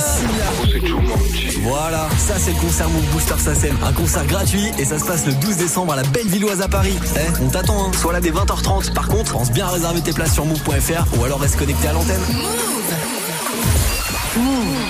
Simia. 0.00 0.90
Voilà, 1.62 2.08
ça 2.18 2.34
c'est 2.40 2.54
le 2.54 2.60
concert 2.60 2.88
Move 2.88 3.06
Booster 3.12 3.38
SACEM. 3.38 3.76
Un 3.86 3.92
concert 3.92 4.26
gratuit 4.26 4.72
et 4.80 4.84
ça 4.84 4.98
se 4.98 5.04
passe 5.04 5.26
le 5.26 5.32
12 5.34 5.58
décembre 5.58 5.92
à 5.92 5.96
la 5.96 6.02
Bellevilloise 6.02 6.60
à 6.60 6.66
Paris. 6.66 6.98
Eh, 7.14 7.40
on 7.40 7.50
t'attend, 7.50 7.86
hein. 7.86 7.92
Sois 7.96 8.12
là 8.12 8.20
dès 8.20 8.32
20h30. 8.32 8.94
Par 8.94 9.06
contre, 9.06 9.30
pense 9.30 9.52
bien 9.52 9.66
à 9.66 9.70
réserver 9.70 10.00
tes 10.00 10.12
places 10.12 10.34
sur 10.34 10.44
move.fr 10.44 11.20
ou 11.20 11.24
alors 11.24 11.38
reste 11.38 11.56
connecté 11.56 11.86
à 11.86 11.92
l'antenne. 11.92 12.18
Move 12.32 12.68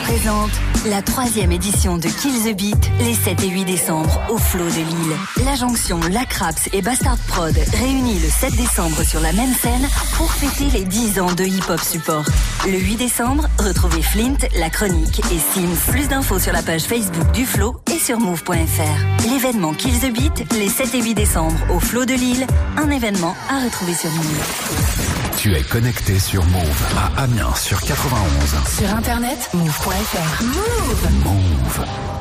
présente 0.03 0.51
la 0.87 1.03
troisième 1.03 1.53
édition 1.53 1.97
de 1.97 2.09
Kill 2.09 2.43
the 2.43 2.57
Beat 2.57 2.91
les 3.01 3.15
7 3.15 3.43
et 3.45 3.49
8 3.49 3.65
décembre 3.65 4.21
au 4.31 4.39
Flot 4.39 4.65
de 4.65 4.77
Lille. 4.77 5.45
La 5.45 5.55
jonction 5.55 6.01
La 6.11 6.25
Craps 6.25 6.69
et 6.73 6.83
Bastard 6.83 7.19
Prod 7.29 7.55
réunis 7.79 8.19
le 8.19 8.29
7 8.29 8.55
décembre 8.57 9.03
sur 9.03 9.21
la 9.21 9.33
même 9.33 9.55
scène 9.55 9.89
pour 10.17 10.33
fêter 10.33 10.71
les 10.77 10.85
10 10.85 11.21
ans 11.21 11.33
de 11.33 11.45
Hip 11.45 11.69
Hop 11.69 11.81
Support. 11.81 12.27
Le 12.67 12.79
8 12.79 12.97
décembre, 12.97 13.47
retrouvez 13.59 14.03
Flint, 14.03 14.39
La 14.59 14.71
Chronique 14.71 15.21
et 15.33 15.39
Sims. 15.39 15.91
Plus 15.93 16.09
d'infos 16.09 16.39
sur 16.39 16.53
la 16.53 16.63
page 16.63 16.83
Facebook 16.83 17.31
du 17.33 17.45
Flot 17.47 17.77
et 17.93 17.99
sur 17.99 18.19
move.fr. 18.19 19.29
L'événement 19.31 19.73
Kill 19.75 19.99
the 19.99 20.13
Beat 20.13 20.53
les 20.53 20.69
7 20.69 20.95
et 20.95 21.03
8 21.03 21.15
décembre 21.15 21.59
au 21.71 21.81
Flot 21.81 22.05
de 22.05 22.15
Lille, 22.15 22.47
un 22.77 22.91
événement 22.91 23.37
à 23.51 23.65
retrouver 23.65 23.95
sur 23.95 24.11
Move. 24.11 25.18
Tu 25.39 25.55
es 25.55 25.63
connecté 25.63 26.19
sur 26.19 26.45
Move 26.47 26.87
à 26.97 27.23
Amiens 27.23 27.55
sur 27.55 27.81
91. 27.81 28.57
Sur 28.77 28.93
internet, 28.93 29.49
move.fr. 29.55 30.43
Move 30.43 31.23
Move. 31.23 32.18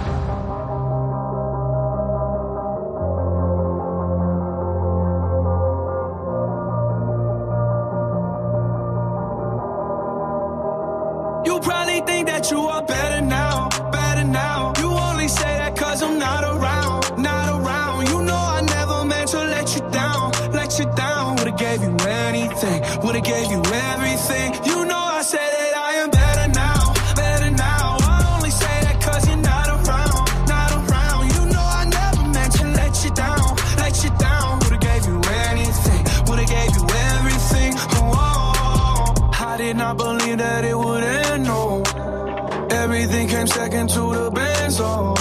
To 43.88 44.14
the 44.14 44.32
best, 44.32 44.80
oh. 44.82 45.16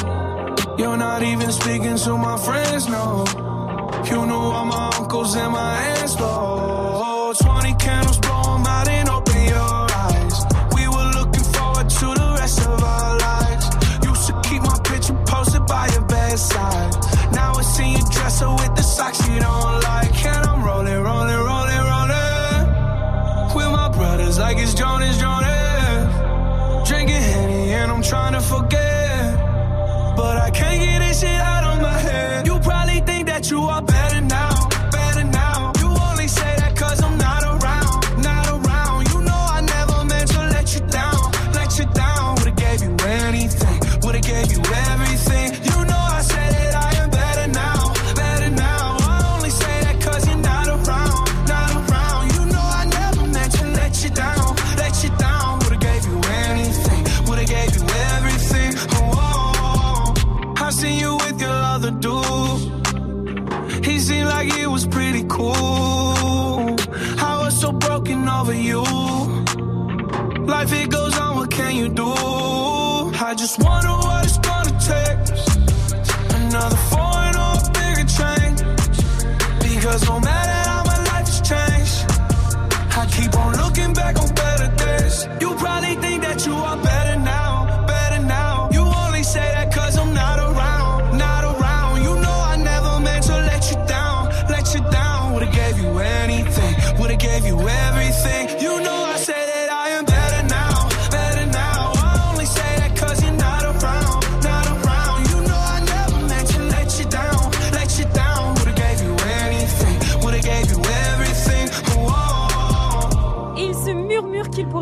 You're 0.79 0.97
not 0.97 1.23
even 1.23 1.51
speaking 1.53 1.97
to 1.97 2.17
my 2.19 2.37
friends, 2.37 2.89
no. 2.89 3.25
You 4.11 4.27
knew 4.27 4.35
all 4.35 4.65
my 4.65 4.91
uncles 4.99 5.37
and 5.37 5.53
my 5.53 5.73
aunts, 5.99 6.17
though. 6.17 7.33
20 7.39 7.75
candles, 7.75 8.19
blow 8.19 8.55
'em 8.55 8.67
out 8.67 8.89
and 8.89 9.09
open 9.09 9.43
your 9.45 9.87
eyes. 10.05 10.37
We 10.75 10.89
were 10.89 11.11
looking 11.19 11.45
forward 11.55 11.89
to 11.91 12.07
the 12.21 12.37
rest 12.41 12.61
of 12.67 12.83
our 12.83 13.19
lives. 13.19 13.67
Used 14.05 14.27
to 14.29 14.35
keep 14.43 14.63
my 14.63 14.79
picture 14.85 15.17
posted 15.27 15.65
by 15.67 15.89
your 15.93 16.03
bedside. 16.03 16.66
Forget. 28.47 28.86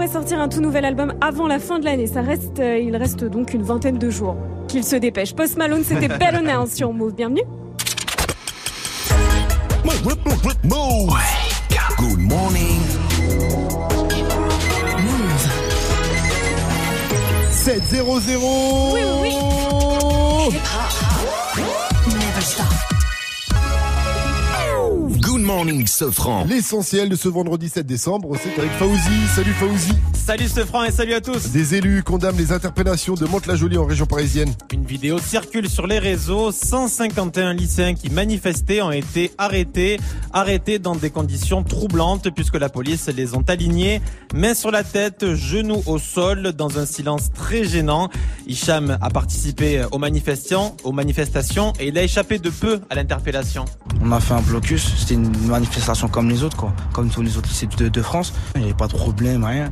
Sortir 0.08 0.40
un 0.40 0.48
tout 0.48 0.60
nouvel 0.60 0.84
album 0.84 1.14
avant 1.20 1.46
la 1.46 1.58
fin 1.58 1.78
de 1.78 1.84
l'année. 1.84 2.06
Ça 2.06 2.22
reste, 2.22 2.60
euh, 2.60 2.78
il 2.78 2.96
reste 2.96 3.24
donc 3.24 3.54
une 3.54 3.62
vingtaine 3.62 3.98
de 3.98 4.10
jours. 4.10 4.36
Qu'il 4.68 4.84
se 4.84 4.96
dépêche. 4.96 5.34
Post 5.34 5.56
Malone, 5.56 5.84
c'était 5.84 6.08
Better 6.18 6.40
Now 6.42 6.66
sur 6.66 6.92
Move. 6.92 7.14
Bienvenue. 7.14 7.42
Move. 10.64 11.14
Good 11.98 12.18
morning. 12.18 12.80
7-0-0 17.64 18.92
Oui, 18.92 19.00
oui, 19.22 19.34
morning, 25.44 25.86
Sofran. 25.86 26.44
L'essentiel 26.44 27.08
de 27.08 27.16
ce 27.16 27.28
vendredi 27.28 27.68
7 27.68 27.86
décembre, 27.86 28.34
c'est 28.42 28.58
avec 28.58 28.72
Fauzi. 28.72 29.26
Salut 29.34 29.52
Fauzi. 29.52 29.92
Salut 30.14 30.48
ce 30.48 30.64
franc 30.64 30.84
et 30.84 30.90
salut 30.90 31.12
à 31.12 31.20
tous. 31.20 31.50
Des 31.50 31.74
élus 31.74 32.02
condamnent 32.02 32.38
les 32.38 32.50
interpellations 32.50 33.12
de 33.14 33.26
Mantes-la-Jolie 33.26 33.76
en 33.76 33.84
région 33.84 34.06
parisienne. 34.06 34.50
Une 34.72 34.84
vidéo 34.86 35.18
circule 35.18 35.68
sur 35.68 35.86
les 35.86 35.98
réseaux. 35.98 36.50
151 36.50 37.52
lycéens 37.52 37.94
qui 37.94 38.08
manifestaient 38.08 38.80
ont 38.80 38.90
été 38.90 39.32
arrêtés, 39.36 40.00
arrêtés 40.32 40.78
dans 40.78 40.96
des 40.96 41.10
conditions 41.10 41.62
troublantes 41.62 42.30
puisque 42.30 42.56
la 42.56 42.70
police 42.70 43.08
les 43.08 43.34
ont 43.34 43.44
alignés, 43.46 44.00
main 44.34 44.54
sur 44.54 44.70
la 44.70 44.82
tête, 44.82 45.34
genoux 45.34 45.82
au 45.84 45.98
sol, 45.98 46.52
dans 46.52 46.78
un 46.78 46.86
silence 46.86 47.30
très 47.34 47.64
gênant. 47.64 48.08
Hicham 48.46 48.96
a 48.98 49.10
participé 49.10 49.84
aux 49.92 49.98
manifestations, 49.98 50.74
aux 50.84 50.92
manifestations 50.92 51.74
et 51.78 51.88
il 51.88 51.98
a 51.98 52.02
échappé 52.02 52.38
de 52.38 52.48
peu 52.48 52.80
à 52.88 52.94
l'interpellation. 52.94 53.66
On 54.00 54.10
a 54.10 54.20
fait 54.20 54.34
un 54.34 54.40
blocus, 54.40 54.94
c'était 54.98 55.14
une 55.14 55.33
manifestation 55.46 56.08
comme 56.08 56.28
les 56.28 56.42
autres, 56.42 56.56
quoi, 56.56 56.72
comme 56.92 57.08
tous 57.08 57.22
les 57.22 57.36
autres 57.36 57.48
lycées 57.48 57.66
de, 57.66 58.02
France. 58.02 58.32
Il 58.54 58.60
n'y 58.60 58.66
avait 58.66 58.74
pas 58.74 58.88
de 58.88 58.92
problème, 58.92 59.44
rien. 59.44 59.70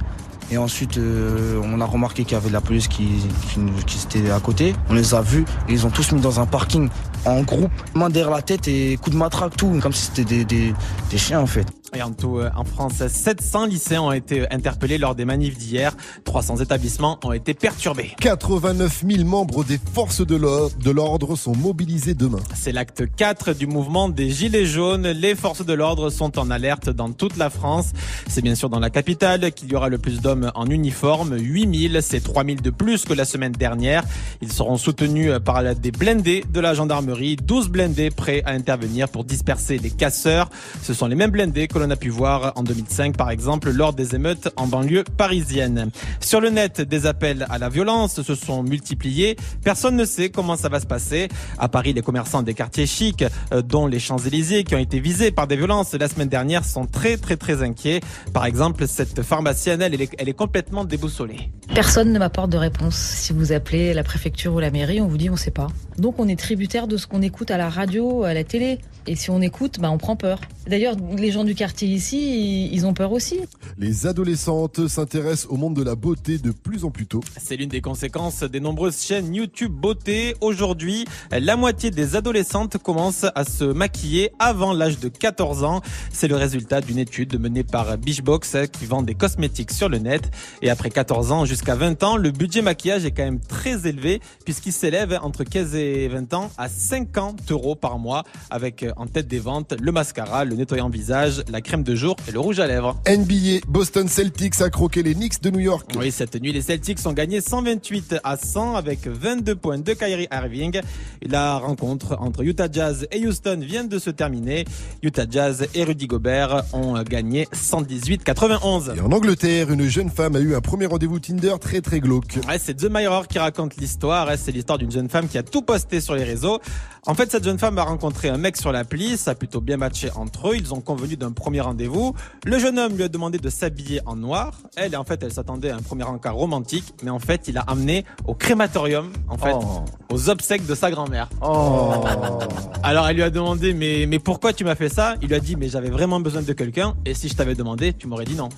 Et 0.51 0.59
ensuite, 0.59 0.99
euh, 0.99 1.61
on 1.65 1.81
a 1.81 1.85
remarqué 1.87 2.25
qu'il 2.25 2.33
y 2.33 2.37
avait 2.37 2.49
de 2.49 2.53
la 2.53 2.61
police 2.61 2.89
qui, 2.89 3.09
qui, 3.49 3.61
qui 3.87 4.19
était 4.19 4.31
à 4.31 4.41
côté. 4.41 4.75
On 4.91 4.95
les 4.95 5.15
a 5.15 5.23
vus, 5.23 5.45
et 5.69 5.73
ils 5.73 5.87
ont 5.87 5.91
tous 5.91 6.13
mis 6.13 6.21
dans 6.21 6.41
un 6.41 6.47
parking 6.47 6.89
en 7.25 7.43
groupe, 7.43 7.71
main 7.95 8.11
derrière 8.11 8.31
la 8.31 8.43
tête 8.43 8.69
et 8.69 8.99
coup 9.01 9.11
de 9.11 9.17
matraque, 9.17 9.57
tout, 9.57 9.79
comme 9.81 9.93
si 9.93 10.07
c'était 10.07 10.25
des, 10.25 10.45
des, 10.45 10.75
des 11.11 11.19
chiens 11.19 11.41
en 11.41 11.47
fait. 11.47 11.67
Et 11.95 12.03
en 12.03 12.13
tout, 12.13 12.39
euh, 12.39 12.49
en 12.57 12.65
France, 12.65 13.07
700 13.07 13.67
lycéens 13.67 14.01
ont 14.01 14.13
été 14.13 14.51
interpellés 14.51 14.97
lors 14.97 15.15
des 15.15 15.27
manifs 15.27 15.59
d'hier. 15.59 15.95
300 16.25 16.57
établissements 16.57 17.19
ont 17.23 17.33
été 17.33 17.53
perturbés. 17.53 18.13
89 18.19 19.05
000 19.07 19.25
membres 19.29 19.63
des 19.63 19.79
forces 19.93 20.27
de 20.27 20.91
l'ordre 20.91 21.37
sont 21.37 21.55
mobilisés 21.55 22.15
demain. 22.15 22.39
C'est 22.55 22.73
l'acte 22.73 23.05
4 23.15 23.53
du 23.53 23.67
mouvement 23.67 24.09
des 24.09 24.31
Gilets 24.31 24.65
jaunes. 24.65 25.07
Les 25.09 25.35
forces 25.35 25.67
de 25.67 25.73
l'ordre 25.75 26.09
sont 26.09 26.39
en 26.39 26.51
alerte 26.51 26.89
dans 26.89 27.13
toute 27.13 27.37
la 27.37 27.51
France. 27.51 27.91
C'est 28.27 28.41
bien 28.41 28.55
sûr 28.55 28.71
dans 28.71 28.81
la 28.81 28.89
capitale 28.89 29.53
qu'il 29.53 29.71
y 29.71 29.77
aura 29.77 29.91
le 29.91 29.99
plus 29.99 30.23
d'hommes 30.23 30.51
en 30.55 30.65
uniforme. 30.71 31.37
8000, 31.37 31.99
c'est 32.01 32.21
3000 32.21 32.63
de 32.63 32.71
plus 32.71 33.05
que 33.05 33.13
la 33.13 33.27
semaine 33.27 33.53
dernière. 33.53 34.03
Ils 34.41 34.51
seront 34.51 34.79
soutenus 34.79 35.31
par 35.45 35.61
la- 35.61 35.75
des 35.75 35.91
blindés 35.93 36.43
de 36.51 36.61
la 36.61 36.73
gendarmerie. 36.73 37.37
12 37.37 37.69
blindés 37.69 38.09
prêts 38.09 38.43
à 38.47 38.53
intervenir 38.53 39.11
pour 39.11 39.25
disperser 39.25 39.77
les 39.77 39.91
casseurs. 39.91 40.49
Ce 40.83 40.95
sont 40.95 41.07
les 41.07 41.17
mêmes 41.17 41.31
blindés 41.31 41.69
que 41.69 41.82
l'on 41.83 41.91
a 41.91 41.97
pu 41.97 42.11
voir 42.11 42.53
en 42.55 42.63
2005 42.63 43.17
par 43.17 43.31
exemple 43.31 43.71
lors 43.71 43.93
des 43.93 44.15
émeutes 44.15 44.51
en 44.57 44.69
banlieue 44.69 45.03
parisienne. 45.17 45.91
Sur 46.21 46.41
le 46.41 46.51
net, 46.51 46.81
des 46.81 47.07
appels 47.07 47.45
à 47.51 47.59
la 47.59 47.69
violence 47.69 48.23
se 48.23 48.35
sont 48.37 48.63
multipliés. 48.63 49.37
Personne 49.65 49.97
ne 49.97 50.05
sait 50.05 50.31
comment 50.31 50.57
ça 50.57 50.69
va 50.69 50.79
se 50.79 50.87
passer. 50.87 51.29
À 51.59 51.69
Paris, 51.69 51.93
les 51.93 52.03
commerçants 52.03 52.43
des 52.43 52.55
quartiers 52.55 52.87
chics, 52.87 53.25
euh, 53.53 53.63
dont 53.63 53.89
les 53.89 53.99
Champs-Élysées, 53.99 54.63
qui 54.63 54.77
ont 54.77 54.79
été 54.79 55.01
visés 55.01 55.33
par 55.33 55.49
des 55.49 55.57
violences 55.57 55.93
la 55.95 56.09
semaine 56.09 56.29
dernière, 56.29 56.65
sont 56.65 56.87
très 56.87 57.17
très 57.17 57.37
très 57.37 57.63
inquiets. 57.63 58.01
Par 58.33 58.47
exemple, 58.47 58.87
cette 58.87 59.23
pharmacienne, 59.23 59.83
elle, 59.83 60.01
est, 60.01 60.33
complètement 60.35 60.85
déboussolée. 60.85 61.51
Personne 61.75 62.13
ne 62.13 62.19
m'apporte 62.19 62.51
de 62.51 62.59
réponse. 62.59 62.95
Si 62.95 63.33
vous 63.33 63.53
appelez 63.53 63.93
la 63.93 64.05
préfecture 64.05 64.55
ou 64.55 64.61
la 64.61 64.71
mairie, 64.71 65.01
on 65.01 65.09
vous 65.09 65.19
dit 65.19 65.31
on 65.31 65.37
sait 65.37 65.51
pas. 65.51 65.67
Donc 65.99 66.19
on 66.19 66.29
est 66.29 66.39
tributaire 66.39 66.87
de 66.87 66.97
ce 66.97 67.07
qu'on 67.09 67.23
écoute 67.23 67.51
à 67.51 67.59
la 67.59 67.69
radio, 67.69 68.23
à 68.23 68.35
la 68.35 68.45
télé. 68.45 68.79
Et 69.09 69.17
si 69.17 69.31
on 69.31 69.41
écoute, 69.41 69.81
bah 69.81 69.91
on 69.91 69.99
prend 69.99 70.15
peur. 70.15 70.41
D'ailleurs, 70.69 70.95
les 71.17 71.33
gens 71.33 71.43
du 71.43 71.55
quartier 71.57 71.72
ici, 71.81 72.67
ils- 72.69 72.75
ils 72.75 72.85
ont 72.85 72.93
peur 72.93 73.13
aussi. 73.13 73.41
Les 73.79 74.07
adolescentes 74.07 74.87
s'intéressent 74.89 75.47
au 75.51 75.57
monde 75.57 75.75
de 75.75 75.83
la 75.83 75.95
beauté 75.95 76.37
de 76.37 76.51
plus 76.51 76.85
en 76.85 76.91
plus 76.91 77.07
tôt. 77.07 77.21
C'est 77.41 77.57
l'une 77.57 77.71
des 77.71 77.81
conséquences 77.81 78.43
des 78.43 78.61
nombreuses 78.61 79.01
chaînes 79.03 79.35
YouTube 79.35 79.73
beauté. 79.73 80.35
Aujourd'hui, 80.43 81.07
la 81.31 81.57
moitié 81.57 81.91
des 81.91 82.17
adolescentes 82.17 82.77
commencent 82.79 83.25
à 83.35 83.45
se 83.45 83.65
maquiller 83.65 84.31
avant 84.39 84.73
l'âge 84.75 84.99
de 84.99 85.09
14 85.09 85.65
ans. 85.65 85.81
C'est 86.13 86.29
le 86.29 86.37
résultat 86.37 86.81
d'une 86.83 86.99
étude 86.99 87.41
menée 87.41 87.65
par 87.65 87.97
Beachbox 87.97 88.57
qui 88.73 88.85
vend 88.85 89.03
des 89.03 89.15
cosmétiques 89.15 89.71
sur 89.71 89.89
le 89.89 89.99
net. 89.99 90.31
Et 90.61 90.69
après 90.69 90.91
14 90.91 91.33
ans 91.33 91.45
jusqu'à 91.47 91.75
20 91.77 92.03
ans, 92.03 92.17
le 92.17 92.31
budget 92.33 92.61
maquillage 92.61 93.05
est 93.07 93.13
quand 93.13 93.25
même 93.25 93.41
très 93.41 93.87
élevé 93.87 94.21
puisqu'il 94.45 94.73
s'élève 94.73 95.19
entre 95.23 95.45
15 95.45 95.75
et 95.75 96.09
20 96.09 96.35
ans 96.35 96.51
à 96.59 96.69
50 96.69 97.51
euros 97.51 97.77
par 97.77 97.99
mois 97.99 98.25
avec 98.51 98.85
en 98.97 99.07
tête 99.07 99.29
des 99.29 99.39
ventes 99.39 99.75
le 99.81 99.93
mascara, 99.93 100.45
le 100.45 100.57
nettoyant 100.57 100.91
visage, 100.91 101.43
la 101.51 101.61
crème 101.63 101.83
de 101.83 101.95
jour 101.95 102.17
et 102.29 102.33
le 102.33 102.41
rouge 102.41 102.61
à 102.61 102.67
lèvres. 102.67 102.97
NBA, 103.09 103.67
Boston 103.67 104.09
Celtics 104.09 104.61
a 104.61 104.71
croqué 104.71 105.03
les 105.03 105.15
Knicks 105.15 105.41
de 105.43 105.51
New 105.51 105.61
York. 105.61 105.91
Oui, 105.99 106.13
cette 106.13 106.41
nuit, 106.41 106.53
les 106.53 106.63
Celtics 106.63 106.99
ont 107.07 107.13
gagné 107.13 107.41
128 107.41 108.17
à 108.23 108.37
100 108.37 108.77
avec 108.77 109.07
22 109.07 109.57
points 109.57 109.79
de 109.79 109.93
Kyrie 109.95 110.29
Irving. 110.31 110.81
La 111.23 111.57
rencontre 111.59 112.17
entre 112.21 112.43
Utah 112.43 112.69
Jazz 112.71 113.07
et 113.11 113.27
Houston 113.27 113.61
vient 113.63 113.85
de 113.85 113.99
se 113.99 114.11
terminer. 114.11 114.65
Utah 115.03 115.27
Jazz 115.29 115.67
et 115.75 115.85
Rudy 115.85 116.07
Gobert 116.07 116.65
ont 116.73 117.01
gagné 117.03 117.47
118-91. 117.55 118.97
Et 118.97 119.01
en 119.01 119.13
Angleterre, 119.13 119.71
une 119.71 119.89
jeune 119.89 120.11
femme 120.11 120.37
a 120.37 120.41
eu 120.41 120.55
un 120.55 120.61
premier 120.61 120.87
rendez-vous 120.87 121.19
Tinder 121.19 121.55
très 121.61 121.81
très 121.81 122.01
glauque. 122.01 122.39
Ouais, 122.49 122.59
c'est 122.59 122.75
The 122.75 122.91
Mirror 122.91 123.29
qui 123.29 123.39
raconte 123.39 123.77
l'histoire. 123.77 124.29
C'est 124.37 124.53
l'histoire 124.53 124.79
d'une 124.79 124.91
jeune 124.91 125.09
femme 125.09 125.29
qui 125.29 125.39
a 125.39 125.43
tout 125.43 125.63
posté 125.63 126.01
sur 126.01 126.15
les 126.15 126.25
réseaux. 126.25 126.61
En 127.05 127.15
fait, 127.15 127.33
cette 127.33 127.43
jeune 127.43 127.59
femme 127.59 127.79
a 127.79 127.83
rencontré 127.83 128.29
un 128.29 128.37
mec 128.37 128.57
sur 128.57 128.71
l'appli. 128.71 129.17
Ça 129.17 129.33
a 129.33 129.35
plutôt 129.35 129.61
bien 129.61 129.77
matché 129.77 130.11
entre 130.15 130.51
eux. 130.51 130.57
Ils 130.57 130.73
ont 130.73 130.81
convenu 130.81 131.17
d'un 131.17 131.33
premier 131.33 131.61
rendez-vous. 131.61 132.15
Le 132.45 132.59
jeune 132.61 132.79
homme 132.79 132.95
lui 132.97 133.03
a 133.03 133.09
demandé 133.09 133.39
de 133.39 133.51
s'habiller 133.51 134.01
en 134.07 134.15
noir. 134.15 134.53
Elle, 134.77 134.97
en 134.97 135.03
fait, 135.03 135.21
elle 135.25 135.33
s'attendait 135.33 135.71
à 135.71 135.77
un 135.77 135.83
premier 135.83 136.05
encart 136.05 136.37
romantique, 136.37 136.95
mais 137.03 137.11
en 137.11 137.19
fait, 137.19 137.49
il 137.49 137.59
a 137.59 137.63
amené 137.63 138.05
au 138.29 138.35
crématorium, 138.35 139.11
en 139.29 139.37
fait, 139.37 139.53
Oh. 139.53 139.85
aux 140.13 140.31
obsèques 140.31 140.65
de 140.65 140.77
sa 140.77 140.93
grand-mère. 140.93 141.29
Oh. 141.45 142.05
Alors 142.85 143.09
elle 143.09 143.17
lui 143.17 143.23
a 143.25 143.31
demandé 143.31 143.75
mais 143.75 144.07
mais 144.09 144.19
pourquoi 144.19 144.53
tu 144.53 144.65
m'as 144.65 144.75
fait 144.75 144.89
ça? 144.89 145.15
Il 145.23 145.29
lui 145.29 145.35
a 145.35 145.41
dit 145.41 145.57
mais 145.57 145.69
j'avais 145.69 145.91
vraiment 145.91 146.21
besoin 146.21 146.43
de 146.43 146.53
quelqu'un 146.53 146.95
et 147.05 147.15
si 147.15 147.29
je 147.29 147.35
t'avais 147.35 147.55
demandé 147.55 147.93
tu 147.93 148.07
m'aurais 148.09 148.25
dit 148.25 148.35
non. 148.35 148.49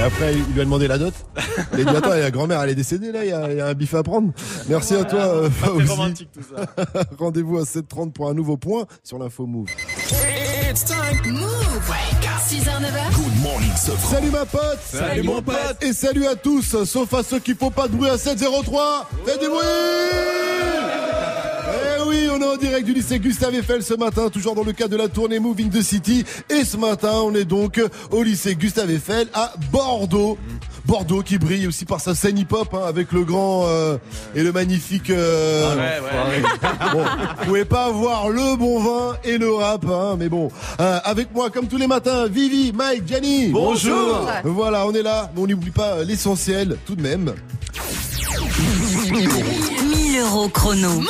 Et 0.00 0.02
après, 0.02 0.32
il 0.32 0.54
lui 0.54 0.62
a 0.62 0.64
demandé 0.64 0.88
la 0.88 0.96
dot. 0.96 1.12
Il 1.74 1.86
a 1.86 1.92
dit 1.92 1.96
Attends, 1.98 2.14
la 2.14 2.30
grand-mère, 2.30 2.62
elle 2.62 2.70
est 2.70 2.74
décédée 2.74 3.12
là, 3.12 3.22
il 3.22 3.28
y, 3.28 3.32
a, 3.34 3.50
il 3.50 3.58
y 3.58 3.60
a 3.60 3.66
un 3.66 3.74
bif 3.74 3.92
à 3.92 4.02
prendre. 4.02 4.32
Merci 4.66 4.94
à 4.94 5.04
toi, 5.04 5.20
euh, 5.20 5.50
ça. 5.60 7.02
Rendez-vous 7.18 7.58
à 7.58 7.64
7h30 7.64 8.12
pour 8.12 8.30
un 8.30 8.32
nouveau 8.32 8.56
point 8.56 8.86
sur 9.04 9.18
l'info 9.18 9.44
Move. 9.44 9.68
It's 10.70 10.84
time. 10.86 11.20
Move. 11.30 11.42
Wake 11.90 12.24
up. 12.24 12.40
6h, 12.48 12.80
9h. 12.80 13.14
Good 13.14 13.42
morning, 13.42 13.70
Salut 13.76 14.30
ma 14.30 14.46
pote 14.46 14.78
Salut, 14.90 15.22
mon 15.22 15.42
pote. 15.42 15.76
Et 15.82 15.92
salut 15.92 16.26
à 16.26 16.34
tous, 16.34 16.82
sauf 16.84 17.12
à 17.12 17.22
ceux 17.22 17.38
qui 17.38 17.54
font 17.54 17.70
pas 17.70 17.86
de 17.86 17.94
bruit 17.94 18.08
à 18.08 18.16
703 18.16 19.06
Faites 19.26 19.40
du 19.40 19.48
bruit 19.48 19.58
oui, 22.10 22.26
on 22.28 22.40
est 22.42 22.44
en 22.46 22.56
direct 22.56 22.84
du 22.86 22.92
lycée 22.92 23.20
Gustave 23.20 23.54
Eiffel 23.54 23.84
ce 23.84 23.94
matin, 23.94 24.28
toujours 24.30 24.56
dans 24.56 24.64
le 24.64 24.72
cadre 24.72 24.90
de 24.90 24.96
la 24.96 25.06
tournée 25.06 25.38
Moving 25.38 25.70
the 25.70 25.80
City. 25.80 26.24
Et 26.48 26.64
ce 26.64 26.76
matin, 26.76 27.12
on 27.22 27.32
est 27.36 27.44
donc 27.44 27.80
au 28.10 28.24
lycée 28.24 28.56
Gustave 28.56 28.90
Eiffel 28.90 29.28
à 29.32 29.52
Bordeaux. 29.70 30.36
Bordeaux 30.86 31.22
qui 31.22 31.38
brille 31.38 31.68
aussi 31.68 31.84
par 31.84 32.00
sa 32.00 32.16
scène 32.16 32.36
hip-hop 32.36 32.74
hein, 32.74 32.80
avec 32.88 33.12
le 33.12 33.22
grand 33.22 33.66
euh, 33.68 33.96
et 34.34 34.42
le 34.42 34.50
magnifique. 34.50 35.10
euh, 35.10 35.76
Bon, 36.92 37.02
vous 37.04 37.44
pouvez 37.46 37.64
pas 37.64 37.84
avoir 37.84 38.28
le 38.28 38.56
bon 38.56 38.80
vin 38.82 39.16
et 39.22 39.38
le 39.38 39.52
rap, 39.54 39.84
hein, 39.88 40.16
mais 40.18 40.28
bon. 40.28 40.50
Euh, 40.80 40.98
avec 41.04 41.32
moi, 41.32 41.48
comme 41.50 41.68
tous 41.68 41.76
les 41.78 41.86
matins, 41.86 42.26
Vivi, 42.26 42.72
Mike, 42.72 43.06
Gianni. 43.06 43.48
Bonjour. 43.50 44.26
Voilà, 44.42 44.84
on 44.86 44.92
est 44.94 45.02
là, 45.02 45.30
mais 45.36 45.42
on 45.42 45.46
n'oublie 45.46 45.70
pas 45.70 46.02
l'essentiel 46.02 46.76
tout 46.86 46.96
de 46.96 47.02
même. 47.02 47.34
1000 49.12 50.20
euros 50.20 50.48
chrono. 50.48 51.02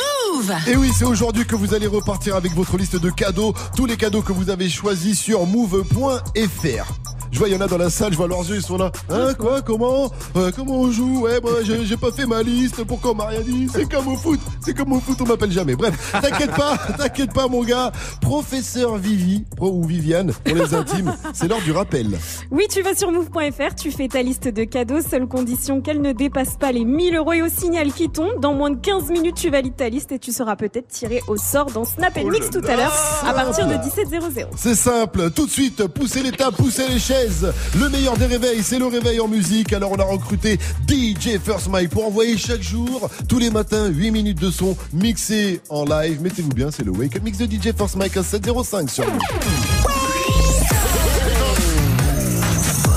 Et 0.67 0.75
oui, 0.75 0.91
c'est 0.97 1.05
aujourd'hui 1.05 1.45
que 1.45 1.55
vous 1.55 1.73
allez 1.73 1.87
repartir 1.87 2.35
avec 2.35 2.53
votre 2.53 2.77
liste 2.77 2.95
de 2.95 3.09
cadeaux, 3.09 3.53
tous 3.75 3.85
les 3.85 3.97
cadeaux 3.97 4.21
que 4.21 4.33
vous 4.33 4.49
avez 4.49 4.69
choisis 4.69 5.19
sur 5.19 5.45
move.fr. 5.45 7.20
Je 7.31 7.39
vois, 7.39 7.47
il 7.47 7.53
y 7.53 7.57
en 7.57 7.61
a 7.61 7.67
dans 7.67 7.77
la 7.77 7.89
salle, 7.89 8.11
je 8.11 8.17
vois 8.17 8.27
leurs 8.27 8.47
yeux, 8.49 8.57
ils 8.57 8.61
sont 8.61 8.77
là. 8.77 8.91
Hein, 9.09 9.33
quoi, 9.39 9.61
comment 9.61 10.11
Euh, 10.35 10.51
Comment 10.55 10.81
on 10.81 10.91
joue? 10.91 11.21
Ouais, 11.21 11.39
moi, 11.41 11.51
j'ai 11.63 11.85
j'ai 11.85 11.97
pas 11.97 12.11
fait 12.11 12.25
ma 12.25 12.43
liste, 12.43 12.83
pourquoi 12.83 13.11
on 13.11 13.15
m'a 13.15 13.27
rien 13.27 13.41
dit 13.41 13.67
C'est 13.73 13.89
comme 13.89 14.07
au 14.09 14.17
foot, 14.17 14.39
c'est 14.63 14.73
comme 14.75 14.91
au 14.93 14.99
foot, 14.99 15.17
on 15.21 15.25
m'appelle 15.25 15.51
jamais. 15.51 15.75
Bref, 15.75 16.13
t'inquiète 16.21 16.51
pas, 16.51 16.77
t'inquiète 16.97 17.33
pas, 17.33 17.47
mon 17.47 17.63
gars. 17.63 17.91
Professeur 18.21 18.97
Vivi, 18.97 19.43
pro 19.55 19.69
ou 19.71 19.83
Viviane, 19.83 20.31
pour 20.43 20.55
les 20.55 20.73
intimes, 20.73 21.13
c'est 21.33 21.47
l'heure 21.47 21.61
du 21.61 21.71
rappel. 21.71 22.17
Oui, 22.51 22.65
tu 22.69 22.81
vas 22.81 22.95
sur 22.95 23.11
move.fr, 23.11 23.75
tu 23.75 23.91
fais 23.91 24.07
ta 24.07 24.21
liste 24.21 24.47
de 24.47 24.63
cadeaux, 24.65 25.01
seule 25.01 25.27
condition 25.27 25.81
qu'elle 25.81 26.01
ne 26.01 26.11
dépasse 26.11 26.57
pas 26.59 26.71
les 26.71 26.83
1000 26.85 27.15
euros 27.15 27.33
et 27.33 27.41
au 27.41 27.49
signal 27.49 27.91
qui 27.93 28.09
tombe. 28.09 28.39
Dans 28.41 28.53
moins 28.53 28.71
de 28.71 28.77
15 28.77 29.09
minutes, 29.09 29.35
tu 29.35 29.49
valides 29.49 29.75
ta 29.75 29.89
liste 29.89 30.11
et 30.11 30.19
tu 30.19 30.31
seras 30.31 30.55
peut-être 30.55 30.87
tiré 30.89 31.21
au 31.27 31.37
sort 31.37 31.67
dans 31.71 31.85
Snap 31.85 32.17
Oh 32.23 32.29
Mix 32.29 32.49
tout 32.49 32.61
à 32.67 32.75
l'heure 32.75 32.93
à 33.25 33.33
partir 33.33 33.67
de 33.67 33.73
17h00. 33.75 34.45
C'est 34.57 34.75
simple, 34.75 35.31
tout 35.31 35.45
de 35.45 35.51
suite, 35.51 35.87
poussez 35.87 36.23
les 36.23 36.31
tables, 36.31 36.57
poussez 36.57 36.87
les 36.89 36.99
chaises. 36.99 37.20
Le 37.21 37.89
meilleur 37.89 38.17
des 38.17 38.25
réveils, 38.25 38.63
c'est 38.63 38.79
le 38.79 38.87
réveil 38.87 39.19
en 39.19 39.27
musique. 39.27 39.73
Alors 39.73 39.91
on 39.91 39.99
a 39.99 40.03
recruté 40.03 40.57
DJ 40.87 41.37
First 41.43 41.67
Mike 41.69 41.91
pour 41.91 42.07
envoyer 42.07 42.35
chaque 42.35 42.63
jour, 42.63 43.11
tous 43.27 43.37
les 43.37 43.51
matins, 43.51 43.89
8 43.89 44.09
minutes 44.09 44.39
de 44.39 44.49
son 44.49 44.75
mixé 44.91 45.61
en 45.69 45.85
live. 45.85 46.19
Mettez-vous 46.21 46.49
bien, 46.49 46.71
c'est 46.71 46.83
le 46.83 46.91
Wake 46.91 47.15
Up 47.15 47.21
Mix 47.23 47.37
de 47.37 47.45
DJ 47.45 47.75
First 47.77 47.95
Mike 47.95 48.17
à 48.17 48.23
705 48.23 48.89
sur. 48.89 49.05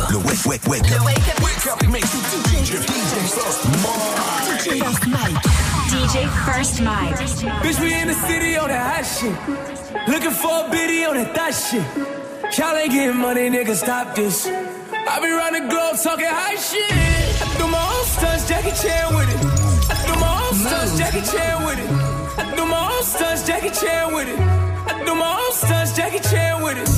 Le 0.08 0.16
wake, 0.16 0.46
wake, 0.46 0.66
wake. 0.68 0.88
Le 0.88 1.04
wake 1.04 1.18
up. 1.28 1.42
Wake 1.42 1.66
up. 1.66 1.78
DJ. 1.82 2.80
DJ 2.80 3.28
First 3.28 5.06
Mike. 5.06 5.36
DJ 5.90 6.28
First 6.46 6.80
Mike. 6.80 7.16
Bitch, 7.62 7.78
we 7.78 7.92
in 7.92 8.08
the 8.08 8.14
city 8.26 8.56
on 8.56 8.68
that 8.68 8.86
hot 8.90 9.04
shit. 9.04 9.34
Looking 10.08 10.30
for 10.30 10.66
a 10.66 10.70
biddy 10.70 11.04
on 11.04 11.14
that 11.16 11.34
thot 11.34 11.52
shit. 11.52 12.23
Y'all 12.52 12.76
ain't 12.76 12.92
getting 12.92 13.16
money, 13.16 13.48
nigga, 13.50 13.74
stop 13.74 14.14
this. 14.14 14.46
I 14.46 15.18
be 15.20 15.30
round 15.32 15.56
the 15.56 15.66
globe 15.68 15.96
talking 16.00 16.26
high 16.28 16.54
shit. 16.54 16.86
I 16.92 17.58
do 17.58 17.66
my 17.66 17.82
own 17.82 18.04
stunts, 18.04 18.46
Jackie 18.48 18.70
Chan 18.70 19.14
with 19.16 19.28
it. 19.32 19.40
I 19.90 19.96
do 20.06 20.14
my 20.20 20.30
own 20.44 20.54
stunts, 20.54 20.98
Jackie 20.98 21.24
Chan 21.24 21.64
with 21.66 21.78
it. 21.80 21.90
I 22.38 22.54
do 22.54 22.64
my 22.66 22.78
own 22.94 23.02
stunts, 23.02 23.42
Jackie 23.46 23.70
Chan 23.70 24.14
with 24.14 24.28
it. 24.28 24.38
I 24.38 25.02
do 25.04 25.14
my 25.16 25.32
own 25.34 25.52
stunts, 25.52 25.96
Jackie 25.96 26.20
Chan 26.20 26.62
with 26.62 26.78
it. 26.78 26.88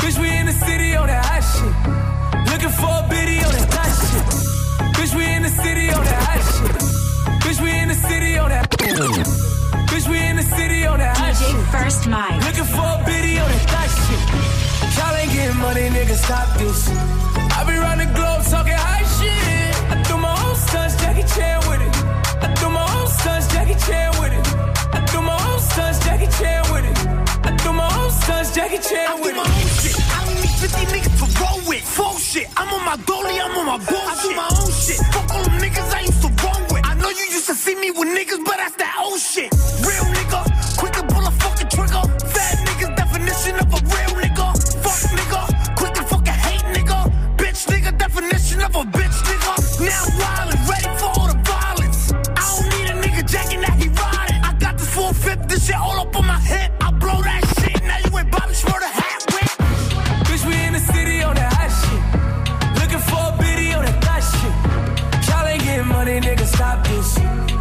Bitch, 0.00 0.18
we 0.18 0.30
in 0.30 0.46
the 0.46 0.52
city 0.52 0.96
on 0.96 1.06
that 1.08 1.24
hot 1.26 1.44
shit. 1.52 1.74
Looking 2.48 2.72
for 2.72 2.88
a 2.88 3.04
biddy 3.10 3.44
on 3.44 3.52
that 3.52 3.68
thot 3.74 3.92
shit. 4.08 4.24
Bitch, 4.96 5.14
we 5.14 5.24
in 5.26 5.42
the 5.42 5.50
city 5.50 5.90
on 5.90 6.04
that 6.04 6.22
hot 6.22 6.42
shit. 6.48 6.76
Bitch, 7.44 7.60
we 7.60 7.70
in 7.76 7.88
the 7.88 7.94
city 7.94 8.38
on 8.38 8.48
that. 8.48 8.70
Bitch, 8.70 10.08
we 10.08 10.18
in 10.18 10.36
the 10.36 10.42
city 10.42 10.86
on 10.86 10.98
that 10.98 11.16
hot 11.16 11.34
DJ 11.34 11.50
shit. 11.50 11.66
First 11.76 12.08
Mike. 12.08 12.40
Looking 12.46 12.64
for 12.64 12.88
a 12.88 13.02
biddy 13.04 13.38
on 13.38 13.50
that 13.50 13.68
thot 13.68 13.90
shit. 13.90 14.63
Y'all 14.96 15.16
ain't 15.16 15.32
getting 15.32 15.58
money, 15.60 15.88
nigga, 15.90 16.14
stop 16.14 16.56
this. 16.58 16.88
I 16.88 17.64
be 17.66 17.74
round 17.76 18.00
the 18.00 18.06
globe 18.14 18.42
talking 18.46 18.78
high 18.78 19.04
shit. 19.16 19.74
I 19.90 20.02
do 20.08 20.16
my 20.16 20.30
own 20.46 20.56
stunts, 20.56 20.94
Jackie 21.02 21.26
Chan 21.34 21.58
with 21.68 21.82
it. 21.82 21.94
I 22.44 22.54
do 22.60 22.68
my 22.70 22.84
own 22.96 23.08
stunts, 23.08 23.46
Jackie 23.52 23.78
Chan 23.86 24.10
with 24.20 24.32
it. 24.32 24.46
I 24.94 25.00
do 25.10 25.20
my 25.22 25.36
own 25.50 25.60
stunts, 25.60 25.98
Jackie 26.04 26.30
Chan 26.38 26.62
with 26.72 26.84
it. 26.86 26.98
I 27.46 27.50
do 27.62 27.72
my 27.72 27.88
own 27.98 28.10
stunts, 28.10 28.54
Jackie 28.54 28.78
Chan 28.78 29.20
with 29.20 29.34
it. 29.34 29.38
I 29.38 29.42
do 29.42 29.42
my 29.42 29.50
own 29.50 29.70
shit. 29.82 29.96
I 30.14 30.24
don't 30.26 30.40
need 30.42 30.56
50 30.62 30.86
niggas 30.94 31.16
to 31.18 31.26
roll 31.42 31.60
with. 31.68 31.82
Full 31.82 32.16
shit. 32.18 32.46
I'm 32.56 32.68
on 32.72 32.84
my 32.84 32.96
dolly, 33.04 33.36
I'm 33.40 33.56
on 33.58 33.66
my 33.66 33.78
bullshit. 33.78 34.14
I 34.14 34.22
do 34.22 34.30
my 34.36 34.48
own 34.62 34.70
shit. 34.70 34.98
Fuck 35.12 35.30
all 35.34 35.42
them 35.42 35.58
niggas 35.58 35.90
I 35.94 36.00
used 36.06 36.22
to 36.22 36.30
roll 36.42 36.62
with. 36.70 36.82
I 36.86 36.94
know 36.94 37.10
you 37.10 37.26
used 37.34 37.46
to 37.46 37.54
see 37.54 37.74
me 37.74 37.90
with 37.90 38.08
niggas, 38.14 38.44
but 38.44 38.56
that's 38.62 38.76
that 38.76 38.94
old 39.02 39.18
shit. 39.20 39.50
Real 39.82 40.06
nigga, 40.16 40.40
definition 47.98 48.60
of 48.62 48.74
a 48.76 48.84
bitch 48.84 49.18
nigga. 49.26 49.54
Now 49.80 50.04
wild 50.20 50.54
ready 50.68 50.90
for 50.98 51.10
all 51.18 51.28
the 51.28 51.38
violence. 51.44 52.12
I 52.12 52.42
don't 52.50 52.68
need 52.74 52.88
a 52.90 52.94
nigga 53.02 53.30
jacking 53.30 53.60
that 53.60 53.74
he 53.80 53.88
riding. 53.88 54.40
I 54.42 54.52
got 54.58 54.78
this 54.78 54.88
450, 54.94 55.46
this 55.48 55.66
shit 55.66 55.76
all 55.76 55.98
up 56.00 56.14
on 56.16 56.26
my 56.26 56.38
head. 56.38 56.72
I 56.80 56.90
blow 56.92 57.22
that 57.22 57.42
shit, 57.58 57.82
now 57.82 57.98
you 58.04 58.18
ain't 58.18 58.30
Bobby 58.30 58.54
Schmurder 58.54 58.90
hat 59.00 59.20
with. 59.32 59.52
Bitch, 60.26 60.44
we 60.46 60.54
in 60.66 60.72
the 60.74 60.80
city 60.80 61.22
on 61.22 61.34
that 61.36 61.52
hot 61.52 61.72
shit. 61.80 62.02
Looking 62.80 63.02
for 63.08 63.22
a 63.30 63.36
biddy 63.38 63.72
on 63.74 63.84
that 63.84 63.98
thot 64.04 64.22
shit. 64.22 65.28
Y'all 65.28 65.46
ain't 65.46 65.62
getting 65.62 65.88
money, 65.88 66.20
nigga, 66.20 66.46
stop 66.46 66.86
this. 66.86 67.18
I 67.18 67.53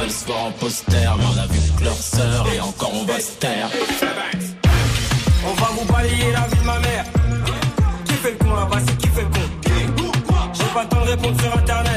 veulent 0.00 0.10
se 0.10 0.26
voir 0.26 0.44
en 0.46 0.52
poster. 0.52 1.08
Mais 1.18 1.24
on 1.24 1.38
a 1.38 1.46
vu 1.46 1.60
que 1.78 1.84
leur 1.84 1.94
sœur 1.94 2.46
et 2.54 2.60
encore 2.60 2.92
on 2.94 3.04
va 3.04 3.20
se 3.20 3.32
taire. 3.32 3.68
On 5.46 5.54
va 5.54 5.66
vous 5.76 5.92
balayer 5.92 6.32
la 6.32 6.46
vie 6.48 6.60
de 6.60 6.64
ma 6.64 6.78
mère. 6.80 7.04
Qui 8.06 8.14
fait 8.14 8.32
le 8.32 8.38
con 8.38 8.54
là-bas, 8.54 8.78
c'est 8.86 8.96
qui 8.98 9.08
fait 9.08 9.22
le 9.22 9.28
con 9.28 10.12
J'ai 10.54 10.64
pas 10.74 10.82
le 10.82 10.88
temps 10.88 11.04
de 11.04 11.10
répondre 11.10 11.40
sur 11.40 11.56
internet. 11.56 11.89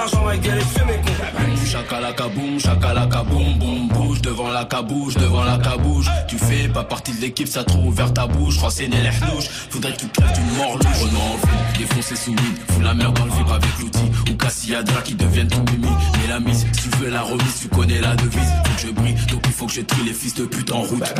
L'argent, 0.00 0.24
ma 0.24 0.34
gueule, 0.34 0.62
fais 0.62 0.84
mes 0.86 0.94
cons. 0.94 1.66
Chakalaka 1.70 2.28
boum, 2.28 2.58
chakalaka 2.58 3.22
boum, 3.22 3.58
boum, 3.58 3.88
bouge 3.88 4.22
devant 4.22 4.48
la 4.48 4.64
cabouche, 4.64 5.12
devant 5.12 5.44
la 5.44 5.58
cabouche. 5.58 6.06
Tu 6.26 6.38
fais 6.38 6.68
pas 6.68 6.84
partie 6.84 7.12
de 7.12 7.20
l'équipe, 7.20 7.46
ça 7.46 7.64
trop 7.64 7.80
ouvert 7.80 8.10
ta 8.14 8.26
bouche. 8.26 8.56
Renseigner 8.56 8.96
les 8.96 9.10
hnouches, 9.10 9.50
faudrait 9.68 9.92
que 9.92 9.98
tu 9.98 10.08
crèves 10.08 10.32
d'une 10.32 10.56
mort 10.56 10.78
louche. 10.78 11.02
Renaud 11.02 11.18
en 11.18 11.36
fou, 11.46 11.78
défoncer 11.78 12.16
sous 12.16 12.30
weed, 12.30 12.58
fous 12.70 12.80
la 12.80 12.94
merde 12.94 13.14
dans 13.14 13.26
le 13.26 13.30
vibre 13.32 13.52
avec 13.52 13.78
l'outil. 13.78 14.10
Ou 14.30 14.36
Cassiadra 14.36 15.02
qui 15.02 15.14
deviennent 15.14 15.48
ton 15.48 15.62
mimi. 15.70 15.92
Mais 16.22 16.28
la 16.28 16.40
mise, 16.40 16.66
si 16.72 16.88
tu 16.88 16.96
veux 16.96 17.10
la 17.10 17.20
remise, 17.20 17.60
tu 17.60 17.68
connais 17.68 18.00
la 18.00 18.16
devise. 18.16 18.52
Faut 18.64 18.74
que 18.76 18.80
je 18.80 18.92
brille, 18.92 19.16
donc 19.30 19.42
il 19.44 19.52
faut 19.52 19.66
que 19.66 19.72
je 19.72 19.82
trie 19.82 20.04
les 20.04 20.14
fils 20.14 20.34
de 20.34 20.46
pute 20.46 20.72
en 20.72 20.80
route. 20.80 21.12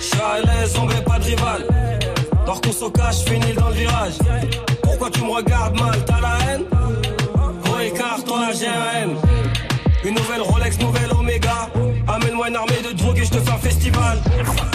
Charles, 0.00 0.68
sombre 0.68 0.92
et 0.96 1.04
pas 1.04 1.20
de 1.20 1.24
rival. 1.24 1.66
Dors 2.46 2.60
qu'on 2.60 2.72
se 2.72 2.90
cache, 2.90 3.18
finis 3.24 3.54
dans 3.56 3.68
le 3.68 3.74
virage. 3.74 4.14
Pourquoi 4.82 5.08
tu 5.08 5.20
me 5.20 5.30
regardes 5.30 5.78
mal, 5.78 6.04
t'as 6.04 6.20
la 6.20 6.38
haine? 6.48 6.64
Écart, 7.82 8.18
un 8.32 8.50
M. 8.50 9.16
Une 10.04 10.14
nouvelle 10.14 10.42
Rolex, 10.42 10.78
nouvelle 10.78 11.10
Omega. 11.12 11.68
Amène-moi 12.08 12.48
une 12.48 12.56
armée 12.56 12.82
de 12.82 12.92
drogue 12.96 13.18
et 13.18 13.24
je 13.24 13.30
te 13.30 13.38
fais 13.38 13.50
un 13.50 13.58
festival. 13.58 14.18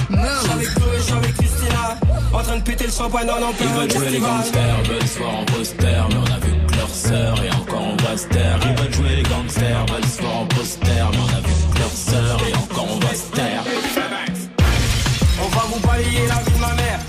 J'suis 0.09 0.51
avec 0.51 0.73
Chloé, 0.75 0.97
j'suis 0.99 1.13
avec 1.13 1.33
Christina. 1.35 1.97
En 2.33 2.43
train 2.43 2.57
de 2.57 2.63
péter 2.63 2.85
le 2.85 2.91
champagne 2.91 3.29
en 3.29 3.37
Ils 3.37 3.55
plein 3.55 3.73
veulent 3.73 3.91
jouer 3.91 4.09
les 4.09 4.19
gangsters, 4.19 4.83
veulent 4.87 5.07
se 5.07 5.17
voir 5.19 5.35
en 5.35 5.45
poster, 5.45 6.05
mais 6.09 6.15
on 6.15 6.33
a 6.33 6.39
vu 6.39 6.51
que 6.67 6.75
leur 6.75 6.89
sœur 6.89 7.43
et 7.43 7.49
encore 7.49 7.81
on 7.81 8.03
va 8.03 8.17
se 8.17 8.27
taire. 8.27 8.59
Ils 8.61 8.81
veulent 8.81 8.93
jouer 8.93 9.15
les 9.15 9.23
gangsters, 9.23 9.85
veulent 9.87 10.05
se 10.05 10.21
voir 10.21 10.37
en 10.37 10.45
poster, 10.45 10.87
mais 11.11 11.17
on 11.17 11.37
a 11.37 11.41
vu 11.41 11.53
que 11.73 11.79
leur 11.79 11.91
sœur 11.91 12.37
et 12.47 12.55
encore 12.55 12.87
on 12.91 12.99
va 12.99 13.13
se 13.15 13.31
taire. 13.31 13.63
On 15.43 15.47
va 15.47 15.61
vous 15.71 15.87
balayer 15.87 16.27
la 16.27 16.35
vie 16.35 16.53
de 16.53 16.61
ma 16.61 16.73
mère. 16.75 16.99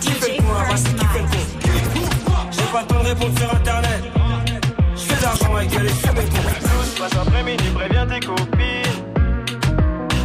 Qui 0.00 0.10
fait 0.12 0.36
le 0.36 0.42
point 0.42 0.64
Voici 0.68 0.84
qui 0.84 1.06
fait 1.06 1.18
le 1.20 1.24
con. 1.24 2.08
J'ai 2.50 2.72
pas 2.72 2.80
le 2.80 2.86
temps 2.86 3.02
de 3.02 3.08
répondre 3.08 3.38
sur 3.38 3.54
internet. 3.54 3.67
Mes 5.88 5.94
cons. 6.04 6.98
passe 6.98 7.16
après-midi, 7.16 7.64
préviens 7.74 8.06
tes 8.06 8.20
copines. 8.20 8.98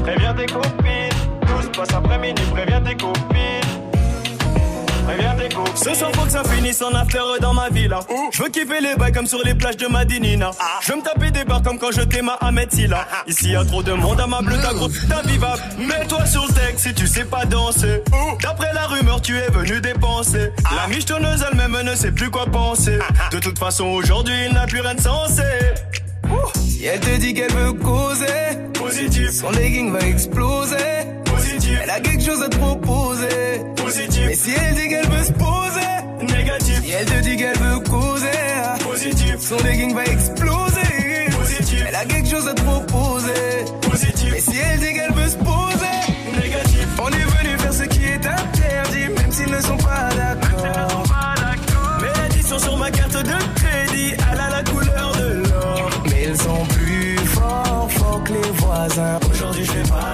Préviens 0.04 0.34
tes 0.34 0.46
copines. 0.46 1.10
Tout 1.48 1.62
se 1.62 1.68
passe 1.68 1.94
après-midi, 1.94 2.42
préviens 2.52 2.82
tes 2.82 2.96
copines. 2.96 3.63
Ce 5.76 5.94
soir 5.94 6.12
faut 6.14 6.26
que 6.26 6.32
ça 6.32 6.44
finisse 6.44 6.82
en 6.82 6.92
affaire 6.92 7.24
dans 7.42 7.54
ma 7.54 7.70
villa. 7.70 8.00
Je 8.32 8.44
veux 8.44 8.50
kiffer 8.50 8.82
les 8.82 8.96
bails 8.96 9.12
comme 9.12 9.28
sur 9.28 9.44
les 9.44 9.54
plages 9.54 9.78
de 9.78 9.88
Madinina. 9.88 10.52
Je 10.82 10.92
veux 10.92 11.00
me 11.00 11.04
taper 11.04 11.32
des 11.32 11.44
barres 11.44 11.62
comme 11.62 11.78
quand 11.78 11.92
je 11.92 12.02
t'aime 12.02 12.30
à 12.30 12.38
Ahmed 12.46 12.72
Silla. 12.72 13.06
Ici 13.28 13.52
y 13.52 13.56
a 13.56 13.64
trop 13.66 13.84
de 13.84 13.94
monde 13.94 14.20
à 14.20 14.28
ma 14.28 14.40
ta 14.62 14.74
grosse, 14.74 15.08
ta 15.08 15.22
vivable. 15.22 15.62
Mets-toi 15.80 16.26
sur 16.26 16.46
le 16.48 16.54
texte 16.54 16.88
si 16.88 16.94
tu 16.94 17.08
sais 17.08 17.26
pas 17.26 17.46
danser. 17.46 18.02
D'après 18.42 18.74
la 18.74 18.88
rumeur, 18.88 19.22
tu 19.22 19.38
es 19.38 19.50
venu 19.50 19.82
dépenser. 19.82 20.52
La 20.76 20.88
michetonneuse 20.88 21.46
elle-même 21.52 21.82
ne 21.84 21.96
sait 21.96 22.12
plus 22.12 22.30
quoi 22.30 22.46
penser. 22.46 23.00
De 23.32 23.40
toute 23.40 23.60
façon, 23.60 23.86
aujourd'hui, 23.86 24.36
il 24.48 24.54
n'a 24.54 24.66
plus 24.66 24.82
rien 24.82 24.96
de 24.96 25.02
sensé. 25.02 25.44
Si 26.56 26.86
elle 26.86 27.00
te 27.00 27.18
dit 27.18 27.34
qu'elle 27.34 27.52
veut 27.52 27.74
causer, 27.74 28.58
positif. 28.74 29.32
Son 29.32 29.52
legging 29.52 29.92
va 29.92 30.00
exploser, 30.02 30.76
Elle 31.82 31.90
a 31.90 32.00
quelque 32.00 32.24
chose 32.24 32.42
à 32.42 32.50
te 32.50 32.58
proposer, 32.58 33.62
positif. 33.76 34.26
Mais 34.28 34.36
si 34.36 34.52
elle 34.52 34.76
dit 34.76 34.90
qu'elle 34.90 35.08
veut 35.08 35.24
se 35.24 35.32
poser, 35.34 36.34
négatif. 36.36 36.82
Si 36.84 36.92
elle 36.92 37.06
te 37.06 37.22
dit 37.22 37.38
qu'elle 37.38 37.58
veut 37.58 37.80
causer, 37.80 38.28
positif. 38.84 39.36
Son 39.40 39.58
legging 39.58 39.94
va 39.94 40.06
exploser, 40.06 41.30
positif. 41.38 41.84
Elle 41.88 41.96
a 41.96 42.06
quelque 42.06 42.30
chose 42.30 42.48
à 42.48 42.54
te 42.54 42.62
proposer, 42.62 43.66
positif. 43.82 44.30
Mais 44.32 44.40
si 44.40 44.58
elle 44.58 44.80
dit 44.80 44.94
qu'elle 44.94 45.14
veut 45.14 45.30
se 45.30 45.38
poser, 45.38 46.42
négatif. 46.42 46.88
On 47.02 47.10
est 47.10 47.26
venu 47.38 47.58
faire 47.58 47.74
ce 47.74 47.84
qui 47.84 48.06
est 48.06 48.26
interdit, 48.26 49.10
même 49.18 49.32
s'ils 49.32 49.52
ne 49.52 49.62
sont 49.62 49.78
pas 49.78 50.10
d'accord. 50.16 51.04
Mais 52.02 52.22
l'addition 52.22 52.60
sur 52.60 52.78
ma 52.78 52.92
carte 52.92 53.18
de 53.18 53.54
crédit, 53.56 54.14
elle 54.32 54.40
a 54.40 54.50
la 54.50 54.64
couleur 54.64 55.12
de 55.18 55.50
l'or. 55.50 55.90
Mais 56.10 56.26
ils 56.30 56.38
sont 56.38 56.66
plus 56.66 57.18
forts, 57.28 57.88
forts 57.92 58.24
que 58.24 58.34
les 58.34 58.52
voisins. 58.58 59.20
Aujourd'hui, 59.32 59.66
je 59.66 59.72
vais 59.72 59.90
pas 59.90 60.14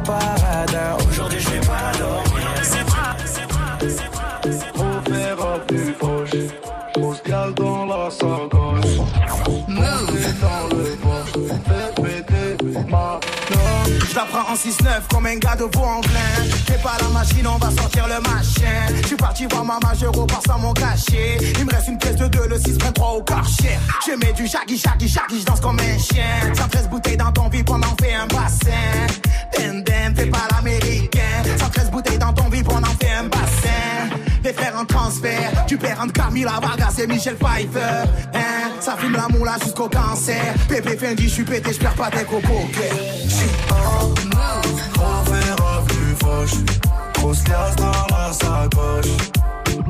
paradin. 0.00 0.96
Aujourd'hui, 1.08 1.40
je 1.40 1.50
vais 1.50 1.60
pas 1.60 1.92
dormir. 1.98 2.48
C'est 2.62 2.84
pas, 2.86 3.16
c'est 3.24 3.48
pas, 3.48 3.78
c'est 3.80 4.10
pas, 4.10 4.40
c'est 4.44 4.72
pas. 4.72 4.84
On 4.84 5.10
verra 5.10 5.58
plus 5.66 5.92
proche. 5.92 6.30
On 6.96 7.14
se 7.14 7.22
cale 7.22 7.54
dans 7.54 7.86
la 7.86 8.10
sacoche. 8.10 8.57
Je 14.18 14.22
la 14.24 14.26
prends 14.26 14.52
en 14.52 14.56
6-9 14.56 15.06
comme 15.12 15.26
un 15.26 15.36
gars 15.36 15.54
de 15.54 15.62
Vaux-en-Velin 15.62 16.50
Fais 16.66 16.78
pas 16.82 16.96
la 17.00 17.08
machine, 17.08 17.46
on 17.46 17.56
va 17.56 17.70
sortir 17.70 18.08
le 18.08 18.20
machin. 18.20 18.96
Je 19.00 19.06
suis 19.06 19.16
parti 19.16 19.46
voir 19.46 19.64
maman, 19.64 19.94
je 19.94 20.06
repars 20.06 20.42
sans 20.44 20.58
mon 20.58 20.72
cachet. 20.72 21.38
Il 21.56 21.64
me 21.64 21.70
reste 21.70 21.86
une 21.86 21.98
pièce 21.98 22.16
de 22.16 22.26
2, 22.26 22.48
le 22.48 22.58
6 22.58 22.78
3 22.78 23.10
au 23.12 23.22
karcher 23.22 23.78
Je 24.04 24.16
mets 24.16 24.32
du 24.32 24.48
shaggy, 24.48 24.76
shaggy, 24.76 25.08
shaggy, 25.08 25.40
je 25.40 25.44
danse 25.44 25.60
comme 25.60 25.78
un 25.78 25.98
chien. 25.98 26.52
113 26.52 26.88
bouteilles 26.88 27.16
dans 27.16 27.30
ton 27.30 27.48
vide, 27.48 27.70
on 27.70 27.80
en 27.80 27.94
fait 28.02 28.14
un 28.14 28.26
bassin. 28.26 29.84
Den, 29.84 30.16
fais 30.16 30.26
pas 30.26 30.48
l'américain. 30.50 31.44
113 31.56 31.90
bouteilles 31.92 32.18
dans 32.18 32.32
ton 32.32 32.48
vide, 32.48 32.66
on 32.70 32.82
en 32.82 32.86
fait 33.00 33.07
Les 34.48 34.54
frères 34.54 34.78
en 34.80 34.86
transfert, 34.86 35.66
tu 35.66 35.76
perds 35.76 36.00
entre 36.00 36.14
Camila 36.14 36.52
Vargas 36.52 36.94
et 36.98 37.06
Michel 37.06 37.36
Pfeiffer 37.36 38.08
hein, 38.32 38.70
Ça 38.80 38.96
fume 38.96 39.12
la 39.12 39.28
moula 39.28 39.56
jusqu'au 39.62 39.90
cancer 39.90 40.54
Pépé 40.66 40.96
Fendi, 40.96 41.24
je 41.24 41.34
suis 41.34 41.44
pété, 41.44 41.70
je 41.70 41.78
perds 41.78 41.92
pas 41.92 42.08
tes 42.08 42.24
coco 42.24 42.54
On 44.96 45.30
verra 45.30 45.84
plus 45.86 46.16
fauche. 46.22 46.64
Grosse 47.12 47.46
liasse 47.46 47.76
dans 47.76 48.16
la 48.16 48.32
sacoche. 48.32 49.12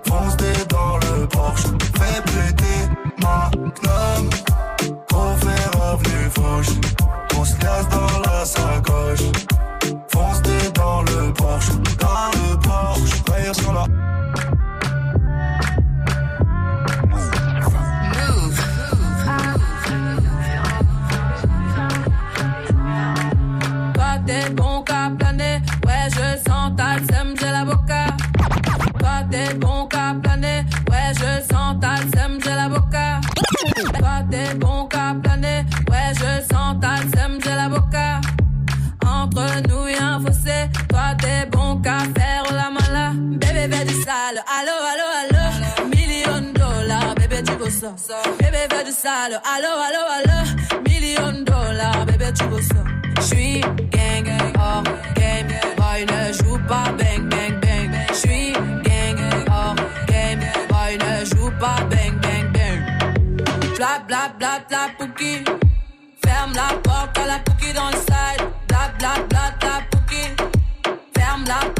Fonce 0.08 0.36
des 0.38 0.64
dans 0.68 0.96
le 0.96 1.28
Porsche. 1.28 1.62
Fais 1.96 2.20
péter 2.22 2.90
ma 3.22 3.50
gnome. 3.54 4.30
On 5.14 5.34
verra 5.36 5.98
plus 5.98 6.30
fauche. 6.34 6.74
Grosse 7.28 7.56
liasse 7.62 7.88
dans 7.90 8.28
la 8.28 8.44
sacoche. 8.44 9.47
Sens 26.98 27.06
ta 27.06 27.14
sème, 27.14 27.34
j'ai 27.40 27.50
la 27.50 27.64
boca. 27.64 28.06
Toi 28.98 29.24
t'es 29.30 29.54
bon 29.54 29.86
qu'à 29.86 30.14
planer, 30.22 30.64
ouais 30.90 31.12
je 31.14 31.54
sens 31.54 31.76
ta 31.80 31.96
sème, 31.96 32.38
j'ai 32.42 32.50
la 32.50 32.68
boca. 32.68 33.20
Toi 33.98 34.22
t'es 34.30 34.54
bon 34.54 34.86
qu'à 34.86 35.14
planer, 35.22 35.64
ouais 35.90 36.12
je 36.14 36.54
sens 36.54 36.76
ta 36.80 36.96
sème, 37.16 37.38
j'ai 37.42 37.54
la 37.54 37.68
boca. 37.68 38.20
Entre 39.06 39.68
nous 39.68 39.88
y'a 39.88 40.14
un 40.14 40.20
fossé, 40.20 40.68
toi 40.88 41.14
t'es 41.20 41.46
bon 41.50 41.80
qu'à 41.80 41.98
faire 42.16 42.44
la 42.52 42.70
mala. 42.70 43.12
Bébé 43.14 43.68
fais 43.74 43.84
du 43.84 43.94
sale, 43.94 44.42
allo 44.58 44.76
allo 44.90 45.06
allo. 45.20 45.88
Million 45.90 46.52
dollars, 46.52 47.14
bébé 47.16 47.42
tu 47.44 47.52
veux 47.52 47.70
ça. 47.70 47.92
Bébé 48.38 48.66
fais 48.70 48.84
du 48.84 48.92
sale, 48.92 49.40
allo 49.54 49.72
allo 49.86 50.02
allo. 50.18 50.82
Million 50.88 51.44
dollars, 51.44 52.06
bébé 52.06 52.32
tu 52.34 52.44
veux 52.44 52.62
ça. 52.62 52.82
J'suis 53.20 53.60
gang 53.60 54.52
hors 54.58 54.84
game, 55.14 55.48
ne 56.06 56.32
joue 56.32 56.58
pas 56.68 56.92
bang 56.98 57.28
bang 57.28 57.60
bang. 57.60 57.90
J'suis 58.12 58.52
gang 58.84 59.18
hors 59.50 59.76
game, 60.06 60.40
boy 60.68 60.98
ne 60.98 61.24
joue 61.24 61.50
pas 61.58 61.80
bang 61.90 62.14
bang 62.20 62.52
bang. 62.52 62.80
Bla 63.76 64.02
bla 64.06 64.32
bla 64.38 64.60
bla 64.68 64.88
pouki. 64.98 65.44
Ferme 66.24 66.52
la 66.54 66.76
porte 66.82 67.18
à 67.18 67.26
la 67.26 67.38
pouki 67.38 67.72
dans 67.72 67.90
le 67.90 67.96
side. 67.96 68.42
Bla 68.68 68.92
bla 68.98 69.12
bla 69.28 69.54
bla 69.60 69.80
pouki. 69.90 70.24
Ferme 71.16 71.44
la 71.46 71.60
porte 71.66 71.77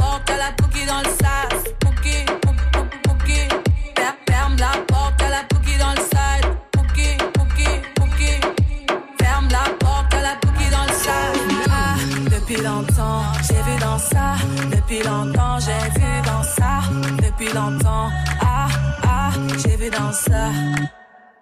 Depuis 14.88 15.06
longtemps, 15.06 15.58
j'ai 15.60 16.00
vu 16.00 16.06
dans 16.24 16.42
ça. 16.42 16.80
Depuis 17.18 17.52
longtemps, 17.52 18.08
ah, 18.40 18.68
ah, 19.02 19.30
j'ai 19.58 19.76
vu 19.76 19.90
dans 19.90 20.10
ça. 20.12 20.48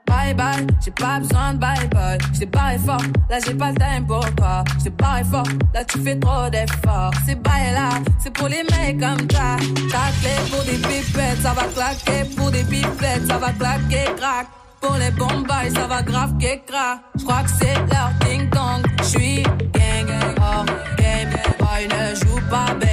Bye 0.05 0.35
bye, 0.35 0.67
j'ai 0.85 0.91
pas 0.91 1.21
besoin 1.21 1.55
de 1.55 1.59
bye 1.59 1.89
bye. 1.95 2.19
J't'ai 2.35 2.47
barré 2.47 2.77
fort, 2.79 3.01
là 3.31 3.39
j'ai 3.47 3.55
pas 3.55 3.71
le 3.71 3.77
time 3.77 4.05
pour 4.05 4.35
toi. 4.35 4.65
J't'ai 4.81 4.91
barré 4.91 5.23
fort, 5.23 5.47
là 5.73 5.85
tu 5.85 6.01
fais 6.01 6.19
trop 6.19 6.51
d'efforts. 6.51 7.13
C'est 7.25 7.41
bye 7.41 7.73
là, 7.73 7.91
c'est 8.19 8.33
pour 8.33 8.49
les 8.49 8.65
mecs 8.65 8.99
comme 8.99 9.31
ça. 9.31 9.57
Ta 9.93 10.51
pour 10.51 10.65
des 10.65 10.79
pipettes, 10.79 11.41
ça 11.41 11.53
va 11.53 11.67
claquer. 11.73 12.29
Pour 12.37 12.51
des 12.51 12.65
pipettes, 12.65 13.29
ça 13.29 13.39
va 13.39 13.53
claquer, 13.53 14.11
crack. 14.17 14.49
Pour 14.81 14.97
les 14.97 15.13
bombes, 15.13 15.47
ça 15.73 15.87
va 15.87 16.03
grave 16.03 16.35
crack. 16.67 16.99
J'crois 17.17 17.45
que 17.45 17.51
c'est 17.61 17.77
leur 17.93 18.11
ding 18.25 18.51
dong. 18.51 18.85
J'suis 19.05 19.45
gang, 19.45 20.35
hors 20.41 20.67
game. 20.99 21.31
Boy 21.61 21.87
ne 21.87 22.15
joue 22.17 22.41
pas 22.51 22.75
bang 22.75 22.86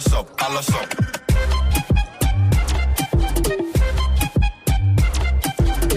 la 0.00 0.60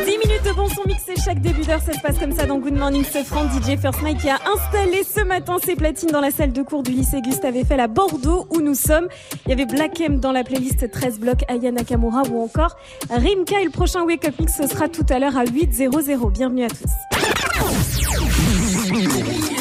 minutes 0.07 0.43
de 0.43 0.53
bon 0.53 0.67
son 0.69 0.81
mixé 0.87 1.13
chaque 1.23 1.39
début 1.39 1.61
d'heure. 1.61 1.81
Ça 1.85 1.93
se 1.93 1.99
passe 1.99 2.17
comme 2.17 2.31
ça 2.31 2.47
dans 2.47 2.57
Good 2.57 2.73
Morning 2.73 3.05
Sofran. 3.05 3.45
DJ 3.49 3.79
First 3.79 4.01
Mike 4.01 4.19
qui 4.19 4.29
a 4.29 4.39
installé 4.55 5.03
ce 5.03 5.23
matin 5.23 5.57
ses 5.63 5.75
platines 5.75 6.09
dans 6.09 6.19
la 6.19 6.31
salle 6.31 6.51
de 6.51 6.63
cours 6.63 6.81
du 6.81 6.91
lycée 6.91 7.21
Gustave 7.21 7.55
Eiffel 7.57 7.79
à 7.79 7.87
Bordeaux 7.87 8.47
où 8.49 8.61
nous 8.61 8.73
sommes. 8.73 9.07
Il 9.45 9.49
y 9.49 9.53
avait 9.53 9.67
Black 9.67 10.01
M 10.01 10.19
dans 10.19 10.31
la 10.31 10.43
playlist 10.43 10.89
13 10.89 11.19
blocs, 11.19 11.43
Aya 11.47 11.71
Nakamura 11.71 12.23
ou 12.31 12.43
encore 12.43 12.75
Rimka. 13.11 13.61
Et 13.61 13.65
le 13.65 13.71
prochain 13.71 14.03
Wake 14.03 14.25
Up 14.25 14.33
Mix, 14.39 14.57
ce 14.57 14.67
sera 14.67 14.87
tout 14.89 15.05
à 15.09 15.19
l'heure 15.19 15.37
à 15.37 15.43
8.00. 15.43 16.31
Bienvenue 16.31 16.63
à 16.63 16.69
tous. 16.69 16.89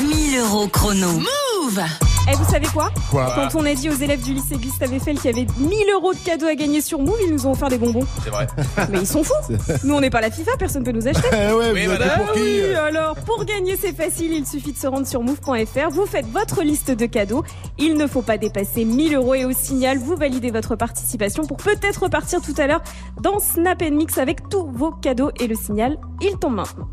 1000 0.03 0.39
euros 0.39 0.67
chrono. 0.69 1.09
Move! 1.13 2.10
Et 2.31 2.35
vous 2.37 2.49
savez 2.49 2.67
quoi, 2.67 2.91
Quoi 3.11 3.33
Quand 3.35 3.59
on 3.59 3.67
a 3.67 3.75
dit 3.75 3.89
aux 3.91 3.95
élèves 3.95 4.23
du 4.23 4.35
lycée 4.35 4.57
Gustave 4.57 4.93
Eiffel 4.95 5.19
qu'il 5.19 5.31
y 5.31 5.35
avait 5.35 5.47
1000 5.59 5.71
euros 5.95 6.13
de 6.13 6.19
cadeaux 6.19 6.47
à 6.47 6.55
gagner 6.55 6.81
sur 6.81 7.01
Move, 7.01 7.17
ils 7.27 7.33
nous 7.33 7.47
ont 7.47 7.53
offert 7.53 7.69
des 7.69 7.79
bonbons. 7.79 8.07
C'est 8.23 8.31
vrai. 8.31 8.47
Mais 8.91 9.01
ils 9.01 9.07
sont 9.07 9.25
fous 9.25 9.35
Nous 9.83 9.95
on 9.95 10.01
n'est 10.01 10.11
pas 10.11 10.21
la 10.21 10.31
FIFA, 10.31 10.53
personne 10.57 10.85
peut 10.85 10.93
nous 10.93 11.09
acheter 11.09 11.27
Eh 11.33 11.53
ouais, 11.53 11.73
vous 11.73 11.93
Oui, 11.93 11.99
pour 12.17 12.33
qui 12.33 12.41
oui, 12.41 12.75
alors 12.75 13.17
pour 13.17 13.45
gagner 13.45 13.77
c'est 13.81 13.95
facile, 13.95 14.33
il 14.33 14.47
suffit 14.47 14.73
de 14.73 14.79
se 14.79 14.87
rendre 14.87 15.07
sur 15.09 15.23
move.fr, 15.23 15.91
vous 15.91 16.07
faites 16.07 16.27
votre 16.27 16.63
liste 16.63 16.93
de 16.93 17.07
cadeaux, 17.07 17.43
il 17.79 17.95
ne 17.95 18.07
faut 18.07 18.23
pas 18.23 18.39
dépasser 18.39 18.85
1000 18.85 19.17
euros 19.17 19.35
et 19.35 19.45
au 19.45 19.53
signal 19.53 19.99
vous 19.99 20.15
validez 20.15 20.53
votre 20.53 20.77
participation 20.77 21.47
pour 21.47 21.57
peut-être 21.57 22.05
repartir 22.05 22.41
tout 22.41 22.55
à 22.59 22.67
l'heure 22.69 22.83
dans 23.21 23.41
Snap 23.41 23.83
Mix 23.91 24.19
avec 24.19 24.49
tous 24.49 24.71
vos 24.73 24.93
cadeaux 24.93 25.31
et 25.41 25.49
le 25.49 25.57
signal, 25.57 25.99
il 26.21 26.37
tombe 26.39 26.55
maintenant. 26.55 26.89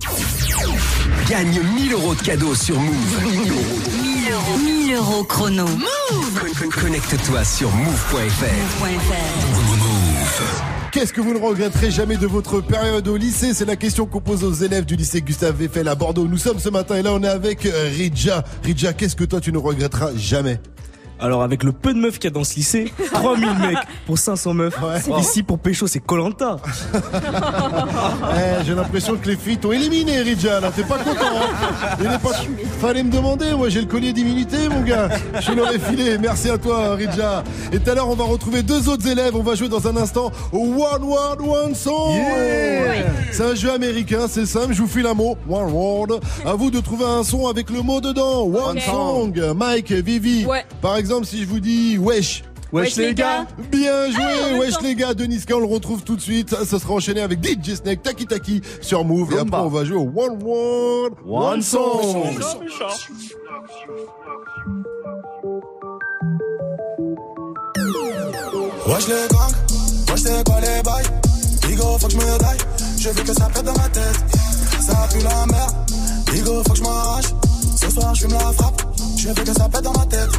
Gagne 1.30 1.60
1000 1.76 1.94
euros 1.94 2.16
de 2.16 2.22
cadeaux 2.22 2.56
sur 2.56 2.80
Move. 2.80 3.24
1000 3.24 3.52
euros. 3.52 3.64
1000 4.02 4.32
euros 4.32 4.77
chrono. 4.96 5.66
Con- 5.66 6.54
con- 6.58 6.70
Connecte-toi 6.82 7.44
sur 7.44 7.70
move.fr. 7.72 8.46
Qu'est-ce 10.92 11.12
que 11.12 11.20
vous 11.20 11.34
ne 11.34 11.40
regretterez 11.40 11.92
jamais 11.92 12.16
de 12.16 12.26
votre 12.26 12.62
période 12.62 13.06
au 13.10 13.18
lycée? 13.18 13.54
C'est 13.54 13.66
la 13.66 13.76
question 13.76 14.06
qu'on 14.06 14.22
pose 14.22 14.44
aux 14.46 14.54
élèves 14.54 14.86
du 14.86 14.96
lycée 14.96 15.22
Gustave 15.22 15.62
Eiffel 15.62 15.90
à 15.90 15.96
Bordeaux. 15.96 16.26
Nous 16.28 16.38
sommes 16.38 16.60
ce 16.60 16.70
matin 16.70 16.96
et 16.96 17.02
là 17.02 17.12
on 17.14 17.22
est 17.22 17.28
avec 17.28 17.66
euh, 17.66 17.90
Ridja. 17.98 18.46
Ridja, 18.64 18.94
qu'est-ce 18.94 19.16
que 19.18 19.26
toi 19.26 19.42
tu 19.42 19.52
ne 19.52 19.58
regretteras 19.58 20.12
jamais? 20.16 20.60
Alors 21.20 21.42
avec 21.44 21.64
le 21.64 21.72
peu 21.72 21.94
de 21.94 22.00
meufs 22.00 22.20
qu'il 22.20 22.30
y 22.30 22.34
a 22.34 22.36
dans 22.36 22.44
ce 22.44 22.56
lycée, 22.56 22.94
3000 23.14 23.48
mecs 23.60 23.78
pour 24.06 24.18
500 24.18 24.54
meufs. 24.54 24.78
Ici 25.20 25.44
pour 25.44 25.60
pécho 25.60 25.88
c'est 25.88 26.00
Colanta. 26.00 26.58
Eh, 28.36 28.64
J'ai 28.66 28.76
l'impression 28.76 29.16
que 29.18 29.28
les 29.30 29.36
filles 29.36 29.58
t'ont 29.58 29.72
éliminé, 29.72 30.20
Ridja. 30.22 30.60
Là, 30.60 30.72
t'es 30.76 30.84
pas 30.84 30.98
content. 30.98 31.20
hein 31.22 31.96
Il 32.00 32.06
est 32.06 32.20
pas... 32.20 32.32
Fallait 32.80 33.04
me 33.04 33.12
demander. 33.12 33.54
Moi, 33.54 33.70
j'ai 33.70 33.82
le 33.82 33.88
collier 33.88 34.14
d'immunité, 34.14 34.70
mon 34.70 34.82
gars. 34.82 35.10
Je 35.40 35.52
l'aurais 35.54 35.80
filé. 35.80 36.18
Merci 36.18 36.50
à 36.50 36.58
toi, 36.58 36.96
Ridja. 36.96 37.44
Et 37.72 37.80
tout 37.80 37.90
à 37.90 37.96
l'heure, 37.96 38.10
on 38.10 38.16
va 38.16 38.26
retrouver 38.26 38.64
deux 38.64 38.90
autres 38.90 39.08
élèves. 39.08 39.36
On 39.36 39.44
va 39.44 39.56
jouer 39.56 39.70
dans 39.70 39.88
un 39.88 39.98
instant 39.98 40.32
au 40.52 40.60
One 40.60 41.04
Word 41.04 41.38
One 41.42 41.76
Song. 41.76 42.16
C'est 43.32 43.44
un 43.44 43.56
jeu 43.56 43.72
américain. 43.72 44.28
C'est 44.30 44.46
simple. 44.46 44.74
Je 44.74 44.82
vous 44.82 44.88
file 44.88 45.08
un 45.08 45.14
mot. 45.14 45.38
One 45.50 45.72
Word. 45.72 46.20
À 46.46 46.54
vous 46.54 46.70
de 46.70 46.80
trouver 46.80 47.06
un 47.06 47.24
son 47.24 47.48
avec 47.48 47.70
le 47.70 47.82
mot 47.82 48.02
dedans. 48.02 48.44
One. 48.44 48.80
Song. 48.80 49.34
Mike, 49.56 49.92
Vivi. 49.92 50.46
Ouais. 50.46 50.66
Par 50.82 50.96
exemple, 50.98 51.07
si 51.24 51.42
je 51.42 51.48
vous 51.48 51.60
dis 51.60 51.98
wesh. 51.98 52.44
Wesh, 52.74 52.98
les 52.98 53.14
gars. 53.14 53.46
Bien 53.72 54.12
joué, 54.12 54.22
Ah, 54.22 54.44
en 54.44 54.50
même 54.52 54.60
wesh 54.60 54.82
les 54.82 54.94
gars, 54.96 55.14
Denis 55.14 55.40
K, 55.40 55.54
on 55.56 55.60
le 55.60 55.66
retrouve 55.66 56.04
tout 56.04 56.18
de 56.18 56.22
suite. 56.22 56.54
Ça, 56.54 56.80
sera 56.80 56.94
enchaîné 56.94 57.22
avec 57.22 57.40
DJ 57.42 57.76
Snake, 57.76 58.04
Taki 58.04 58.26
Taki 58.26 58.62
sur 58.82 59.06
Move. 59.06 59.34
Et 59.34 59.40
après, 59.40 59.62
on 59.62 59.70
va 59.70 59.86
jouer 59.86 59.98
au 59.98 60.12
One 60.16 60.44
Word, 60.44 61.12
One, 61.26 61.62
Song. 61.62 62.38
Wesh 68.88 69.08
les 69.08 69.28
gangs, 69.30 69.54
wesh 70.10 70.22
c'est 70.22 70.44
quoi 70.46 70.60
les 70.62 70.82
bails 70.82 71.04
Bigo 71.68 71.98
faut 72.00 72.08
que 72.08 72.14
je 72.14 72.18
me 72.18 72.40
daille, 72.40 72.58
je 72.98 73.10
veux 73.10 73.24
que 73.24 73.34
ça 73.34 73.50
pète 73.54 73.64
dans 73.66 73.74
ma 73.74 73.90
tête 73.90 74.24
Ça 74.82 75.08
pue 75.12 75.24
la 75.24 75.46
merde, 75.46 75.76
Bigo 76.32 76.64
faut 76.64 76.72
que 76.72 76.78
je 76.78 76.84
m'arrache 76.84 77.26
Ce 77.76 77.90
soir 77.92 78.16
je 78.16 78.22
fume 78.22 78.32
la 78.34 78.52
frappe, 78.54 78.82
je 79.18 79.28
veux 79.28 79.34
que 79.34 79.54
ça 79.54 79.68
pète 79.70 79.82
dans 79.84 79.94
ma 79.94 80.06
tête 80.06 80.30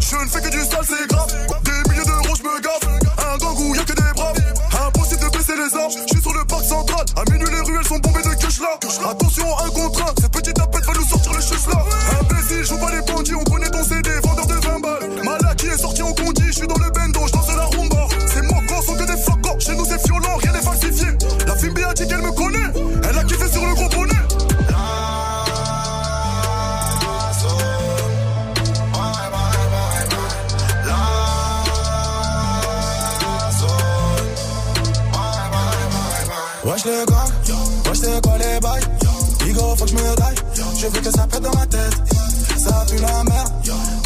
Je 0.00 0.16
ne 0.16 0.28
fais 0.28 0.40
que 0.40 0.50
du 0.50 0.60
sale 0.60 0.86
c'est 0.86 1.06
grave. 1.08 1.28
Des 1.64 1.90
milliers 1.90 2.04
d'euros 2.04 2.34
je 2.36 2.42
me 2.42 2.60
gave 2.60 3.00
Un 3.18 3.36
gang 3.38 3.58
où 3.58 3.74
y'a 3.74 3.84
que 3.84 3.92
des 3.92 4.12
braves. 4.14 4.38
Impossible 4.86 5.20
de 5.20 5.36
baisser 5.36 5.56
les 5.56 5.76
armes, 5.78 5.92
je 5.92 6.14
suis 6.14 6.22
sur 6.22 6.32
le 6.34 6.44
parc 6.44 6.64
central. 6.64 7.04
À 7.16 7.30
minuit 7.30 7.48
les 7.50 7.60
ruelles 7.60 7.86
sont 7.86 7.98
bombées 7.98 8.22
de 8.22 8.34
cash 8.34 8.60
là. 8.60 8.78
Attention 9.10 9.46
un 9.58 9.70
contre 9.70 10.02
un, 10.02 10.14
cette 10.20 10.32
petite 10.32 10.54
tapette 10.54 10.84
va 10.86 10.92
nous 10.94 11.06
sortir 11.06 11.32
le 11.32 11.40
chus 11.40 11.66
là. 11.68 11.84
Imbécile, 12.20 12.64
joue 12.64 12.78
pas 12.78 12.90
les 12.90 13.02
bandits, 13.02 13.34
on 13.34 13.44
connaît 13.44 13.70
ton 13.70 13.84
CD, 13.84 14.10
vendeur 14.22 14.46
de 14.46 14.54
20 14.54 14.80
balles. 14.80 15.24
Malaki 15.24 15.66
est 15.66 15.78
sorti 15.78 16.02
en 16.02 16.12
condi, 16.12 16.42
je 16.46 16.52
suis 16.52 16.66
dans 16.66 16.78
le 16.78 16.90
bendo, 16.90 17.20
Wesh 36.84 36.94
les 36.98 37.06
gars, 37.06 37.24
wesh 37.86 37.98
c'est 38.00 38.22
quoi 38.22 38.38
les 38.38 38.58
bails. 38.58 38.82
Bigo 39.44 39.76
faut 39.76 39.84
que 39.84 39.90
je 39.90 39.94
me 39.94 40.16
daille, 40.16 40.34
je 40.76 40.86
veux 40.88 41.00
que 41.00 41.10
ça 41.12 41.26
pète 41.28 41.40
dans 41.40 41.54
ma 41.54 41.66
tête. 41.66 41.94
Ça 42.58 42.84
pue 42.88 42.96
la 42.96 43.22
merde, 43.22 43.52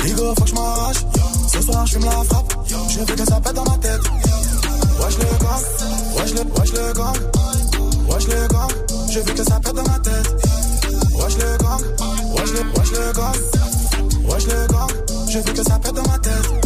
Bigo 0.05 0.35
faut 0.37 0.45
que 0.45 0.51
je 0.51 0.55
m'arrache. 0.55 0.97
Ce 1.51 1.63
soir 1.63 1.87
je 1.87 1.93
fume 1.93 2.05
la 2.05 2.11
frappe, 2.25 2.53
je 2.67 2.99
veux 2.99 3.07
que 3.07 3.25
ça 3.25 3.41
pète 3.41 3.55
dans 3.55 3.65
ma 3.65 3.79
tête. 3.79 4.01
Wesh 5.01 5.19
les 5.19 5.25
gars, 5.25 5.61
wesh 6.19 6.35
les, 6.35 6.43
wesh 6.43 6.73
les 6.73 6.93
gars 6.93 7.13
Wesh 8.11 8.27
les 8.27 8.49
gars, 8.49 8.69
je 9.11 9.21
veux 9.21 9.33
que 9.35 9.45
ça 9.45 9.61
pète 9.61 9.75
dans 9.75 9.83
ma 9.83 9.99
tête. 10.01 10.37
Wesh 11.15 11.37
les 11.37 11.59
gars, 11.59 11.79
wesh 12.35 12.53
les, 12.53 12.79
wesh 12.79 12.91
les 12.91 13.13
gars 13.15 13.33
Wesh 14.29 14.47
les 14.49 14.67
gars, 14.69 14.87
je 15.31 15.39
veux 15.39 15.53
que 15.55 15.63
ça 15.63 15.79
pète 15.79 15.95
dans 15.95 16.03
ma 16.11 16.19
tête 16.19 16.66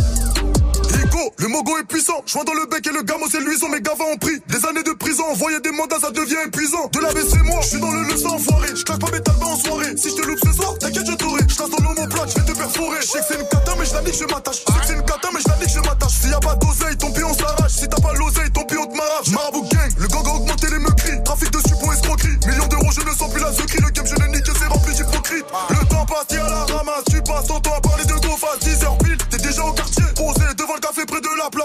le 1.41 1.49
mogo 1.49 1.79
est 1.79 1.85
puissant. 1.85 2.21
Joint 2.27 2.45
dans 2.45 2.53
le 2.53 2.67
bec 2.67 2.87
et 2.87 2.93
le 2.93 3.03
gamo 3.03 3.25
c'est 3.31 3.41
luisant. 3.41 3.71
Mes 3.71 3.81
gavas 3.81 4.05
ont 4.13 4.19
pris 4.19 4.39
des 4.49 4.61
années 4.67 4.83
de 4.83 4.93
prison. 4.93 5.25
Envoyer 5.31 5.59
des 5.61 5.71
mandats, 5.71 5.97
ça 5.99 6.11
devient 6.11 6.37
épuisant. 6.47 6.91
De 6.93 7.01
la 7.01 7.09
c'est 7.11 7.43
moi, 7.43 7.61
je 7.63 7.69
suis 7.69 7.81
dans 7.81 7.91
le 7.91 8.03
leçon 8.05 8.29
enfoiré. 8.29 8.69
Je 8.77 8.85
claque 8.85 9.01
pas 9.01 9.11
mes 9.11 9.23
talbans 9.23 9.53
en 9.53 9.57
soirée. 9.57 9.97
Si 9.97 10.11
je 10.11 10.17
te 10.17 10.27
loupe 10.27 10.39
ce 10.45 10.53
soir, 10.53 10.77
t'inquiète, 10.79 11.07
je 11.07 11.17
t'aurai. 11.17 11.41
Je 11.49 11.57
dans 11.57 11.83
l'homoplate, 11.89 12.31
je 12.37 12.41
vais 12.41 12.53
te 12.53 12.59
perforer. 12.59 13.01
Je 13.01 13.13
que 13.13 13.25
c'est 13.27 13.41
une 13.41 13.49
cata, 13.49 13.73
mais 13.79 13.87
je 13.87 13.95
la 13.95 14.03
nique, 14.03 14.19
je 14.21 14.25
m'attache. 14.25 14.61
Je 14.61 14.65
que 14.65 14.87
c'est 14.87 14.95
une 14.95 15.05
cata, 15.05 15.29
mais 15.33 15.41
je 15.41 15.49
la 15.49 15.57
nique, 15.57 15.73
je 15.73 15.81
m'attache. 15.81 16.13
S'il 16.21 16.31
y 16.31 16.35
a 16.35 16.41
pas 16.41 16.55
d'oseille, 16.57 16.97
ton 16.99 17.11
pion 17.11 17.33
s'arrache. 17.33 17.73
Si 17.73 17.89
t'as 17.89 18.01
pas 18.03 18.13
l'oseille, 18.13 18.51
ton 18.53 18.65
pion 18.65 18.85
te 18.85 18.97
m'arrache. 18.97 19.29
Marabout 19.33 19.65
gang, 19.73 19.91
le 19.97 20.09
gang 20.09 20.27
a 20.27 20.35
augmenté 20.37 20.67
les 20.69 20.79
meurtris. 20.79 21.23
Trafic 21.25 21.51
de 21.51 21.59
suppos, 21.59 21.93
escroquerie. 21.93 22.37
Millions 22.47 22.69
d'euros, 22.69 22.93
je 22.93 23.01
ne 23.01 23.13
sens 23.17 23.33
plus 23.33 23.41
la 23.41 23.53
secrie. 23.53 23.81
Le 23.81 23.89
game, 23.89 24.07
je 24.07 24.17
l'ai 24.21 24.29
niqué, 24.29 24.53
c'est 24.61 24.69
rempli 24.69 24.93
d'hypocrite. 24.93 25.47
Le 25.71 25.89
temps 25.89 26.05
passe, 26.05 26.37
à 26.37 26.45
la 26.45 26.65
ramasse. 26.69 27.05
Tu 27.09 27.23
passes 27.23 27.47
ton 27.47 27.61
temps 27.61 27.80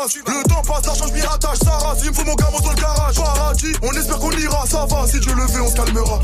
Le 0.05 0.47
temps 0.47 0.61
passe, 0.61 0.85
l'argent, 0.85 1.07
je 1.07 1.13
m'y 1.13 1.21
attache. 1.21 1.57
Ça 1.63 1.71
rase, 1.71 2.01
il 2.03 2.11
me 2.11 2.15
faut 2.15 2.23
mon 2.25 2.35
gamin 2.35 2.59
dans 2.63 2.69
le 2.69 2.75
garage. 2.75 3.15
Paradis, 3.15 3.73
on 3.81 3.91
espère 3.91 4.19
qu'on 4.19 4.31
ira. 4.31 4.63
Ça 4.67 4.85
va, 4.85 5.07
si 5.07 5.19
Dieu 5.19 5.33
le 5.33 5.45
veut, 5.47 5.63
on 5.63 5.67
se 5.67 5.75
calmera. 5.75 6.19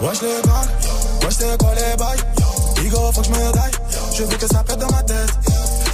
Wesh 0.00 0.22
les 0.22 0.42
gars, 0.44 1.24
wesh 1.24 1.34
c'est 1.38 1.58
quoi 1.58 1.74
les 1.74 1.96
bails? 1.96 2.18
Bigo 2.76 3.12
faut 3.12 3.20
que 3.20 3.26
je 3.26 3.30
me 3.30 3.52
daille, 3.52 3.70
je 4.14 4.22
veux 4.24 4.36
que 4.36 4.46
ça 4.46 4.62
pète 4.62 4.78
dans 4.78 4.90
ma 4.90 5.02
tête 5.02 5.30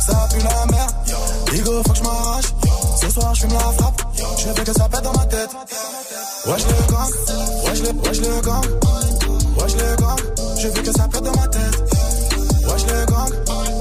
Ça 0.05 0.29
pue 0.31 0.43
la 0.43 0.66
merde, 0.66 0.93
Bigo 1.51 1.83
faut 1.85 1.93
que 1.93 1.99
je 1.99 2.03
m'arrache 2.03 2.45
soir 3.13 3.35
je 3.35 3.41
fume 3.41 3.53
la 3.53 3.59
frappe, 3.59 4.03
je 4.39 4.49
veux 4.49 4.65
que 4.65 4.73
ça 4.73 4.89
pète 4.89 5.03
dans 5.03 5.13
ma 5.13 5.25
tête 5.27 5.51
Wesh 6.47 6.63
les 6.67 6.93
gars, 6.93 7.09
wesh 7.67 7.83
les, 7.83 8.09
wesh 8.09 8.21
les 8.21 8.41
gars 8.43 8.61
Wesh 9.59 9.75
les 9.75 9.97
gars, 10.03 10.17
je 10.59 10.69
veux 10.69 10.83
que 10.83 10.93
ça 10.93 11.09
pète 11.09 11.23
dans 11.23 11.37
ma 11.37 11.49
tête 11.49 11.77
Wesh 12.67 12.85
les 12.87 13.07
gars, 13.13 13.27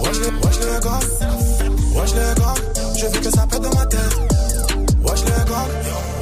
wesh 0.03 0.19
les, 0.19 0.31
wesh 0.43 0.59
les 0.59 0.79
gars 0.85 0.99
Wesh 1.95 2.13
les 2.13 2.41
gars, 2.41 2.55
je 2.97 3.05
veux 3.05 3.19
que 3.19 3.31
ça 3.31 3.47
pète 3.47 3.61
dans 3.61 3.75
ma 3.75 3.85
tête 3.85 4.15
Wesh 5.05 5.23
les 5.23 5.43
gars, 5.49 5.67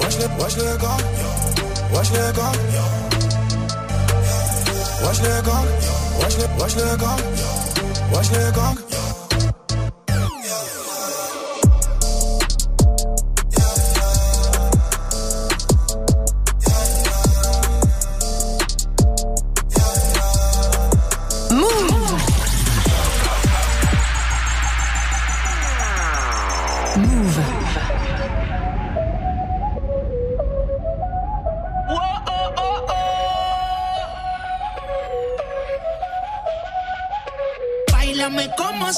wesh 0.02 0.18
les, 0.20 0.44
wesh 0.44 0.56
les 0.58 0.78
gars 0.82 0.98
Wesh 1.94 2.12
les 2.12 2.34
gars 2.38 2.52
Wesh 5.02 5.22
les 5.22 5.42
gangs, 5.42 5.66
wesh 6.22 6.38
les, 6.38 6.62
wesh 6.62 6.76
les 6.76 6.98
gangs, 6.98 7.24
wesh 8.14 8.30
les 8.32 8.52
gangs. 8.52 9.09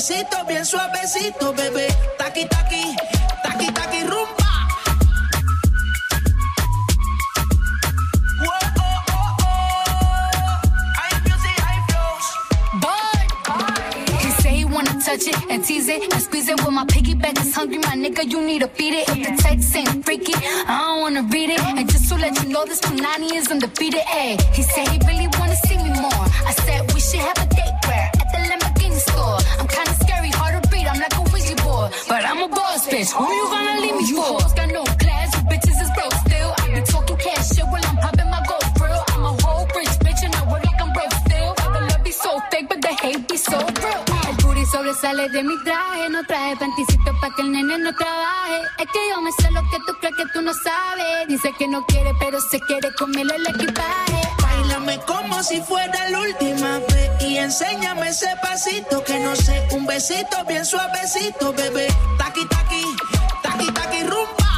Sé, 0.00 0.14
besito 0.14 0.44
bien 0.46 0.64
suavecito, 0.64 1.52
bebé. 1.52 1.88
Taqui 2.18 2.46
taqui, 2.46 2.96
taqui 3.42 3.66
taqui 3.72 4.02
rumba. 4.02 4.50
Oh, 8.42 8.48
oh, 8.78 9.04
oh. 9.12 9.50
Say 14.42 14.54
he 14.54 14.64
wanna 14.64 14.94
touch 15.04 15.26
it 15.26 15.36
and 15.50 15.64
tease 15.64 15.88
it 15.88 16.02
and 16.12 16.22
squeeze 16.22 16.48
it. 16.48 16.60
When 16.64 16.74
my 16.74 16.84
piggyback 16.86 17.38
is 17.40 17.54
hungry, 17.54 17.78
my 17.78 17.94
nigga, 17.94 18.24
you 18.30 18.40
need 18.40 18.60
to 18.60 18.68
feed 18.68 18.94
it. 18.94 19.08
If 19.08 19.16
the 19.26 19.42
text 19.42 19.76
ain't 19.76 20.04
freaky, 20.04 20.32
I 20.34 20.78
don't 20.86 21.00
wanna 21.02 21.22
read 21.24 21.50
it. 21.50 21.60
And 21.60 21.90
just 21.90 22.08
to 22.08 22.14
let 22.16 22.42
you 22.42 22.48
know, 22.48 22.64
this 22.64 22.80
Punani 22.80 23.32
is 23.34 23.48
undefeated. 23.50 24.02
Ay, 24.06 24.38
he 24.54 24.62
said 24.62 24.88
he 24.88 24.98
really 25.06 25.28
wanna 25.38 25.56
see 25.66 25.76
me 25.76 25.90
more. 26.00 26.24
I 26.46 26.52
said 26.64 26.90
we 26.94 27.00
should 27.00 27.20
have 27.20 27.38
a 27.38 27.46
date 27.54 27.74
but 32.08 32.24
I'm 32.24 32.42
a 32.42 32.48
boss 32.48 32.86
bitch. 32.88 33.10
Who 33.12 33.24
you 33.38 33.46
gonna 33.50 33.80
leave 33.80 33.96
me 33.96 34.04
You 34.06 34.22
for? 34.22 34.38
Got 34.54 34.68
no 34.72 34.84
class, 35.02 35.28
you 35.34 35.42
bitches 35.50 35.78
is 35.84 35.90
broke 35.96 36.14
still. 36.26 36.50
I 36.58 36.64
be 36.74 36.80
talking 36.82 37.16
cash 37.16 37.48
shit 37.54 37.66
while 37.66 37.84
I'm 37.90 37.96
popping 37.98 38.30
my 38.30 38.42
gold 38.48 38.68
grill. 38.78 39.02
I'm 39.14 39.24
a 39.24 39.32
whole 39.42 39.66
rich 39.76 39.94
bitch 40.04 40.22
and 40.24 40.34
I 40.34 40.42
work 40.50 40.64
like 40.64 40.80
I'm 40.80 40.92
broke 40.92 41.14
still. 41.24 41.54
The 41.54 41.80
love 41.90 42.04
be 42.04 42.12
so 42.12 42.32
fake, 42.50 42.68
but 42.68 42.80
the 42.82 42.92
hate 43.02 43.28
be 43.28 43.36
so 43.36 43.58
real. 43.58 44.02
El 44.28 44.34
booty 44.42 44.64
sobresale 44.66 45.28
de 45.30 45.42
mi 45.42 45.56
traje. 45.64 46.08
No 46.10 46.22
traje 46.24 46.56
panticito 46.56 47.12
pa' 47.20 47.30
que 47.34 47.42
el 47.42 47.50
nene 47.52 47.78
no 47.78 47.92
trabaje. 47.94 48.58
Es 48.78 48.86
que 48.92 49.00
yo 49.10 49.20
me 49.20 49.32
sé 49.32 49.50
lo 49.50 49.62
que 49.70 49.78
tú 49.86 49.92
crees 50.00 50.14
que 50.16 50.26
tú 50.32 50.42
no 50.42 50.52
sabes. 50.54 51.28
Dice 51.28 51.52
que 51.58 51.66
no 51.68 51.84
quiere, 51.86 52.12
pero 52.20 52.40
se 52.40 52.60
quiere 52.60 52.92
comerle 52.94 53.36
el 53.36 53.46
equipaje. 53.46 54.39
Como 54.98 55.42
si 55.42 55.60
fuera 55.60 56.08
la 56.08 56.20
última 56.20 56.78
vez 56.78 57.10
y 57.20 57.36
enséñame 57.36 58.08
ese 58.08 58.28
pasito 58.42 59.04
que 59.04 59.18
no 59.20 59.36
sé, 59.36 59.68
un 59.72 59.86
besito 59.86 60.44
bien 60.48 60.64
suavecito, 60.64 61.52
bebé. 61.52 61.86
Taqui 62.18 62.46
taqui, 62.48 62.84
taqui 63.42 63.72
taqui 63.72 64.02
rumba. 64.02 64.50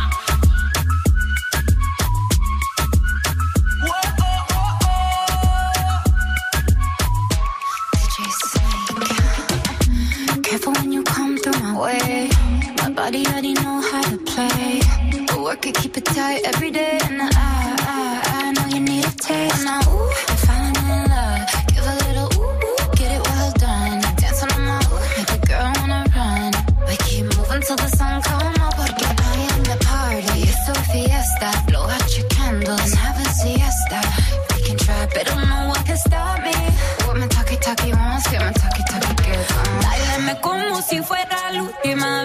Careful 10.42 10.72
when 10.74 10.92
you 10.92 11.02
come 11.02 11.36
through 11.38 11.60
my 11.62 11.78
way. 11.78 12.28
My 12.78 12.90
body 12.90 13.26
already 13.26 13.54
know 13.54 13.80
how 13.80 14.02
to 14.02 14.16
play. 14.18 14.80
But 15.26 15.40
work 15.40 15.66
it, 15.66 15.74
keep 15.76 15.96
it 15.96 16.04
tight 16.04 16.42
every 16.44 16.70
day. 16.70 16.98
And 17.04 17.22
I, 17.22 17.51
Give 19.22 19.38
a 21.86 21.94
little 22.06 22.28
get 22.96 23.12
it 23.12 23.22
well 23.22 23.52
done. 23.52 24.02
On 24.02 25.28
a 25.28 25.38
girl 25.46 25.72
run. 26.16 26.52
Keep 27.06 27.24
moving 27.36 27.62
till 27.62 27.76
the 27.76 27.88
sun 27.96 28.20
come 28.22 28.54
up. 28.60 28.74
Party. 29.80 30.50
Blow 31.68 31.86
out 31.88 32.18
your 32.18 32.26
candles 32.28 32.80
and 32.80 32.94
have 32.94 33.18
a 33.20 33.28
siesta. 33.30 34.00
Can 34.64 34.76
don't 35.24 35.48
know 35.48 35.68
what 35.68 35.86
can 35.86 35.96
stop 35.96 36.42
me. 36.42 36.52
Talkie 37.28 37.56
talkie 37.58 37.92
my 37.92 38.20
talkie 38.24 38.82
talkie 38.90 39.22
si 40.82 41.00
fuera 41.00 41.52
la 41.52 41.62
última 41.62 42.24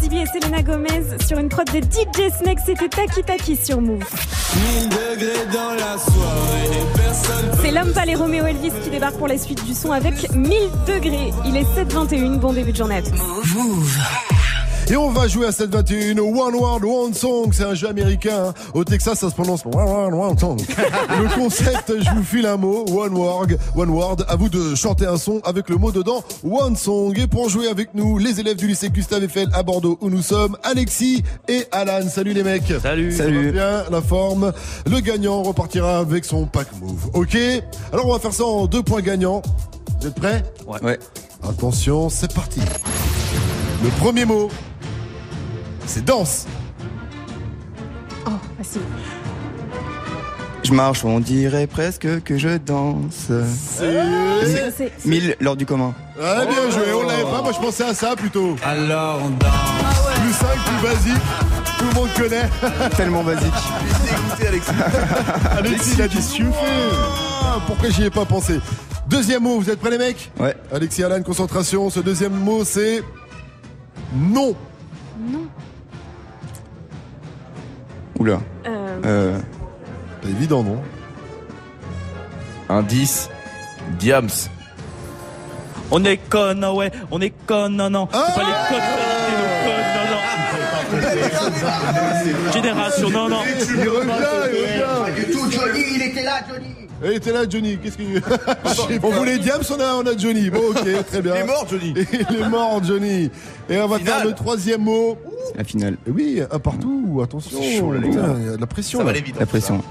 et 0.21 0.25
Selena 0.27 0.61
Gomez 0.61 1.03
sur 1.25 1.39
une 1.39 1.49
prod 1.49 1.65
de 1.67 1.79
DJ 1.79 2.31
Snake, 2.37 2.59
c'était 2.65 2.89
Taki 2.89 3.23
Taki 3.23 3.55
sur 3.55 3.81
Move. 3.81 4.03
1000 4.79 4.89
degrés 4.89 5.45
dans 5.51 5.73
la 5.73 5.97
soirée 5.97 6.65
et 6.65 6.97
personne 6.97 7.51
C'est 7.61 7.71
l'homme 7.71 7.93
pas 7.93 8.05
les 8.05 8.15
Roméo 8.15 8.45
Elvis 8.45 8.71
qui 8.83 8.89
débarque 8.89 9.15
pour 9.15 9.27
la 9.27 9.37
suite 9.37 9.63
du 9.65 9.73
son 9.73 9.91
avec 9.91 10.31
1000 10.35 10.51
degrés. 10.85 11.31
Il 11.45 11.57
est 11.57 11.63
7h21, 11.63 12.37
bon 12.37 12.53
début 12.53 12.71
de 12.71 12.77
journée. 12.77 13.01
Et 14.91 14.97
on 14.97 15.09
va 15.09 15.25
jouer 15.29 15.47
à 15.47 15.53
721 15.53 16.17
One 16.21 16.53
World 16.55 16.83
One 16.83 17.13
Song, 17.13 17.51
c'est 17.53 17.63
un 17.63 17.73
jeu 17.73 17.87
américain. 17.87 18.47
hein. 18.49 18.53
Au 18.73 18.83
Texas, 18.83 19.19
ça 19.19 19.29
se 19.29 19.33
prononce 19.35 19.65
One 19.65 19.73
World 19.75 20.13
One 20.13 20.37
Song. 20.37 20.57
Le 20.67 21.33
concept, 21.33 21.93
je 21.97 22.09
vous 22.09 22.23
file 22.23 22.45
un 22.45 22.57
mot, 22.57 22.83
One 22.89 23.13
Word, 23.13 23.47
One 23.73 23.89
Word. 23.89 24.17
À 24.27 24.35
vous 24.35 24.49
de 24.49 24.75
chanter 24.75 25.05
un 25.05 25.15
son 25.15 25.39
avec 25.45 25.69
le 25.69 25.77
mot 25.77 25.93
dedans, 25.93 26.21
One 26.43 26.75
Song. 26.75 27.17
Et 27.17 27.25
pour 27.27 27.47
jouer 27.47 27.69
avec 27.69 27.93
nous, 27.95 28.17
les 28.17 28.41
élèves 28.41 28.57
du 28.57 28.67
lycée 28.67 28.89
Gustave 28.89 29.23
Eiffel 29.23 29.47
à 29.53 29.63
Bordeaux 29.63 29.97
où 30.01 30.09
nous 30.09 30.21
sommes, 30.21 30.57
Alexis 30.63 31.23
et 31.47 31.63
Alan. 31.71 32.05
Salut 32.09 32.33
les 32.33 32.43
mecs. 32.43 32.73
Salut. 32.81 33.13
Ça 33.13 33.23
va 33.23 33.51
bien, 33.51 33.83
la 33.89 34.01
forme. 34.01 34.51
Le 34.87 34.99
gagnant 34.99 35.41
repartira 35.41 35.99
avec 35.99 36.25
son 36.25 36.47
pack 36.47 36.67
move. 36.81 37.09
Ok 37.13 37.37
Alors 37.93 38.07
on 38.07 38.11
va 38.11 38.19
faire 38.19 38.33
ça 38.33 38.43
en 38.43 38.65
deux 38.67 38.83
points 38.83 39.01
gagnants. 39.01 39.41
Vous 40.01 40.07
êtes 40.07 40.15
prêts? 40.15 40.43
Ouais. 40.67 40.99
Attention, 41.47 42.09
c'est 42.09 42.33
parti. 42.33 42.59
Le 43.83 43.89
premier 43.99 44.25
mot, 44.25 44.49
c'est 45.85 46.03
danse. 46.05 46.45
Oh, 48.25 48.31
facile. 48.57 48.81
Je 50.63 50.73
marche, 50.73 51.03
on 51.03 51.19
dirait 51.19 51.65
presque 51.67 52.21
que 52.23 52.37
je 52.37 52.57
danse. 52.57 53.27
C'est- 53.27 54.71
C'est- 54.77 55.05
Mille 55.07 55.35
lors 55.39 55.55
du 55.55 55.65
commun. 55.65 55.93
Ah, 56.21 56.45
bien 56.45 56.69
joué, 56.69 56.93
on 56.93 57.03
l'avait 57.07 57.23
pas, 57.23 57.41
moi 57.41 57.51
je 57.51 57.59
pensais 57.59 57.83
à 57.83 57.93
ça 57.93 58.15
plutôt. 58.15 58.55
Alors 58.63 59.19
on 59.23 59.29
danse. 59.31 60.21
Plus 60.21 60.33
simple, 60.33 60.59
plus 60.65 60.87
basique, 60.87 61.21
tout 61.79 61.85
le 61.85 61.93
monde 61.93 62.09
connaît. 62.15 62.49
Tellement 62.95 63.23
basique. 63.23 63.51
Alexis. 64.47 64.71
Alexis, 65.57 65.91
il 65.95 66.01
a. 66.03 66.05
Ah, 67.43 67.59
Pourquoi 67.65 67.89
j'y 67.89 68.03
ai 68.05 68.09
pas 68.09 68.25
pensé? 68.25 68.59
Deuxième 69.07 69.43
mot, 69.43 69.59
vous 69.59 69.69
êtes 69.69 69.79
prêts 69.79 69.89
les 69.91 69.97
mecs? 69.97 70.31
Ouais. 70.39 70.55
Alexis 70.71 71.03
Alan, 71.03 71.21
concentration. 71.23 71.89
Ce 71.89 71.99
deuxième 71.99 72.33
mot 72.33 72.63
c'est 72.63 73.03
non. 74.15 74.55
Non. 75.19 75.47
Oula. 78.21 78.39
Euh, 78.67 78.99
Euh, 79.03 79.39
Pas 80.21 80.29
évident, 80.29 80.61
non? 80.63 80.77
Indice. 82.69 83.29
Diams. 83.97 84.29
On 85.89 86.05
est 86.05 86.17
con, 86.29 86.61
ah 86.61 86.71
ouais, 86.71 86.91
on 87.09 87.19
est 87.19 87.33
con, 87.47 87.69
non, 87.69 87.89
non. 87.89 88.07
C'est 88.11 88.19
pas 88.19 88.43
les 88.43 88.53
codes, 88.69 88.83
c'est 89.25 89.37
nos 89.41 89.49
codes, 89.65 89.89
non, 89.97 90.05
non. 92.45 92.51
Génération, 92.53 93.09
non, 93.09 93.27
non. 93.27 93.39
Il 93.43 93.89
revient, 93.89 94.11
il 94.53 94.83
revient. 94.83 95.31
tout, 95.33 95.51
Johnny, 95.51 95.83
il 95.95 96.01
était 96.03 96.23
là, 96.23 96.41
Johnny. 96.47 96.75
Il 97.03 97.11
était 97.13 97.31
là, 97.33 97.39
Johnny. 97.49 97.79
Qu'est-ce 97.79 97.97
que. 97.97 99.03
on 99.03 99.09
voulait 99.09 99.39
Diams, 99.39 99.63
on 99.71 99.79
a, 99.79 99.95
on 99.95 100.05
a 100.05 100.15
Johnny. 100.15 100.51
Bon, 100.51 100.69
ok, 100.69 101.05
très 101.07 101.21
bien. 101.23 101.33
Il 101.35 101.41
est 101.41 101.45
mort, 101.45 101.65
Johnny. 101.69 101.93
Il 102.29 102.35
est 102.39 102.47
mort, 102.49 102.83
Johnny. 102.83 103.31
Et 103.67 103.79
on 103.81 103.87
va 103.87 103.97
faire 103.97 104.23
le 104.23 104.33
troisième 104.33 104.81
mot. 104.83 105.17
La 105.55 105.63
finale. 105.63 105.97
Et 106.07 106.11
oui, 106.11 106.41
un 106.49 106.59
partout, 106.59 107.21
attention. 107.23 107.57
C'est 107.61 107.77
chaud, 107.79 107.91
là, 107.93 107.99
les 107.99 108.09
gars. 108.09 108.21
Putain, 108.21 108.35
Il 108.39 108.45
y 108.45 108.49
a 108.49 108.55
de 108.55 108.61
la 108.61 108.67
pression. 108.67 108.99
Ça 108.99 109.05
va 109.05 109.11
là. 109.11 109.17
aller 109.17 109.25
vite, 109.25 109.39
La 109.39 109.45
pression. 109.45 109.81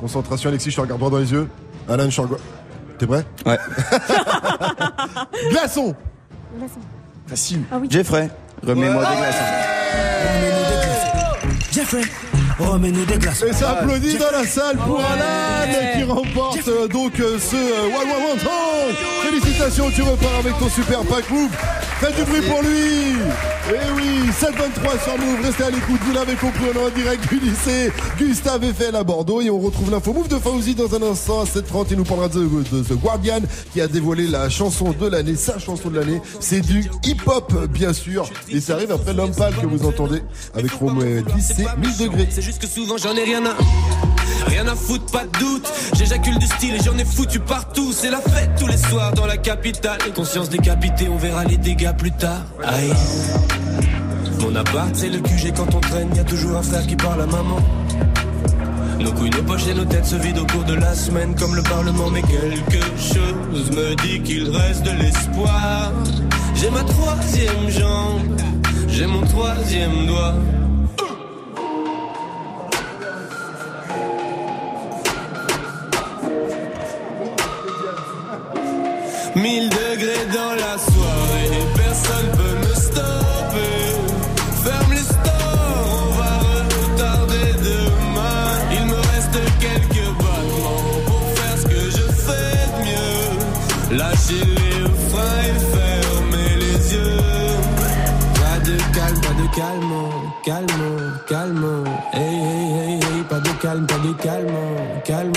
Concentration, 0.00 0.48
Alexis, 0.50 0.70
je 0.70 0.76
te 0.76 0.80
regarde 0.80 0.98
droit 1.00 1.10
dans 1.10 1.18
les 1.18 1.30
yeux. 1.32 1.48
Alan, 1.88 2.08
je 2.10 2.16
te 2.16 2.20
regarde. 2.22 2.40
T'es 2.98 3.06
prêt? 3.06 3.24
Ouais. 3.44 3.58
Glaçon 5.50 5.94
Facile. 7.26 7.60
Ah 7.70 7.76
oui. 7.80 7.88
Jeffrey, 7.90 8.30
remets-moi 8.62 9.04
des 9.04 9.16
glaçons. 9.16 9.38
Jeffrey, 11.72 12.02
des 12.58 13.18
glaces. 13.18 13.42
Et 13.42 13.52
ça 13.52 13.70
applaudit 13.70 14.16
dans 14.18 14.30
la 14.30 14.46
salle 14.46 14.76
pour 14.76 15.00
Alan 15.00 15.96
qui 15.96 16.02
remporte 16.04 16.68
euh, 16.68 16.88
donc 16.88 17.18
euh, 17.20 17.38
ce 17.38 17.56
euh, 17.56 17.86
One 17.86 18.08
One. 18.08 18.94
Félicitations, 19.22 19.90
tu 19.90 20.02
repars 20.02 20.36
avec 20.38 20.58
ton 20.58 20.68
super 20.68 21.00
pack 21.02 21.28
move. 21.30 21.50
Faites 22.00 22.14
du 22.16 22.22
bruit 22.24 22.42
pour 22.42 22.62
lui. 22.62 23.16
Et 23.68 23.92
oui, 23.96 24.30
723 24.32 24.92
sur 25.02 25.18
Move, 25.18 25.42
restez 25.42 25.64
à 25.64 25.70
l'écoute, 25.70 25.98
vous 26.06 26.12
l'avez 26.12 26.34
compris, 26.34 26.62
on 26.72 26.78
est 26.78 26.86
en 26.86 26.90
direct 26.90 27.28
du 27.28 27.40
lycée 27.40 27.90
Gustave 28.16 28.62
Eiffel 28.62 28.94
à 28.94 29.02
Bordeaux 29.02 29.40
et 29.40 29.50
on 29.50 29.58
retrouve 29.58 29.90
l'info 29.90 30.12
Move 30.12 30.28
de 30.28 30.36
Fauzi 30.36 30.76
dans 30.76 30.94
un 30.94 31.02
instant 31.10 31.40
à 31.40 31.44
7h30. 31.46 31.86
Il 31.90 31.96
nous 31.96 32.04
parlera 32.04 32.28
de, 32.28 32.44
The 32.44 32.92
Guardian 32.92 33.40
qui 33.72 33.80
a 33.80 33.88
dévoilé 33.88 34.28
la 34.28 34.48
chanson 34.50 34.92
de 34.92 35.08
l'année, 35.08 35.34
sa 35.34 35.58
chanson 35.58 35.90
de 35.90 35.98
l'année. 35.98 36.20
C'est 36.38 36.60
du 36.60 36.88
hip-hop, 37.02 37.52
bien 37.70 37.92
sûr. 37.92 38.30
Et 38.50 38.60
ça 38.60 38.74
arrive 38.74 38.92
après 38.92 39.14
l'homme 39.14 39.34
pâle 39.34 39.56
que 39.56 39.66
vous 39.66 39.84
entendez 39.84 40.22
avec 40.54 40.70
Romo 40.70 41.02
et 41.02 41.24
lycée 41.34 41.66
1000 41.78 41.96
degrés. 41.96 42.28
Juste 42.46 42.60
que 42.60 42.68
souvent 42.68 42.96
j'en 42.96 43.16
ai 43.16 43.24
rien 43.24 43.44
à. 43.44 43.56
Rien 44.46 44.68
à 44.68 44.76
foutre, 44.76 45.06
pas 45.06 45.24
de 45.24 45.36
doute. 45.40 45.68
J'éjacule 45.96 46.38
du 46.38 46.46
style 46.46 46.76
et 46.76 46.78
j'en 46.78 46.96
ai 46.96 47.04
foutu 47.04 47.40
partout. 47.40 47.90
C'est 47.92 48.08
la 48.08 48.20
fête 48.20 48.50
tous 48.56 48.68
les 48.68 48.76
soirs 48.76 49.12
dans 49.14 49.26
la 49.26 49.36
capitale. 49.36 49.98
Conscience 50.14 50.48
décapitée, 50.48 51.08
on 51.08 51.16
verra 51.16 51.42
les 51.42 51.56
dégâts 51.56 51.90
plus 51.98 52.12
tard. 52.12 52.44
Aïe. 52.62 52.92
Mon 54.42 54.54
appart, 54.54 54.90
c'est 54.94 55.08
le 55.08 55.18
QG 55.18 55.54
quand 55.56 55.74
on 55.74 55.80
traîne. 55.80 56.14
Y 56.14 56.20
a 56.20 56.24
toujours 56.24 56.56
un 56.56 56.62
frère 56.62 56.86
qui 56.86 56.94
parle 56.94 57.22
à 57.22 57.26
maman. 57.26 57.58
Nos 59.00 59.10
couilles, 59.10 59.30
nos 59.30 59.42
poches 59.42 59.66
et 59.66 59.74
nos 59.74 59.84
têtes 59.84 60.06
se 60.06 60.14
vident 60.14 60.42
au 60.42 60.46
cours 60.46 60.64
de 60.64 60.74
la 60.74 60.94
semaine 60.94 61.34
comme 61.34 61.56
le 61.56 61.62
Parlement. 61.62 62.10
Mais 62.10 62.22
quelque 62.22 62.80
chose 62.96 63.70
me 63.72 63.96
dit 64.06 64.20
qu'il 64.20 64.50
reste 64.50 64.84
de 64.84 64.92
l'espoir. 64.92 65.90
J'ai 66.54 66.70
ma 66.70 66.84
troisième 66.84 67.70
jambe, 67.70 68.40
j'ai 68.86 69.06
mon 69.06 69.22
troisième 69.22 70.06
doigt. 70.06 70.36
Mille 79.36 79.68
degrés 79.68 80.26
dans 80.32 80.54
la 80.54 80.78
soirée, 80.78 81.60
personne 81.76 82.30
peut 82.38 82.56
me 82.66 82.74
stopper. 82.74 83.84
Ferme 84.64 84.92
les 84.92 85.06
stores, 85.12 85.88
on 85.92 86.10
va 86.18 86.32
retarder 86.48 87.52
demain. 87.70 88.46
Il 88.72 88.84
me 88.86 88.94
reste 88.94 89.38
quelques 89.60 90.08
battements 90.16 90.88
pour 91.06 91.22
faire 91.36 91.58
ce 91.58 91.66
que 91.66 91.82
je 91.96 92.06
fais 92.26 92.56
de 92.72 92.78
mieux. 92.86 93.98
Lâcher 93.98 94.46
les 94.58 94.80
freins 95.10 95.42
et 95.50 95.58
fermer 95.76 96.50
les 96.62 96.94
yeux. 96.94 97.20
Pas 98.40 98.58
de 98.64 98.76
calme, 98.96 99.20
pas 99.20 99.36
de 99.42 99.46
calme, 99.54 99.94
calme, 100.46 100.88
calme. 101.28 101.84
Hey, 102.14 102.22
hey, 102.22 102.72
hey, 102.72 102.94
hey, 102.94 103.22
pas 103.28 103.40
de 103.40 103.50
calme, 103.60 103.86
pas 103.86 103.98
de 103.98 104.12
calme, 104.14 104.56
calme. 105.04 105.32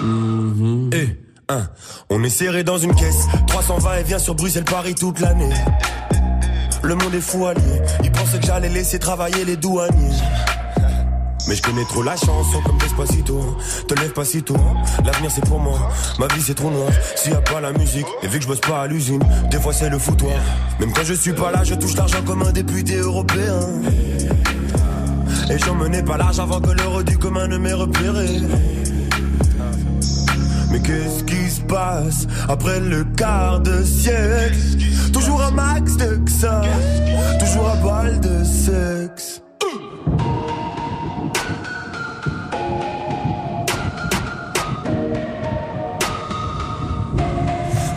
Mhm. 0.00 0.41
Hein, 2.02 2.06
on 2.10 2.22
est 2.24 2.30
serré 2.30 2.64
dans 2.64 2.78
une 2.78 2.94
caisse. 2.94 3.26
320 3.46 3.98
et 3.98 4.02
vient 4.02 4.18
sur 4.18 4.34
Bruxelles-Paris 4.34 4.94
toute 4.94 5.20
l'année. 5.20 5.52
Le 6.82 6.94
monde 6.94 7.14
est 7.14 7.20
fou 7.20 7.46
allié. 7.46 7.80
Ils 8.02 8.10
pensaient 8.10 8.38
que 8.38 8.46
j'allais 8.46 8.68
laisser 8.68 8.98
travailler 8.98 9.44
les 9.44 9.56
douaniers. 9.56 10.16
Mais 11.48 11.56
je 11.56 11.62
connais 11.62 11.84
trop 11.84 12.02
la 12.02 12.16
chanson 12.16 12.60
comme 12.64 12.78
Despacito 12.78 13.56
Te 13.88 13.94
lève 13.94 14.12
pas 14.12 14.24
si 14.24 14.44
tôt, 14.44 14.56
l'avenir 15.04 15.28
c'est 15.28 15.44
pour 15.44 15.58
moi 15.58 15.76
Ma 16.20 16.28
vie 16.28 16.40
c'est 16.40 16.54
trop 16.54 16.70
noir, 16.70 16.88
s'il 17.16 17.32
y 17.32 17.34
a 17.34 17.40
pas 17.40 17.60
la 17.60 17.72
musique 17.72 18.06
Et 18.22 18.28
vu 18.28 18.38
que 18.38 18.44
je 18.44 18.48
bosse 18.48 18.60
pas 18.60 18.82
à 18.82 18.86
l'usine, 18.86 19.20
des 19.50 19.58
fois 19.58 19.72
c'est 19.72 19.90
le 19.90 19.98
foutoir 19.98 20.38
Même 20.78 20.92
quand 20.92 21.02
je 21.02 21.14
suis 21.14 21.32
pas 21.32 21.50
là, 21.50 21.64
je 21.64 21.74
touche 21.74 21.96
l'argent 21.96 22.22
comme 22.24 22.42
un 22.42 22.52
député 22.52 22.94
européen 22.98 23.58
Et 25.50 25.58
j'en 25.58 25.74
menais 25.74 26.04
pas 26.04 26.16
large 26.16 26.38
avant 26.38 26.60
que 26.60 26.70
l'heure 26.70 27.02
du 27.02 27.18
commun 27.18 27.48
ne 27.48 27.58
m'ait 27.58 27.72
repéré 27.72 28.28
mais 30.72 30.80
qu'est-ce 30.80 31.22
qui 31.24 31.50
se 31.50 31.60
passe 31.60 32.26
après 32.48 32.80
le 32.80 33.04
quart 33.16 33.60
de 33.60 33.84
siècle? 33.84 34.56
Toujours 35.12 35.42
un 35.42 35.50
max 35.50 35.96
de 35.96 36.18
ça, 36.26 36.62
toujours 37.38 37.68
un 37.68 37.86
bal 37.86 38.20
de 38.20 38.42
sexe. 38.42 39.42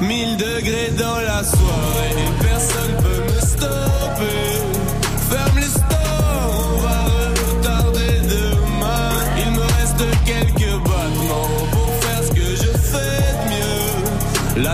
Mille 0.01 0.37
degrés 0.37 0.91
dans 0.99 1.19
la 1.31 1.43
soirée, 1.43 2.15
personne 2.41 2.95
peut 3.01 3.33
me 3.33 3.39
stopper. 3.39 4.54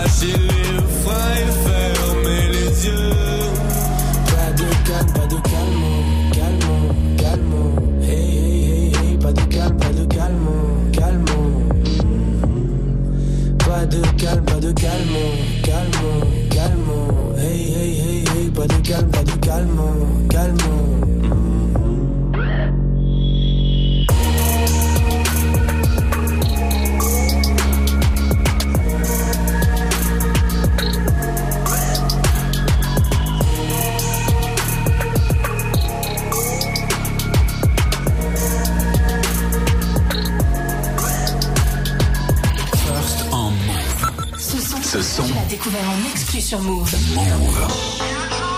Lâcher 0.02 0.32
les 0.32 0.82
freins 1.04 1.34
et 1.36 1.52
fermer 1.62 2.48
les 2.50 2.86
yeux. 2.86 3.14
Pas 4.26 4.50
de 4.50 4.68
calme, 4.88 5.12
pas 5.14 5.26
de 5.26 5.38
calme, 5.48 5.84
calme, 6.32 6.74
calme. 7.18 7.56
Hey, 8.02 8.10
hey, 8.10 8.62
hey, 8.66 8.92
hey, 9.00 9.16
pas 9.18 9.32
de 9.32 9.42
calme, 9.42 9.76
pas 9.76 9.92
de 9.92 10.04
calme, 10.06 10.48
calme. 10.92 11.24
Pas 13.58 13.86
de 13.86 14.00
calme, 14.20 14.44
pas 14.44 14.60
de 14.60 14.72
calme, 14.72 15.18
calme, 15.62 16.24
calme. 16.50 16.92
Hey, 17.38 17.72
hey, 17.76 18.00
hey, 18.00 18.24
hey, 18.34 18.50
pas 18.50 18.66
de 18.66 18.88
calme, 18.88 19.08
pas 19.08 19.22
de 19.22 19.46
calme, 19.46 19.80
calme. 20.30 20.91
Découvert 45.64 45.90
en 45.90 46.10
exclu 46.10 46.40
sur 46.40 46.60
Move. 46.60 46.92
Move. 47.14 48.51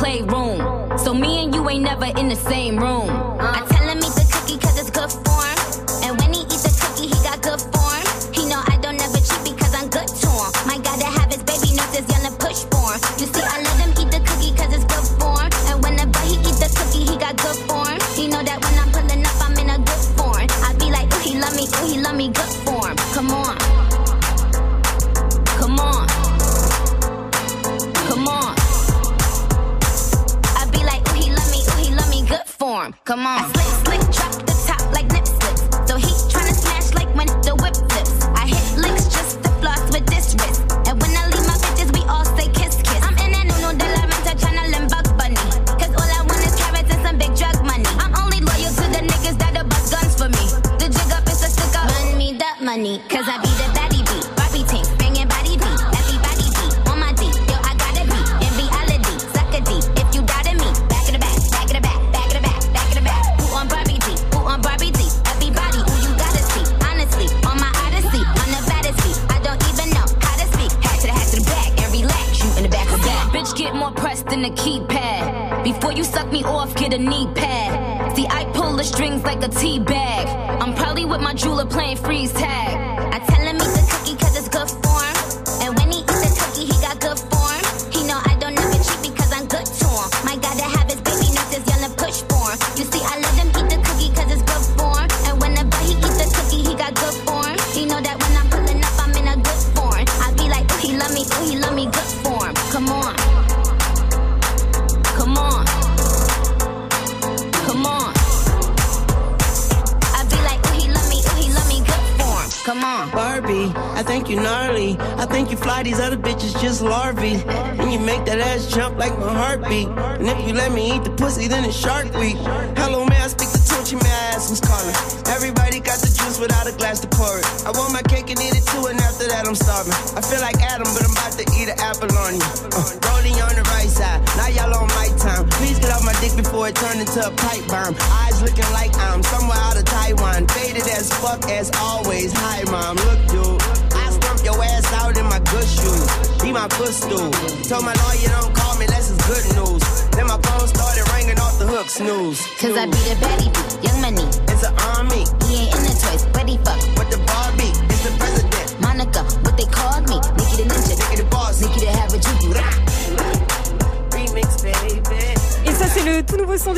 Sons 0.00 0.20
in 0.20 0.39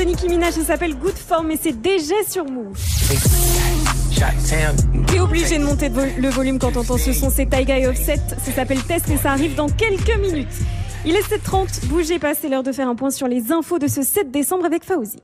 de 0.05 0.09
Nicki 0.09 0.29
Minaj. 0.29 0.55
Ça 0.55 0.65
s'appelle 0.65 0.95
Good 0.97 1.17
Form 1.17 1.51
et 1.51 1.59
c'est 1.61 1.81
déjà 1.81 2.15
sur 2.29 2.45
Move. 2.45 2.77
T'es 5.07 5.21
obligé 5.21 5.59
de 5.59 5.65
monter 5.65 5.89
le 5.89 6.29
volume 6.29 6.59
quand 6.59 6.73
t'entends 6.73 6.99
ce 6.99 7.13
son. 7.13 7.31
C'est 7.31 7.47
Taiga 7.47 7.79
et 7.79 7.87
Offset. 7.87 8.21
Ça 8.45 8.53
s'appelle 8.53 8.83
Test 8.83 9.09
et 9.11 9.17
ça 9.17 9.33
arrive 9.33 9.55
dans 9.55 9.69
quelques 9.69 10.17
minutes. 10.19 10.49
Il 11.05 11.17
est 11.17 11.23
7h30. 11.23 11.87
Bougez 11.87 12.19
pas, 12.19 12.35
c'est 12.35 12.49
l'heure 12.49 12.63
de 12.63 12.73
faire 12.73 12.89
un 12.89 12.95
point 12.95 13.11
sur 13.11 13.27
les 13.27 13.51
infos 13.53 13.79
de 13.79 13.89
ce 13.89 14.03
7 14.03 14.31
décembre 14.31 14.65
avec 14.65 14.85
Fauzi. 14.85 15.17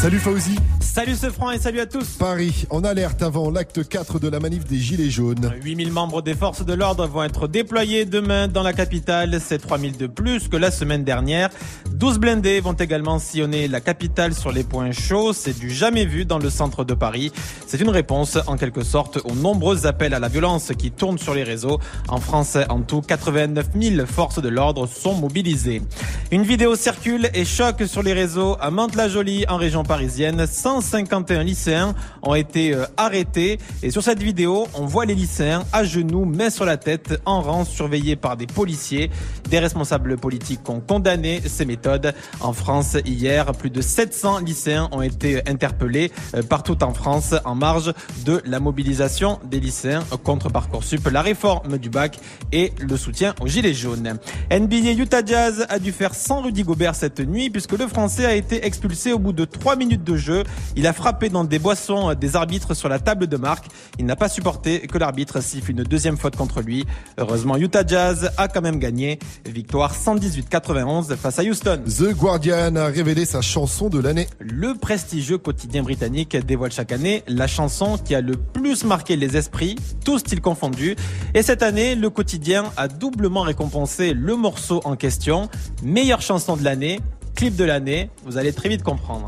Salut 0.00 0.18
Fauzi. 0.18 0.56
Salut 0.94 1.16
ce 1.16 1.28
franc 1.28 1.50
et 1.50 1.58
salut 1.58 1.80
à 1.80 1.86
tous. 1.86 2.10
Paris, 2.20 2.66
en 2.70 2.84
alerte 2.84 3.20
avant 3.20 3.50
l'acte 3.50 3.88
4 3.88 4.20
de 4.20 4.28
la 4.28 4.38
manif 4.38 4.64
des 4.64 4.78
Gilets 4.78 5.10
jaunes. 5.10 5.52
8000 5.60 5.90
membres 5.90 6.22
des 6.22 6.34
forces 6.34 6.64
de 6.64 6.72
l'ordre 6.72 7.08
vont 7.08 7.24
être 7.24 7.48
déployés 7.48 8.04
demain 8.04 8.46
dans 8.46 8.62
la 8.62 8.72
capitale. 8.72 9.40
C'est 9.44 9.58
3000 9.58 9.96
de 9.96 10.06
plus 10.06 10.46
que 10.46 10.56
la 10.56 10.70
semaine 10.70 11.02
dernière. 11.02 11.50
12 11.90 12.20
blindés 12.20 12.60
vont 12.60 12.74
également 12.74 13.18
sillonner 13.18 13.66
la 13.66 13.80
capitale 13.80 14.34
sur 14.34 14.52
les 14.52 14.62
points 14.62 14.92
chauds. 14.92 15.32
C'est 15.32 15.58
du 15.58 15.68
jamais 15.68 16.04
vu 16.04 16.26
dans 16.26 16.38
le 16.38 16.48
centre 16.48 16.84
de 16.84 16.94
Paris. 16.94 17.32
C'est 17.66 17.80
une 17.80 17.90
réponse 17.90 18.38
en 18.46 18.56
quelque 18.56 18.84
sorte 18.84 19.18
aux 19.24 19.34
nombreux 19.34 19.88
appels 19.88 20.14
à 20.14 20.20
la 20.20 20.28
violence 20.28 20.70
qui 20.78 20.92
tournent 20.92 21.18
sur 21.18 21.34
les 21.34 21.42
réseaux. 21.42 21.80
En 22.06 22.20
France, 22.20 22.56
en 22.68 22.82
tout, 22.82 23.00
89 23.00 23.70
000 23.76 24.06
forces 24.06 24.40
de 24.40 24.48
l'ordre 24.48 24.86
sont 24.86 25.14
mobilisées. 25.14 25.82
Une 26.30 26.44
vidéo 26.44 26.76
circule 26.76 27.30
et 27.34 27.44
choque 27.44 27.82
sur 27.84 28.04
les 28.04 28.12
réseaux 28.12 28.56
à 28.60 28.70
Mantes-la-Jolie 28.70 29.44
en 29.48 29.56
région 29.56 29.82
parisienne. 29.82 30.46
151 30.84 31.42
lycéens 31.42 31.94
ont 32.22 32.34
été 32.34 32.74
euh, 32.74 32.84
arrêtés 32.96 33.58
et 33.82 33.90
sur 33.90 34.02
cette 34.02 34.22
vidéo, 34.22 34.68
on 34.74 34.86
voit 34.86 35.04
les 35.04 35.14
lycéens 35.14 35.64
à 35.72 35.84
genoux, 35.84 36.24
main 36.24 36.50
sur 36.50 36.64
la 36.64 36.76
tête, 36.76 37.20
en 37.24 37.40
rang, 37.40 37.64
surveillés 37.64 38.16
par 38.16 38.36
des 38.36 38.46
policiers. 38.46 39.10
Des 39.50 39.58
responsables 39.58 40.16
politiques 40.16 40.68
ont 40.68 40.80
condamné 40.80 41.40
ces 41.46 41.64
méthodes. 41.64 42.14
En 42.40 42.52
France, 42.52 42.96
hier, 43.04 43.46
plus 43.52 43.70
de 43.70 43.80
700 43.80 44.40
lycéens 44.40 44.88
ont 44.92 45.02
été 45.02 45.48
interpellés 45.48 46.12
euh, 46.34 46.42
partout 46.42 46.82
en 46.82 46.94
France 46.94 47.34
en 47.44 47.54
marge 47.54 47.92
de 48.24 48.42
la 48.44 48.60
mobilisation 48.60 49.38
des 49.44 49.60
lycéens 49.60 50.04
contre 50.22 50.50
Parcoursup, 50.50 51.08
la 51.10 51.22
réforme 51.22 51.78
du 51.78 51.90
bac 51.90 52.18
et 52.52 52.72
le 52.78 52.96
soutien 52.96 53.34
aux 53.40 53.46
gilets 53.46 53.74
jaunes. 53.74 54.18
NBA 54.50 54.92
Utah 54.92 55.24
Jazz 55.24 55.66
a 55.68 55.78
dû 55.78 55.92
faire 55.92 56.14
sans 56.14 56.42
Rudy 56.42 56.62
Gobert 56.62 56.94
cette 56.94 57.20
nuit 57.20 57.50
puisque 57.50 57.72
le 57.72 57.86
Français 57.86 58.24
a 58.24 58.34
été 58.34 58.66
expulsé 58.66 59.12
au 59.12 59.18
bout 59.18 59.32
de 59.32 59.44
3 59.44 59.76
minutes 59.76 60.04
de 60.04 60.16
jeu. 60.16 60.42
Il 60.76 60.86
a 60.86 60.92
frappé 60.92 61.28
dans 61.28 61.44
des 61.44 61.58
boissons 61.58 62.10
euh, 62.10 62.14
des 62.14 62.36
arbitres 62.36 62.74
sur 62.74 62.88
la 62.88 62.98
table 62.98 63.26
de 63.26 63.36
marque. 63.36 63.66
Il 63.98 64.06
n'a 64.06 64.16
pas 64.16 64.28
supporté 64.28 64.80
que 64.80 64.98
l'arbitre 64.98 65.40
siffle 65.40 65.70
une 65.70 65.84
deuxième 65.84 66.16
faute 66.16 66.36
contre 66.36 66.62
lui. 66.62 66.84
Heureusement, 67.16 67.56
Utah 67.56 67.86
Jazz 67.86 68.30
a 68.36 68.48
quand 68.48 68.62
même 68.62 68.78
gagné. 68.78 69.18
Victoire 69.46 69.94
118-91 69.94 71.16
face 71.16 71.38
à 71.38 71.42
Houston. 71.42 71.80
The 71.86 72.12
Guardian 72.14 72.76
a 72.76 72.86
révélé 72.86 73.24
sa 73.24 73.40
chanson 73.40 73.88
de 73.88 74.00
l'année. 74.00 74.26
Le 74.40 74.74
prestigieux 74.74 75.38
quotidien 75.38 75.82
britannique 75.82 76.36
dévoile 76.36 76.72
chaque 76.72 76.92
année 76.92 77.22
la 77.28 77.46
chanson 77.46 77.96
qui 77.96 78.14
a 78.14 78.20
le 78.20 78.34
plus 78.36 78.84
marqué 78.84 79.16
les 79.16 79.36
esprits, 79.36 79.76
tous 80.04 80.18
styles 80.18 80.40
confondus. 80.40 80.96
Et 81.34 81.42
cette 81.42 81.62
année, 81.62 81.94
le 81.94 82.10
quotidien 82.10 82.64
a 82.76 82.88
doublement 82.88 83.42
récompensé 83.42 84.12
le 84.12 84.36
morceau 84.36 84.80
en 84.84 84.96
question. 84.96 85.48
Meilleure 85.82 86.22
chanson 86.22 86.56
de 86.56 86.64
l'année, 86.64 87.00
clip 87.34 87.56
de 87.56 87.64
l'année. 87.64 88.10
Vous 88.24 88.38
allez 88.38 88.52
très 88.52 88.68
vite 88.68 88.82
comprendre. 88.82 89.26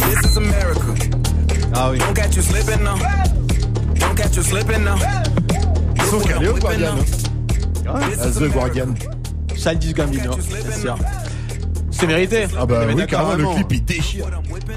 This 0.00 0.30
is 0.32 0.36
America. 0.36 0.80
Ah 1.74 1.90
oui. 1.90 1.98
Don't 1.98 2.14
catch 2.14 2.36
you 2.36 2.42
slipping 2.42 2.82
now. 2.82 2.96
Don't 3.98 4.14
catch 4.14 4.36
you 4.36 4.42
slipping 4.42 4.84
now. 4.84 4.96
Ils 5.96 6.02
sont 6.04 6.20
calés 6.20 6.48
au 6.48 6.54
Guardian. 6.54 6.94
Ah, 7.86 7.94
Ah, 8.20 8.26
The 8.28 8.52
Guardian. 8.52 8.94
Childish 9.56 9.94
Gambino, 9.94 10.36
bien 10.36 10.76
sûr. 10.76 10.96
C'est 11.90 12.06
mérité. 12.06 12.46
Ah 12.56 12.64
bah 12.64 12.76
On 12.78 12.82
est 12.82 12.92
oui, 12.92 12.94
d'accord. 12.94 13.28
carrément, 13.30 13.50
le 13.50 13.56
clip 13.56 13.72
il 13.72 13.84
déchire. 13.84 14.26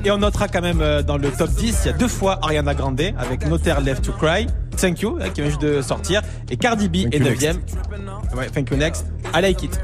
Et 0.04 0.10
on 0.10 0.18
notera 0.18 0.48
quand 0.48 0.62
même 0.62 0.82
euh, 0.82 1.04
dans 1.04 1.18
le 1.18 1.30
top 1.30 1.52
10, 1.52 1.82
il 1.84 1.88
y 1.88 1.90
a 1.90 1.94
deux 1.94 2.08
fois 2.08 2.40
Ariana 2.42 2.74
Grande 2.74 3.00
avec 3.18 3.46
Notaire 3.48 3.80
Left 3.82 4.04
to 4.04 4.12
Cry, 4.14 4.48
Thank 4.76 5.02
You, 5.02 5.20
hein, 5.22 5.30
qui 5.30 5.42
vient 5.42 5.50
juste 5.52 5.62
de 5.62 5.82
sortir, 5.84 6.22
et 6.50 6.58
Cardi 6.58 6.90
B 6.90 7.14
est 7.14 7.20
You 7.20 7.24
9 7.44 7.58
Ouais, 8.36 8.50
Thank 8.50 8.72
You 8.72 8.78
Next, 8.78 9.06
I 9.36 9.42
Like 9.42 9.62
It, 9.62 9.80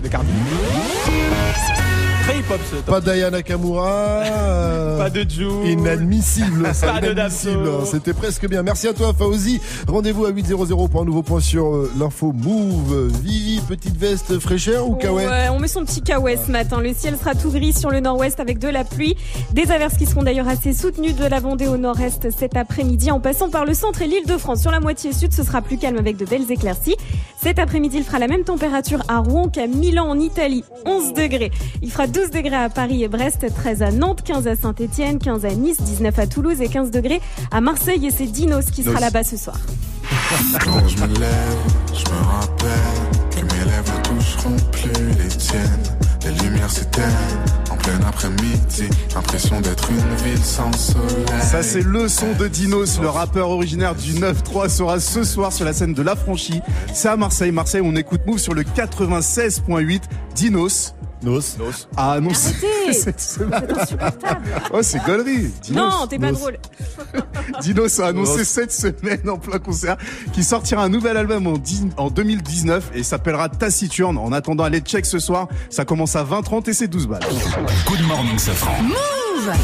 de 0.00 0.08
Cardi 0.08 0.30
B. 0.30 1.87
Très 2.28 2.40
hip-hop 2.40 2.60
ce 2.70 2.76
top. 2.76 2.84
Pas 2.84 3.00
Diana 3.00 3.30
Nakamura. 3.38 3.88
euh, 3.88 4.98
Pas 4.98 5.08
de 5.08 5.20
Ju. 5.28 5.46
Inadmissible. 5.64 6.74
ça, 6.74 6.92
Pas 6.92 7.00
de 7.00 7.12
inadmissible. 7.12 7.64
Damso. 7.64 7.86
C'était 7.86 8.12
presque 8.12 8.46
bien. 8.46 8.62
Merci 8.62 8.86
à 8.86 8.92
toi, 8.92 9.14
Fauzi. 9.16 9.62
Rendez-vous 9.86 10.26
à 10.26 10.30
8.00 10.30 10.88
pour 10.90 11.00
un 11.00 11.04
nouveau 11.06 11.22
point 11.22 11.40
sur 11.40 11.74
euh, 11.74 11.90
l'info 11.98 12.32
Move. 12.34 13.08
Vivi, 13.22 13.62
petite 13.62 13.96
veste 13.96 14.38
fraîcheur 14.40 14.86
ou 14.90 14.94
kawaii 14.96 15.48
on 15.50 15.58
met 15.58 15.68
son 15.68 15.84
petit 15.86 16.02
kawaii 16.02 16.36
ce 16.36 16.50
matin. 16.50 16.80
Le 16.82 16.92
ciel 16.92 17.16
sera 17.16 17.34
tout 17.34 17.50
gris 17.50 17.72
sur 17.72 17.88
le 17.90 18.00
nord-ouest 18.00 18.40
avec 18.40 18.58
de 18.58 18.68
la 18.68 18.84
pluie. 18.84 19.16
Des 19.54 19.70
averses 19.70 19.96
qui 19.96 20.04
seront 20.04 20.22
d'ailleurs 20.22 20.48
assez 20.48 20.74
soutenues 20.74 21.14
de 21.14 21.24
la 21.24 21.40
Vendée 21.40 21.66
au 21.66 21.78
nord-est 21.78 22.28
cet 22.30 22.56
après-midi 22.58 23.10
en 23.10 23.20
passant 23.20 23.48
par 23.48 23.64
le 23.64 23.72
centre 23.72 24.02
et 24.02 24.06
l'île 24.06 24.26
de 24.26 24.36
France. 24.36 24.60
Sur 24.60 24.70
la 24.70 24.80
moitié 24.80 25.14
sud, 25.14 25.32
ce 25.32 25.42
sera 25.44 25.62
plus 25.62 25.78
calme 25.78 25.96
avec 25.96 26.18
de 26.18 26.26
belles 26.26 26.50
éclaircies. 26.52 26.96
Cet 27.42 27.58
après-midi, 27.58 27.98
il 27.98 28.04
fera 28.04 28.18
la 28.18 28.26
même 28.26 28.42
température 28.44 29.02
à 29.08 29.18
Rouen 29.18 29.48
qu'à 29.48 29.66
Milan 29.68 30.08
en 30.08 30.18
Italie, 30.18 30.64
11 30.84 31.12
degrés. 31.14 31.52
Il 31.82 31.90
fera 31.90 32.06
12 32.18 32.30
degrés 32.32 32.56
à 32.56 32.68
Paris 32.68 33.04
et 33.04 33.08
Brest, 33.08 33.46
13 33.54 33.82
à 33.82 33.92
Nantes, 33.92 34.22
15 34.24 34.48
à 34.48 34.56
Saint-Etienne, 34.56 35.20
15 35.20 35.44
à 35.44 35.50
Nice, 35.50 35.80
19 35.80 36.18
à 36.18 36.26
Toulouse 36.26 36.60
et 36.60 36.66
15 36.66 36.90
degrés 36.90 37.20
à 37.52 37.60
Marseille 37.60 38.04
et 38.06 38.10
c'est 38.10 38.26
Dinos 38.26 38.72
qui 38.72 38.82
sera 38.82 38.98
là-bas 38.98 39.22
ce 39.22 39.36
soir. 39.36 39.56
Quand 40.64 40.88
je 40.88 40.96
me 40.96 41.06
lève, 41.20 41.58
je 41.94 42.10
me 42.10 42.26
rappelle 42.26 42.70
que 43.30 43.36
mes 43.36 43.70
lèvres 43.70 43.92
ne 43.92 44.18
toucheront 44.18 44.56
plus 44.72 45.06
les 45.16 45.28
tiennes. 45.28 45.62
Les 46.24 46.32
lumières 46.42 46.68
s'éteignent 46.68 47.04
en 47.70 47.76
plein 47.76 48.00
après-midi. 48.08 48.88
Impression 49.14 49.60
d'être 49.60 49.88
une 49.88 50.16
ville 50.24 50.42
sans 50.42 50.72
soleil. 50.72 51.24
Ça 51.40 51.62
c'est 51.62 51.82
le 51.82 52.08
son 52.08 52.32
de 52.32 52.48
Dinos, 52.48 52.98
le 53.00 53.10
rappeur 53.10 53.48
originaire 53.50 53.94
du 53.94 54.14
9-3 54.14 54.68
sera 54.68 54.98
ce 54.98 55.22
soir 55.22 55.52
sur 55.52 55.64
la 55.64 55.72
scène 55.72 55.94
de 55.94 56.02
La 56.02 56.16
Franchie. 56.16 56.62
C'est 56.92 57.08
à 57.08 57.16
Marseille, 57.16 57.52
Marseille 57.52 57.82
on 57.84 57.94
écoute 57.94 58.22
Move 58.26 58.38
sur 58.38 58.54
le 58.54 58.64
96.8. 58.64 60.00
Dinos, 60.34 60.94
Nos. 61.22 61.40
a 61.96 62.12
annoncé 62.12 62.54
Arrêtez 62.62 62.92
cette 62.92 63.20
semaine. 63.20 63.66
C'est 63.68 63.80
insupportable. 63.80 64.46
Oh, 64.72 64.82
c'est 64.82 65.02
connerie. 65.02 65.48
Dinos. 65.62 65.92
Non, 66.00 66.06
t'es 66.06 66.18
pas 66.18 66.30
Nos. 66.32 66.38
drôle. 66.38 66.58
Dinos 67.62 68.00
a 68.00 68.08
annoncé 68.08 68.38
Nos. 68.38 68.44
cette 68.44 68.72
semaine 68.72 69.28
en 69.28 69.38
plein 69.38 69.58
concert 69.58 69.96
qu'il 70.32 70.44
sortira 70.44 70.82
un 70.84 70.88
nouvel 70.88 71.16
album 71.16 71.46
en, 71.46 71.54
en 71.96 72.10
2019 72.10 72.90
et 72.94 73.02
s'appellera 73.02 73.48
Taciturne. 73.48 74.18
En 74.18 74.32
attendant, 74.32 74.64
allez 74.64 74.80
check 74.80 75.06
ce 75.06 75.18
soir. 75.18 75.48
Ça 75.70 75.84
commence 75.84 76.16
à 76.16 76.24
20h30 76.24 76.70
et 76.70 76.72
c'est 76.72 76.88
12 76.88 77.06
balles. 77.08 77.20
Good 77.86 78.06
morning, 78.06 78.38
Safran. 78.38 78.76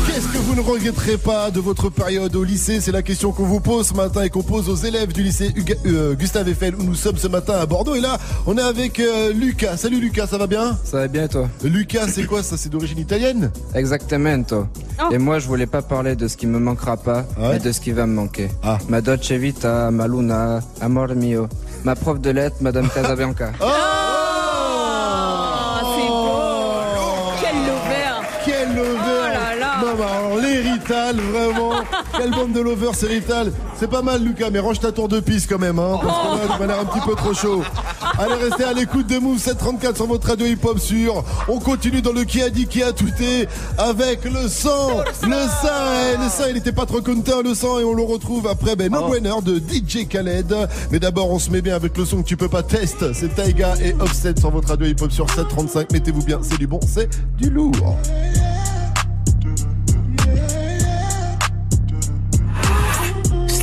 Qu'est-ce 0.06 0.28
que 0.28 0.38
vous 0.38 0.54
ne 0.54 0.60
regretterez 0.60 1.16
pas 1.18 1.50
de 1.50 1.60
votre 1.60 1.88
période 1.90 2.34
au 2.36 2.44
lycée? 2.44 2.80
C'est 2.80 2.92
la 2.92 3.02
question 3.02 3.32
qu'on 3.32 3.44
vous 3.44 3.60
pose 3.60 3.88
ce 3.88 3.94
matin 3.94 4.22
et 4.22 4.30
qu'on 4.30 4.42
pose 4.42 4.68
aux 4.68 4.76
élèves 4.76 5.12
du 5.12 5.22
lycée 5.22 5.50
Huga- 5.50 5.76
euh, 5.86 6.14
Gustave 6.14 6.48
Eiffel 6.48 6.74
où 6.76 6.82
nous 6.82 6.94
sommes 6.94 7.16
ce 7.18 7.28
matin 7.28 7.54
à 7.60 7.66
Bordeaux. 7.66 7.94
Et 7.94 8.00
là, 8.00 8.18
on 8.46 8.56
est 8.56 8.62
avec 8.62 8.98
euh, 9.00 9.32
Lucas. 9.32 9.76
Salut 9.76 10.00
Lucas, 10.00 10.26
ça 10.26 10.38
va 10.38 10.46
bien? 10.46 10.78
Ça 10.84 10.98
va 10.98 11.08
bien 11.08 11.28
toi? 11.28 11.48
Lucas, 11.62 12.06
c'est 12.08 12.24
quoi 12.24 12.42
ça? 12.42 12.56
C'est 12.56 12.68
d'origine 12.70 12.98
italienne? 12.98 13.50
Exactement 13.74 14.42
toi. 14.42 14.68
Oh. 15.02 15.12
Et 15.12 15.18
moi 15.18 15.38
je 15.38 15.46
voulais 15.48 15.66
pas 15.66 15.82
parler 15.82 16.14
de 16.16 16.28
ce 16.28 16.36
qui 16.36 16.46
me 16.46 16.58
manquera 16.58 16.96
pas, 16.96 17.26
Ouais. 17.38 17.54
mais 17.54 17.58
de 17.58 17.72
ce 17.72 17.80
qui 17.80 17.90
va 17.92 18.06
me 18.06 18.14
manquer. 18.14 18.48
Ah. 18.62 18.78
Ma 18.88 19.00
Dolce 19.00 19.32
Vita, 19.32 19.90
ma 19.90 20.06
Luna, 20.06 20.60
Amor 20.80 21.08
mio. 21.14 21.48
Ma 21.84 21.94
prof 21.96 22.20
de 22.20 22.30
lettres, 22.30 22.56
Madame 22.60 22.88
Casabianca. 22.94 23.52
Ah, 23.60 24.13
les 30.54 30.70
Rital, 30.70 31.16
vraiment 31.16 31.72
Quelle 32.16 32.30
bande 32.30 32.52
de 32.52 32.60
lovers, 32.60 32.94
c'est 32.94 33.06
Rital 33.06 33.52
C'est 33.78 33.90
pas 33.90 34.02
mal, 34.02 34.22
Lucas, 34.22 34.50
mais 34.50 34.58
range 34.58 34.80
ta 34.80 34.92
tour 34.92 35.08
de 35.08 35.20
piste 35.20 35.48
quand 35.50 35.58
même, 35.58 35.78
hein, 35.78 35.98
parce 36.02 36.18
que 36.18 36.48
là, 36.48 36.54
tu 36.54 36.60
m'as 36.60 36.66
l'air 36.66 36.80
un 36.80 36.84
petit 36.84 37.00
peu 37.06 37.14
trop 37.14 37.34
chaud. 37.34 37.62
Allez, 38.18 38.34
restez 38.34 38.64
à 38.64 38.72
l'écoute 38.72 39.06
de 39.06 39.18
Move 39.18 39.38
734 39.38 39.96
sur 39.96 40.06
votre 40.06 40.28
radio 40.28 40.46
hip-hop 40.46 40.78
sur. 40.78 41.24
On 41.48 41.58
continue 41.58 42.02
dans 42.02 42.12
le 42.12 42.24
qui 42.24 42.42
a 42.42 42.50
dit, 42.50 42.66
qui 42.66 42.82
a 42.82 42.92
tweeté 42.92 43.48
avec 43.78 44.24
le 44.24 44.48
sang, 44.48 44.98
le 45.22 45.32
sang, 45.32 46.12
eh, 46.12 46.22
le 46.22 46.28
sang, 46.28 46.44
il 46.50 46.56
était 46.56 46.72
pas 46.72 46.86
trop 46.86 47.00
content, 47.00 47.42
le 47.42 47.54
sang, 47.54 47.80
et 47.80 47.84
on 47.84 47.94
le 47.94 48.02
retrouve 48.02 48.46
après, 48.46 48.76
ben, 48.76 48.92
No 48.92 49.08
Brainer 49.08 49.34
de 49.42 49.56
DJ 49.56 50.06
Khaled. 50.08 50.54
Mais 50.90 51.00
d'abord, 51.00 51.30
on 51.30 51.38
se 51.38 51.50
met 51.50 51.62
bien 51.62 51.74
avec 51.74 51.96
le 51.96 52.04
son 52.04 52.22
que 52.22 52.28
tu 52.28 52.36
peux 52.36 52.48
pas 52.48 52.62
tester. 52.62 53.12
C'est 53.14 53.34
Taiga 53.34 53.74
et 53.82 53.94
Offset 54.00 54.34
sur 54.38 54.50
votre 54.50 54.68
radio 54.68 54.86
hip-hop 54.86 55.10
sur 55.10 55.28
735. 55.28 55.92
Mettez-vous 55.92 56.22
bien, 56.22 56.38
c'est 56.42 56.58
du 56.58 56.66
bon, 56.66 56.80
c'est 56.86 57.08
du 57.36 57.50
lourd. 57.50 57.98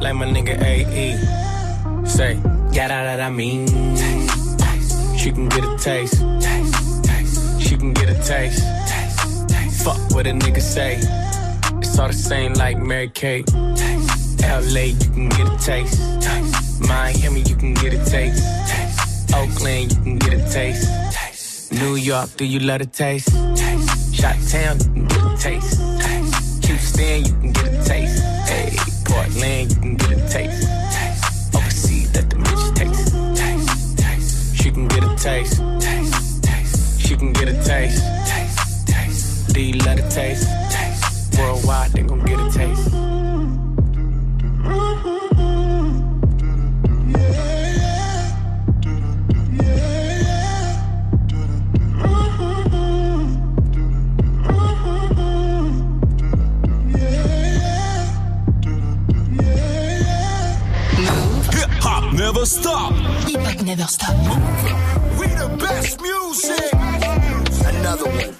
like 0.00 0.14
my 0.14 0.26
nigga 0.26 0.60
AE. 0.62 2.06
Say, 2.06 2.34
yeah, 2.72 2.88
that, 2.88 3.16
that 3.16 3.20
I 3.20 3.30
mean. 3.30 3.66
Taste. 3.66 5.18
She 5.18 5.30
can 5.30 5.48
get 5.48 5.64
a 5.64 5.76
taste. 5.76 6.16
She 7.60 7.76
can 7.76 7.92
get 7.92 8.08
a 8.08 8.14
taste. 8.22 8.64
Fuck 9.84 9.98
what 10.14 10.26
a 10.26 10.30
nigga 10.30 10.60
say. 10.60 10.96
It's 11.78 11.98
all 11.98 12.08
the 12.08 12.14
same 12.14 12.54
like 12.54 12.78
Mary 12.78 13.08
Kate. 13.08 13.50
LA, 13.52 14.80
you 14.80 15.10
can 15.10 15.28
get 15.28 15.46
a 15.48 15.58
taste. 15.58 16.00
Miami, 16.80 17.40
you 17.42 17.56
can 17.56 17.74
get 17.74 17.92
a 17.92 18.04
taste. 18.04 18.42
Oakland, 19.34 19.92
you 19.92 20.02
can 20.02 20.18
get 20.18 20.32
a 20.32 20.50
taste. 20.50 21.72
New 21.72 21.94
York, 21.94 22.30
do 22.36 22.44
you 22.44 22.60
love 22.60 22.80
a 22.80 22.86
taste? 22.86 23.28
taste. 23.56 24.14
Shot 24.14 24.36
Town, 24.48 24.78
you 24.78 24.84
can 24.92 25.06
get 25.06 25.22
a 25.22 25.36
taste. 25.38 25.80
taste. 26.00 26.64
Houston, 26.66 27.24
you 27.24 27.32
can 27.40 27.52
get 27.52 27.66
a 27.68 27.84
taste. 27.84 28.22
Hey, 28.48 28.89
Portland, 29.10 29.72
you 29.72 29.80
can 29.80 29.96
get 29.96 30.12
a 30.12 30.28
taste. 30.28 30.68
Overseas, 31.54 32.14
let 32.14 32.30
the 32.30 32.36
bitch 32.36 32.74
taste. 32.76 33.12
taste. 33.36 33.98
taste. 33.98 34.56
She 34.56 34.70
can 34.70 34.86
get 34.86 35.02
a 35.02 35.16
taste. 35.16 35.60
taste. 35.80 36.44
taste. 36.44 37.00
She 37.00 37.16
can 37.16 37.32
get 37.32 37.48
a 37.48 37.54
taste. 37.64 38.02
taste. 38.26 38.86
taste. 38.86 39.56
You 39.56 39.72
love 39.78 39.98
a 39.98 40.08
taste? 40.08 40.48
taste. 40.70 41.38
Worldwide, 41.38 41.90
they 41.92 42.02
gon' 42.02 42.24
get 42.24 42.38
a 42.38 42.50
taste. 42.52 43.19
Never 62.40 62.46
stop. 62.46 62.92
Hip 63.28 63.40
hop 63.42 63.62
never 63.66 63.82
stop. 63.82 64.16
We 65.18 65.26
the 65.26 65.54
best 65.58 66.00
music. 66.00 66.72
Another 67.66 68.06
one. 68.06 68.39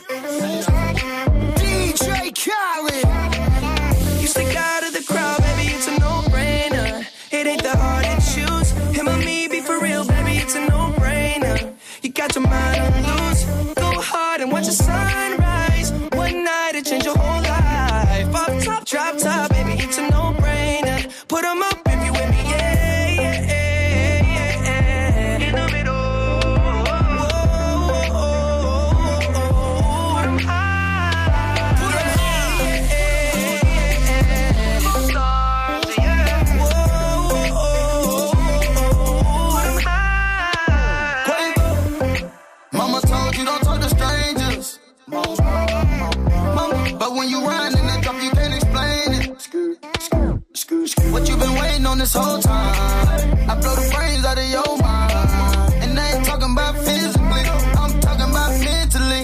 This 52.12 52.24
whole 52.24 52.41
time? 52.41 53.51
I 53.51 53.55
blow 53.61 53.74
the 53.74 53.91
brains 53.95 54.24
out 54.24 54.39
of 54.39 54.49
your 54.49 54.78
mind. 54.78 55.82
And 55.82 55.99
I 55.99 56.16
ain't 56.16 56.24
talking 56.24 56.53
about 56.53 56.77
physically, 56.78 57.45
I'm 57.78 58.01
talking 58.01 58.31
about 58.31 58.51
mentally. 58.66 59.23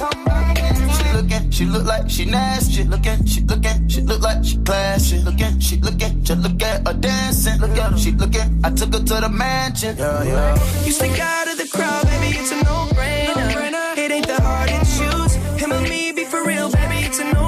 She 0.96 1.04
looking, 1.16 1.50
She 1.50 1.64
look 1.64 1.84
like 1.84 2.10
she 2.10 2.24
nasty. 2.26 2.72
She 2.74 2.84
looking, 2.84 3.24
she 3.24 3.40
looking, 3.40 3.88
she 3.88 4.00
look 4.02 4.20
like 4.22 4.44
she 4.44 4.56
classy. 4.58 5.16
She 5.16 5.22
looking, 5.22 5.60
she 5.60 5.76
looking, 5.76 6.22
just 6.22 6.40
look 6.40 6.62
at 6.62 6.86
her 6.86 6.94
dancing. 6.94 7.60
Look 7.60 7.76
at 7.76 7.92
her, 7.92 7.98
she 7.98 8.12
looking. 8.12 8.60
I 8.64 8.70
took 8.70 8.92
her 8.94 9.00
to 9.00 9.14
the 9.20 9.28
mansion. 9.28 9.96
Yeah, 9.96 10.22
yeah. 10.22 10.84
You 10.84 10.92
stick 10.92 11.18
out 11.18 11.48
of 11.48 11.58
the 11.58 11.68
crowd, 11.68 12.06
baby, 12.06 12.36
it's 12.38 12.52
a 12.52 12.56
no-brainer. 12.62 13.98
It 13.98 14.12
ain't 14.12 14.26
that 14.28 14.40
hard 14.40 14.68
to 14.68 14.78
choose. 14.96 15.34
Him 15.60 15.72
and 15.72 15.88
me 15.88 16.12
be 16.12 16.24
for 16.24 16.44
real, 16.44 16.70
baby, 16.70 17.06
it's 17.06 17.18
a 17.18 17.24
no-brainer. 17.24 17.45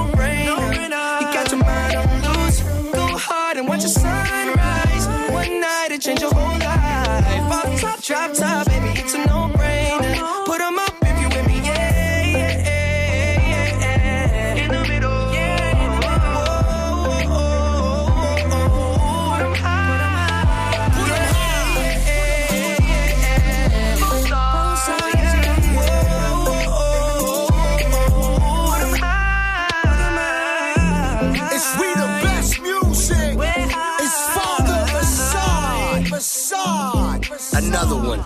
One. 38.08 38.20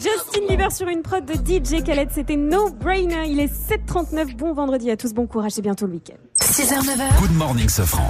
Justin 0.00 0.46
Bieber 0.48 0.72
sur 0.72 0.88
une 0.88 1.02
prod 1.02 1.24
de 1.24 1.34
DJ 1.34 1.82
Khaled, 1.82 2.08
c'était 2.12 2.36
No 2.36 2.70
Brainer. 2.70 3.26
Il 3.28 3.40
est 3.40 3.52
7h39. 3.52 4.36
Bon 4.36 4.52
vendredi 4.54 4.90
à 4.90 4.96
tous, 4.96 5.12
bon 5.12 5.26
courage, 5.26 5.52
c'est 5.52 5.62
bientôt 5.62 5.86
le 5.86 5.92
week-end. 5.92 6.16
6h, 6.40 6.82
9h. 6.84 7.20
Good 7.20 7.36
morning, 7.36 7.68
Sofran. 7.68 8.08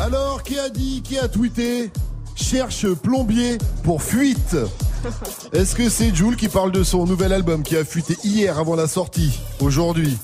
Alors, 0.00 0.42
qui 0.42 0.58
a 0.58 0.68
dit, 0.68 1.02
qui 1.02 1.18
a 1.18 1.28
tweeté? 1.28 1.90
Cherche 2.34 2.86
plombier 2.92 3.58
pour 3.82 4.02
fuite. 4.02 4.56
Est-ce 5.52 5.74
que 5.74 5.88
c'est 5.88 6.14
Jules 6.14 6.36
qui 6.36 6.48
parle 6.48 6.72
de 6.72 6.82
son 6.82 7.06
nouvel 7.06 7.32
album 7.32 7.62
qui 7.62 7.76
a 7.76 7.84
fuité 7.84 8.16
hier 8.24 8.58
avant 8.58 8.76
la 8.76 8.86
sortie, 8.88 9.38
aujourd'hui? 9.60 10.16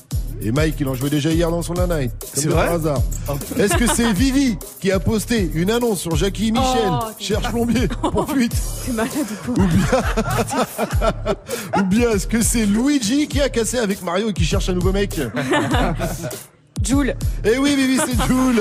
Et 0.43 0.51
Mike, 0.53 0.77
il 0.81 0.89
en 0.89 0.95
jouait 0.95 1.11
déjà 1.11 1.31
hier 1.31 1.51
dans 1.51 1.63
son 1.63 1.73
La 1.75 1.87
Night. 1.87 2.11
C'est 2.35 2.49
vrai? 2.49 2.67
par 2.67 2.75
hasard. 2.75 3.03
Est-ce 3.57 3.77
que 3.77 3.87
c'est 3.87 4.13
Vivi 4.13 4.59
qui 4.81 4.91
a 4.93 4.99
posté 5.01 5.51
une 5.55 5.71
annonce 5.71 6.01
sur 6.01 6.17
Jackie 6.17 6.49
et 6.49 6.53
Michel 6.53 6.91
Oh, 6.91 6.99
Cherche 7.19 7.49
plombier 7.51 7.89
pour 7.89 8.29
fuite? 8.31 8.53
Malade 8.93 9.11
ou 9.49 9.53
Ou 9.53 9.67
bien, 9.67 10.03
ou 11.79 11.83
bien 11.85 12.11
est-ce 12.11 12.27
que 12.27 12.43
c'est 12.43 12.67
Luigi 12.67 13.27
qui 13.29 13.41
a 13.41 13.49
cassé 13.49 13.79
avec 13.79 14.03
Mario 14.03 14.31
et 14.31 14.33
qui 14.35 14.45
cherche 14.45 14.69
un 14.69 14.75
nouveau 14.75 14.93
mec? 14.93 15.19
Jules. 16.83 17.17
Eh 17.45 17.57
oui, 17.57 17.75
Vivi, 17.77 17.97
c'est 17.99 18.27
Jules. 18.27 18.61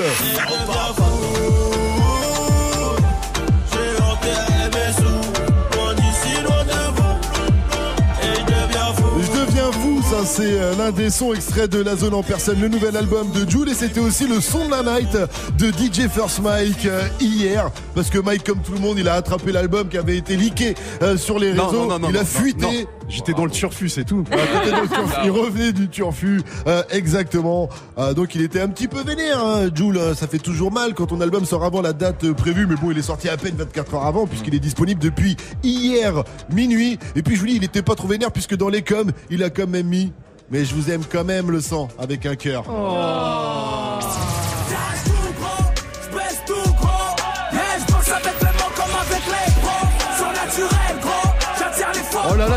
Ça 10.14 10.24
c'est 10.24 10.60
euh, 10.60 10.74
l'un 10.76 10.92
des 10.92 11.10
sons 11.10 11.32
extraits 11.34 11.70
de 11.70 11.82
La 11.82 11.96
Zone 11.96 12.14
en 12.14 12.22
personne, 12.22 12.60
le 12.60 12.68
nouvel 12.68 12.96
album 12.96 13.30
de 13.32 13.48
Jules 13.48 13.68
et 13.68 13.74
c'était 13.74 14.00
aussi 14.00 14.28
le 14.28 14.40
son 14.40 14.66
de 14.66 14.70
la 14.70 14.82
night 14.82 15.16
de 15.58 15.66
DJ 15.70 16.08
First 16.08 16.40
Mike 16.40 16.86
euh, 16.86 17.02
hier 17.20 17.70
parce 17.94 18.10
que 18.10 18.18
Mike 18.18 18.44
comme 18.44 18.60
tout 18.60 18.72
le 18.72 18.78
monde 18.78 18.98
il 18.98 19.08
a 19.08 19.14
attrapé 19.14 19.50
l'album 19.50 19.88
qui 19.88 19.98
avait 19.98 20.16
été 20.16 20.36
leaké 20.36 20.74
euh, 21.02 21.16
sur 21.16 21.38
les 21.38 21.50
réseaux, 21.50 21.72
non, 21.72 21.86
non, 21.86 21.98
non, 21.98 22.08
il 22.10 22.16
a 22.16 22.24
fuité. 22.24 22.86
J'étais 23.08 23.32
dans 23.34 23.44
le 23.44 23.50
turfu, 23.50 23.88
c'est 23.88 24.04
tout. 24.04 24.24
Ah, 24.30 24.36
t'étais 24.36 24.70
dans 24.70 24.82
le 24.82 24.88
turfu. 24.88 25.20
Il 25.24 25.30
revenait 25.30 25.72
du 25.72 25.88
turfu, 25.88 26.40
euh, 26.66 26.82
exactement. 26.90 27.68
Euh, 27.98 28.14
donc 28.14 28.34
il 28.34 28.42
était 28.42 28.60
un 28.60 28.68
petit 28.68 28.88
peu 28.88 29.02
vénère, 29.02 29.44
hein, 29.44 29.68
Jules. 29.74 29.96
Euh, 29.98 30.14
Ça 30.14 30.26
fait 30.26 30.38
toujours 30.38 30.72
mal 30.72 30.94
quand 30.94 31.06
ton 31.06 31.20
album 31.20 31.44
sort 31.44 31.64
avant 31.64 31.82
la 31.82 31.92
date 31.92 32.32
prévue, 32.32 32.66
mais 32.66 32.76
bon, 32.76 32.90
il 32.90 32.98
est 32.98 33.02
sorti 33.02 33.28
à 33.28 33.36
peine 33.36 33.54
24 33.56 33.94
heures 33.94 34.06
avant 34.06 34.26
puisqu'il 34.26 34.54
est 34.54 34.60
disponible 34.60 35.00
depuis 35.00 35.36
hier 35.62 36.22
minuit. 36.52 36.98
Et 37.16 37.22
puis 37.22 37.36
je 37.36 37.40
vous 37.40 37.46
dis, 37.46 37.56
il 37.56 37.64
était 37.64 37.82
pas 37.82 37.94
trop 37.94 38.08
vénère 38.08 38.32
puisque 38.32 38.56
dans 38.56 38.68
les 38.68 38.82
coms, 38.82 39.12
il 39.30 39.42
a 39.42 39.50
quand 39.50 39.68
même 39.68 39.86
mis. 39.86 40.12
Mais 40.50 40.64
je 40.64 40.74
vous 40.74 40.90
aime 40.90 41.02
quand 41.10 41.24
même 41.24 41.50
le 41.50 41.60
sang 41.60 41.88
avec 41.98 42.26
un 42.26 42.36
cœur. 42.36 42.64
J'baisse 42.64 44.33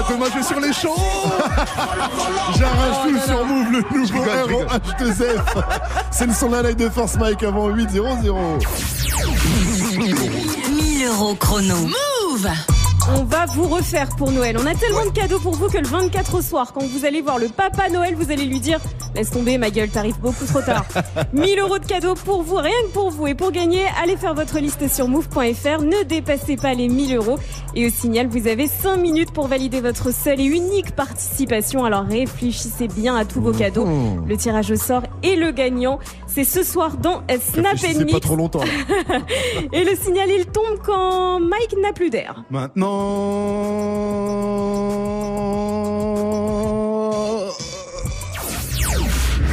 Oh 0.09 0.23
je 0.25 0.31
suis 0.31 0.43
sur 0.43 0.59
les 0.59 0.73
champs 0.73 0.95
J'arrache 2.57 3.03
tout 3.03 3.19
sur 3.25 3.45
Move, 3.45 3.71
le 3.71 3.97
nouveau 3.97 4.21
rigole. 4.21 4.65
ROH2F. 4.65 5.63
C'est 6.11 6.27
le 6.27 6.33
son 6.33 6.49
de 6.49 6.55
la 6.55 6.73
de 6.73 6.89
Force 6.89 7.15
Mike 7.15 7.43
avant 7.43 7.67
8 7.67 7.89
0 7.89 8.07
0 8.21 8.39
1000 10.69 11.05
euros 11.07 11.35
chrono. 11.35 11.75
Move 11.75 12.49
On 13.15 13.23
va 13.23 13.45
vous 13.45 13.67
refaire 13.67 14.09
pour 14.17 14.31
Noël. 14.31 14.57
On 14.59 14.65
a 14.65 14.73
tellement 14.75 15.05
de 15.05 15.11
cadeaux 15.11 15.39
pour 15.39 15.53
vous 15.53 15.69
que 15.69 15.77
le 15.77 15.87
24 15.87 16.35
au 16.35 16.41
soir, 16.41 16.73
quand 16.73 16.83
vous 16.83 17.05
allez 17.05 17.21
voir 17.21 17.39
le 17.39 17.47
papa 17.47 17.89
Noël, 17.89 18.15
vous 18.15 18.31
allez 18.31 18.43
lui 18.45 18.59
dire 18.59 18.79
Laisse 19.15 19.31
tomber 19.31 19.57
ma 19.57 19.69
gueule, 19.69 19.89
t'arrives 19.89 20.19
beaucoup 20.19 20.45
trop 20.45 20.61
tard. 20.61 20.85
1000 21.33 21.59
euros 21.59 21.79
de 21.79 21.85
cadeaux 21.85 22.13
pour 22.13 22.43
vous, 22.43 22.57
rien 22.57 22.75
que 22.87 22.93
pour 22.93 23.09
vous. 23.09 23.27
Et 23.27 23.33
pour 23.33 23.51
gagner, 23.51 23.83
allez 24.01 24.17
faire 24.17 24.33
votre 24.35 24.59
liste 24.59 24.93
sur 24.93 25.07
move.fr. 25.07 25.81
Ne 25.81 26.03
dépassez 26.03 26.57
pas 26.57 26.73
les 26.73 26.89
1000 26.89 27.15
euros. 27.15 27.39
Et 27.75 27.87
au 27.87 27.89
signal, 27.89 28.27
vous 28.27 28.47
avez 28.47 28.67
5 28.67 28.97
minutes 28.97 29.31
pour 29.31 29.47
valider 29.47 29.79
votre 29.79 30.13
seule 30.13 30.41
et 30.41 30.45
unique 30.45 30.91
participation. 30.95 31.85
Alors 31.85 32.03
réfléchissez 32.03 32.87
bien 32.89 33.15
à 33.15 33.23
tous 33.25 33.41
vos 33.41 33.53
cadeaux. 33.53 33.87
Le 34.27 34.37
tirage 34.37 34.69
au 34.71 34.75
sort 34.75 35.03
et 35.23 35.35
le 35.35 35.51
gagnant, 35.51 35.99
c'est 36.27 36.43
ce 36.43 36.61
soir 36.61 36.97
dans 36.97 37.23
Snap 37.39 37.81
Mix. 37.81 38.11
pas 38.11 38.19
trop 38.19 38.35
longtemps. 38.35 38.63
Et 39.73 39.83
le 39.83 39.95
signal, 39.95 40.29
il 40.29 40.45
tombe 40.45 40.77
quand 40.85 41.39
Mike 41.39 41.75
n'a 41.81 41.93
plus 41.93 42.09
d'air. 42.09 42.43
Maintenant. 42.51 42.96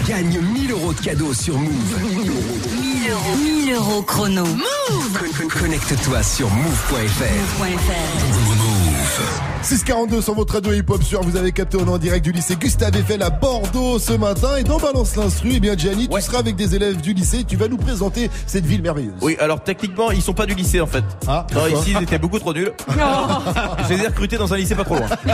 Gagne 0.06 0.38
1000 0.40 0.70
euros 0.72 0.92
de 0.92 1.00
cadeaux 1.00 1.32
sur 1.32 1.58
Move. 1.58 1.72
1000 2.02 3.10
euros. 3.10 3.36
1000 3.38 3.72
euros 3.74 4.02
chrono. 4.02 4.44
Move 4.44 5.18
Con- 5.18 5.48
con- 5.48 5.60
Connecte-toi 5.60 6.22
sur 6.22 6.50
move.fr. 6.50 7.24
Move.fr 7.58 9.53
642 9.64 10.20
sur 10.20 10.34
votre 10.34 10.52
radio 10.52 10.74
hip-hop 10.74 11.02
sur 11.02 11.22
vous 11.22 11.38
avez 11.38 11.50
capté 11.50 11.78
on 11.80 11.86
est 11.86 11.90
en 11.90 11.96
direct 11.96 12.22
du 12.22 12.32
lycée 12.32 12.54
Gustave 12.54 12.94
Eiffel 12.98 13.22
à 13.22 13.30
Bordeaux 13.30 13.98
ce 13.98 14.12
matin. 14.12 14.58
Et 14.58 14.62
dans 14.62 14.76
Balance 14.76 15.16
l'instru 15.16 15.52
eh 15.54 15.60
bien 15.60 15.74
Gianni 15.74 16.06
tu 16.06 16.20
seras 16.20 16.40
avec 16.40 16.54
des 16.54 16.74
élèves 16.74 17.00
du 17.00 17.14
lycée. 17.14 17.44
Tu 17.44 17.56
vas 17.56 17.66
nous 17.66 17.78
présenter 17.78 18.30
cette 18.46 18.66
ville 18.66 18.82
merveilleuse. 18.82 19.14
Oui, 19.22 19.38
alors 19.40 19.64
techniquement, 19.64 20.10
ils 20.10 20.20
sont 20.20 20.34
pas 20.34 20.44
du 20.44 20.54
lycée 20.54 20.82
en 20.82 20.86
fait. 20.86 21.04
Ah, 21.26 21.46
non, 21.54 21.66
ici 21.66 21.94
ils 21.96 22.02
étaient 22.02 22.18
beaucoup 22.18 22.38
trop 22.38 22.52
nuls. 22.52 22.72
Je 23.88 23.94
les 23.94 24.02
ai 24.02 24.06
recrutés 24.08 24.36
dans 24.36 24.52
un 24.52 24.58
lycée 24.58 24.74
pas 24.74 24.84
trop 24.84 24.96
loin. 24.96 25.08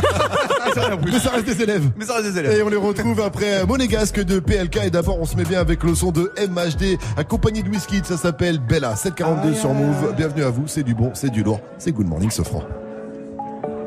mais 1.05 1.19
ça 1.19 1.31
reste 1.31 1.47
des 1.47 1.63
élèves. 1.63 1.91
Mais 1.97 2.05
ça 2.05 2.15
reste 2.15 2.33
des 2.33 2.39
élèves. 2.39 2.57
et 2.57 2.63
on 2.63 2.69
les 2.69 2.77
retrouve 2.77 3.21
après 3.21 3.67
Monégasque 3.67 4.21
de 4.21 4.39
PLK 4.39 4.85
et 4.85 4.91
d'abord 4.91 5.19
on 5.21 5.25
se 5.25 5.35
met 5.35 5.45
bien 5.45 5.59
avec 5.59 5.83
le 5.83 5.97
son 5.97 6.13
de 6.13 6.33
MHD 6.39 6.99
accompagné 7.17 7.65
de 7.65 7.69
Whisky 7.69 8.01
ça 8.05 8.17
s'appelle 8.17 8.61
Bella. 8.61 8.95
742 8.95 9.55
sur 9.55 9.75
Move. 9.75 10.15
Bienvenue 10.17 10.45
à 10.45 10.51
vous. 10.51 10.69
C'est 10.69 10.85
du 10.85 10.95
bon 10.95 11.11
c'est 11.15 11.31
du 11.31 11.43
lourd. 11.43 11.61
C'est 11.79 11.91
Good 11.91 12.07
Morning 12.07 12.31
Sofran 12.31 12.63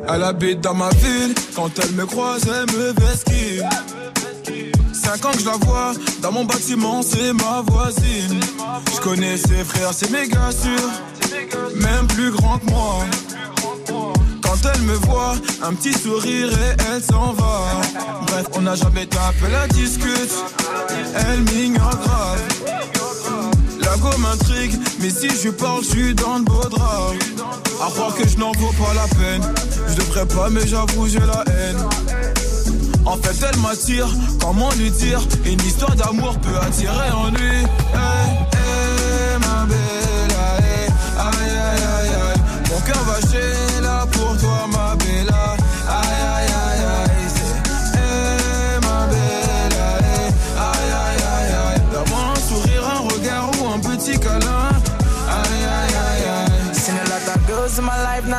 Elle 0.08 0.24
habite 0.24 0.62
dans 0.62 0.74
ma 0.74 0.90
ville, 0.90 1.34
quand 1.56 1.72
elle 1.80 1.92
me 1.94 2.06
croise, 2.06 2.44
elle 2.48 2.76
me 2.76 2.92
vesquille. 2.94 3.64
Cinq 4.94 5.26
ans 5.26 5.32
que 5.32 5.40
je 5.40 5.46
la 5.46 5.58
vois, 5.58 5.94
dans 6.22 6.32
mon 6.32 6.46
bâtiment, 6.46 7.02
c'est 7.02 7.34
ma 7.34 7.62
voisine. 7.66 8.40
Je 8.94 9.02
connais 9.02 9.38
ses 9.38 9.64
frères, 9.64 9.94
c'est 9.94 10.12
méga 10.12 10.52
sûr, 10.52 10.90
même 11.76 12.08
plus 12.08 12.32
grand 12.32 12.58
que 12.60 12.66
moi. 12.66 13.06
Quand 14.42 14.70
elle 14.74 14.82
me 14.82 14.94
voit, 14.94 15.36
un 15.64 15.74
petit 15.74 15.94
sourire 15.94 16.50
et 16.52 16.76
elle 16.92 17.04
s'en 17.04 17.34
va. 17.34 17.62
Bref, 18.28 18.46
on 18.56 18.62
n'a 18.62 18.76
jamais 18.76 19.06
tapé 19.06 19.50
la 19.52 19.68
discute, 19.68 20.34
elle 21.16 21.42
m'ignore 21.42 21.98
grave. 21.98 22.42
La 23.94 24.00
go 24.00 24.10
m'intrigue, 24.18 24.74
mais 25.02 25.12
si 25.12 25.30
je 25.30 25.50
parle, 25.50 25.84
je 25.84 25.90
suis 25.90 26.16
dans 26.16 26.40
le 26.40 26.44
beau 26.44 26.68
drap. 26.68 27.14
À 27.80 27.92
croire 27.92 28.16
que 28.16 28.28
je 28.28 28.38
n'en 28.38 28.52
vaux 28.54 28.72
pas 28.72 28.92
la 28.96 29.08
peine. 29.16 29.44
Je 29.88 29.94
devrais 29.94 30.26
pas, 30.26 30.50
mais 30.50 30.66
j'avoue, 30.66 31.08
j'ai 31.08 31.20
la 31.20 31.44
haine. 31.46 31.78
En 33.06 33.18
fait, 33.18 33.36
elle 33.48 33.60
m'attire, 33.60 34.08
comment 34.42 34.72
lui 34.80 34.90
dire? 34.90 35.22
Une 35.46 35.62
histoire 35.62 35.96
d'amour 35.96 36.40
peut 36.40 36.58
attirer 36.66 37.12
en 37.12 37.30
lui. 37.30 37.58
Hey, 37.94 38.32
hey, 38.56 39.38
ma 39.42 39.66
belle, 39.66 40.38
aïe, 40.58 40.90
aïe, 41.20 41.52
aïe, 41.52 42.10
aïe. 42.10 42.42
Mon 42.72 42.80
cœur 42.80 43.04
va 43.04 43.22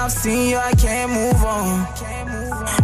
I've 0.04 0.12
seen 0.12 0.50
you, 0.50 0.58
I 0.58 0.72
can't 0.74 1.10
move 1.12 1.42
on. 1.44 1.80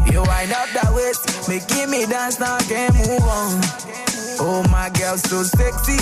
You 0.08 0.24
wind 0.24 0.52
up 0.56 0.72
that 0.72 0.88
waist, 0.96 1.48
making 1.52 1.90
me 1.90 2.06
dance, 2.06 2.40
now 2.40 2.56
I 2.56 2.62
can't 2.64 2.96
move 2.96 3.20
on. 3.20 3.60
Oh 4.40 4.64
my 4.72 4.88
girl 4.96 5.18
so 5.20 5.44
sexy. 5.44 6.00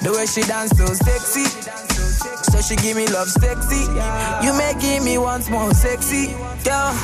The 0.00 0.08
way 0.08 0.24
she 0.24 0.40
dance 0.48 0.72
so 0.72 0.88
sexy. 0.88 1.44
So 2.48 2.64
she 2.64 2.80
give 2.80 2.96
me 2.96 3.04
love 3.12 3.28
sexy. 3.28 3.84
You 4.40 4.56
making 4.56 5.04
me 5.04 5.18
once 5.20 5.50
more 5.50 5.68
sexy. 5.76 6.32
Girl, 6.64 6.96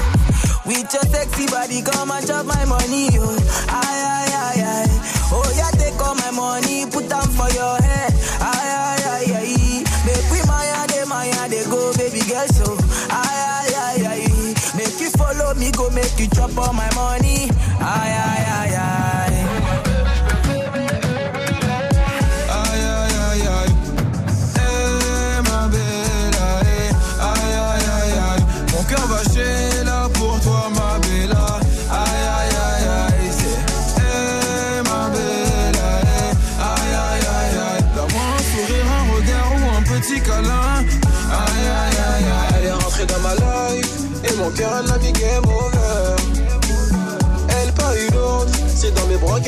with 0.65 0.89
your 0.89 1.05
sexy 1.13 1.53
body, 1.53 1.85
come 1.85 2.09
and 2.09 2.25
chop 2.25 2.47
my 2.49 2.65
money. 2.65 3.13
Oh, 3.13 3.37
aye, 3.69 4.01
aye, 4.09 4.33
aye, 4.41 4.63
aye. 4.65 4.89
Oh, 5.37 5.45
yeah, 5.53 5.69
take 5.77 6.01
all 6.01 6.17
my 6.17 6.33
money, 6.33 6.89
put 6.89 7.05
them 7.13 7.29
for 7.37 7.53
your 7.53 7.77
head. 7.77 8.09
Aye, 8.41 8.73
aye, 8.73 9.05
aye, 9.05 9.31
aye. 9.37 9.85
Make 10.09 10.29
we 10.33 10.41
maya, 10.49 10.87
de 10.89 11.05
maya, 11.05 11.45
de 11.53 11.61
go, 11.69 11.93
baby 11.93 12.25
girl, 12.25 12.49
so. 12.57 12.68
Go 15.79 15.89
make 15.91 16.19
you 16.19 16.27
chop 16.27 16.57
all 16.59 16.73
my 16.73 16.93
money. 16.97 17.49
Aye, 17.79 18.13
aye, 18.27 18.45
aye, 18.59 18.75
aye. 18.75 18.78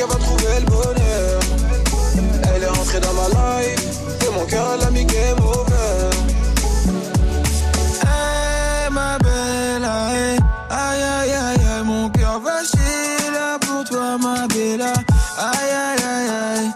Qu'elle 0.01 0.09
va 0.09 0.15
trouver 0.15 0.59
le 0.59 0.65
bonheur. 0.65 1.39
Elle 2.55 2.63
est 2.63 2.67
rentrée 2.67 2.99
dans 2.99 3.13
ma 3.13 3.27
life 3.27 3.85
Et 4.25 4.31
mon 4.33 4.45
cœur 4.45 4.67
elle 4.75 4.87
a 4.87 4.91
mis 4.91 5.05
game 5.05 5.39
over 5.39 6.09
ma 8.91 9.17
belle 9.19 9.85
aïe 9.85 10.37
Aïe 10.69 11.03
aïe 11.03 11.31
aïe 11.31 11.83
Mon 11.85 12.09
cœur 12.09 12.39
va 12.39 12.63
chier 12.63 13.31
là 13.31 13.57
pour 13.59 13.83
toi 13.85 14.17
ma 14.17 14.47
bella. 14.47 14.93
Aïe 15.37 15.73
aïe 15.87 16.03
aïe 16.15 16.29
aïe. 16.41 16.71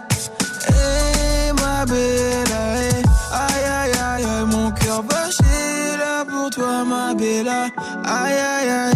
Hey 0.68 1.52
ma 1.52 1.84
belle 1.84 2.52
aïe 2.72 3.02
Aïe 3.32 3.64
aïe 3.80 4.24
aïe 4.24 4.46
Mon 4.46 4.70
cœur 4.70 5.02
va 5.02 5.30
chier 5.30 5.96
là 5.98 6.24
pour 6.24 6.48
toi 6.50 6.84
ma 6.84 7.14
bella. 7.14 7.66
Aïe 8.04 8.34
aïe 8.34 8.70
aïe 8.70 8.70
aïe 8.70 8.95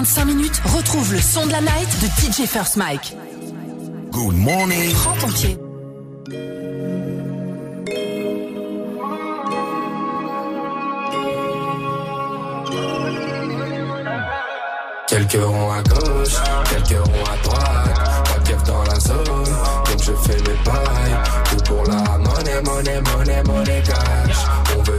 25 0.00 0.24
minutes, 0.24 0.62
retrouve 0.64 1.12
le 1.12 1.20
son 1.20 1.44
de 1.44 1.52
la 1.52 1.60
night 1.60 1.88
de 2.00 2.06
DJ 2.06 2.46
First 2.48 2.76
Mike. 2.76 3.14
Good 4.10 4.34
morning. 4.34 4.94
Prends 4.94 5.14
ton 5.16 5.28
pied. 5.28 5.58
Quelques 15.06 15.44
ronds 15.44 15.70
à 15.70 15.82
gauche, 15.82 16.36
quelques 16.70 17.06
ronds 17.06 17.24
à 17.30 17.42
droite, 17.42 18.24
pas 18.24 18.38
de 18.38 18.66
dans 18.66 18.82
la 18.84 19.00
zone, 19.00 19.54
comme 19.84 20.02
je 20.02 20.12
fais 20.12 20.38
mes 20.38 20.58
pailles, 20.64 21.16
tout 21.50 21.62
pour 21.64 21.84
la 21.84 22.16
monnaie, 22.16 22.62
monnaie, 22.64 23.00
monnaie, 23.02 23.42
monnaie 23.42 23.82
cash. 23.84 24.46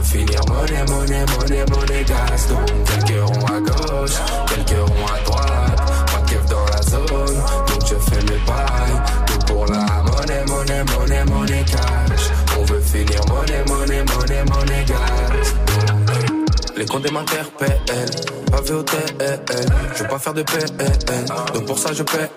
Veut 0.02 0.18
finir 0.18 0.40
monnaie, 0.48 0.84
monnaie, 0.88 1.24
monnaie, 1.26 1.64
monnaie. 1.70 2.04
Donc 2.48 2.84
quelques 2.86 3.22
ronds 3.24 3.46
à 3.46 3.60
gauche, 3.60 4.16
quelques 4.48 4.80
ronds 4.80 5.06
à 5.06 5.24
droite. 5.24 5.82
Pas 6.06 6.20
de 6.20 6.50
dans 6.50 6.64
la 6.64 6.82
zone, 6.82 7.36
donc 7.68 7.86
je 7.88 7.94
fais 8.10 8.22
mes 8.22 8.40
pailles. 8.44 9.02
Tout 9.26 9.46
pour 9.46 9.66
la 9.66 9.86
monnaie, 10.02 10.44
monnaie, 10.46 10.84
monnaie, 10.84 11.24
monnaie 11.24 11.64
cash. 11.64 12.30
On 12.58 12.64
veut 12.64 12.80
finir 12.80 13.20
monnaie, 13.28 13.64
monnaie, 13.68 14.04
monnaie, 14.04 14.44
monnaie 14.44 14.84
gas. 14.86 15.61
Les 16.76 16.86
comptes 16.86 17.02
pas 18.52 18.60
vu 18.60 18.74
au 18.74 18.82
TL. 18.82 19.66
Je 19.94 20.02
veux 20.02 20.08
pas 20.08 20.18
faire 20.18 20.34
de 20.34 20.42
PN, 20.42 21.24
donc 21.54 21.66
pour 21.66 21.78
ça 21.78 21.92
je 21.92 22.02
paie. 22.02 22.30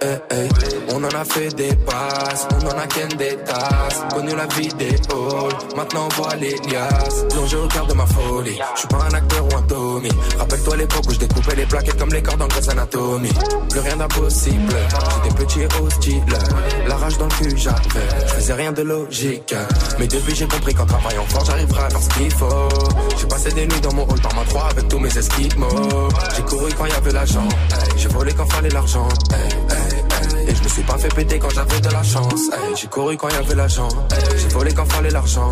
On 0.93 1.03
en 1.03 1.09
a 1.09 1.25
fait 1.25 1.53
des 1.55 1.75
passes, 1.75 2.47
on 2.51 2.67
en 2.67 2.77
a 2.77 2.87
qu'un 2.87 3.07
des 3.17 3.37
tasses. 3.45 4.01
Connu 4.13 4.35
la 4.35 4.45
vie 4.47 4.69
des 4.69 4.95
halls, 5.09 5.75
maintenant 5.75 6.07
on 6.09 6.21
voit 6.21 6.35
les 6.35 6.55
liasses. 6.69 7.25
Plongé 7.29 7.57
au 7.57 7.67
cœur 7.67 7.85
de 7.87 7.93
ma 7.93 8.05
folie, 8.05 8.59
je 8.75 8.79
suis 8.79 8.87
pas 8.87 9.07
un 9.09 9.13
acteur 9.13 9.45
ou 9.45 9.57
un 9.57 9.61
Tommy. 9.63 10.09
Rappelle-toi 10.37 10.77
l'époque 10.77 11.03
où 11.07 11.11
je 11.11 11.19
découpais 11.19 11.55
les 11.55 11.65
plaquettes 11.65 11.97
comme 11.97 12.13
les 12.13 12.21
cordes 12.21 12.41
en 12.41 12.47
Grey's 12.47 12.69
Anatomy. 12.69 13.31
Plus 13.69 13.79
rien 13.79 13.97
d'impossible, 13.97 14.73
j'étais 15.23 15.35
petit 15.35 15.61
et 15.61 15.67
hostile. 15.81 16.23
La 16.87 16.95
rage 16.95 17.17
dans 17.17 17.25
le 17.25 17.31
cul 17.31 17.57
j'avais, 17.57 17.77
je 18.27 18.33
faisais 18.35 18.53
rien 18.53 18.71
de 18.71 18.83
logique. 18.83 19.53
Mais 19.99 20.07
depuis 20.07 20.35
j'ai 20.35 20.47
compris 20.47 20.73
qu'en 20.73 20.85
travaillant 20.85 21.25
fort 21.27 21.45
j'arriverai 21.45 21.83
à 21.83 21.89
faire 21.89 22.01
ce 22.01 22.09
qu'il 22.09 22.31
faut. 22.31 22.69
J'ai 23.19 23.27
passé 23.27 23.51
des 23.51 23.67
nuits 23.67 23.81
dans 23.81 23.93
mon 23.93 24.03
hall 24.03 24.19
par 24.25 24.35
ma 24.35 24.43
3 24.43 24.69
avec 24.71 24.87
tous 24.87 24.99
mes 24.99 25.17
esquimaux. 25.17 26.09
J'ai 26.35 26.41
couru 26.43 26.71
quand 26.77 26.85
y 26.85 26.91
avait 26.91 27.11
l'argent, 27.11 27.47
j'ai 27.97 28.09
volé 28.09 28.33
quand 28.33 28.51
fallait 28.51 28.69
l'argent. 28.69 29.07
Et 30.47 30.55
je 30.55 30.63
me 30.63 30.69
suis 30.69 30.83
pas 30.83 30.97
fait 30.97 31.13
péter 31.13 31.39
quand 31.39 31.49
j'avais 31.49 31.79
de 31.79 31.91
la 31.91 32.03
chance. 32.03 32.49
J'ai 32.75 32.87
couru 32.87 33.17
quand 33.17 33.29
y 33.29 33.35
avait 33.35 33.55
l'argent, 33.55 33.89
j'ai 34.37 34.47
volé 34.49 34.73
quand 34.73 34.85
fallait 34.91 35.11
l'argent. 35.11 35.49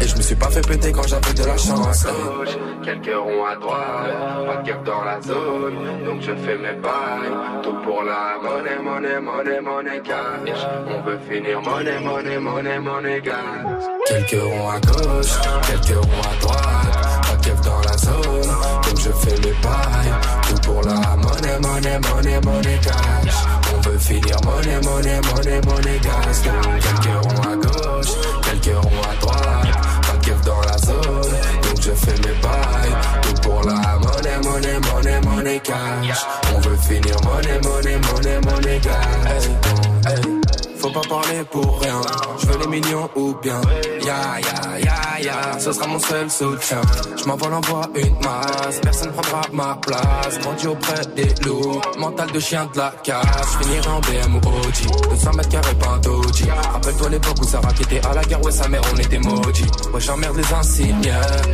Et 0.00 0.06
je 0.06 0.16
me 0.16 0.22
suis 0.22 0.34
pas 0.34 0.50
fait 0.50 0.66
péter 0.66 0.92
quand 0.92 1.06
j'avais 1.06 1.34
de 1.34 1.44
la 1.44 1.56
chance. 1.56 2.06
Quelques 2.84 3.14
ronds 3.14 3.44
à 3.44 3.56
droite, 3.56 4.46
pas 4.46 4.56
de 4.62 4.68
keuf 4.68 4.82
dans 4.84 5.04
la 5.04 5.20
zone, 5.20 6.04
donc 6.06 6.22
je 6.22 6.34
fais 6.44 6.56
mes 6.56 6.76
bails. 6.80 7.62
Tout 7.62 7.76
pour 7.84 8.02
la 8.02 8.38
monnaie, 8.42 8.78
monnaie, 8.82 9.20
monnaie, 9.20 9.60
monnaie 9.60 10.02
cash. 10.02 10.66
On 10.86 11.02
veut 11.02 11.18
finir 11.28 11.60
monnaie, 11.60 12.00
monnaie, 12.00 12.38
monnaie, 12.38 12.78
monnaie 12.78 13.20
gas. 13.20 13.34
Quelques 14.06 14.42
ronds 14.42 14.70
à 14.70 14.80
gauche, 14.80 15.34
quelques 15.66 15.98
ronds 15.98 16.22
à 16.22 16.40
droite. 16.40 17.17
Dans 17.64 17.80
la 17.80 17.96
zone, 17.98 18.46
donc 18.82 18.98
je 18.98 19.10
fais 19.10 19.36
mes 19.40 19.54
bails. 19.62 20.12
Tout 20.48 20.60
pour 20.62 20.82
la 20.82 21.16
monnaie, 21.16 21.58
monnaie, 21.60 21.98
monnaie, 21.98 22.40
monnaie 22.40 22.80
cash. 22.82 23.34
On 23.74 23.80
veut 23.80 23.98
finir 23.98 24.36
monnaie, 24.44 24.80
monnaie, 24.82 25.20
monnaie, 25.20 25.60
monnaie. 25.66 25.98
Donc 25.98 26.80
quelques 26.80 27.24
ronds 27.24 27.42
à 27.42 27.56
gauche, 27.56 28.12
quelques 28.42 28.76
ronds 28.76 29.02
à 29.10 29.20
droite. 29.20 29.68
Pas 30.02 30.16
de 30.16 30.44
dans 30.44 30.60
la 30.60 30.78
zone, 30.78 31.32
donc 31.62 31.80
je 31.80 31.90
fais 31.90 32.12
mes 32.12 32.34
bails. 32.42 32.94
Tout 33.22 33.42
pour 33.42 33.62
la 33.64 33.98
monnaie, 33.98 34.38
monnaie, 34.42 34.80
monnaie, 34.92 35.20
monnaie 35.20 35.60
cash. 35.60 36.26
On 36.54 36.60
veut 36.60 36.76
finir 36.76 37.16
monnaie, 37.24 37.60
monnaie, 37.62 37.98
monnaie, 37.98 38.40
monnaie 38.40 38.80
gas. 38.80 38.92
Hey, 40.06 40.14
hey. 40.14 40.47
Faut 40.78 40.90
pas 40.90 41.00
parler 41.08 41.42
pour 41.50 41.80
rien. 41.80 42.00
Je 42.38 42.46
veux 42.46 42.58
les 42.60 42.66
millions 42.68 43.10
ou 43.16 43.34
bien. 43.42 43.60
Ya 44.00 44.38
ya 44.40 44.78
ya 44.78 45.20
ya, 45.20 45.58
ce 45.58 45.72
sera 45.72 45.86
mon 45.88 45.98
seul 45.98 46.30
soutien. 46.30 46.80
Je 47.16 47.24
m'envole 47.24 47.54
en 47.54 47.60
voie 47.62 47.82
une 47.96 48.14
masse, 48.20 48.80
personne 48.80 49.12
prendra 49.12 49.40
ma 49.52 49.74
place. 49.76 50.38
Grandi 50.40 50.66
auprès 50.68 51.04
des 51.16 51.34
loups, 51.44 51.80
mental 51.98 52.30
de 52.30 52.38
chien 52.40 52.68
de 52.72 52.78
la 52.78 52.94
casse. 53.02 53.56
Finirai 53.60 53.88
en 53.88 54.00
BM 54.00 54.34
ou 54.36 54.38
OG, 54.38 55.10
200 55.10 55.30
mètres 55.36 55.48
carrés 55.48 55.74
pas. 55.74 55.98
Rappelle-toi 56.72 57.08
l'époque 57.10 57.36
où 57.42 57.44
Sarah 57.44 57.72
qui 57.72 57.82
était 57.82 58.06
à 58.06 58.14
la 58.14 58.22
guerre, 58.22 58.42
ouais 58.44 58.52
sa 58.52 58.68
mère 58.68 58.82
on 58.94 58.98
était 58.98 59.18
maudits. 59.18 59.66
Ouais 59.92 60.00
j'emmerde 60.00 60.36
les 60.36 60.54
insignes, 60.54 61.12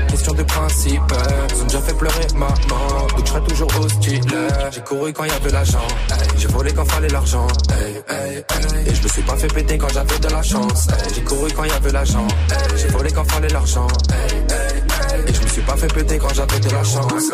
question 0.09 0.35
de 0.35 0.43
principe. 0.43 1.15
Ils 1.55 1.63
ont 1.63 1.67
déjà 1.67 1.81
fait 1.81 1.95
pleurer 1.95 2.27
maman, 2.35 3.07
donc 3.17 3.27
je 3.27 3.39
toujours 3.55 3.69
hostile. 3.81 4.21
J'ai 4.71 4.81
couru 4.83 5.13
quand 5.13 5.25
y 5.25 5.31
avait 5.31 5.51
l'argent, 5.51 5.87
j'ai 6.37 6.49
volé 6.49 6.73
quand 6.75 6.85
fallait 6.85 7.09
l'argent. 7.09 7.47
Et 8.87 8.95
je 8.95 9.03
me 9.03 9.09
suis 9.15 9.23
pas 9.23 9.37
fait 9.37 9.47
péter 9.47 9.79
quand 9.79 9.89
j'avais 9.91 10.19
de 10.19 10.29
la 10.29 10.43
chance. 10.43 10.89
hey. 10.89 11.15
J'ai 11.15 11.23
couru 11.23 11.49
quand 11.55 11.65
y 11.65 11.71
avait 11.71 11.93
l'argent, 11.93 12.27
hey. 12.51 12.79
j'ai 12.79 12.89
volé 12.89 13.13
quand 13.13 13.25
fallait 13.31 13.49
l'argent. 13.49 13.87
hey, 14.11 14.39
hey. 14.51 15.29
Et 15.29 15.33
je 15.33 15.41
me 15.41 15.47
suis 15.47 15.63
pas 15.63 15.77
fait 15.77 15.95
péter 15.95 16.19
quand 16.19 16.35
j'avais 16.35 16.59
de 16.59 16.71
la 16.73 16.83
chance. 16.83 17.31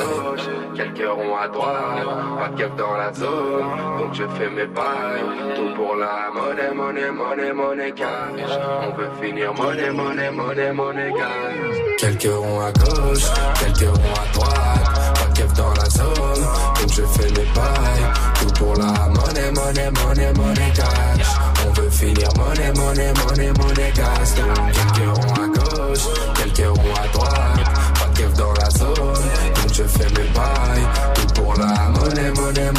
Quelques 0.76 1.08
ronds 1.08 1.36
à 1.36 1.48
droite, 1.48 2.06
pas 2.38 2.48
de 2.48 2.62
keuf 2.62 2.76
dans 2.76 2.96
la 2.96 3.12
zone, 3.14 3.66
donc 3.98 4.12
je 4.12 4.24
fais 4.36 4.50
mes 4.50 4.66
pailles. 4.66 5.56
Tout 5.56 5.74
pour 5.74 5.96
la 5.96 6.30
monnaie, 6.34 6.74
monnaie, 6.74 7.10
monnaie, 7.10 7.52
monnaie 7.52 7.92
cash. 7.92 8.58
On 8.82 8.96
veut 8.96 9.10
finir 9.22 9.54
monnaie, 9.54 9.90
monnaie, 9.90 10.30
monnaie, 10.30 10.72
monnaie 10.72 11.12
gas. 11.12 11.96
Quelques 11.98 12.34
ronds 12.34 12.60
à 12.60 12.72
gauche, 12.72 13.24
quelques 13.58 13.88
ronds 13.88 14.14
à 14.20 14.32
droite, 14.34 15.14
pas 15.14 15.42
de 15.42 15.56
dans 15.56 15.74
la 15.74 15.88
zone, 15.88 16.44
donc 16.78 16.90
je 16.90 17.02
fais 17.02 17.30
mes 17.30 17.48
pailles. 17.54 18.04
Tout 18.40 18.52
pour 18.58 18.76
la 18.76 19.08
monnaie, 19.08 19.50
monnaie, 19.52 19.90
monnaie, 19.90 20.32
monnaie 20.34 20.72
cash 20.74 21.59
finir 22.00 22.28
monnaie, 22.36 22.72
monnaie, 22.72 23.12
monnaie, 23.12 23.52
monnaie 23.58 23.92
gaste. 23.94 24.40
Quelques 24.72 25.08
ronds 25.16 25.34
à 25.34 25.48
gauche, 25.48 26.06
quelques 26.34 26.66
ronds 26.66 26.94
à 26.96 27.08
droite. 27.08 27.60
Pas 27.94 28.08
de 28.16 28.36
dans 28.38 28.52
la 28.54 28.70
zone, 28.70 28.94
donc 28.94 29.72
je 29.74 29.84
fais 29.84 30.08
mes 30.16 30.28
bails, 30.30 30.86
tout 31.14 31.42
pour 31.42 31.54
la 31.54 31.66
main 31.66 31.99
money. 32.14 32.70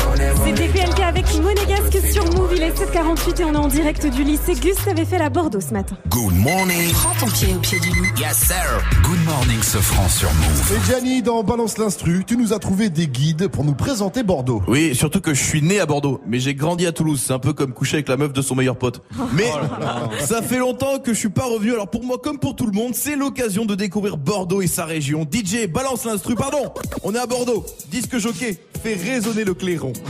DPLK 0.52 1.00
avec 1.00 1.26
Monégasque 1.42 1.98
sur 2.12 2.26
Move. 2.34 2.54
Il 2.56 2.64
est 2.64 2.72
7h48 2.72 3.42
et 3.42 3.44
on 3.46 3.54
est 3.54 3.58
en 3.58 3.68
direct 3.68 4.06
du 4.08 4.24
lycée 4.24 4.54
Gust 4.54 4.88
avait 4.88 5.06
fait 5.06 5.18
la 5.18 5.30
Bordeaux 5.30 5.62
ce 5.62 5.74
matin. 5.74 5.96
Good 6.10 6.34
morning. 6.36 6.92
Prends 6.92 7.26
ton 7.26 7.32
pied 7.32 7.54
au 7.56 7.60
pied 7.60 7.80
du 7.80 7.90
loup. 7.90 8.06
Yes, 8.20 8.38
sir. 8.38 8.56
Good 9.04 9.24
morning, 9.26 9.62
ce 9.62 9.78
franc 9.78 10.10
sur 10.10 10.30
Move. 10.34 10.74
Et 10.76 10.92
Gianni, 10.92 11.22
dans 11.22 11.44
Balance 11.44 11.78
l'Instru, 11.78 12.24
tu 12.26 12.38
nous 12.38 12.54
as 12.54 12.60
trouvé 12.60 12.90
des 12.90 13.08
guides 13.08 13.48
pour 13.48 13.64
nous 13.64 13.74
présenter 13.74 14.24
Bordeaux. 14.24 14.62
Oui, 14.68 14.94
surtout 14.94 15.22
que 15.22 15.34
je 15.34 15.42
suis 15.42 15.62
né 15.62 15.80
à 15.80 15.86
Bordeaux, 15.86 16.22
mais 16.28 16.40
j'ai 16.40 16.54
grandi 16.54 16.86
à 16.86 16.92
Toulouse. 16.92 17.24
C'est 17.26 17.34
un 17.34 17.40
peu 17.40 17.54
comme 17.54 17.74
coucher 17.74 17.98
avec 17.98 18.10
la 18.10 18.18
meuf 18.18 18.34
de 18.34 18.42
son 18.42 18.56
meilleur 18.56 18.78
pote. 18.78 19.02
Mais 19.34 19.50
ça 20.20 20.42
fait 20.42 20.60
longtemps 20.60 21.00
que 21.00 21.14
je 21.14 21.20
suis 21.20 21.30
pas 21.30 21.46
revenu. 21.46 21.72
Alors 21.72 21.90
pour 21.90 22.04
moi, 22.04 22.18
comme 22.22 22.40
pour 22.40 22.56
tout 22.56 22.66
le 22.66 22.74
monde, 22.74 22.94
c'est 22.94 23.16
l'occasion 23.16 23.66
de 23.66 23.76
découvrir 23.76 24.18
Bordeaux 24.18 24.62
et 24.62 24.68
sa 24.68 24.86
région. 24.86 25.26
DJ, 25.32 25.68
balance 25.68 26.06
l'instru. 26.06 26.36
Pardon, 26.36 26.74
on 27.04 27.16
est 27.16 27.20
à 27.20 27.26
Bordeaux. 27.26 27.66
Disque 27.90 28.18
jockey, 28.18 28.58
fait 28.84 28.96
le 29.34 29.54
clairon. 29.54 29.94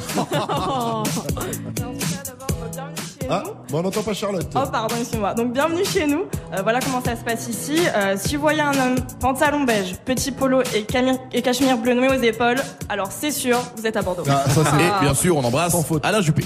Ah, 3.34 3.44
bon, 3.70 3.80
on 3.80 3.84
n'entend 3.84 4.02
pas 4.04 4.14
Charlotte. 4.14 4.46
Oh 4.56 4.60
pardon, 4.70 4.94
excusez-moi. 5.00 5.34
Donc 5.34 5.54
bienvenue 5.54 5.86
chez 5.86 6.06
nous. 6.06 6.24
Euh, 6.54 6.62
voilà 6.64 6.82
comment 6.82 7.02
ça 7.02 7.16
se 7.16 7.24
passe 7.24 7.48
ici. 7.48 7.78
Euh, 7.96 8.16
si 8.18 8.36
vous 8.36 8.42
voyez 8.42 8.60
un 8.60 8.74
homme 8.74 8.96
pantalon 9.22 9.64
beige, 9.64 9.96
petit 10.04 10.32
polo 10.32 10.62
et, 10.76 10.86
et 11.32 11.42
cachemire 11.42 11.78
bleu 11.78 11.94
noué 11.94 12.10
aux 12.10 12.22
épaules, 12.22 12.58
alors 12.90 13.08
c'est 13.10 13.32
sûr, 13.32 13.58
vous 13.78 13.88
êtes 13.88 13.96
à 13.96 14.02
Bordeaux. 14.02 14.24
Ah, 14.30 14.44
Et 14.82 15.06
bien 15.06 15.14
sûr, 15.14 15.38
on 15.38 15.44
embrasse 15.46 15.74
Alain 16.04 16.20
Juppé. 16.20 16.44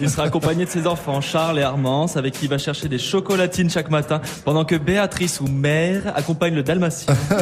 Il 0.00 0.10
sera 0.10 0.24
accompagné 0.24 0.64
de 0.64 0.70
ses 0.70 0.86
enfants 0.86 1.20
Charles 1.20 1.58
et 1.58 1.62
Armance, 1.62 2.16
avec 2.16 2.34
qui 2.34 2.44
il 2.44 2.48
va 2.48 2.58
chercher 2.58 2.88
des 2.88 2.98
chocolatines 2.98 3.70
chaque 3.70 3.90
matin, 3.90 4.20
pendant 4.44 4.64
que 4.64 4.74
Béatrice 4.76 5.40
ou 5.40 5.46
Mère 5.46 6.12
accompagne 6.14 6.54
le 6.54 6.62
dalmatien. 6.62 7.14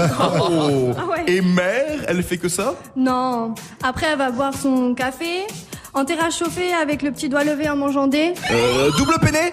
Oh. 0.47 0.93
Ah 0.99 1.07
ouais. 1.07 1.25
Et 1.27 1.41
mère, 1.41 2.01
elle 2.07 2.23
fait 2.23 2.39
que 2.39 2.49
ça? 2.49 2.75
Non. 2.97 3.55
Après, 3.83 4.07
elle 4.13 4.19
va 4.19 4.31
boire 4.31 4.55
son 4.55 4.95
café 4.95 5.47
en 5.95 6.05
terrasse 6.05 6.39
chauffée 6.39 6.73
avec 6.73 7.03
le 7.03 7.11
petit 7.13 7.29
doigt 7.29 7.45
levé 7.45 7.69
en 7.69 7.77
mangeant 7.77 8.07
des. 8.07 8.35
euh, 8.51 8.91
Double 8.99 9.15
peiné 9.21 9.53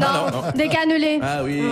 Non, 0.00 0.50
des 0.54 0.68
cannelés. 0.68 1.18
Ah 1.22 1.42
oui. 1.42 1.62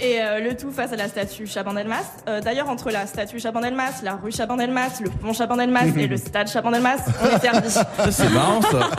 Et 0.00 0.20
euh, 0.20 0.40
le 0.40 0.56
tout 0.56 0.70
face 0.70 0.92
à 0.92 0.96
la 0.96 1.08
statue 1.08 1.46
Chaban-Delmas. 1.46 2.04
Euh, 2.28 2.40
D'ailleurs, 2.40 2.68
entre 2.68 2.90
la 2.90 3.06
statue 3.06 3.38
Chaban-Delmas, 3.40 4.02
la 4.02 4.14
rue 4.16 4.30
Chaban-Delmas, 4.32 5.00
le 5.02 5.10
pont 5.10 5.32
Chaban-Delmas 5.32 5.86
et 5.96 6.06
le 6.06 6.16
stade 6.16 6.48
Chaban-Delmas, 6.48 6.98
on 7.22 7.36
est 7.36 7.40
servi. 7.40 7.70
Ça, 7.70 7.86
c'est 8.10 8.30
marrant 8.30 8.60
ça. 8.62 8.90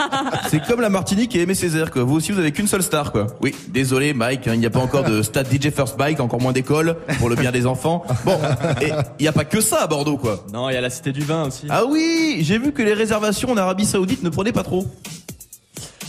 C'est 0.50 0.62
comme 0.66 0.80
la 0.80 0.90
Martinique 0.90 1.34
et 1.36 1.42
Aimé 1.42 1.54
Césaire 1.54 1.90
quoi. 1.90 2.02
Vous 2.02 2.16
aussi 2.16 2.32
vous 2.32 2.38
avez 2.38 2.52
qu'une 2.52 2.66
seule 2.68 2.82
star 2.82 3.10
quoi. 3.12 3.26
Oui, 3.40 3.54
désolé 3.68 4.12
Mike, 4.14 4.46
hein, 4.48 4.52
il 4.54 4.60
n'y 4.60 4.66
a 4.66 4.70
pas 4.70 4.80
encore 4.80 5.04
de 5.04 5.22
stade 5.22 5.48
DJ 5.50 5.70
First 5.70 5.96
Bike, 5.96 6.20
encore 6.20 6.40
moins 6.40 6.52
d'école 6.52 6.96
pour 7.18 7.28
le 7.28 7.36
bien 7.36 7.52
des 7.52 7.66
enfants. 7.66 8.04
Bon, 8.24 8.38
et 8.80 8.90
il 9.18 9.22
n'y 9.22 9.28
a 9.28 9.32
pas 9.32 9.44
que 9.44 9.60
ça 9.60 9.82
à 9.82 9.86
Bordeaux 9.86 10.16
quoi. 10.18 10.44
Non, 10.52 10.68
il 10.68 10.74
y 10.74 10.76
a 10.76 10.80
la 10.80 10.90
cité 10.90 11.12
du 11.12 11.20
vin 11.22 11.44
aussi. 11.46 11.66
Ah 11.70 11.84
oui, 11.86 12.38
j'ai 12.40 12.58
vu 12.58 12.72
que 12.76 12.82
les 12.82 12.94
réservations 12.94 13.50
en 13.50 13.56
Arabie 13.56 13.86
Saoudite 13.86 14.22
ne 14.22 14.28
prenaient 14.28 14.52
pas 14.52 14.62
trop. 14.62 14.86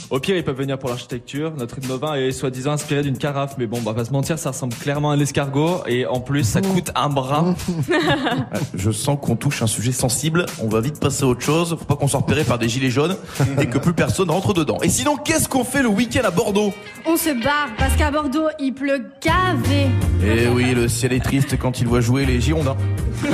Au 0.09 0.19
pire, 0.19 0.37
ils 0.37 0.43
peuvent 0.43 0.57
venir 0.57 0.79
pour 0.79 0.89
l'architecture. 0.89 1.53
Notre 1.57 1.79
Innova 1.79 2.19
est 2.19 2.31
soi-disant 2.31 2.71
inspiré 2.71 3.01
d'une 3.01 3.17
carafe, 3.17 3.55
mais 3.57 3.67
bon, 3.67 3.77
on 3.77 3.81
va 3.81 3.93
pas 3.93 4.05
se 4.05 4.11
mentir, 4.11 4.39
ça 4.39 4.51
ressemble 4.51 4.73
clairement 4.73 5.11
à 5.11 5.15
un 5.15 5.19
escargot, 5.19 5.81
et 5.85 6.05
en 6.05 6.21
plus, 6.21 6.45
ça 6.45 6.61
coûte 6.61 6.91
un 6.95 7.09
bras. 7.09 7.55
Je 8.73 8.91
sens 8.91 9.17
qu'on 9.21 9.35
touche 9.35 9.61
un 9.61 9.67
sujet 9.67 9.91
sensible. 9.91 10.45
On 10.61 10.69
va 10.69 10.79
vite 10.79 10.99
passer 10.99 11.23
à 11.23 11.27
autre 11.27 11.41
chose. 11.41 11.75
Faut 11.77 11.85
pas 11.85 11.95
qu'on 11.95 12.07
soit 12.07 12.21
repéré 12.21 12.45
par 12.45 12.57
des 12.57 12.69
gilets 12.69 12.89
jaunes 12.89 13.17
et 13.59 13.67
que 13.67 13.77
plus 13.79 13.93
personne 13.93 14.29
rentre 14.29 14.53
dedans. 14.53 14.77
Et 14.81 14.89
sinon, 14.89 15.17
qu'est-ce 15.17 15.49
qu'on 15.49 15.65
fait 15.65 15.81
le 15.81 15.89
week-end 15.89 16.23
à 16.23 16.31
Bordeaux? 16.31 16.73
On 17.05 17.17
se 17.17 17.29
barre 17.43 17.69
parce 17.77 17.95
qu'à 17.97 18.09
Bordeaux, 18.09 18.47
il 18.59 18.73
pleut 18.73 19.09
gavé. 19.21 19.87
Eh 20.23 20.47
oui, 20.49 20.73
le 20.73 20.87
ciel 20.87 21.13
est 21.13 21.23
triste 21.23 21.57
quand 21.59 21.79
il 21.79 21.87
voit 21.87 22.01
jouer 22.01 22.25
les 22.25 22.41
Girondins. 22.41 22.75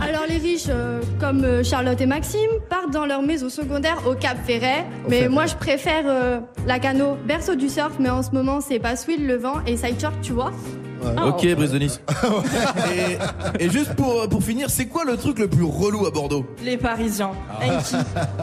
Alors 0.00 0.24
les 0.28 0.36
riches, 0.38 0.66
euh, 0.68 1.00
comme 1.20 1.44
euh, 1.44 1.62
Charlotte 1.62 2.00
et 2.00 2.06
Maxime, 2.06 2.50
partent 2.68 2.90
dans 2.92 3.06
leur 3.06 3.22
maison 3.22 3.48
secondaire 3.48 3.98
au 4.06 4.14
Cap 4.14 4.36
Ferret. 4.46 4.84
Mais 5.08 5.28
moi, 5.28 5.46
je 5.46 5.54
préfère 5.54 6.04
euh, 6.06 6.40
la 6.66 6.78
cano 6.78 7.16
berceau 7.26 7.54
du 7.54 7.68
surf, 7.68 7.92
mais 7.98 8.10
en 8.10 8.22
ce 8.22 8.30
moment, 8.32 8.60
c'est 8.60 8.78
pas 8.78 8.96
Swill, 8.96 9.26
le 9.26 9.36
vent 9.36 9.56
et 9.66 9.76
Sideshock, 9.76 10.12
tu 10.22 10.32
vois. 10.32 10.52
Ok, 11.26 11.46
Brise 11.56 11.72
de 11.72 11.78
Nice. 11.80 12.00
et, 13.58 13.64
et 13.64 13.70
juste 13.70 13.94
pour, 13.96 14.28
pour 14.28 14.42
finir, 14.42 14.70
c'est 14.70 14.86
quoi 14.86 15.04
le 15.04 15.16
truc 15.16 15.40
le 15.40 15.48
plus 15.48 15.64
relou 15.64 16.06
à 16.06 16.10
Bordeaux? 16.12 16.46
Les 16.64 16.76
Parisiens. 16.76 17.32
Enki. 17.60 17.96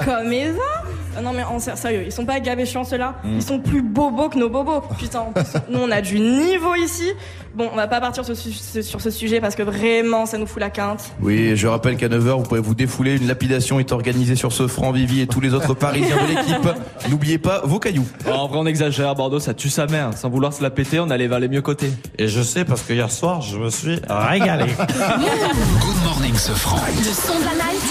Comme 0.03 0.33
Eva 0.33 0.57
Ah 0.75 0.83
Non 1.21 1.31
mais 1.33 1.43
en 1.43 1.59
sérieux, 1.59 2.03
ils 2.05 2.11
sont 2.11 2.25
pas 2.25 2.39
gavés 2.39 2.65
chiants 2.65 2.83
ceux-là. 2.83 3.15
Mm. 3.23 3.35
Ils 3.35 3.43
sont 3.43 3.59
plus 3.59 3.81
bobos 3.81 4.29
que 4.29 4.37
nos 4.37 4.49
bobos. 4.49 4.81
Putain, 4.99 5.19
en 5.19 5.31
plus, 5.31 5.43
nous 5.69 5.79
on 5.79 5.91
a 5.91 6.01
du 6.01 6.19
niveau 6.19 6.75
ici. 6.75 7.11
Bon, 7.55 7.67
on 7.73 7.75
va 7.75 7.87
pas 7.87 7.99
partir 7.99 8.23
sur 8.23 8.35
ce, 8.37 8.49
su- 8.51 8.83
sur 8.83 9.01
ce 9.01 9.09
sujet 9.09 9.41
parce 9.41 9.55
que 9.55 9.63
vraiment 9.63 10.25
ça 10.27 10.37
nous 10.37 10.45
fout 10.45 10.59
la 10.61 10.69
quinte. 10.69 11.11
Oui, 11.21 11.55
je 11.55 11.67
rappelle 11.67 11.97
qu'à 11.97 12.07
9h, 12.07 12.37
vous 12.37 12.43
pouvez 12.43 12.61
vous 12.61 12.75
défouler. 12.75 13.17
Une 13.17 13.27
lapidation 13.27 13.79
est 13.79 13.91
organisée 13.91 14.35
sur 14.35 14.51
ce 14.53 14.67
franc 14.67 14.91
Vivi 14.91 15.21
et 15.21 15.27
tous 15.27 15.41
les 15.41 15.53
autres 15.53 15.73
Parisiens 15.73 16.15
de 16.15 16.27
l'équipe. 16.27 16.69
N'oubliez 17.09 17.37
pas 17.39 17.61
vos 17.63 17.79
cailloux. 17.79 18.05
En 18.31 18.47
vrai, 18.47 18.59
on 18.59 18.65
exagère. 18.65 19.15
Bordeaux, 19.15 19.39
ça 19.39 19.53
tue 19.53 19.69
sa 19.69 19.87
mère. 19.87 20.11
Sans 20.15 20.29
vouloir 20.29 20.53
se 20.53 20.61
la 20.61 20.69
péter, 20.69 20.99
on 20.99 21.09
allait 21.09 21.27
vers 21.27 21.39
les 21.39 21.47
mieux 21.49 21.61
côtés. 21.63 21.91
Et 22.17 22.27
je 22.27 22.41
sais 22.41 22.65
parce 22.65 22.83
que 22.83 22.93
hier 22.93 23.11
soir, 23.11 23.41
je 23.41 23.57
me 23.57 23.69
suis 23.69 23.99
régalé. 24.07 24.65
Good 24.77 26.03
morning, 26.05 26.35
ce 26.35 26.51
franc. 26.51 26.77
Le 26.97 27.03
son 27.03 27.39
de 27.39 27.45
la 27.45 27.65
night, 27.65 27.81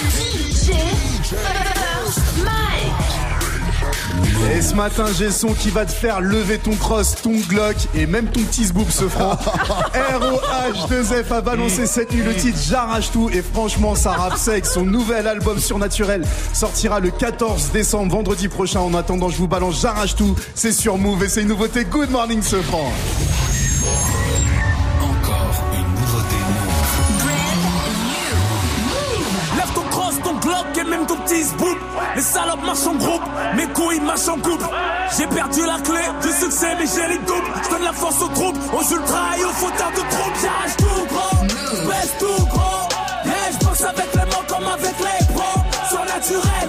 DJ. 0.62 1.77
Et 4.58 4.60
ce 4.60 4.74
matin, 4.74 5.04
j'ai 5.16 5.26
le 5.26 5.30
son 5.30 5.54
qui 5.54 5.70
va 5.70 5.86
te 5.86 5.92
faire 5.92 6.20
lever 6.20 6.58
ton 6.58 6.74
cross, 6.74 7.14
ton 7.22 7.30
Glock 7.48 7.76
et 7.94 8.06
même 8.06 8.26
ton 8.26 8.40
petit 8.40 8.64
zboob 8.64 8.90
ce 8.90 9.08
franc. 9.08 9.34
ROH2F 9.94 11.32
a 11.32 11.40
balancé 11.40 11.86
cette 11.86 12.12
nuit 12.12 12.24
le 12.24 12.34
titre 12.34 12.58
J'arrache 12.68 13.12
tout 13.12 13.30
et 13.32 13.40
franchement, 13.40 13.94
ça 13.94 14.10
rappe 14.10 14.36
sec. 14.36 14.66
Son 14.66 14.84
nouvel 14.84 15.28
album 15.28 15.60
Surnaturel 15.60 16.24
sortira 16.52 16.98
le 16.98 17.10
14 17.12 17.70
décembre, 17.70 18.10
vendredi 18.10 18.48
prochain. 18.48 18.80
En 18.80 18.94
attendant, 18.94 19.28
je 19.28 19.36
vous 19.36 19.46
balance 19.46 19.80
J'arrache 19.80 20.16
tout. 20.16 20.34
C'est 20.56 20.72
sur 20.72 20.98
Move 20.98 21.22
et 21.22 21.28
c'est 21.28 21.42
une 21.42 21.48
nouveauté. 21.48 21.84
Good 21.84 22.10
morning 22.10 22.42
ce 22.42 22.60
franc. 22.60 22.90
Même 30.88 31.06
ton 31.06 31.16
petit 31.16 31.42
zboub. 31.44 31.76
Les 32.16 32.22
salopes 32.22 32.64
marchent 32.64 32.86
en 32.86 32.94
groupe, 32.94 33.22
mes 33.54 33.66
couilles 33.68 34.00
marchent 34.00 34.28
en 34.28 34.36
couple. 34.36 34.64
J'ai 35.16 35.26
perdu 35.26 35.60
la 35.66 35.78
clé 35.80 36.02
du 36.22 36.28
succès, 36.28 36.74
mais 36.78 36.86
j'ai 36.86 37.08
les 37.08 37.18
doubles. 37.18 37.50
Je 37.64 37.70
donne 37.70 37.84
la 37.84 37.92
force 37.92 38.20
aux 38.22 38.28
troupes, 38.28 38.58
aux 38.72 38.94
ultras 38.94 39.36
et 39.38 39.44
aux 39.44 39.56
fauteurs 39.62 39.92
de 39.92 40.00
troupes. 40.14 40.38
J'arrache 40.42 40.76
tout 40.76 41.06
gros, 41.12 41.88
baisse 41.88 42.14
tout 42.18 42.46
gros. 42.46 42.88
Hey, 43.24 43.52
je 43.52 43.66
boxe 43.66 43.82
avec 43.82 44.14
les 44.14 44.24
mots 44.24 44.44
comme 44.48 44.66
avec 44.66 44.94
les 44.98 45.34
pros. 45.34 45.60
Surnaturel 45.88 46.68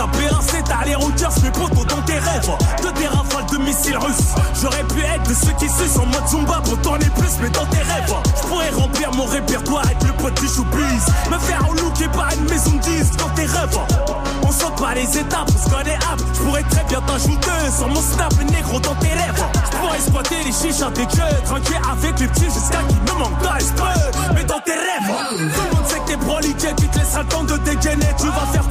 un 0.00 0.40
set 0.42 0.64
à 0.70 0.84
les 0.84 0.94
Rogers, 0.94 1.40
mes 1.42 1.50
potos 1.50 1.86
dans 1.86 2.02
tes 2.02 2.18
rêves. 2.18 2.50
De 2.82 2.90
des 2.98 3.06
rafales 3.06 3.46
de 3.50 3.58
missiles 3.58 3.96
russes. 3.96 4.34
J'aurais 4.60 4.84
pu 4.84 5.00
être 5.00 5.28
de 5.28 5.34
ceux 5.34 5.52
qui 5.58 5.68
sucent 5.68 5.98
en 5.98 6.06
mode 6.06 6.28
Zumba 6.28 6.60
pour 6.64 6.78
tourner 6.80 7.06
plus, 7.16 7.38
mais 7.40 7.50
dans 7.50 7.66
tes 7.66 7.78
rêves. 7.78 8.14
Je 8.36 8.48
pourrais 8.48 8.70
remplir 8.70 9.12
mon 9.14 9.24
répertoire 9.24 9.84
avec 9.84 10.02
le 10.02 10.12
petit 10.12 10.48
choupise. 10.48 11.06
Me 11.30 11.38
faire 11.38 11.66
relooker 11.66 12.08
par 12.08 12.28
une 12.34 12.44
maison 12.44 12.72
de 12.72 12.80
disques 12.80 13.16
dans 13.16 13.30
tes 13.30 13.46
rêves. 13.46 13.78
On 14.42 14.52
saute 14.52 14.76
pas 14.76 14.94
les 14.94 15.18
étapes, 15.18 15.48
on 15.48 15.68
se 15.68 15.74
connaît. 15.74 15.98
Je 16.34 16.40
pourrais 16.40 16.62
très 16.64 16.84
bien 16.84 17.00
t'ajouter 17.00 17.70
sur 17.76 17.88
mon 17.88 18.00
snap, 18.00 18.32
les 18.38 18.44
négros 18.44 18.80
dans 18.80 18.94
tes 18.96 19.08
rêves. 19.08 19.44
Je 19.72 19.76
pourrais 19.76 19.96
exploiter 19.96 20.36
les 20.44 20.52
chichas 20.52 20.90
des 20.90 21.06
gueux, 21.06 21.44
tranquille 21.44 21.80
avec 21.90 22.20
les 22.20 22.28
petits 22.28 22.44
jusqu'à 22.44 22.78
qu'il 22.88 23.00
me 23.00 23.18
manque 23.18 23.42
d'un 23.42 23.56
esprit. 23.56 24.00
Mais 24.34 24.44
dans 24.44 24.60
tes 24.60 24.72
rêves, 24.72 25.52
tout 25.54 25.62
le 25.70 25.76
monde 25.76 25.86
sait 25.88 25.98
que 25.98 26.06
t'es 26.06 26.16
broliqué, 26.16 26.68
tu 26.76 26.88
te 26.88 26.98
laisseras 26.98 27.22
le 27.22 27.28
temps 27.28 27.44
de 27.44 27.56
dégainer. 27.58 28.06
Tu 28.18 28.26
vas 28.26 28.46
faire 28.52 28.65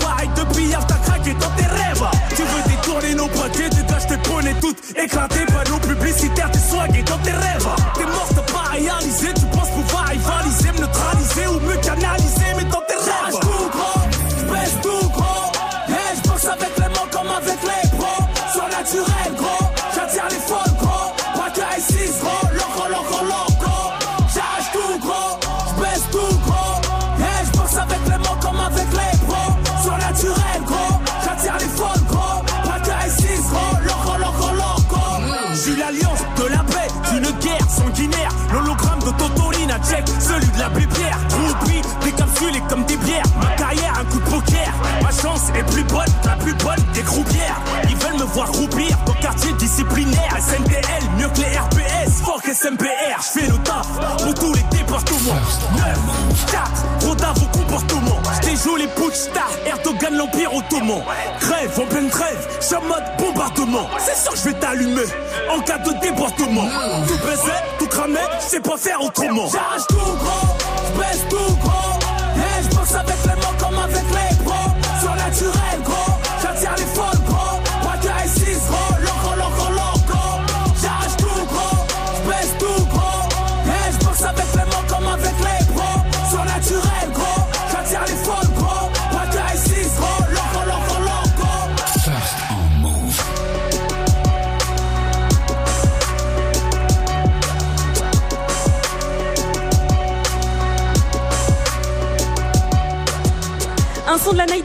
l'Empire 60.36 60.54
Ottoman. 60.54 61.04
Crève, 61.40 61.80
en 61.80 61.86
pleine 61.86 62.10
trêve, 62.10 62.48
mode 62.88 63.04
bombardement. 63.18 63.88
C'est 64.00 64.16
sûr 64.16 64.32
que 64.32 64.38
je 64.38 64.44
vais 64.46 64.54
t'allumer 64.54 65.06
en 65.50 65.60
cas 65.62 65.78
de 65.78 65.92
débordement. 66.02 66.68
Tout 67.08 67.18
baiser, 67.26 67.52
tout 67.80 67.88
cramer, 67.88 68.20
j'sais 68.42 68.60
pas 68.60 68.78
faire 68.78 69.02
autrement. 69.02 69.48
J'arrache 69.52 69.88
tout 69.88 69.96
gros, 69.96 70.56
j'baisse 70.94 71.26
tout 71.30 71.56
gros. 71.58 72.00
Et 72.36 72.64
j'bosse 72.64 72.96
avec 72.96 73.16
les 73.24 73.36
mots 73.36 73.56
comme 73.60 73.80
avec 73.80 74.04
les 74.04 74.35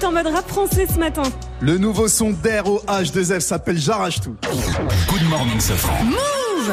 En 0.04 0.12
mode 0.12 0.26
rap 0.28 0.48
français 0.48 0.86
ce 0.92 0.98
matin. 0.98 1.22
Le 1.60 1.76
nouveau 1.76 2.08
son 2.08 2.30
d'ROH2F 2.30 3.40
s'appelle 3.40 3.78
J'arrache 3.78 4.20
tout. 4.20 4.34
Good 5.08 5.28
morning, 5.28 5.60
Sofran. 5.60 5.94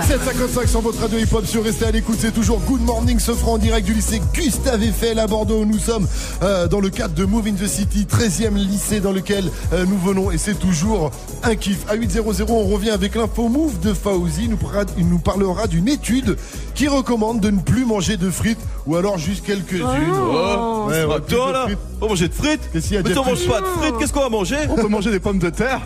755 0.07 0.67
sur 0.67 0.81
votre 0.81 0.99
radio 1.01 1.17
hip-hop 1.17 1.45
sur 1.45 1.63
Restez 1.63 1.85
à 1.85 1.91
l'écoute, 1.91 2.17
c'est 2.19 2.33
toujours 2.33 2.59
Good 2.67 2.81
Morning 2.81 3.19
ce 3.19 3.31
franc 3.31 3.53
en 3.53 3.57
direct 3.57 3.85
du 3.87 3.93
lycée 3.93 4.21
Gustave 4.33 4.83
Eiffel 4.83 5.17
à 5.17 5.27
Bordeaux. 5.27 5.65
Nous 5.65 5.79
sommes 5.79 6.05
euh, 6.43 6.67
dans 6.67 6.81
le 6.81 6.89
cadre 6.89 7.13
de 7.15 7.23
Move 7.25 7.47
in 7.47 7.53
the 7.53 7.67
City, 7.67 8.05
13e 8.05 8.53
lycée 8.55 8.99
dans 8.99 9.13
lequel 9.13 9.49
euh, 9.73 9.85
nous 9.85 9.97
venons 9.97 10.29
et 10.29 10.37
c'est 10.37 10.59
toujours 10.59 11.11
un 11.43 11.55
kiff. 11.55 11.79
À 11.89 11.95
800, 11.95 12.19
on 12.49 12.63
revient 12.65 12.89
avec 12.91 13.15
l'info 13.15 13.47
Move 13.47 13.79
de 13.79 13.93
Fauzi. 13.93 14.43
Il 14.43 14.49
nous, 14.51 14.57
parlera- 14.57 14.85
il 14.97 15.07
nous 15.07 15.19
parlera 15.19 15.67
d'une 15.67 15.87
étude 15.87 16.37
qui 16.77 16.87
recommande 16.87 17.39
de 17.39 17.49
ne 17.49 17.59
plus 17.59 17.85
manger 17.85 18.17
de 18.17 18.29
frites 18.29 18.59
ou 18.85 18.95
alors 18.95 19.17
juste 19.17 19.43
quelques-unes. 19.43 19.83
Oh, 19.83 20.85
Ouais, 20.87 20.93
c'est 21.01 21.05
ouais, 21.05 21.19
toi 21.21 21.51
là 21.51 21.63
frites. 21.63 21.79
On 21.99 22.05
va 22.05 22.09
manger 22.09 22.27
de 22.27 22.33
frites 22.33 22.69
Qu'est-ce 22.71 22.87
qu'il 22.87 22.95
y 22.95 22.99
a, 22.99 23.01
Mais 23.03 23.11
si 23.11 23.17
on 23.17 23.25
mange 23.25 23.47
pas 23.47 23.59
de 23.61 23.65
frites, 23.65 23.97
qu'est-ce 23.97 24.13
qu'on 24.13 24.21
va 24.21 24.29
manger 24.29 24.57
On 24.69 24.75
peut 24.75 24.87
manger 24.87 25.09
des 25.09 25.19
pommes 25.19 25.39
de 25.39 25.49
terre. 25.49 25.81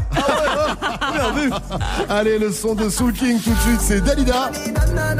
Vu 1.35 1.49
Allez, 2.09 2.37
le 2.37 2.51
son 2.51 2.75
de 2.75 2.89
Soul 2.89 3.13
King 3.13 3.39
tout 3.41 3.51
de 3.51 3.59
suite, 3.59 3.79
c'est 3.81 4.01
Dalida. 4.01 4.51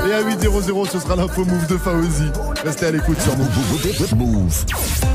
Et 0.07 0.13
à 0.13 0.21
800, 0.21 0.49
ce 0.91 0.99
sera 0.99 1.15
l'info 1.15 1.45
Move 1.45 1.67
de 1.67 1.77
Fauzi. 1.77 2.29
Restez 2.65 2.87
à 2.87 2.91
l'écoute 2.91 3.19
sur 3.21 3.35
Move. 3.37 4.15
Move. 4.17 4.65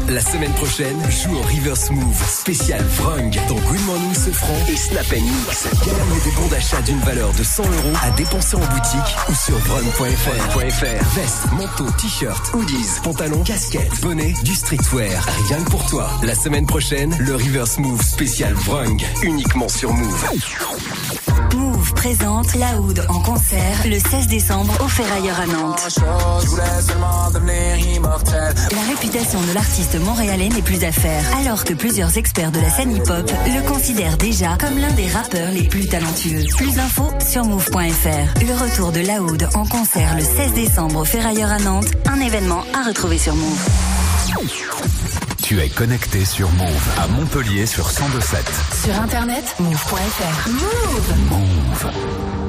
La 0.08 0.20
semaine 0.20 0.52
prochaine, 0.52 0.96
joue 1.10 1.36
au 1.36 1.42
Reverse 1.42 1.90
Move 1.90 2.22
spécial 2.28 2.82
Vrung 2.98 3.30
dans 3.48 3.54
Good 3.56 3.84
Morning 3.86 4.14
Sofran 4.14 4.54
et 4.70 4.76
Snap 4.76 5.10
Mix. 5.12 5.66
Gagne 5.84 6.20
des 6.24 6.30
bons 6.40 6.48
d'achat 6.48 6.80
d'une 6.82 7.00
valeur 7.00 7.30
de 7.32 7.42
100 7.42 7.62
euros 7.64 7.96
à 8.02 8.10
dépenser 8.10 8.56
en 8.56 8.60
boutique 8.60 9.16
ou 9.28 9.34
sur 9.34 9.56
vrung.fr. 9.58 10.45
Veste, 10.55 11.52
manteau, 11.52 11.90
t-shirt, 11.98 12.55
hoodies, 12.55 13.01
pantalons, 13.02 13.43
casquettes, 13.43 14.01
bonnet, 14.01 14.32
du 14.44 14.55
streetwear. 14.55 15.27
Rien 15.48 15.62
que 15.62 15.70
pour 15.70 15.85
toi. 15.86 16.09
La 16.23 16.35
semaine 16.35 16.66
prochaine, 16.66 17.14
le 17.18 17.35
Reverse 17.35 17.78
Move 17.78 18.02
spécial 18.02 18.55
Vrung. 18.55 18.97
Uniquement 19.23 19.68
sur 19.68 19.93
Move. 19.93 20.24
Move 21.55 21.94
présente 21.94 22.55
Laoud 22.55 23.05
en 23.09 23.20
concert 23.20 23.82
le 23.86 23.98
16 23.98 24.28
décembre 24.28 24.73
au 24.85 24.89
Ferrailleur 24.89 25.40
à 25.40 25.47
Nantes. 25.47 26.01
La 28.73 28.82
réputation 28.89 29.40
de 29.40 29.55
l'artiste 29.55 29.98
montréalais 30.01 30.48
n'est 30.48 30.62
plus 30.62 30.85
à 30.85 30.93
faire, 30.93 31.23
alors 31.40 31.64
que 31.64 31.74
plusieurs 31.74 32.16
experts 32.18 32.52
de 32.52 32.60
la 32.60 32.70
scène 32.70 32.94
hip-hop 32.94 33.31
le 33.47 33.68
considèrent 33.68 34.16
déjà 34.16 34.56
comme 34.59 34.78
l'un 34.78 34.93
des 34.93 35.09
rappeurs 35.09 35.51
les 35.51 35.64
plus 35.64 35.86
talentueux. 35.86 36.44
Plus 36.56 36.74
d'infos 36.74 37.10
sur 37.20 37.44
move.fr. 37.44 38.40
Le 38.40 38.55
retour 38.55 38.93
de 38.93 39.01
Laoud 39.01 39.48
en 39.55 39.66
concert 39.66 40.14
le 40.16 40.23
16 40.23 40.35
décembre 40.44 41.00
au 41.00 41.04
Ferrailleur 41.04 41.50
à 41.50 41.58
Nantes, 41.58 41.88
un 42.06 42.20
événement 42.20 42.62
à 42.74 42.86
retrouver 42.86 43.16
sur 43.16 43.34
Move. 43.34 43.68
Tu 45.42 45.60
es 45.60 45.68
connecté 45.68 46.24
sur 46.24 46.50
Move 46.52 46.88
à 47.02 47.06
Montpellier 47.08 47.64
sur 47.64 47.86
1027. 47.86 48.44
Sur 48.84 49.00
internet, 49.00 49.44
move.fr. 49.58 50.48
Move 50.50 51.30
Move. 51.30 52.45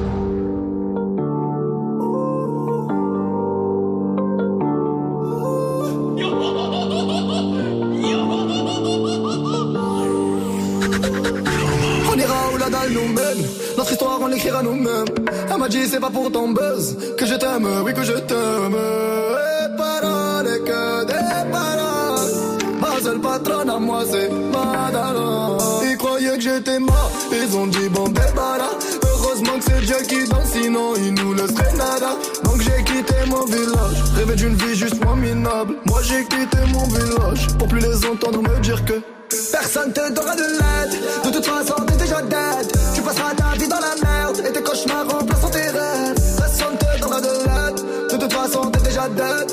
Elle 14.60 15.58
m'a 15.58 15.68
dit, 15.68 15.86
c'est 15.86 16.00
pas 16.00 16.10
pour 16.10 16.32
ton 16.32 16.48
buzz 16.48 16.96
que 17.16 17.26
je 17.26 17.34
t'aime, 17.34 17.68
oui, 17.84 17.94
que 17.94 18.02
je 18.02 18.12
t'aime. 18.12 18.74
Et 18.74 19.76
paroles, 19.76 20.64
que 20.64 21.04
des 21.04 21.50
paroles. 21.52 22.32
Ma 22.80 23.00
seule 23.00 23.20
patronne 23.20 23.70
à 23.70 23.78
moi, 23.78 24.02
c'est 24.10 24.28
Madara. 24.28 25.58
Ils 25.88 25.96
croyaient 25.96 26.36
que 26.36 26.40
j'étais 26.40 26.80
mort, 26.80 27.10
ils 27.30 27.56
ont 27.56 27.68
dit, 27.68 27.88
bon, 27.88 28.08
débarras. 28.08 28.74
Heureusement 29.04 29.58
que 29.58 29.64
c'est 29.64 29.86
Dieu 29.86 29.96
qui 30.08 30.28
danse, 30.28 30.50
sinon 30.52 30.94
il 30.96 31.14
nous 31.14 31.34
laisserait 31.34 31.76
nada. 31.76 32.16
Donc 32.42 32.60
j'ai 32.60 32.82
quitté 32.82 33.14
mon 33.28 33.44
village, 33.44 34.02
rêvé 34.16 34.34
d'une 34.34 34.54
vie 34.54 34.74
juste 34.74 35.04
moins 35.04 35.16
minable. 35.16 35.76
Moi 35.86 36.00
j'ai 36.02 36.24
quitté 36.24 36.58
mon 36.72 36.84
village, 36.86 37.46
pour 37.58 37.68
plus 37.68 37.80
les 37.80 38.04
entendre 38.06 38.42
me 38.42 38.60
dire 38.60 38.84
que 38.84 38.94
Personne 39.52 39.92
te 39.92 40.12
donnera 40.12 40.34
de 40.34 40.42
l'aide 40.42 41.00
De 41.24 41.30
toute 41.30 41.44
façon 41.44 41.74
t'es 41.86 41.96
déjà 41.96 42.22
dead 42.22 42.72
Tu 42.94 43.02
passeras 43.02 43.34
vie 43.58 43.68
dans 43.68 43.80
la 43.80 43.94
merde 44.02 44.42
Et 44.46 44.52
tes 44.52 44.62
cauchemars 44.62 45.08
remplaceront 45.08 45.50
tes 45.50 45.58
rêves 45.58 46.36
Personne 46.38 46.78
te 46.78 47.00
donnera 47.00 47.20
de 47.20 47.26
l'aide 47.26 48.10
De 48.12 48.16
toute 48.16 48.32
façon 48.32 48.70
t'es 48.70 48.80
déjà 48.80 49.08
dead 49.08 49.47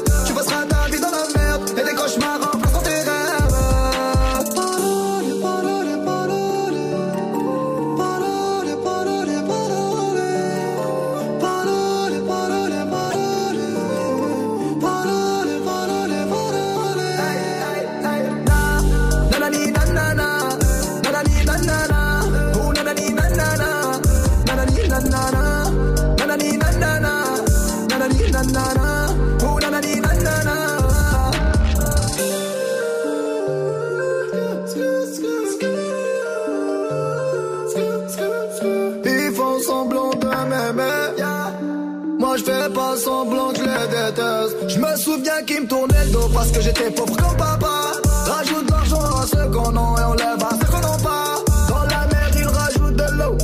souviens 45.15 45.43
qu'ils 45.45 45.61
me 45.61 45.67
tournaient 45.67 46.05
le 46.05 46.11
dos 46.11 46.29
parce 46.33 46.51
que 46.51 46.61
j'étais 46.61 46.91
pauvre 46.91 47.15
comme 47.15 47.37
papa. 47.37 47.91
Rajoute 48.25 48.69
l'argent 48.69 49.01
à 49.01 49.25
ceux 49.25 49.49
qu'on 49.49 49.75
a 49.75 50.01
et 50.01 50.05
on 50.05 50.13
lève 50.13 50.43
à 50.43 50.49
ceux 50.59 50.71
qu'on 50.71 50.79
n'a 50.79 50.97
pas. 50.97 51.35
Dans 51.69 51.83
la 51.83 52.07
mer 52.07 52.29
ils 52.37 52.47
rajoutent 52.47 52.95
de 52.95 53.17
l'eau. 53.17 53.37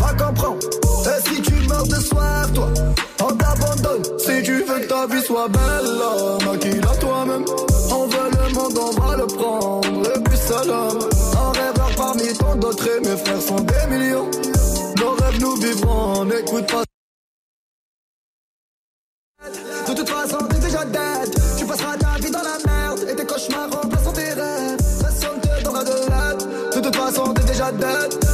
Va 0.00 0.24
comprendre. 0.24 0.58
Et 1.06 1.28
si 1.28 1.42
tu 1.42 1.54
meurs 1.68 1.86
de 1.86 1.94
soif, 1.94 2.52
toi, 2.54 2.68
on 3.22 3.32
t'abandonne. 3.34 4.02
Si 4.18 4.42
tu 4.42 4.62
veux 4.64 4.80
que 4.80 4.86
ta 4.86 5.06
vie 5.06 5.22
soit 5.22 5.48
belle, 5.48 6.46
maquille-la 6.46 6.96
toi-même. 6.96 7.44
On 7.90 8.06
veut 8.06 8.30
le 8.32 8.54
monde, 8.54 8.78
on 8.78 9.00
va 9.00 9.16
le 9.16 9.26
prendre. 9.26 9.88
Le 9.88 10.22
plus 10.22 10.36
seul 10.36 10.70
homme. 10.70 10.98
Un 11.32 11.52
rêveur 11.52 11.90
parmi 11.96 12.32
tant 12.34 12.56
d'autres 12.56 12.86
et 12.86 13.00
mes 13.00 13.16
frères 13.16 13.42
sont 13.42 13.60
des 13.60 13.96
millions. 13.96 14.30
Nos 14.98 15.12
rêves 15.12 15.40
nous 15.40 15.56
vivrons, 15.56 16.24
n'écoute 16.24 16.66
pas. 16.70 16.87
Façon, 27.76 28.08
t'es 28.08 28.27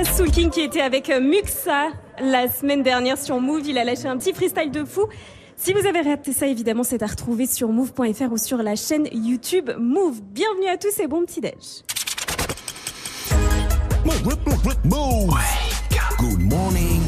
Dalida 0.00 0.16
Soul 0.16 0.30
King 0.30 0.50
qui 0.50 0.60
était 0.60 0.80
avec 0.80 1.10
euh, 1.10 1.20
Muxa 1.20 1.88
la 2.20 2.48
semaine 2.48 2.82
dernière 2.82 3.18
sur 3.18 3.40
Move. 3.40 3.66
Il 3.66 3.76
a 3.78 3.84
lâché 3.84 4.08
un 4.08 4.16
petit 4.16 4.32
freestyle 4.32 4.70
de 4.70 4.84
fou. 4.84 5.06
Si 5.56 5.72
vous 5.72 5.86
avez 5.86 6.00
raté 6.00 6.32
ça, 6.32 6.46
évidemment, 6.46 6.84
c'est 6.84 7.02
à 7.02 7.06
retrouver 7.06 7.46
sur 7.46 7.68
move.fr 7.68 8.32
ou 8.32 8.38
sur 8.38 8.58
la 8.58 8.76
chaîne 8.76 9.08
YouTube 9.12 9.70
Move. 9.78 10.20
Bienvenue 10.22 10.68
à 10.68 10.78
tous 10.78 10.98
et 11.00 11.06
bon 11.06 11.24
petit 11.24 11.40
déj. 11.40 11.52
Move. 14.84 15.34
Good 16.18 16.40
morning. 16.40 17.02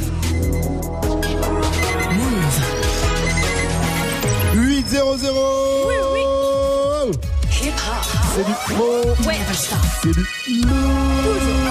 8 4.54 4.86
0 4.86 5.16
0 5.16 5.38
Oui, 5.86 5.94
oui. 6.12 6.20
C'est 7.50 8.44
du 8.44 8.76
Move. 8.76 9.26
Ouais. 9.26 9.36
C'est 10.02 10.12
du 10.12 10.66
Move. 10.66 11.61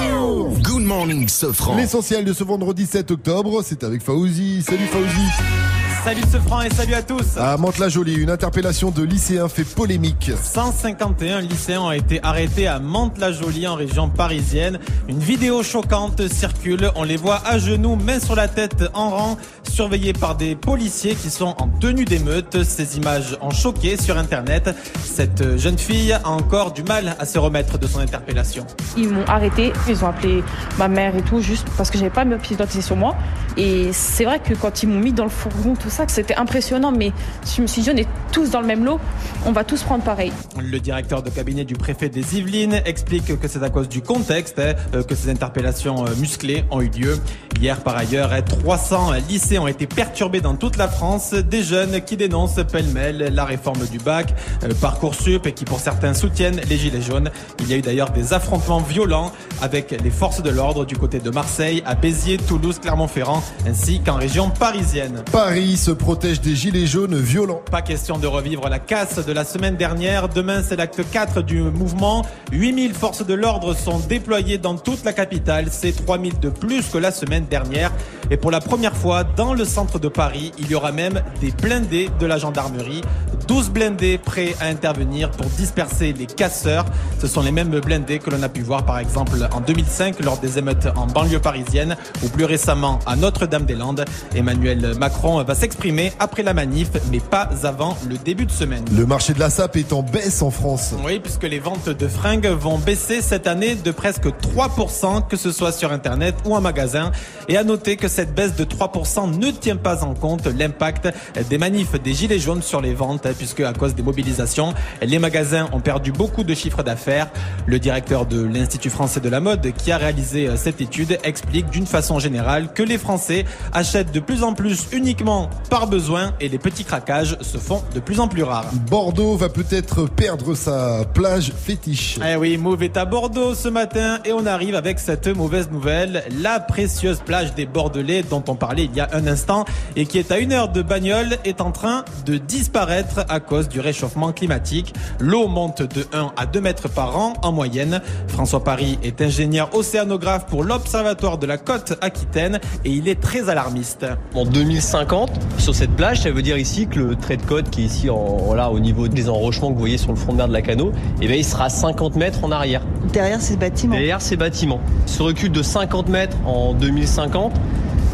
L'essentiel 1.78 2.26
de 2.26 2.34
ce 2.34 2.44
vendredi 2.44 2.86
7 2.86 3.12
octobre, 3.12 3.62
c'est 3.64 3.86
avec 3.86 4.02
Fauzi. 4.02 4.62
Salut 4.62 4.88
Fauzi. 4.88 5.81
Salut 6.04 6.24
ce 6.32 6.38
franc 6.38 6.62
et 6.64 6.70
salut 6.72 6.96
à 6.96 7.04
tous. 7.04 7.38
À 7.38 7.58
Mantes-la-Jolie, 7.58 8.16
une 8.16 8.32
interpellation 8.32 8.90
de 8.90 9.04
lycéens 9.04 9.48
fait 9.48 9.64
polémique. 9.64 10.32
151 10.42 11.42
lycéens 11.42 11.82
ont 11.82 11.92
été 11.92 12.20
arrêtés 12.24 12.66
à 12.66 12.80
Mantes-la-Jolie 12.80 13.68
en 13.68 13.76
région 13.76 14.10
parisienne. 14.10 14.80
Une 15.08 15.20
vidéo 15.20 15.62
choquante 15.62 16.28
circule. 16.28 16.90
On 16.96 17.04
les 17.04 17.18
voit 17.18 17.40
à 17.46 17.60
genoux, 17.60 17.98
main 17.98 18.20
sur 18.20 18.36
la 18.36 18.48
tête 18.48 18.84
en 18.96 19.12
rang, 19.12 19.38
surveillés 19.70 20.14
par 20.14 20.36
des 20.36 20.56
policiers 20.56 21.14
qui 21.14 21.30
sont 21.30 21.54
en 21.60 21.68
tenue 21.68 22.06
d'émeute. 22.06 22.64
Ces 22.64 22.98
images 22.98 23.38
ont 23.40 23.52
choqué 23.52 23.96
sur 23.96 24.18
internet. 24.18 24.76
Cette 25.04 25.56
jeune 25.60 25.78
fille 25.78 26.14
a 26.14 26.28
encore 26.28 26.72
du 26.72 26.82
mal 26.82 27.16
à 27.20 27.28
se 27.28 27.38
remettre 27.38 27.78
de 27.78 27.86
son 27.86 28.00
interpellation. 28.00 28.66
Ils 28.98 29.10
m'ont 29.10 29.26
arrêté, 29.26 29.72
ils 29.88 30.04
ont 30.04 30.08
appelé 30.08 30.44
ma 30.80 30.88
mère 30.88 31.16
et 31.16 31.22
tout, 31.22 31.42
juste 31.42 31.68
parce 31.78 31.92
que 31.92 32.00
j'avais 32.00 32.10
pas 32.10 32.26
mes 32.26 32.38
pièces 32.38 32.58
d'identité 32.58 32.82
sur 32.82 32.96
moi. 32.96 33.16
Et 33.56 33.94
c'est 33.94 34.26
vrai 34.26 34.40
que 34.40 34.56
quand 34.56 34.82
ils 34.82 34.90
m'ont 34.90 35.00
mis 35.00 35.14
dans 35.14 35.26
le 35.26 35.30
fourgon, 35.30 35.76
tout 35.76 35.91
ça, 35.92 36.06
que 36.06 36.12
c'était 36.12 36.36
impressionnant, 36.36 36.92
mais 36.92 37.12
je 37.56 37.62
me 37.62 37.68
suis 37.68 37.82
dit, 37.82 37.92
on 37.92 37.98
est 37.98 38.08
tous 38.32 38.50
dans 38.50 38.62
le 38.62 38.68
même 38.68 38.86
lot, 38.86 39.00
on 39.46 39.52
va 39.52 39.64
tous 39.64 39.84
prendre 39.84 40.04
pareil. 40.04 40.32
Le 40.60 40.80
directeur 40.80 41.24
de 41.24 41.30
cabinet 41.30 41.66
du 41.66 41.76
préfet 41.76 42.10
des 42.10 42.38
Yvelines 42.38 42.82
explique 42.86 43.40
que 43.40 43.48
c'est 43.48 43.64
à 43.64 43.70
cause 43.70 43.90
du 43.90 44.02
contexte 44.02 44.60
hein, 44.60 44.74
euh, 44.94 45.04
que 45.04 45.16
ces 45.16 45.30
interpellations 45.30 46.06
euh, 46.06 46.16
musclées 46.18 46.64
ont 46.72 46.82
eu 46.82 46.90
lieu. 46.90 47.20
Hier, 47.60 47.82
par 47.82 47.98
ailleurs, 47.98 48.32
hein, 48.34 48.42
300 48.42 49.12
lycées 49.30 49.60
ont 49.60 49.68
été 49.68 49.88
perturbés 49.88 50.42
dans 50.42 50.56
toute 50.56 50.78
la 50.78 50.88
France. 50.88 51.34
Des 51.34 51.64
jeunes 51.64 52.02
qui 52.02 52.18
dénoncent 52.18 52.60
pêle-mêle 52.72 53.32
la 53.34 53.46
réforme 53.46 53.86
du 53.88 53.98
bac, 54.00 54.34
euh, 54.64 54.70
Parcoursup 54.80 55.46
et 55.46 55.52
qui 55.52 55.66
pour 55.66 55.80
certains 55.80 56.14
soutiennent 56.14 56.62
les 56.70 56.78
gilets 56.78 57.02
jaunes. 57.02 57.30
Il 57.60 57.70
y 57.70 57.74
a 57.74 57.78
eu 57.78 57.82
d'ailleurs 57.82 58.12
des 58.12 58.34
affrontements 58.34 58.80
violents 58.80 59.32
avec 59.62 59.92
les 59.92 60.10
forces 60.10 60.42
de 60.42 60.50
l'ordre 60.50 60.86
du 60.86 60.96
côté 60.96 61.20
de 61.20 61.30
Marseille, 61.30 61.84
à 61.86 61.96
Béziers, 61.96 62.38
Toulouse, 62.38 62.80
Clermont-Ferrand, 62.80 63.44
ainsi 63.68 64.02
qu'en 64.02 64.16
région 64.16 64.50
parisienne. 64.50 65.24
Paris 65.32 65.78
se 65.82 65.90
protège 65.90 66.42
des 66.42 66.56
gilets 66.56 66.86
jaunes 66.86 67.18
violents. 67.18 67.64
Pas 67.72 67.82
question 67.82 68.20
de 68.20 68.28
revivre 68.28 68.70
la 68.70 68.78
casse 68.78 69.26
de 69.26 69.34
la 69.34 69.44
semaine 69.44 69.78
dernière. 69.78 70.30
Demain, 70.30 70.62
c'est 70.62 70.76
l'acte 70.76 71.02
4 71.10 71.42
du 71.42 71.60
mouvement. 71.60 72.24
8000 72.52 72.94
forces 72.94 73.26
de 73.26 73.34
l'ordre 73.34 73.74
sont 73.74 73.98
déployées 73.98 74.60
dans 74.60 74.76
toute 74.78 75.04
la 75.04 75.12
capitale. 75.12 75.70
C'est 75.72 76.06
3000 76.06 76.40
de 76.40 76.50
plus 76.50 76.88
que 76.90 77.00
la 77.00 77.12
semaine 77.12 77.48
dernière. 77.50 77.92
Et 78.30 78.38
pour 78.38 78.52
la 78.52 78.60
première 78.60 78.96
fois, 78.96 79.24
dans 79.24 79.56
le 79.56 79.66
centre 79.66 79.98
de 79.98 80.08
Paris, 80.08 80.52
il 80.60 80.70
y 80.70 80.76
aura 80.76 80.92
même 80.92 81.24
des 81.42 81.50
blindés 81.50 82.12
de 82.20 82.28
la 82.28 82.38
gendarmerie. 82.38 83.02
12 83.48 83.72
blindés 83.72 84.20
prêts 84.20 84.56
à 84.62 84.68
intervenir 84.68 85.32
pour 85.32 85.48
disperser 85.48 86.14
les 86.14 86.28
casseurs. 86.28 86.86
Ce 87.20 87.26
sont 87.26 87.42
les 87.42 87.52
mêmes 87.52 87.72
blindés 87.80 88.20
que 88.20 88.30
l'on 88.30 88.44
a 88.44 88.50
pu 88.50 88.62
voir 88.62 88.86
par 88.86 89.00
exemple 89.00 89.50
en 89.52 89.62
2005 89.62 90.24
lors 90.24 90.38
des 90.38 90.60
émeutes 90.60 90.88
en 90.96 91.08
banlieue 91.08 91.40
parisienne 91.40 91.98
ou 92.24 92.30
plus 92.30 92.46
récemment 92.46 93.00
à 93.08 93.16
Notre-Dame-des-Landes. 93.16 94.06
Emmanuel 94.36 94.94
Macron 95.00 95.44
va 95.44 95.56
s'exprimer 95.56 95.71
après 96.20 96.44
la 96.44 96.54
manif 96.54 96.90
mais 97.12 97.20
pas 97.20 97.50
avant 97.64 97.98
le 98.08 98.18
début 98.18 98.46
de 98.46 98.52
semaine. 98.52 98.84
Le 98.96 99.06
marché 99.06 99.34
de 99.34 99.40
la 99.40 99.50
sape 99.50 99.78
est 99.78 99.94
en 99.94 100.04
baisse 100.04 100.42
en 100.42 100.52
France. 100.52 100.94
Oui, 101.04 101.20
puisque 101.20 101.44
les 101.44 101.60
ventes 101.60 101.90
de 101.90 102.08
fringues 102.08 102.48
vont 102.48 102.78
baisser 102.78 103.22
cette 103.22 103.48
année 103.48 103.76
de 103.76 103.92
presque 103.92 104.28
3%, 104.28 105.28
que 105.28 105.38
ce 105.38 105.52
soit 105.52 105.72
sur 105.72 105.92
Internet 105.92 106.36
ou 106.46 106.56
en 106.56 106.62
magasin. 106.62 107.12
Et 107.48 107.58
à 107.58 107.64
noter 107.64 107.98
que 107.98 108.08
cette 108.08 108.34
baisse 108.34 108.56
de 108.56 108.64
3% 108.64 109.38
ne 109.38 109.52
tient 109.52 109.76
pas 109.76 110.04
en 110.04 110.14
compte 110.14 110.46
l'impact 110.46 111.10
des 111.50 111.58
manifs 111.58 112.02
des 112.02 112.14
Gilets 112.14 112.40
jaunes 112.40 112.62
sur 112.62 112.82
les 112.82 112.94
ventes, 112.94 113.28
puisque 113.38 113.62
à 113.62 113.74
cause 113.74 113.96
des 113.96 114.04
mobilisations, 114.04 114.74
les 115.02 115.20
magasins 115.20 115.68
ont 115.74 115.80
perdu 115.80 116.12
beaucoup 116.12 116.44
de 116.44 116.54
chiffres 116.54 116.84
d'affaires. 116.84 117.30
Le 117.66 117.80
directeur 117.80 118.26
de 118.26 118.42
l'Institut 118.42 118.90
français 118.90 119.20
de 119.20 119.30
la 119.30 119.40
mode, 119.40 119.72
qui 119.78 119.92
a 119.92 119.98
réalisé 119.98 120.50
cette 120.58 120.82
étude, 120.82 121.18
explique 121.24 121.70
d'une 121.70 121.88
façon 121.88 122.20
générale 122.20 122.72
que 122.74 122.84
les 122.84 122.98
Français 122.98 123.46
achètent 123.74 124.12
de 124.12 124.20
plus 124.20 124.44
en 124.44 124.54
plus 124.54 124.88
uniquement 124.92 125.50
par 125.70 125.88
besoin 125.88 126.34
et 126.40 126.50
les 126.50 126.58
petits 126.58 126.84
craquages 126.84 127.38
se 127.42 127.58
font 127.58 127.84
de 127.94 128.00
plus 128.00 128.20
en 128.20 128.28
plus 128.28 128.44
rares. 128.44 128.72
Bordeaux 128.90 129.36
va 129.36 129.50
peut-être 129.50 130.10
perdre 130.10 130.56
sa 130.56 131.06
plage 131.14 131.52
fétiche. 131.56 132.20
Eh 132.26 132.36
oui, 132.36 132.58
Mauve 132.58 132.84
est 132.84 132.98
à 132.98 133.06
Bordeaux 133.06 133.56
ce 133.56 133.70
matin 133.70 134.20
et 134.26 134.34
on 134.34 134.46
arrive 134.46 134.76
avec 134.76 135.00
cette 135.00 135.28
mauvaise 135.28 135.70
nouvelle. 135.72 136.24
La 136.42 136.60
précieuse 136.60 137.20
plage 137.20 137.54
des 137.56 137.66
Bordelais 137.66 138.24
dont 138.24 138.44
on 138.48 138.56
parlait 138.56 138.86
il 138.86 138.96
y 138.96 139.00
a 139.00 139.10
un 139.14 139.28
instant 139.28 139.66
et 139.96 140.06
qui 140.06 140.18
est 140.18 140.32
à 140.32 140.40
une 140.40 140.54
heure 140.54 140.70
de 140.70 140.82
bagnole 140.82 141.38
est 141.46 141.62
en 141.62 141.72
train 141.72 142.04
de 142.26 142.38
disparaître 142.38 143.26
à 143.30 143.40
cause 143.40 143.70
du 143.70 143.80
réchauffement 143.80 144.32
climatique. 144.32 144.94
L'eau 145.20 145.48
monte 145.48 145.82
de 145.82 146.06
1 146.14 146.34
à 146.38 146.46
2 146.46 146.62
mètres 146.62 146.90
par 146.90 147.18
an 147.18 147.34
en 147.42 147.52
moyenne. 147.52 148.02
François 148.28 148.64
Paris 148.64 149.00
est 149.04 149.22
ingénieur 149.22 149.74
océanographe 149.76 150.46
pour 150.46 150.64
l'Observatoire 150.64 151.38
de 151.38 151.46
la 151.46 151.58
côte 151.58 151.98
aquitaine 152.02 152.60
et 152.86 152.90
il 152.90 153.08
est 153.08 153.20
très 153.20 153.50
alarmiste. 153.50 154.06
En 154.36 154.46
2050, 154.46 155.32
sur 155.58 155.76
cette 155.76 155.92
plage, 155.92 156.22
ça 156.22 156.32
veut 156.32 156.42
dire 156.42 156.58
ici 156.58 156.88
que 156.88 157.00
le 157.00 157.16
trait 157.16 157.38
de 157.38 157.42
côte 157.44 157.70
qui 157.70 157.82
est 157.82 157.86
ici 157.86 158.10
en, 158.10 158.38
voilà, 158.38 158.72
au 158.72 158.80
niveau 158.80 159.08
des 159.08 159.30
enrochements 159.30 159.70
que 159.70 159.74
vous 159.74 159.80
voyez 159.80 159.98
sur 159.98 160.12
le 160.12 160.18
front 160.18 160.32
de 160.32 160.38
mer 160.38 160.48
de 160.48 160.54
la 160.54 160.62
Cano, 160.62 160.92
eh 161.22 161.28
bien, 161.28 161.36
il 161.36 161.46
sera 161.46 161.70
50 161.70 162.16
mètres 162.16 162.44
en 162.44 162.52
arrière. 162.52 162.82
Derrière 163.14 163.42
ces 163.42 163.58
bâtiments 163.58 163.96
Derrière 163.96 164.22
ces 164.22 164.38
bâtiments. 164.38 164.82
Ce 165.06 165.22
recul 165.22 165.52
de 165.52 165.62
50 165.62 166.10
mètres 166.10 166.38
en 166.46 166.74
2050, 166.74 167.54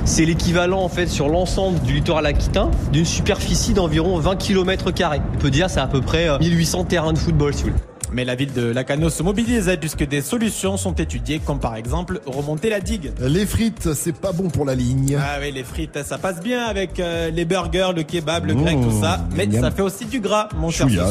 c'est 0.05 0.25
l'équivalent 0.25 0.81
en 0.81 0.89
fait 0.89 1.07
sur 1.07 1.27
l'ensemble 1.27 1.79
du 1.81 1.95
littoral 1.95 2.25
aquitain 2.25 2.71
d'une 2.93 3.05
superficie 3.05 3.73
d'environ 3.73 4.17
20 4.17 4.37
km. 4.37 4.85
On 4.87 5.37
peut 5.37 5.51
dire 5.51 5.69
c'est 5.69 5.81
à 5.81 5.87
peu 5.87 6.01
près 6.01 6.29
euh, 6.29 6.39
1800 6.39 6.85
terrains 6.85 7.13
de 7.13 7.17
football 7.17 7.53
si 7.53 7.63
vous 7.63 7.69
voulez. 7.71 7.81
Mais 8.11 8.25
la 8.25 8.35
ville 8.35 8.53
de 8.53 8.71
Lacano 8.71 9.09
se 9.09 9.23
mobilise 9.23 9.71
puisque 9.79 10.07
des 10.07 10.21
solutions 10.21 10.77
sont 10.77 10.93
étudiées 10.93 11.39
comme 11.39 11.59
par 11.59 11.75
exemple 11.75 12.21
remonter 12.25 12.69
la 12.69 12.79
digue. 12.79 13.11
Les 13.19 13.45
frites, 13.45 13.93
c'est 13.93 14.15
pas 14.15 14.31
bon 14.31 14.49
pour 14.49 14.65
la 14.65 14.75
ligne. 14.75 15.17
Ah 15.19 15.37
oui, 15.41 15.51
les 15.51 15.63
frites, 15.63 16.03
ça 16.03 16.17
passe 16.17 16.39
bien 16.41 16.63
avec 16.65 16.99
euh, 16.99 17.29
les 17.31 17.45
burgers, 17.45 17.89
le 17.95 18.03
kebab, 18.03 18.45
le 18.45 18.53
grec, 18.55 18.77
Mmh, 18.77 18.83
tout 18.89 19.01
ça. 19.01 19.19
Mais 19.35 19.47
miam. 19.47 19.61
ça 19.61 19.71
fait 19.71 19.81
aussi 19.81 20.05
du 20.05 20.19
gras, 20.19 20.49
mon 20.55 20.69
cher 20.69 20.87
Chouïa. 20.87 21.05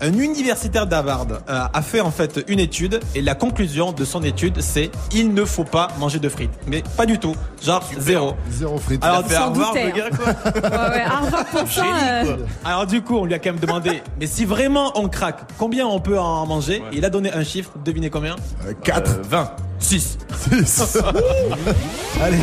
Un 0.00 0.12
universitaire 0.18 0.86
d'Harvard 0.86 1.26
euh, 1.48 1.64
a 1.72 1.82
fait 1.82 2.00
en 2.00 2.10
fait 2.10 2.44
une 2.48 2.60
étude 2.60 3.00
et 3.14 3.20
la 3.20 3.34
conclusion 3.34 3.92
de 3.92 4.04
son 4.04 4.22
étude 4.22 4.60
c'est 4.60 4.90
il 5.12 5.34
ne 5.34 5.44
faut 5.44 5.64
pas 5.64 5.88
manger 5.98 6.18
de 6.18 6.28
frites. 6.28 6.50
Mais 6.66 6.82
pas 6.96 7.06
du 7.06 7.18
tout. 7.18 7.34
Genre 7.62 7.82
zéro. 7.98 8.34
Zéro 8.50 8.78
frites. 8.78 9.04
Alors, 9.04 9.24
Harvard, 9.30 9.52
doutait, 9.72 9.92
gars, 9.92 10.10
quoi. 10.10 10.26
Ouais, 10.56 10.94
ouais, 10.96 11.02
Harvard 11.02 11.44
pour 11.46 11.68
ça, 11.68 11.84
euh, 12.24 12.36
Alors 12.64 12.86
du 12.86 13.02
coup, 13.02 13.16
on 13.18 13.24
lui 13.24 13.34
a 13.34 13.38
quand 13.38 13.50
même 13.50 13.60
demandé, 13.60 14.02
mais 14.18 14.26
si 14.26 14.44
vraiment 14.44 14.92
on 14.98 15.08
craque, 15.08 15.40
combien 15.58 15.86
on 15.86 16.00
peut 16.00 16.15
en 16.16 16.46
manger 16.46 16.82
Et 16.92 16.96
Il 16.96 17.04
a 17.04 17.10
donné 17.10 17.32
un 17.32 17.44
chiffre, 17.44 17.72
devinez 17.84 18.10
combien 18.10 18.36
4. 18.82 19.20
20. 19.28 19.50
6. 19.78 20.18
6. 20.64 20.98
Allez. 22.22 22.38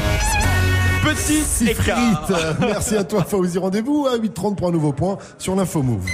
Petit 1.04 1.74
frites. 1.74 2.38
Merci 2.60 2.96
à 2.96 3.04
toi, 3.04 3.24
Fauzi. 3.24 3.58
Rendez-vous 3.58 4.08
à 4.08 4.18
8h30 4.18 4.56
pour 4.56 4.68
un 4.68 4.72
nouveau 4.72 4.94
point 4.94 5.18
sur 5.38 5.56
l'info 5.56 5.82
Move. 5.82 6.06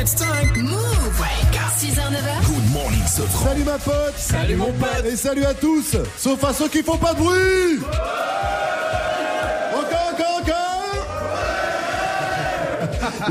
It's 0.00 0.14
time. 0.16 0.62
Move. 0.62 1.20
Wake 1.20 1.56
up. 1.56 1.70
6h, 1.78 2.10
9h. 2.10 2.46
Good 2.46 2.72
morning, 2.72 3.06
Sofran. 3.06 3.50
Salut 3.50 3.64
ma 3.64 3.78
pote. 3.78 4.14
Salut, 4.16 4.56
mon 4.56 4.72
pote. 4.72 5.06
Et 5.06 5.16
salut 5.16 5.44
à 5.44 5.54
tous. 5.54 5.96
Sauf 6.18 6.42
à 6.42 6.52
ceux 6.52 6.68
qui 6.68 6.82
font 6.82 6.98
pas 6.98 7.14
de 7.14 7.18
bruit. 7.18 7.80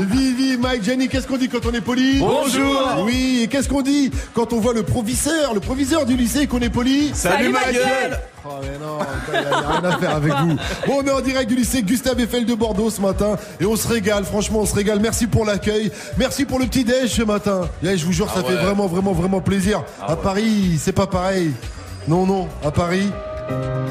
Vivi, 0.00 0.56
Mike, 0.58 0.84
Jenny, 0.84 1.08
qu'est-ce 1.08 1.26
qu'on 1.26 1.36
dit 1.36 1.48
quand 1.48 1.64
on 1.66 1.72
est 1.72 1.80
poli 1.80 2.18
Bonjour. 2.20 3.04
Oui, 3.04 3.40
et 3.44 3.48
qu'est-ce 3.48 3.68
qu'on 3.68 3.82
dit 3.82 4.10
quand 4.34 4.52
on 4.52 4.60
voit 4.60 4.74
le 4.74 4.82
proviseur, 4.82 5.54
le 5.54 5.60
proviseur 5.60 6.06
du 6.06 6.16
lycée 6.16 6.40
et 6.42 6.46
qu'on 6.46 6.60
est 6.60 6.70
poli 6.70 7.10
Salut, 7.14 7.48
ma 7.50 7.72
gueule. 7.72 8.18
Oh 8.46 8.50
mais 8.60 8.78
non, 8.78 8.98
il 9.32 9.40
n'y 9.40 9.46
a 9.46 9.58
rien 9.80 9.84
à 9.90 9.98
faire 9.98 10.16
avec 10.16 10.32
vous. 10.32 10.56
Bon, 10.86 11.00
on 11.02 11.06
est 11.06 11.10
en 11.10 11.20
direct 11.20 11.48
du 11.48 11.56
lycée 11.56 11.82
Gustave 11.82 12.20
Eiffel 12.20 12.44
de 12.44 12.54
Bordeaux 12.54 12.90
ce 12.90 13.00
matin 13.00 13.36
et 13.60 13.64
on 13.64 13.74
se 13.76 13.88
régale, 13.88 14.24
franchement, 14.24 14.60
on 14.60 14.66
se 14.66 14.74
régale. 14.74 15.00
Merci 15.00 15.26
pour 15.26 15.46
l'accueil, 15.46 15.90
merci 16.18 16.44
pour 16.44 16.58
le 16.58 16.66
petit 16.66 16.84
déj 16.84 17.10
ce 17.10 17.22
matin. 17.22 17.62
Eh, 17.82 17.96
je 17.96 18.04
vous 18.04 18.12
jure, 18.12 18.28
ça 18.28 18.40
Ah 18.44 18.48
fait 18.48 18.56
vraiment, 18.56 18.86
vraiment, 18.86 19.12
vraiment 19.12 19.40
plaisir. 19.40 19.82
à 20.06 20.16
Paris, 20.16 20.78
c'est 20.78 20.92
pas 20.92 21.06
pareil. 21.06 21.52
Non, 22.06 22.26
non, 22.26 22.48
à 22.62 22.70
Paris, 22.70 23.08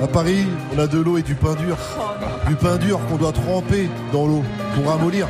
à 0.03 0.07
Paris, 0.07 0.45
on 0.75 0.79
a 0.79 0.85
de 0.85 0.99
l'eau 0.99 1.17
et 1.17 1.23
du 1.23 1.33
pain 1.33 1.55
dur. 1.55 1.75
Du 2.47 2.55
pain 2.55 2.75
dur 2.77 2.99
qu'on 3.09 3.15
doit 3.17 3.31
tremper 3.31 3.89
dans 4.11 4.27
l'eau 4.27 4.43
pour 4.75 4.91
ramollir 4.91 5.27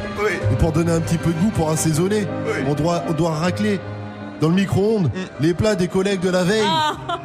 et 0.53 0.55
pour 0.55 0.71
donner 0.71 0.91
un 0.91 1.01
petit 1.01 1.17
peu 1.17 1.31
de 1.31 1.39
goût, 1.39 1.49
pour 1.49 1.69
assaisonner. 1.71 2.27
On 2.67 2.73
doit, 2.75 3.03
on 3.09 3.13
doit 3.13 3.31
racler. 3.31 3.79
dans 4.41 4.49
le 4.49 4.55
micro-ondes 4.55 5.07
Mm. 5.07 5.43
les 5.43 5.53
plats 5.53 5.75
des 5.75 5.87
collègues 5.87 6.19
de 6.19 6.29
la 6.29 6.43
veille 6.43 6.67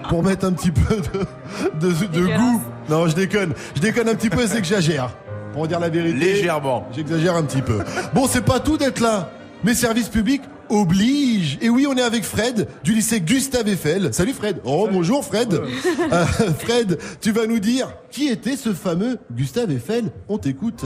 pour 0.09 0.23
mettre 0.23 0.47
un 0.47 0.53
petit 0.53 0.71
peu 0.71 0.97
de, 0.97 1.89
de, 1.89 1.93
de 2.07 2.27
goût. 2.27 2.63
Non, 2.89 3.07
je 3.09 3.15
déconne. 3.15 3.53
Je 3.75 3.81
déconne 3.81 4.09
un 4.09 4.15
petit 4.15 4.31
peu, 4.31 4.47
c'est 4.47 4.61
que 4.61 4.67
j'exagère. 4.67 5.11
Pour 5.53 5.67
dire 5.67 5.81
la 5.81 5.89
vérité. 5.89 6.17
Légèrement. 6.19 6.87
J'exagère 6.95 7.35
un 7.35 7.43
petit 7.43 7.63
peu. 7.63 7.79
Bon, 8.15 8.27
c'est 8.29 8.45
pas 8.45 8.61
tout 8.61 8.77
d'être 8.79 9.01
là. 9.01 9.31
Mais 9.65 9.75
service 9.75 10.09
public 10.09 10.43
oblige. 10.69 11.59
Et 11.61 11.69
oui, 11.71 11.87
on 11.91 11.97
est 11.97 12.03
avec 12.03 12.23
Fred 12.25 12.69
du 12.85 12.93
lycée 12.95 13.21
Gustave 13.21 13.67
Eiffel. 13.69 14.15
Salut 14.15 14.33
Fred. 14.35 14.61
Oh, 14.65 14.89
bonjour 14.93 15.25
Fred. 15.25 15.61
Euh, 16.13 16.25
Fred, 16.59 16.99
tu 17.21 17.33
vas 17.33 17.47
nous 17.47 17.59
dire 17.59 17.89
qui 18.11 18.29
était 18.29 18.57
ce 18.57 18.73
fameux 18.73 19.19
Gustave 19.35 19.71
Eiffel 19.73 20.05
On 20.29 20.39
t'écoute. 20.39 20.85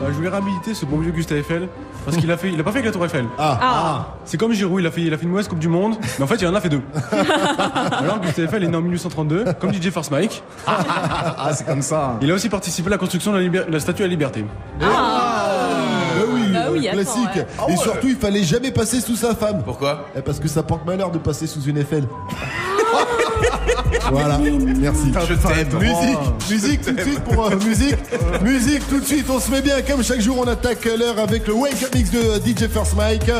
Bah, 0.00 0.06
je 0.10 0.12
voulais 0.14 0.28
réhabiliter 0.28 0.74
ce 0.74 0.84
bon 0.86 0.98
vieux 0.98 1.10
Gustave 1.12 1.38
Eiffel 1.38 1.68
parce 2.04 2.16
qu'il 2.16 2.30
a 2.30 2.36
fait, 2.36 2.50
il 2.52 2.60
a 2.60 2.62
pas 2.64 2.72
fait 2.72 2.80
que 2.80 2.86
la 2.86 2.92
Tour 2.92 3.04
Eiffel. 3.04 3.26
Ah. 3.38 3.58
Ah. 3.60 4.06
C'est 4.24 4.36
comme 4.38 4.52
Giroud, 4.52 4.80
il 4.80 4.86
a 4.86 4.90
fait, 4.90 5.02
il 5.02 5.12
a 5.12 5.18
fait 5.18 5.24
une 5.24 5.30
mauvaise 5.30 5.48
Coupe 5.48 5.58
du 5.58 5.68
Monde, 5.68 5.96
mais 6.18 6.24
en 6.24 6.26
fait 6.28 6.36
il 6.36 6.46
en 6.46 6.54
a 6.54 6.60
fait 6.60 6.68
deux. 6.68 6.80
Alors 7.92 8.20
Gustave 8.20 8.44
Eiffel 8.46 8.64
est 8.64 8.68
né 8.68 8.76
en 8.76 8.80
1832, 8.82 9.44
comme 9.60 9.72
DJ 9.72 9.90
First 9.90 10.10
Mike. 10.10 10.42
Ah, 10.66 11.50
c'est 11.52 11.66
comme 11.66 11.82
ça. 11.82 12.16
Il 12.22 12.30
a 12.30 12.34
aussi 12.34 12.48
participé 12.48 12.86
à 12.88 12.90
la 12.92 12.98
construction 12.98 13.32
de 13.32 13.36
la, 13.38 13.42
liber- 13.42 13.66
de 13.66 13.72
la 13.72 13.80
Statue 13.80 14.02
à 14.02 14.06
la 14.06 14.10
Liberté. 14.10 14.44
Ah 14.80 16.24
oui, 16.32 16.42
Bah 16.52 16.58
oui, 16.72 16.88
attends, 16.88 16.96
classique. 17.02 17.36
ouais. 17.36 17.72
Et 17.74 17.76
surtout, 17.76 18.08
il 18.08 18.16
fallait 18.16 18.42
jamais 18.44 18.70
passer 18.70 19.00
sous 19.00 19.16
sa 19.16 19.34
femme. 19.34 19.62
Pourquoi? 19.64 20.06
Eh, 20.16 20.22
Parce 20.22 20.38
que 20.40 20.48
ça 20.48 20.62
porte 20.62 20.86
malheur 20.86 21.10
de 21.10 21.18
passer 21.18 21.46
sous 21.46 21.62
une 21.62 21.78
Eiffel. 21.78 22.04
voilà, 24.10 24.38
merci. 24.38 25.12
Je 25.28 25.34
t'aime. 25.34 25.68
Musique, 25.78 26.50
musique 26.50 26.80
tout 26.82 26.92
de 26.92 27.00
suite 27.00 27.20
pour 27.20 27.46
euh, 27.46 27.56
musique, 27.56 27.96
musique 28.42 28.88
tout 28.88 29.00
de 29.00 29.04
suite. 29.04 29.26
On 29.30 29.40
se 29.40 29.50
met 29.50 29.62
bien 29.62 29.80
comme 29.82 30.02
chaque 30.02 30.20
jour. 30.20 30.38
On 30.38 30.48
attaque 30.48 30.84
l'heure 30.84 31.18
avec 31.18 31.46
le 31.46 31.54
Wake 31.54 31.82
Up 31.82 31.94
Mix 31.94 32.10
de 32.10 32.18
euh, 32.18 32.38
DJ 32.38 32.68
First 32.68 32.96
Mike. 32.96 33.30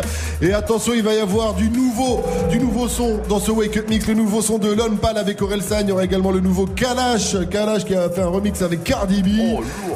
Et 0.41 0.53
attention, 0.53 0.93
il 0.95 1.03
va 1.03 1.15
y 1.15 1.21
avoir 1.21 1.55
du 1.55 1.71
nouveau, 1.71 2.23
du 2.51 2.59
nouveau 2.59 2.89
son 2.89 3.21
dans 3.29 3.41
ce 3.41 3.51
Wake 3.51 3.77
Up 3.77 3.89
Mix. 3.89 4.07
Le 4.07 4.15
nouveau 4.15 4.43
son 4.43 4.59
de 4.59 4.73
Lon 4.73 4.97
Pal 5.01 5.19
avec 5.19 5.41
Orelsan. 5.43 5.81
Il 5.83 5.89
y 5.89 5.93
aura 5.93 6.05
également 6.05 6.31
le 6.31 6.41
nouveau 6.41 6.67
Kalash, 6.67 7.37
Kalash 7.51 7.85
qui 7.85 7.95
a 7.95 8.09
fait 8.09 8.23
un 8.23 8.29
remix 8.29 8.63
avec 8.63 8.85
Cardi 8.85 9.23
B. 9.23 9.29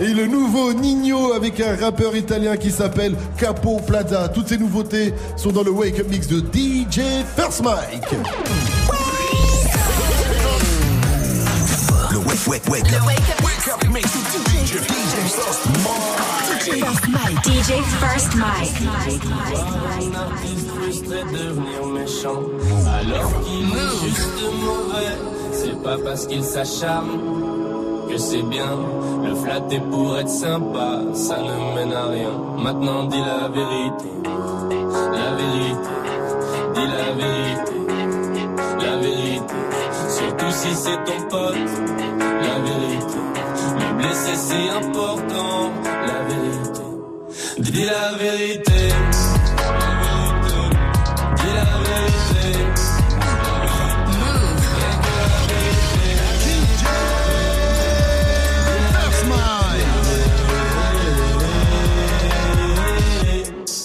et 0.00 0.08
le 0.08 0.26
nouveau 0.26 0.72
Nino 0.72 1.32
avec 1.32 1.60
un 1.60 1.76
rappeur 1.76 2.16
italien 2.16 2.56
qui 2.56 2.70
s'appelle 2.70 3.14
Capo 3.36 3.80
Plaza. 3.86 4.28
Toutes 4.28 4.48
ces 4.48 4.58
nouveautés 4.58 5.14
sont 5.36 5.52
dans 5.52 5.62
le 5.62 5.70
Wake 5.70 6.00
Up 6.00 6.06
Mix 6.10 6.26
de 6.28 6.38
DJ 6.38 7.00
First 7.36 7.62
Mike. 7.62 9.01
Wake, 12.48 12.66
wake, 12.68 12.82
wake 12.84 12.92
up. 12.92 13.06
Wake 13.06 13.68
up, 13.68 13.80
DJ, 13.80 14.72
DJ 14.82 15.14
First 15.30 15.64
Mike. 15.84 17.36
DJ 17.44 17.70
First 18.00 18.30
Mike. 18.36 18.76
Devenir 21.32 21.86
méchant 21.86 22.42
alors 22.86 23.30
qu'il 23.44 23.66
est 23.68 23.94
juste 24.04 24.42
mauvais. 24.60 25.16
C'est 25.52 25.82
pas 25.82 25.98
parce 26.04 26.26
qu'il 26.26 26.42
s'acharne 26.42 27.20
que 28.08 28.18
c'est 28.18 28.42
bien. 28.42 28.76
Le 29.24 29.34
flatter 29.36 29.80
pour 29.90 30.18
être 30.18 30.28
sympa, 30.28 31.00
ça 31.14 31.38
ne 31.38 31.74
mène 31.74 31.92
à 31.92 32.06
rien. 32.06 32.32
Maintenant 32.58 33.04
dis 33.04 33.20
la 33.20 33.48
vérité, 33.48 34.08
la 35.12 35.34
vérité, 35.36 35.90
dis 36.74 36.86
la 36.86 37.12
vérité, 37.12 37.76
la 38.80 38.96
vérité. 38.96 39.54
Surtout 40.08 40.50
si 40.50 40.74
c'est 40.74 41.04
ton 41.04 41.20
pote, 41.30 41.56
la 42.40 42.58
vérité. 42.58 43.20
Le 43.78 43.94
blesser 43.98 44.36
c'est 44.36 44.68
important, 44.70 45.70
la 45.84 46.22
vérité. 46.28 46.82
Dis 47.58 47.84
la 47.84 48.12
vérité. 48.18 48.88
Dis 51.36 51.52
la 51.54 51.64
vérité. 51.64 52.42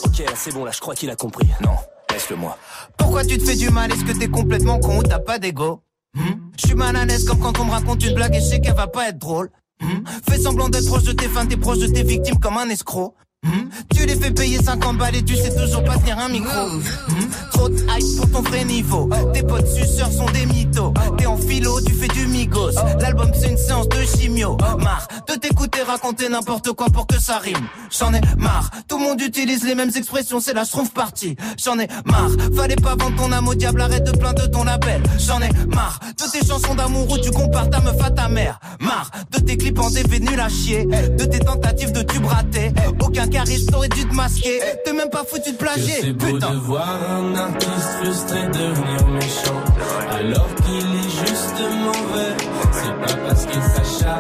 Ok, 0.06 0.18
là 0.19 0.32
c'est 0.36 0.53
bon, 0.53 0.65
là 0.65 0.72
je 0.72 0.80
crois 0.80 0.95
qu'il 0.95 1.10
a 1.10 1.15
compris. 1.15 1.48
Non, 1.61 1.76
laisse-le 2.11 2.36
moi. 2.36 2.57
Pourquoi 2.98 3.24
tu 3.24 3.38
te 3.38 3.45
fais 3.45 3.56
du 3.56 3.69
mal? 3.69 3.91
Est-ce 3.91 4.03
que 4.03 4.18
t'es 4.18 4.28
complètement 4.28 4.80
con 4.80 4.98
ou 4.98 5.03
t'as 5.03 5.19
pas 5.19 5.38
d'ego? 5.40 5.82
Hmm? 6.18 6.49
Je 6.60 6.68
suis 6.68 6.76
mal 6.76 6.95
à 6.95 7.06
l'aise 7.06 7.23
comme 7.26 7.39
quand 7.39 7.60
on 7.60 7.65
me 7.65 7.72
raconte 7.72 8.03
une 8.03 8.15
blague 8.15 8.35
et 8.35 8.39
je 8.39 8.45
sais 8.45 8.60
qu'elle 8.60 8.76
va 8.76 8.88
pas 8.88 9.10
être 9.10 9.19
drôle. 9.19 9.49
Hmm? 9.80 10.03
Fais 10.27 10.39
semblant 10.39 10.69
d'être 10.69 10.88
proche 10.88 11.03
de 11.03 11.11
tes 11.11 11.27
fans, 11.27 11.45
t'es 11.45 11.57
proche 11.57 11.77
de 11.77 11.88
tes 11.88 12.03
victimes 12.03 12.39
comme 12.39 12.57
un 12.57 12.68
escroc. 12.69 13.14
Hmm? 13.44 13.70
Tu 13.96 14.06
les 14.06 14.16
fais 14.16 14.32
payer 14.32 14.58
50 14.58 14.98
balles 14.98 15.16
et 15.16 15.24
tu 15.24 15.36
sais 15.36 15.56
toujours 15.56 15.84
pas 15.84 15.98
tenir 15.98 16.18
un 16.18 16.30
micro. 16.30 16.68
Hmm? 16.70 17.28
Trop 17.52 17.70
de 17.70 17.76
hype 17.76 18.18
pour 18.18 18.32
ton 18.32 18.42
vrai 18.50 18.66
niveau. 18.66 19.10
Tes 19.34 19.44
potes 19.44 19.68
suceurs 19.68 20.12
sont 20.12 20.30
des 20.32 20.46
mythos. 20.48 20.94
T'es 21.18 21.28
en 21.28 21.38
philo, 21.38 21.80
tu 21.82 21.94
fais 21.94 22.08
du 22.08 22.26
migos. 22.28 22.72
L'album 23.00 23.32
c'est 23.34 23.50
une 23.50 23.58
séance 23.58 23.88
de 23.90 23.98
chimio. 24.04 24.58
Marre 24.80 25.08
de 25.28 25.36
t'écouter 25.36 25.82
raconter 25.84 26.30
n'importe 26.30 26.72
quoi 26.72 26.88
pour 26.88 27.06
que 27.06 27.20
ça 27.20 27.38
rime. 27.38 27.68
J'en 27.98 28.12
ai 28.14 28.22
marre. 28.38 28.72
Tout 28.88 28.98
le 28.98 29.04
monde 29.04 29.22
utilise 29.22 29.64
les 29.64 29.76
mêmes 29.76 29.92
expressions, 29.96 30.40
c'est 30.40 30.54
la 30.54 30.66
schtroumpf 30.66 30.92
partie. 30.92 31.36
J'en 31.64 31.78
ai 31.78 31.88
marre. 32.06 32.32
Fallait 32.56 32.76
pas 32.76 32.96
vendre 32.96 33.16
ton 33.18 33.32
âme 33.32 33.48
au 33.48 33.54
diable, 33.54 33.82
arrête 33.82 34.04
de 34.04 34.18
plaindre 34.18 34.50
ton 34.50 34.64
label. 34.64 35.04
J'en 35.20 35.40
ai 35.42 35.50
marre. 35.68 36.00
De 36.18 36.32
tes 36.32 36.46
chansons 36.46 36.74
d'amour 36.74 37.10
où 37.12 37.18
tu 37.20 37.30
compares 37.30 37.70
ta 37.70 37.82
meuf 37.82 38.04
à 38.04 38.10
ta 38.10 38.30
mère. 38.30 38.60
Marre 38.80 39.12
de 39.32 39.40
tes 39.40 39.58
clips 39.58 39.80
en 39.80 39.92
DV 39.92 40.20
nul 40.22 40.40
à 40.40 40.50
chier. 40.50 40.86
De 40.86 41.26
tes 41.26 41.40
tentatives 41.40 41.92
de 41.92 42.02
tube 42.02 42.26
raté. 42.26 42.72
Aucun 43.00 43.27
charisme 43.30 43.72
t'aurais 43.72 43.90
dû 43.90 44.08
te 44.08 44.14
masquer. 44.14 44.60
T'es 44.84 44.94
même 44.94 45.10
pas 45.10 45.24
foutu 45.24 45.52
de 45.52 45.58
plagier. 45.58 45.94
c'est 46.02 46.14
beau 46.14 46.38
de 46.38 46.45
voir 46.62 46.98
un 47.10 47.36
artiste 47.36 47.91
frustré 48.02 48.48
devenir 48.48 49.08
méchant 49.08 49.64
alors 50.12 50.49
qu'il 50.56 50.76
est 50.76 51.28
juste 51.28 51.60
mauvais. 51.84 52.34
C'est 52.72 52.99
pas 52.99 53.22
parce 53.28 53.45
qu'il 53.45 53.62
s'acharne 53.62 54.20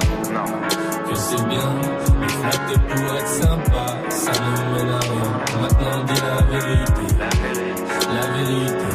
que 1.09 1.15
c'est 1.15 1.47
bien. 1.47 1.81
Flatter 2.27 2.79
pour 2.89 3.15
être 3.15 3.27
sympa, 3.27 3.85
ça 4.09 4.31
ne 4.31 4.75
mène 4.77 4.89
à 4.89 4.99
rien. 4.99 5.31
Maintenant 5.61 6.03
dis 6.05 6.21
la 6.21 6.41
vérité, 6.57 7.05
la 8.13 8.27
vérité, 8.35 8.89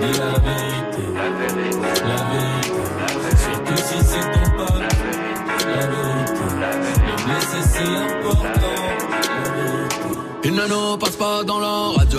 dis 0.00 0.18
la 0.18 0.32
vérité, 0.38 1.02
la 2.04 2.20
vérité. 2.30 2.78
Surtout 3.38 3.76
si 3.76 3.98
c'est 4.04 4.26
ton 4.32 4.46
pote, 4.56 4.82
la 5.66 5.86
vérité. 5.86 6.46
Le 7.06 7.24
blesser 7.24 7.68
c'est 7.72 7.84
la 7.84 8.17
vérité. 10.58 10.64
Il 10.64 10.64
ne 10.64 10.68
nous 10.68 10.96
passe 10.98 11.16
pas 11.16 11.44
dans 11.44 11.58
la 11.60 11.98
radio. 11.98 12.18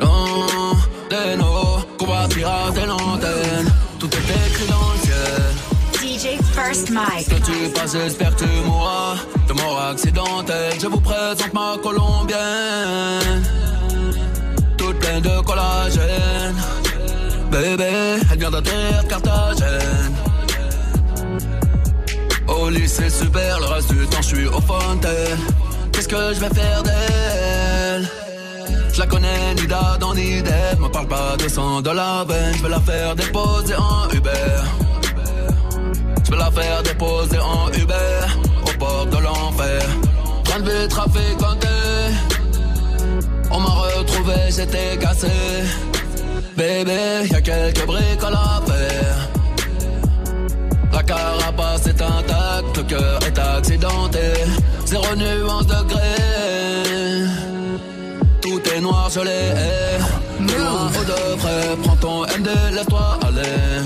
Non, 0.00 1.82
qu'on 1.98 2.06
va 2.06 2.28
pirater 2.28 2.86
l'antenne. 2.86 3.72
Tout 3.98 4.06
est 4.06 4.48
écrit 4.48 4.66
dans 4.68 4.92
le 4.92 4.98
ciel. 5.00 5.42
DJ 5.94 6.38
First 6.54 6.90
Mike. 6.90 7.28
Que 7.28 7.44
tu 7.44 7.72
passes, 7.72 7.92
j'espère 7.92 8.34
que 8.36 8.44
tu 8.44 8.50
mourras 8.64 9.16
de 9.48 9.52
mort 9.54 9.80
accidentelle. 9.90 10.74
Je 10.80 10.86
vous 10.86 11.00
présente 11.00 11.52
ma 11.52 11.76
colombienne. 11.82 13.42
Toute 14.76 14.98
pleine 14.98 15.22
de 15.22 15.40
collagène. 15.40 16.56
Bébé, 17.50 18.20
elle 18.30 18.38
vient 18.38 18.50
d'atterrir 18.50 19.08
Carthagène. 19.08 20.14
Au 22.46 22.70
lycée 22.70 23.10
super, 23.10 23.60
le 23.60 23.66
reste 23.66 23.92
du 23.92 24.06
temps 24.06 24.22
je 24.22 24.36
suis 24.36 24.46
au 24.46 24.60
fontaine. 24.60 25.38
Qu'est-ce 25.98 26.08
que 26.10 26.32
je 26.32 26.38
vais 26.38 26.54
faire 26.54 26.80
d'elle 26.84 28.08
Je 28.92 29.00
la 29.00 29.06
connais 29.08 29.54
ni 29.56 29.66
d'Adam 29.66 30.14
ni 30.14 30.40
d'Ève. 30.40 30.78
Me 30.78 30.86
parle 30.86 31.08
pas 31.08 31.36
de 31.36 31.48
sang 31.48 31.80
de 31.80 31.90
la 31.90 32.24
veine. 32.24 32.54
Je 32.56 32.62
vais 32.62 32.68
la 32.68 32.78
faire 32.78 33.16
déposer 33.16 33.74
en 33.74 34.08
Uber. 34.14 34.30
Je 36.24 36.30
vais 36.30 36.36
la 36.36 36.52
faire 36.52 36.84
déposer 36.84 37.40
en 37.40 37.72
Uber 37.72 38.20
au 38.64 38.78
bord 38.78 39.06
de 39.06 39.16
l'enfer. 39.16 39.82
Train 40.44 40.60
de 40.60 40.86
trafiquanté. 40.86 41.66
On 43.50 43.58
m'a 43.58 43.68
retrouvé, 43.68 44.34
j'étais 44.50 44.96
cassé. 44.98 45.32
Bébé, 46.56 47.26
y 47.28 47.34
a 47.34 47.40
quelques 47.40 47.86
briques 47.86 48.22
à 48.24 48.30
la 48.30 48.62
faire. 48.72 49.28
La 50.92 51.02
carapace 51.02 51.88
est 51.88 52.00
intacte, 52.00 52.76
le 52.76 52.82
cœur 52.84 53.18
est 53.26 53.38
accidenté. 53.40 54.32
Zéro 54.88 55.14
nuance 55.16 55.66
de 55.66 55.82
gré. 55.86 56.14
Tout 58.40 58.60
est 58.74 58.80
noir, 58.80 59.10
je 59.10 59.20
l'ai. 59.20 59.52
Loin 60.40 60.86
ou 60.86 61.04
de 61.04 61.36
près, 61.36 61.76
prends 61.82 61.96
ton 61.96 62.22
MD, 62.22 62.48
laisse-toi 62.72 63.18
aller. 63.20 63.82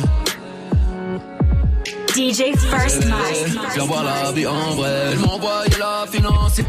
DJ 2.15 2.57
First 2.57 3.05
Mike. 3.07 3.59
Viens 3.75 3.85
voir 3.85 4.05
la 4.05 4.31
vie 4.31 4.47
en 4.47 4.71
vrai. 4.77 5.17
M'ont 5.17 5.33
envoyé 5.33 5.71
la 5.81 6.07
finance. 6.09 6.61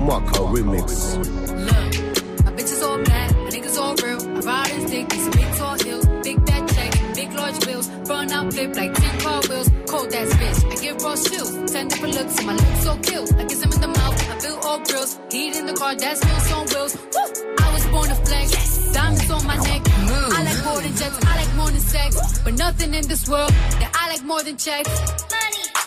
Mwaka 0.00 0.40
Remix. 0.50 1.18
My 2.46 2.52
bitches 2.56 2.82
all 2.82 3.02
bad, 3.04 3.36
my 3.36 3.50
niggas 3.50 3.76
all 3.78 3.94
real. 4.02 4.18
I 4.34 4.40
ride 4.40 4.72
and 4.72 4.88
stick, 4.88 5.12
it's 5.12 5.26
a 5.26 5.30
big 5.30 5.56
tall 5.58 5.76
hill, 5.84 6.00
big 7.44 7.60
bad 7.60 7.60
check, 7.60 7.64
big 7.64 7.64
long 7.64 7.64
large 7.64 7.66
bills. 7.66 7.90
Run 8.08 8.32
out, 8.32 8.52
flip 8.52 8.76
like 8.76 8.94
10 8.94 9.20
car 9.20 9.40
wheels. 9.48 9.70
Cold 9.86 10.14
ass 10.14 10.34
bitch, 10.34 10.72
I 10.72 10.82
give 10.82 11.02
raw 11.02 11.16
chills. 11.16 11.72
10 11.72 11.88
different 11.88 12.14
looks, 12.14 12.38
and 12.38 12.46
my 12.46 12.54
lips 12.54 12.82
so 12.84 12.96
kill. 12.98 13.24
I 13.38 13.44
kiss 13.44 13.62
him 13.62 13.72
in 13.72 13.80
the 13.80 13.88
mouth, 13.88 14.30
I 14.30 14.38
feel 14.40 14.58
all 14.62 14.78
grills. 14.80 15.18
Heat 15.30 15.56
in 15.56 15.66
the 15.66 15.74
car, 15.74 15.94
that's 15.94 16.24
wheels 16.24 16.52
on 16.52 16.66
wheels. 16.66 16.96
Woo! 16.96 17.56
I 17.58 17.74
was 17.74 17.86
born 17.86 18.08
to 18.08 18.14
flex. 18.14 18.92
Diamonds 18.92 19.30
on 19.30 19.46
my 19.46 19.56
neck. 19.56 19.82
I 19.86 20.42
like 20.44 20.64
more 20.64 20.80
than 20.80 20.96
jets, 20.96 21.18
I 21.24 21.36
like 21.36 21.54
more 21.56 21.70
than 21.70 21.80
sex. 21.80 22.38
But 22.44 22.54
nothing 22.54 22.94
in 22.94 23.06
this 23.08 23.28
world 23.28 23.50
that 23.80 23.90
I 23.94 24.08
like 24.12 24.24
more 24.24 24.42
than 24.42 24.56
checks. 24.56 25.24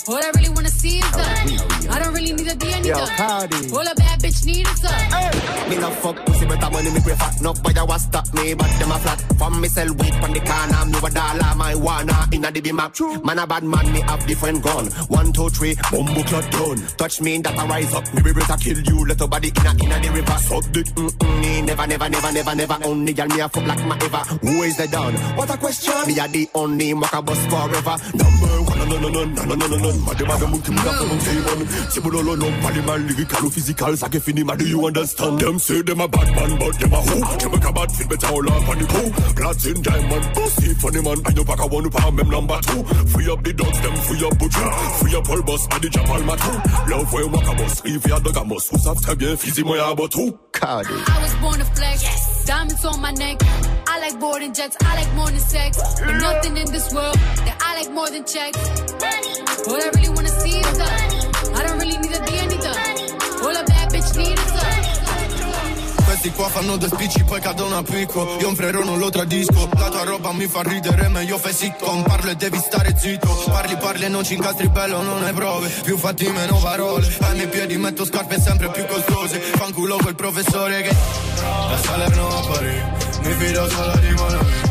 All 0.07 0.15
I 0.15 0.31
really 0.35 0.49
wanna 0.49 0.69
see 0.69 0.99
is 0.99 1.11
the. 1.11 1.89
I 1.91 1.99
don't 1.99 2.13
really 2.13 2.31
need 2.31 2.47
a 2.47 2.55
D, 2.55 2.73
I 2.73 2.79
need 2.79 2.87
Yo, 2.87 2.95
a. 2.95 3.07
Cardi. 3.07 3.71
All 3.71 3.87
a 3.87 3.95
bad 3.95 4.21
bitch 4.21 4.45
need 4.45 4.65
is 4.65 4.83
a. 4.87 5.69
Me 5.69 5.75
no 5.75 5.91
fuck 5.99 6.25
pussy, 6.25 6.45
but 6.45 6.63
I 6.63 6.69
money 6.69 6.91
me 6.91 7.01
pray 7.01 7.15
fat. 7.15 7.35
No 7.41 7.51
boy, 7.53 7.73
I 7.75 7.83
was 7.83 8.03
stop 8.03 8.33
me, 8.33 8.53
but 8.53 8.71
them 8.79 8.91
a 8.91 8.99
flat. 8.99 9.19
From 9.37 9.59
me 9.59 9.67
sell 9.67 9.91
weed 9.93 10.15
from 10.15 10.31
the 10.31 10.39
corner, 10.39 10.85
me 10.87 10.97
a 10.97 11.09
dollar, 11.11 11.46
my 11.55 11.75
wanna 11.75 12.27
inna 12.31 12.51
the 12.51 12.71
map. 12.71 12.95
Man 13.23 13.39
a 13.39 13.47
bad 13.47 13.63
man, 13.63 13.91
me 13.91 14.01
have 14.01 14.25
different 14.25 14.63
gun. 14.63 14.87
One, 15.07 15.31
two, 15.33 15.49
three, 15.49 15.75
bumbo 15.91 16.23
clot 16.23 16.51
down. 16.51 16.77
Touch 16.97 17.21
me, 17.21 17.37
that 17.39 17.57
I 17.57 17.67
rise 17.67 17.93
up. 17.93 18.05
Me 18.13 18.21
be 18.21 18.33
to 18.33 18.57
kill 18.57 18.79
you, 18.79 19.05
little 19.05 19.27
body 19.27 19.51
inna 19.55 19.75
inna 19.83 19.99
the 19.99 20.09
river. 20.11 20.37
Suck 20.39 20.71
dick, 20.71 20.85
mm 20.87 21.09
mm. 21.09 21.65
Never, 21.65 21.87
never, 21.87 22.09
never, 22.09 22.31
never, 22.31 22.55
never. 22.55 22.77
Only 22.83 23.13
girl 23.13 23.27
me 23.27 23.39
a 23.39 23.49
fuck 23.49 23.65
like 23.65 23.85
my 23.85 23.97
ever. 23.97 24.23
Who 24.41 24.63
is 24.63 24.77
the 24.77 24.87
don? 24.87 25.13
What 25.35 25.49
a 25.49 25.57
question. 25.57 26.07
Me 26.07 26.19
a 26.19 26.27
the 26.27 26.49
only 26.55 26.93
mocha 26.93 27.21
boss 27.21 27.45
forever. 27.45 27.95
Number 28.15 28.61
one, 28.71 28.76
physical. 33.57 33.97
Ça 33.97 34.09
qui 34.09 34.19
finit, 34.19 34.43
ma 34.43 34.55
do 34.55 34.65
you 34.65 34.85
understand? 34.85 35.39
Them 35.39 35.59
say 35.59 35.81
them 35.81 36.01
a 36.01 36.07
bad 36.07 36.27
man, 36.35 36.57
but 36.59 36.79
them 36.79 36.93
a 36.93 37.01
who? 37.01 37.37
Them 37.37 37.53
a 37.53 37.73
bad 37.73 37.91
feel 37.91 38.07
better 38.07 38.27
all 38.27 38.49
up 38.49 38.69
on 38.69 38.77
the 38.77 38.85
crew. 38.85 39.09
Platin 39.35 39.81
diamond, 39.81 40.25
pussy 40.33 40.73
funny 40.75 41.01
man. 41.01 41.17
I 41.25 41.31
know 41.33 41.43
back 41.43 41.59
a 41.59 41.67
one 41.67 41.89
power 41.89 42.11
them 42.11 42.29
number 42.29 42.59
two. 42.61 42.83
Free 43.11 43.31
up 43.31 43.43
the 43.43 43.53
dogs, 43.53 43.79
them 43.81 43.95
free 43.95 44.25
up 44.25 44.37
butcher. 44.37 44.69
Free 44.99 45.15
up 45.15 45.29
all 45.29 45.41
boss, 45.43 45.67
body 45.67 45.89
jump 45.89 46.09
all 46.09 46.23
my 46.23 46.35
two. 46.35 46.57
Love 46.91 47.13
way 47.13 47.25
walk 47.25 47.47
a 47.47 47.55
boss, 47.55 47.81
if 47.85 48.07
you 48.07 48.19
dog 48.19 48.37
a 48.37 48.43
boss. 48.45 48.69
Who's 48.69 48.87
after 48.87 49.15
bien, 49.15 49.37
fizzy 49.37 49.63
moi 49.63 49.77
a 49.79 49.95
bot. 49.95 50.13
Cardi. 50.51 50.93
I 50.93 51.21
was 51.21 51.33
born 51.35 51.59
to 51.59 51.65
flex. 51.65 52.45
Diamonds 52.45 52.85
on 52.85 53.01
my 53.01 53.11
neck. 53.11 53.37
I 53.87 53.99
like 53.99 54.19
boarding 54.19 54.53
jets. 54.53 54.77
I 54.81 54.95
like 54.95 55.13
than 55.29 55.39
sex. 55.39 55.77
But 55.99 56.13
nothing 56.13 56.57
in 56.57 56.71
this 56.71 56.93
world 56.93 57.15
that 57.45 57.57
I 57.59 57.81
like 57.81 57.91
more 57.91 58.09
than 58.09 58.23
checks. 58.25 58.66
All 59.67 59.81
I 59.81 59.89
really 59.93 60.09
wanna 60.09 60.29
see 60.29 60.59
is 60.59 60.77
the. 60.77 60.87
I 61.55 61.63
don't 61.63 61.77
really 61.79 61.97
need 61.97 62.13
a 62.13 62.19
D, 62.25 62.39
I 62.39 62.45
need 62.47 62.61
the. 62.61 62.71
All 63.43 63.55
a 63.55 63.63
bad 63.63 63.91
bitch 63.91 64.15
need 64.15 64.37
is 64.37 64.51
the. 64.53 64.67
Questi 66.03 66.31
qua 66.31 66.47
fanno 66.47 66.77
due 66.77 66.87
spicci 66.87 67.23
poi 67.25 67.41
cadono 67.41 67.77
a 67.77 67.83
picco. 67.83 68.37
Io 68.39 68.47
un 68.47 68.55
frero 68.55 68.83
non 68.83 68.97
lo 68.97 69.09
tradisco. 69.09 69.69
La 69.77 69.89
tua 69.89 70.03
roba 70.03 70.31
mi 70.31 70.47
fa 70.47 70.61
ridere 70.61 71.09
meglio 71.09 71.37
fai 71.37 71.53
sitcom. 71.53 72.03
Parlo 72.03 72.31
e 72.31 72.35
devi 72.35 72.57
stare 72.57 72.95
zitto. 72.97 73.27
Parli 73.49 73.75
parli 73.75 74.05
e 74.05 74.07
non 74.07 74.23
ci 74.23 74.35
incastri 74.35 74.69
bello 74.69 75.01
non 75.01 75.23
hai 75.23 75.33
prove. 75.33 75.67
Più 75.83 75.97
fatti 75.97 76.27
meno 76.29 76.57
parole. 76.59 77.05
Ai 77.21 77.35
miei 77.35 77.47
piedi 77.47 77.77
metto 77.77 78.05
scarpe 78.05 78.39
sempre 78.39 78.69
più 78.71 78.85
costose. 78.85 79.39
Fanculo 79.39 79.97
quel 79.97 80.15
professore 80.15 80.81
che 80.81 80.95
Da 81.35 81.77
Salerno 81.81 82.37
a 82.37 82.41
Parigi 82.47 82.81
Mi 83.21 83.33
fido 83.33 83.69
solo 83.69 83.97
di 83.97 84.11
Monami 84.13 84.61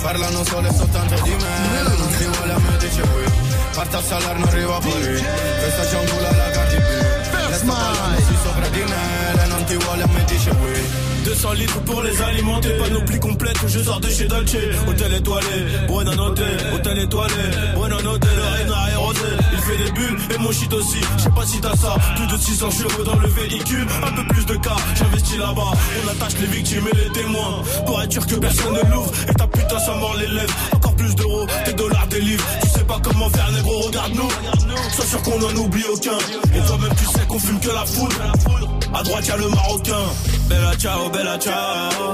Parlano 0.00 0.44
solo 0.44 0.66
e 0.66 0.72
soltanto 0.72 1.14
di 1.22 1.30
me. 1.30 1.82
Non 1.82 2.10
si 2.16 2.24
vuole 2.24 2.52
a 2.52 2.58
me 2.58 2.76
dice 2.78 3.00
qui 3.00 3.25
Partea 3.76 4.00
salar 4.00 4.36
nu 4.36 4.44
arriva 4.46 4.78
poi 4.78 5.22
Questa 5.60 5.84
giungula 5.90 6.30
la 6.40 6.50
Cardi 6.54 6.76
B 6.76 6.88
Resta 7.50 7.72
parlandosi 7.72 8.36
sopra 8.42 8.68
di 8.68 8.82
me 8.90 9.34
Lei 9.36 9.48
non 9.48 9.64
ti 9.64 9.76
vuole 9.76 10.02
a 10.02 10.06
me 10.06 10.24
dice 10.24 10.50
200 11.26 11.52
litres 11.54 11.80
pour 11.80 12.02
les 12.02 12.22
alimenter, 12.22 12.70
panoplie 12.78 13.18
complète, 13.18 13.58
je 13.66 13.80
sors 13.80 13.98
de 13.98 14.08
chez 14.08 14.28
Dolce, 14.28 14.56
hôtel 14.86 15.12
étoilé, 15.12 15.56
bon 15.88 16.06
hôtel, 16.06 16.56
hôtel 16.72 16.98
étoilé, 17.00 17.34
bon 17.74 17.92
hôtel, 17.92 18.30
le 18.36 18.72
fait 19.66 19.76
des 19.76 19.90
bulles 19.90 20.18
et 20.34 20.38
mon 20.38 20.52
shit 20.52 20.72
aussi. 20.72 21.00
Je 21.18 21.22
sais 21.24 21.30
pas 21.30 21.44
si 21.44 21.60
t'as 21.60 21.76
ça, 21.76 21.96
plus 22.14 22.26
de 22.26 22.36
600 22.40 22.70
chevaux 22.70 23.02
dans 23.02 23.16
le 23.16 23.28
véhicule, 23.28 23.86
un 24.02 24.12
peu 24.12 24.26
plus 24.28 24.46
de 24.46 24.54
cas, 24.56 24.76
j'investis 24.94 25.38
là-bas. 25.38 25.72
On 26.04 26.08
attache 26.08 26.38
les 26.40 26.46
victimes 26.46 26.86
et 26.92 26.96
les 26.96 27.10
témoins 27.12 27.62
pour 27.84 28.00
être 28.02 28.12
sûr 28.12 28.26
que 28.26 28.36
personne 28.36 28.74
ne 28.74 28.94
l'ouvre. 28.94 29.10
Et 29.28 29.34
ta 29.34 29.46
putain, 29.46 29.78
ça 29.78 29.94
mord 29.94 30.14
les 30.18 30.28
lèvres. 30.28 30.54
Encore 30.72 30.94
plus 30.94 31.14
d'euros, 31.14 31.46
des 31.64 31.72
dollars, 31.72 32.06
des 32.06 32.20
livres. 32.20 32.44
Tu 32.62 32.68
sais 32.68 32.84
pas 32.84 33.00
comment 33.02 33.28
faire, 33.30 33.50
négro, 33.52 33.80
regarde-nous. 33.80 34.28
Sois 34.94 35.04
sûr 35.04 35.22
qu'on 35.22 35.42
en 35.42 35.56
oublie 35.56 35.84
aucun. 35.92 36.18
Et 36.54 36.60
toi-même, 36.66 36.94
tu 36.96 37.04
sais 37.06 37.26
qu'on 37.26 37.38
fume 37.38 37.60
que 37.60 37.70
la 37.70 37.84
foudre. 37.84 38.16
À 38.94 39.02
droite, 39.02 39.26
y'a 39.26 39.36
le 39.36 39.48
marocain. 39.48 40.06
Bella 40.48 40.74
ciao, 40.76 41.10
bella 41.10 41.38
ciao. 41.38 42.12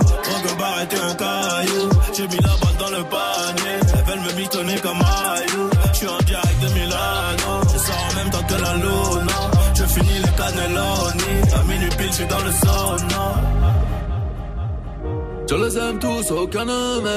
Bar 0.59 0.83
était 0.83 0.97
un 0.99 1.15
caillou. 1.15 1.89
J'ai 2.15 2.29
mis 2.29 2.37
la 2.37 2.57
balle 2.61 2.77
dans 2.79 2.91
le 2.91 3.05
panier. 3.05 3.79
Elles 3.95 4.05
veulent 4.05 4.21
me 4.21 4.33
mitonner 4.41 4.81
comme 4.81 4.99
Ayou. 4.99 5.71
J'suis 5.93 6.09
en 6.09 6.19
direct 6.25 6.52
je 9.75 9.85
finis 9.85 10.19
les 10.25 10.31
cannelloni. 10.37 11.33
À 11.55 11.63
minuit 11.65 11.91
pile, 11.99 12.13
je 12.13 12.25
dans 12.25 12.39
le 12.39 12.51
zone, 12.51 13.09
non 13.11 13.35
Je 15.49 15.55
les 15.55 15.79
aime 15.79 15.99
tous, 15.99 16.31
aucun 16.31 16.69
homme 16.69 17.09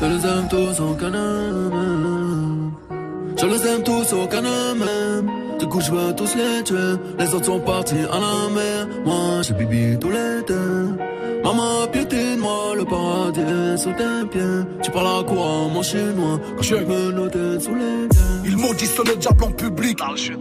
Je 0.00 0.06
les 0.06 0.26
aime 0.26 0.48
tous, 0.48 0.80
aucun 0.80 1.14
homme 1.14 2.72
Je 3.40 3.46
les 3.46 3.66
aime 3.66 3.82
tous, 3.82 4.12
aucun 4.12 4.44
homme 4.44 4.84
du 5.64 5.70
coup, 5.70 5.80
je 5.80 5.90
veux 5.92 6.14
tous 6.14 6.34
les 6.36 6.62
tuer. 6.62 6.76
Les 7.18 7.34
autres 7.34 7.46
sont 7.46 7.58
partis 7.58 7.94
à 8.12 8.18
la 8.20 8.50
mer. 8.54 8.86
Moi, 9.06 9.40
j'ai 9.40 9.54
bibi 9.54 9.98
tous 9.98 10.10
les 10.10 10.42
deux. 10.46 10.90
Maman, 11.42 11.86
piétine-moi, 11.90 12.74
le 12.76 12.84
paradis 12.84 13.40
est 13.40 13.76
sous 13.78 13.92
tes 13.92 14.28
pieds. 14.30 14.60
Tu 14.82 14.90
parles 14.90 15.06
à 15.06 15.22
quoi, 15.22 15.68
mon 15.72 15.82
chinois, 15.82 16.38
quand 16.56 16.62
je 16.62 16.74
suis 16.74 16.84
menotté 16.84 17.60
sous 17.60 17.74
les 17.74 18.08
pieds. 18.08 18.20
Ils 18.46 18.56
maudissent 18.58 18.98
le 18.98 19.16
diable 19.16 19.44
en 19.44 19.50
public, 19.50 19.98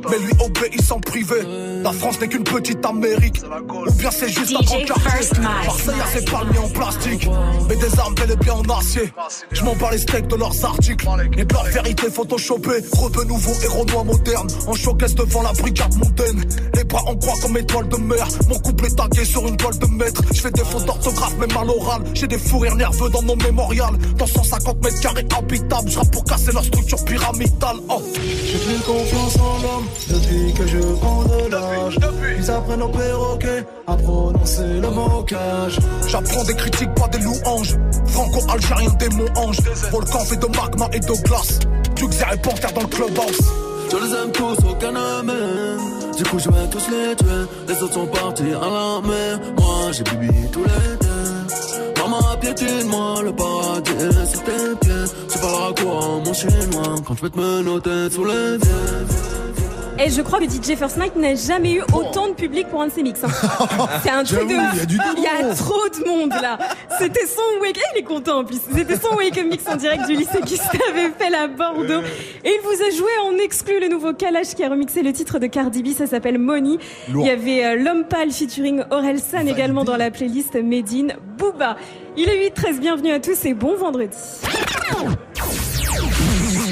mais 0.10 0.20
lui 0.20 0.32
obéissent 0.40 0.92
en 0.92 1.00
privé. 1.00 1.38
La 1.84 1.92
France 1.92 2.20
n'est 2.22 2.28
qu'une 2.28 2.44
petite 2.44 2.86
Amérique, 2.86 3.42
ou 3.70 3.92
bien 3.94 4.12
c'est 4.12 4.30
juste 4.30 4.56
un 4.58 4.64
grand 4.64 4.80
quartier. 4.86 5.42
Marseille 5.42 5.96
a 6.02 6.06
ses 6.08 6.26
palmiers 6.26 6.60
en 6.60 6.70
plastique, 6.70 7.30
mais 7.68 7.76
des 7.76 8.00
armes 8.00 8.16
bel 8.16 8.32
et 8.32 8.36
bien 8.38 8.54
en 8.54 8.80
acier. 8.80 9.14
Je 9.52 9.64
m'en 9.64 9.76
bats 9.76 9.92
les 9.92 9.98
steaks 9.98 10.28
de 10.28 10.36
leurs 10.36 10.66
articles, 10.66 11.08
et 11.38 11.46
de 11.46 11.54
leur 11.54 11.64
vérité 11.66 12.10
photoshopée. 12.10 12.82
Rebeu 12.94 13.24
nouveau, 13.26 13.52
héros 13.64 13.86
noir 13.86 14.06
moderne, 14.06 14.48
en 14.68 14.74
showcase 14.74 15.13
devant 15.16 15.42
la 15.42 15.54
brigade 15.54 15.96
mondaine? 15.96 16.44
Les 16.76 16.84
bras 16.84 17.04
en 17.06 17.16
croix 17.16 17.36
comme 17.42 17.58
étoile 17.58 17.88
de 17.90 17.98
mer, 17.98 18.28
mon 18.48 18.60
couple 18.60 18.86
est 18.86 18.96
tagué 18.96 19.26
sur 19.26 19.48
une 19.48 19.58
toile 19.58 19.78
de 19.78 19.86
maître. 19.88 20.22
Je 20.32 20.42
fais 20.42 20.52
des 20.52 20.64
fautes 20.64 20.86
d'orthographe, 20.86 21.38
même 21.38 21.58
à 21.58 21.64
l'oral. 21.64 22.02
J'ai 22.14 22.28
des 22.28 22.38
fous 22.38 22.60
rires 22.60 22.76
nerveux 22.76 23.10
dans 23.10 23.22
mon 23.22 23.36
mémorial. 23.36 23.94
Dans 24.18 24.28
150 24.28 24.84
mètres 24.84 25.00
carrés 25.02 25.28
habitables, 25.38 25.90
je 25.90 26.00
pour 26.12 26.24
casser 26.26 26.52
leur 26.52 26.64
structure 26.64 27.04
pyramidale. 27.06 27.78
Oh. 27.90 28.02
J'ai 28.16 28.58
plus 28.60 28.80
confiance 28.86 29.38
en 29.38 29.62
l'homme 29.62 29.88
depuis 30.10 30.54
que 30.54 30.68
je 30.68 30.80
prends 31.00 31.24
de 31.24 31.52
l'âge. 31.52 32.00
Ils 32.38 32.52
apprennent 32.52 32.82
au 32.82 32.90
perroquet 32.90 33.64
à 33.88 33.96
prononcer 33.96 34.80
le 34.82 34.90
mocage. 34.90 35.80
J'apprends 36.08 36.44
des 36.44 36.56
critiques, 36.56 36.94
pas 36.96 37.08
des 37.08 37.20
louanges. 37.20 37.76
Franco-algérien, 38.08 38.92
démon 39.00 39.26
ange. 39.36 39.58
Volcan 39.92 40.20
fait 40.20 40.38
de 40.38 40.48
magma 40.48 40.90
et 40.94 41.00
de 41.00 41.24
glace. 41.24 41.60
Duxer 41.96 42.26
et 42.34 42.38
Panthère 42.38 42.74
dans 42.74 42.82
le 42.82 42.88
clubhouse. 42.88 43.63
Je 43.94 43.98
les 44.00 44.12
aime 44.16 44.32
tous, 44.32 44.58
ne 44.58 45.22
m'aime. 45.22 46.16
Du 46.18 46.24
coup, 46.24 46.40
je 46.40 46.50
vais 46.50 46.68
tous 46.68 46.90
les 46.90 47.16
tuer. 47.16 47.46
Les 47.68 47.84
autres 47.84 47.94
sont 47.94 48.08
partis 48.08 48.52
à 48.54 48.68
la 48.76 49.08
mer. 49.08 49.40
Moi, 49.56 49.92
j'ai 49.92 50.04
bibi 50.04 50.50
tous 50.52 50.64
les 50.64 50.98
deux. 51.00 52.02
Maman, 52.02 52.38
piétine-moi, 52.42 53.22
le 53.24 53.34
paradis 53.34 53.92
est 53.92 54.26
sous 54.34 54.40
tes 54.40 54.76
pieds. 54.82 55.06
Tu 55.32 55.38
parleras 55.38 55.74
quoi, 55.80 56.22
mon 56.26 56.34
chinois, 56.34 56.96
quand 57.06 57.16
je 57.18 57.22
vais 57.22 57.30
te 57.30 57.38
menotter 57.38 58.10
sous 58.10 58.26
les 58.26 58.58
pieds. 58.58 59.53
Et 60.00 60.10
je 60.10 60.22
crois 60.22 60.40
que 60.40 60.46
DJ 60.46 60.76
First 60.76 60.98
Night 60.98 61.16
n'a 61.16 61.36
jamais 61.36 61.74
eu 61.76 61.82
autant 61.94 62.28
de 62.28 62.34
public 62.34 62.68
pour 62.68 62.82
un 62.82 62.88
de 62.88 62.92
ses 62.92 63.04
mix. 63.04 63.24
hein. 63.24 63.28
C'est 64.04 64.10
un 64.10 64.24
truc 64.24 64.48
de 64.48 64.54
il 64.54 64.78
y 64.78 64.82
a 64.82 64.86
du 64.86 64.98
Il 65.18 65.24
y 65.24 65.28
a 65.28 65.54
trop 65.54 65.88
de 65.88 66.08
monde 66.08 66.32
là. 66.42 66.58
C'était 67.00 67.28
son 67.28 67.62
wake 67.62 67.80
il 67.96 68.00
est 68.00 68.04
content 68.04 68.40
en 68.40 68.44
plus. 68.44 68.60
C'était 68.76 68.98
son 68.98 69.16
wake 69.16 69.38
up 69.38 69.46
mix 69.50 69.64
en 69.68 69.76
direct 69.76 70.08
du 70.08 70.16
lycée 70.16 70.42
Gustave 70.42 70.98
Eiffel 70.98 71.36
à 71.36 71.48
Bordeaux. 71.48 72.02
Et 72.44 72.50
il 72.50 72.60
vous 72.64 72.82
a 72.84 72.90
joué 72.90 73.10
en 73.24 73.38
exclu 73.38 73.80
le 73.80 73.88
nouveau 73.88 74.14
Kalash 74.14 74.56
qui 74.56 74.64
a 74.64 74.70
remixé 74.70 75.04
le 75.04 75.14
titre 75.14 75.38
de 75.40 75.48
Cardi 75.48 75.84
B. 75.84 75.90
Ça 75.96 76.08
s'appelle 76.08 76.40
Money. 76.40 76.78
Lourd. 77.12 77.24
Il 77.26 77.28
y 77.28 77.32
avait 77.32 77.64
euh, 77.64 77.76
L'Homme 77.76 78.06
Pâle 78.06 78.32
featuring 78.32 78.84
Orelsan 78.90 79.46
également 79.48 79.84
dans 79.84 79.96
la 79.98 80.10
playlist 80.12 80.56
Medine 80.56 81.16
Booba. 81.38 81.78
Il 82.18 82.28
est 82.30 82.50
8-13. 82.50 82.80
Bienvenue 82.80 83.12
à 83.12 83.20
tous 83.20 83.46
et 83.46 83.54
bon 83.54 83.76
vendredi. 83.76 84.18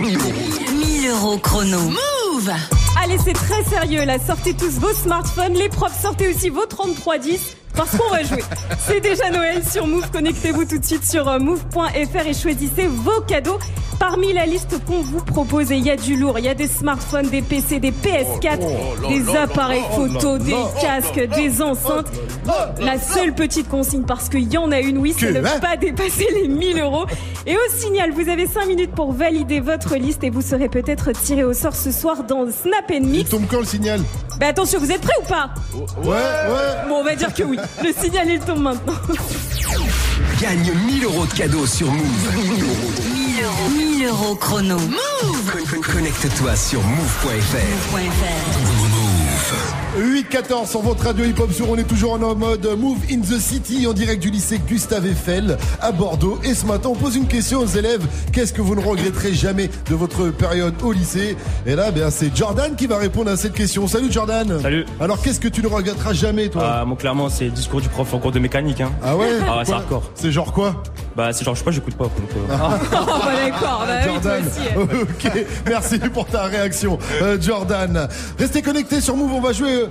1000 0.02 1.10
euros 1.10 1.38
chrono. 1.38 1.80
Move 1.80 2.52
Allez, 3.04 3.18
c'est 3.18 3.34
très 3.34 3.64
sérieux 3.64 4.06
là. 4.06 4.20
Sortez 4.20 4.54
tous 4.54 4.80
vos 4.80 4.94
smartphones. 4.94 5.54
Les 5.54 5.70
profs, 5.70 6.00
sortez 6.00 6.28
aussi 6.28 6.50
vos 6.50 6.68
3310. 6.68 7.58
Parce 7.76 7.96
qu'on 7.98 8.10
va 8.10 8.24
jouer. 8.24 8.44
C'est 8.80 9.00
déjà 9.00 9.30
Noël 9.30 9.62
sur 9.66 9.88
Move. 9.88 10.10
Connectez-vous 10.12 10.66
tout 10.66 10.78
de 10.78 10.86
suite 10.86 11.06
sur 11.10 11.28
euh, 11.28 11.40
move.fr 11.40 12.28
et 12.28 12.34
choisissez 12.34 12.88
vos 12.88 13.22
cadeaux. 13.28 13.60
Parmi 14.00 14.34
la 14.34 14.48
liste 14.48 14.84
qu'on 14.86 15.02
vous 15.02 15.24
propose, 15.24 15.70
il 15.70 15.86
y 15.86 15.92
a 15.92 15.96
du 15.96 16.16
lourd. 16.18 16.40
Il 16.40 16.46
y 16.46 16.50
a 16.50 16.56
des 16.56 16.68
smartphones, 16.68 17.30
des 17.30 17.44
PC, 17.44 17.80
des 17.80 17.92
PS4, 17.92 18.60
oh 18.62 19.02
là 19.04 19.08
des 19.10 19.36
appareils 19.38 19.84
photo, 19.96 20.40
des 20.40 20.56
casques, 20.82 21.22
des 21.36 21.62
enceintes. 21.62 22.08
La 22.80 22.98
seule 23.00 23.34
petite 23.34 23.70
consigne, 23.70 24.02
parce 24.02 24.28
qu'il 24.28 24.52
y 24.52 24.58
en 24.58 24.72
a 24.72 24.80
une, 24.80 24.98
oui, 24.98 25.14
c'est 25.16 25.32
ne 25.32 25.46
hein 25.46 25.60
pas 25.62 25.78
dépasser 25.78 26.28
les 26.34 26.48
1000 26.48 26.80
euros. 26.80 27.06
Et 27.46 27.56
au 27.56 27.78
signal, 27.78 28.10
vous 28.12 28.28
avez 28.28 28.48
5 28.48 28.66
minutes 28.68 28.92
pour 28.92 29.12
valider 29.14 29.60
votre 29.60 29.96
liste 29.96 30.24
et 30.24 30.32
vous 30.32 30.42
serez 30.42 30.68
peut-être 30.68 31.12
tiré 31.12 31.44
au 31.44 31.54
sort 31.54 31.76
ce 31.76 31.92
soir 31.92 32.24
dans 32.24 32.46
Snap 32.52 32.86
Il 32.90 33.04
Mix. 33.06 33.30
tombe 33.30 33.46
quand 33.48 33.60
le 33.60 33.66
signal? 33.66 34.02
Bah 34.40 34.48
attention, 34.48 34.80
vous 34.80 34.92
êtes 34.92 35.02
prêts 35.02 35.14
ou 35.22 35.28
pas? 35.28 35.52
Ouais, 36.04 36.10
ouais. 36.10 36.90
Bon, 36.90 36.96
on 36.96 37.04
va 37.04 37.14
dire 37.16 37.32
que 37.36 37.44
oui. 37.44 37.60
Le 37.84 37.94
signal, 37.94 38.30
il 38.30 38.40
tombe 38.40 38.62
maintenant. 38.62 38.94
Gagne 40.40 40.72
1000 40.88 41.04
euros 41.06 41.26
de 41.26 41.34
cadeaux 41.34 41.66
sur 41.68 41.92
Move. 41.92 42.36
1000 42.36 42.64
euros. 42.64 42.92
1000 43.14 43.44
euros. 43.44 43.70
1000 43.76 44.06
euros 44.08 44.36
chrono. 44.36 44.78
Con- 44.78 45.66
con- 45.70 45.82
Connecte-toi 45.94 46.56
sur 46.56 46.82
move.fr. 46.82 47.58
8-14 50.00 50.70
sur 50.70 50.82
votre 50.82 51.04
radio 51.04 51.26
hip-hop 51.26 51.52
sur 51.52 51.70
On 51.70 51.76
est 51.76 51.84
toujours 51.84 52.14
en 52.14 52.36
mode 52.36 52.66
Move 52.80 53.00
in 53.12 53.20
the 53.20 53.38
City 53.40 53.86
en 53.88 53.92
direct 53.94 54.22
du 54.22 54.30
lycée 54.30 54.58
Gustave 54.66 55.06
Eiffel 55.06 55.58
à 55.82 55.92
Bordeaux. 55.92 56.40
Et 56.46 56.54
ce 56.54 56.66
matin, 56.66 56.90
on 56.90 56.96
pose 56.96 57.18
une 57.18 57.28
question 57.28 57.60
aux 57.60 57.66
élèves. 57.66 58.02
Qu'est-ce 58.32 58.54
que 58.54 58.62
vous 58.62 58.74
ne 58.76 58.80
regretterez 58.82 59.34
jamais 59.34 59.70
de 59.90 59.96
votre 59.96 60.30
période 60.30 60.76
au 60.82 60.94
lycée? 60.94 61.36
Et 61.66 61.76
là, 61.76 61.92
ben, 61.92 62.10
c'est 62.10 62.34
Jordan 62.36 62.76
qui 62.78 62.88
va 62.88 62.98
répondre 62.98 63.30
à 63.32 63.36
cette 63.36 63.54
question. 63.54 63.86
Salut 63.86 64.10
Jordan. 64.10 64.62
Salut. 64.62 64.86
Alors, 65.02 65.22
qu'est-ce 65.22 65.42
que 65.42 65.50
tu 65.50 65.62
ne 65.62 65.68
regretteras 65.68 66.14
jamais, 66.14 66.48
toi? 66.48 66.64
Ah, 66.80 66.86
moi, 66.86 66.96
clairement, 66.96 67.28
c'est 67.30 67.46
le 67.46 67.52
discours 67.52 67.82
du 67.82 67.90
prof 67.90 68.14
en 68.14 68.20
cours 68.20 68.32
de 68.32 68.40
mécanique. 68.40 68.80
Hein. 68.80 68.92
Ah 69.04 69.18
ouais? 69.18 69.28
Ah 69.46 69.58
ouais, 69.58 69.66
c'est 69.66 69.74
hardcore. 69.74 70.10
C'est 70.16 70.32
genre 70.32 70.54
quoi? 70.54 70.82
Bah, 71.18 71.34
c'est 71.34 71.44
genre, 71.44 71.54
je 71.56 71.60
sais 71.60 71.66
pas, 71.66 71.72
j'écoute 71.72 71.96
pas. 71.96 72.06
donc, 72.06 72.14
euh, 72.38 72.56
Oh, 72.94 73.06
bah 73.26 73.32
d'accord, 73.46 73.84
bah 73.86 73.94
oui, 74.06 74.22
toi 74.22 74.32
Jordan. 74.32 74.44
aussi. 74.48 74.96
ok, 75.28 75.46
merci 75.68 76.00
pour 76.00 76.26
ta 76.28 76.44
réaction, 76.44 76.98
euh, 77.22 77.38
Jordan. 77.42 78.08
Restez 78.40 78.62
connectés 78.62 79.02
sur 79.02 79.18
Move, 79.18 79.34
on 79.34 79.42
va 79.42 79.52
jouer. 79.52 79.82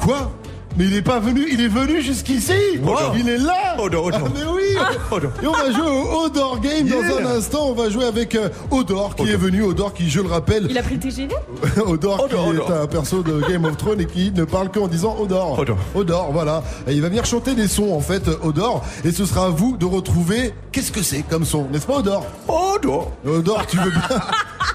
Euh, 0.00 0.04
Quoi 0.04 0.32
mais 0.78 0.84
il 0.84 0.94
est 0.94 1.00
pas 1.00 1.20
venu, 1.20 1.46
il 1.50 1.62
est 1.62 1.68
venu 1.68 2.02
jusqu'ici. 2.02 2.52
Wow. 2.82 3.14
Il 3.18 3.26
est 3.30 3.38
là. 3.38 3.76
Odor, 3.78 4.04
Odor. 4.04 4.20
Ah, 4.26 4.28
mais 4.34 4.44
oui. 4.44 4.76
Odor. 5.10 5.30
Et 5.42 5.46
on 5.46 5.52
va 5.52 5.70
jouer 5.72 5.88
au 5.88 6.24
Odor 6.26 6.60
Game 6.60 6.86
dans 6.86 7.16
un 7.16 7.34
instant. 7.34 7.68
On 7.68 7.72
va 7.72 7.88
jouer 7.88 8.04
avec 8.04 8.34
euh, 8.34 8.50
Odor 8.70 9.14
qui 9.16 9.22
est 9.30 9.36
venu. 9.36 9.62
Odor 9.62 9.94
qui, 9.94 10.10
je 10.10 10.20
le 10.20 10.28
rappelle, 10.28 10.66
Il 10.68 10.76
a 10.76 10.82
pris 10.82 10.96
le 10.96 11.00
TGV 11.00 11.34
Odor, 11.86 12.28
qui 12.28 12.34
Odor, 12.34 12.70
est 12.70 12.82
un 12.82 12.86
perso 12.88 13.22
de 13.22 13.40
Game 13.48 13.64
of 13.64 13.78
Thrones 13.78 14.02
et 14.02 14.06
qui 14.06 14.30
ne 14.32 14.44
parle 14.44 14.70
qu'en 14.70 14.86
disant 14.86 15.16
Odor. 15.18 15.58
Odor. 15.58 15.78
Odor, 15.94 16.30
voilà. 16.30 16.62
Et 16.86 16.92
il 16.92 17.00
va 17.00 17.08
venir 17.08 17.24
chanter 17.24 17.54
des 17.54 17.68
sons 17.68 17.94
en 17.94 18.00
fait, 18.00 18.28
Odor. 18.42 18.84
Et 19.02 19.12
ce 19.12 19.24
sera 19.24 19.46
à 19.46 19.48
vous 19.48 19.78
de 19.78 19.86
retrouver 19.86 20.52
qu'est-ce 20.72 20.92
que 20.92 21.00
c'est 21.02 21.22
comme 21.22 21.46
son, 21.46 21.68
n'est-ce 21.72 21.86
pas 21.86 22.00
Odor 22.00 22.26
Odor. 22.48 23.12
Odor, 23.26 23.66
tu 23.66 23.78
veux 23.78 23.90
bien 23.92 24.02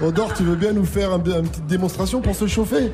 Odor, 0.00 0.34
tu 0.34 0.42
veux 0.42 0.56
bien 0.56 0.72
nous 0.72 0.84
faire 0.84 1.12
un- 1.12 1.18
une 1.22 1.46
petite 1.48 1.68
démonstration 1.68 2.20
pour 2.20 2.34
se 2.34 2.48
chauffer? 2.48 2.90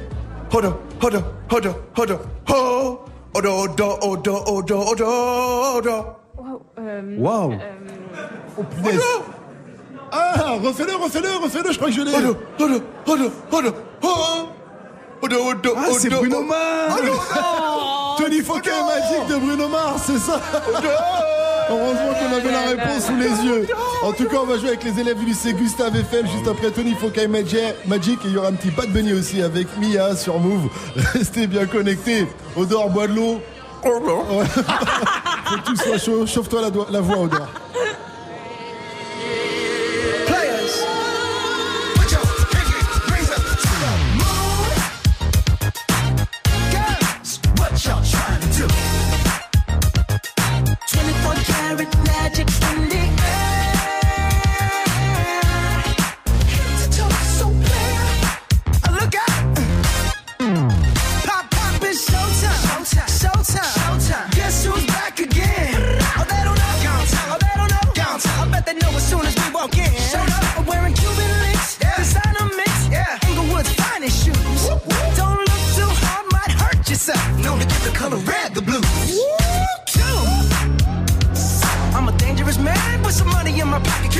Odor, 0.53 0.79
Odor, 1.03 1.23
Odor, 1.51 1.75
Odor, 1.97 2.19
oh. 2.51 2.99
Odor, 3.35 3.69
Odor, 3.69 3.99
Odor, 4.03 4.43
Odor, 4.47 4.89
Odor, 4.89 5.77
Odor. 5.77 6.17
Waouh. 6.37 6.61
euh, 6.79 7.03
Waouh. 7.19 7.53
Oh 8.59 8.63
punaise 8.65 9.01
Ah, 10.11 10.53
refais-le, 10.63 10.97
refais-le, 10.97 11.29
refais-le, 11.45 11.73
je 11.73 11.77
crois 11.77 11.89
que 11.89 11.95
je 11.95 12.01
l'ai 12.03 12.15
Odor, 12.15 12.37
Odor, 12.59 12.81
Odor, 13.07 13.31
Odor, 13.53 13.73
oh. 14.03 14.49
Odor, 15.23 15.47
Odor, 15.47 15.75
Ah, 15.77 15.87
c'est 15.99 16.09
Bruno 16.11 16.39
oh. 16.41 16.45
Mars 16.45 17.03
Tony 18.19 18.41
Fouquet 18.41 18.71
Magic 18.71 19.29
de 19.29 19.37
Bruno 19.37 19.69
Mars, 19.69 20.03
c'est 20.07 20.19
ça 20.19 20.41
Heureusement 21.71 22.15
qu'on 22.19 22.37
avait 22.37 22.51
la 22.51 22.61
réponse 22.63 23.07
sous 23.07 23.17
les 23.17 23.47
yeux. 23.47 23.67
En 24.03 24.13
tout 24.13 24.25
cas, 24.25 24.39
on 24.43 24.47
va 24.47 24.59
jouer 24.59 24.69
avec 24.69 24.85
les 24.85 24.99
élèves 25.01 25.19
du 25.19 25.27
lycée 25.27 25.53
Gustave 25.53 25.97
Eiffel 25.97 26.27
juste 26.27 26.49
après 26.49 26.71
Tony 26.71 26.95
Fouquet 26.95 27.29
Magic 27.29 28.19
et 28.25 28.29
il 28.29 28.33
y 28.33 28.37
aura 28.37 28.49
un 28.49 28.53
petit 28.53 28.71
Bad 28.71 28.91
Bunny 28.91 29.13
aussi 29.13 29.43
avec 29.43 29.67
Mia 29.79 30.17
sur 30.17 30.39
Move. 30.39 30.69
Restez 31.15 31.47
bien 31.47 31.67
connectés. 31.67 32.27
Odor, 32.57 32.91
bois 32.91 33.07
de 33.07 33.15
l'eau. 33.15 33.41
Ouais. 33.85 34.45
Faut 34.47 35.57
que 35.57 35.65
tout 35.67 35.77
soit 35.77 35.99
chaud. 35.99 36.27
Chauffe-toi 36.27 36.63
la, 36.63 36.71
la 36.91 37.01
voix, 37.01 37.19
Odor. 37.19 37.47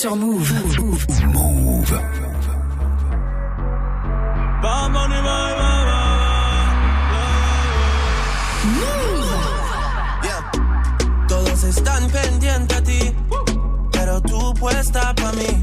Sur 0.00 0.16
Move. 0.16 0.50
Move. 1.34 2.00
Todo 11.28 11.56
se 11.56 11.68
están 11.68 12.08
pendientes 12.08 12.78
a 12.78 12.82
ti, 12.82 13.14
pero 13.92 14.22
tú 14.22 14.54
puesta 14.54 15.14
pa' 15.14 15.32
mí, 15.32 15.62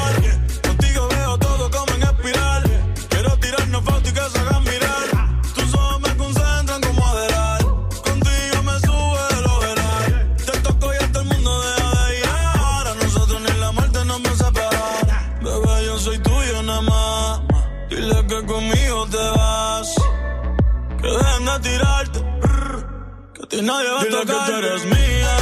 Nadie 23.71 23.89
va 23.91 23.99
a 24.01 24.03
Dile 24.03 24.17
tocar. 24.19 24.45
que 24.45 24.51
tú 24.51 24.57
eres 24.57 24.85
mía, 24.85 25.35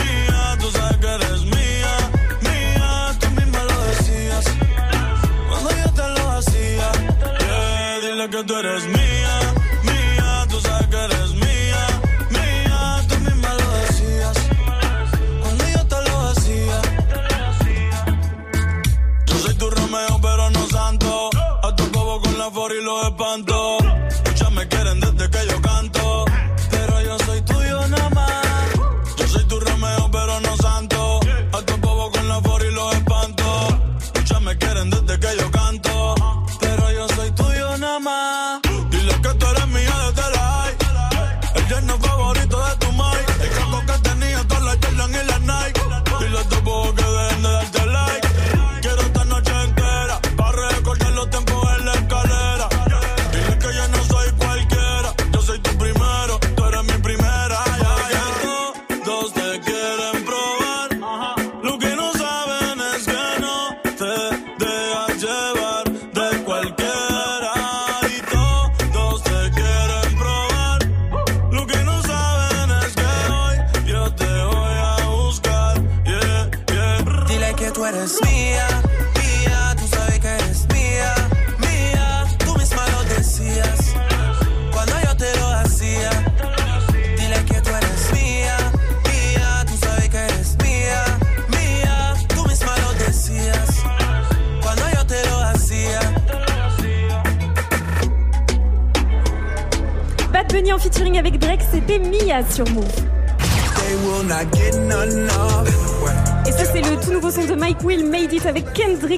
mía. 0.00 0.56
Tú 0.60 0.70
sabes 0.70 0.96
que 1.02 1.06
eres 1.18 1.40
mía, 1.56 1.92
mía. 2.48 3.16
Tú 3.20 3.26
misma 3.38 3.60
lo 3.70 3.76
decías. 3.90 4.44
Cuando 5.48 5.70
yo 5.70 5.88
te 5.98 6.06
lo 6.16 6.30
hacía. 6.38 6.88
Yeah, 7.40 8.00
dile 8.04 8.30
que 8.30 8.44
tú 8.44 8.56
eres 8.56 8.84
mía. 8.86 9.13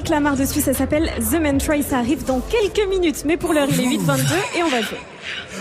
Lamar 0.09 0.35
dessus. 0.37 0.61
Ça 0.61 0.73
s'appelle 0.73 1.11
The 1.31 1.39
Man 1.41 1.57
Try. 1.57 1.83
Ça 1.83 1.97
arrive 1.99 2.25
dans 2.25 2.39
quelques 2.39 2.87
minutes. 2.89 3.23
Mais 3.25 3.37
pour 3.37 3.53
l'heure, 3.53 3.67
il 3.71 3.79
est 3.79 3.97
8h22 3.97 4.21
et 4.57 4.63
on 4.63 4.69
va 4.69 4.81
jouer. 4.81 4.97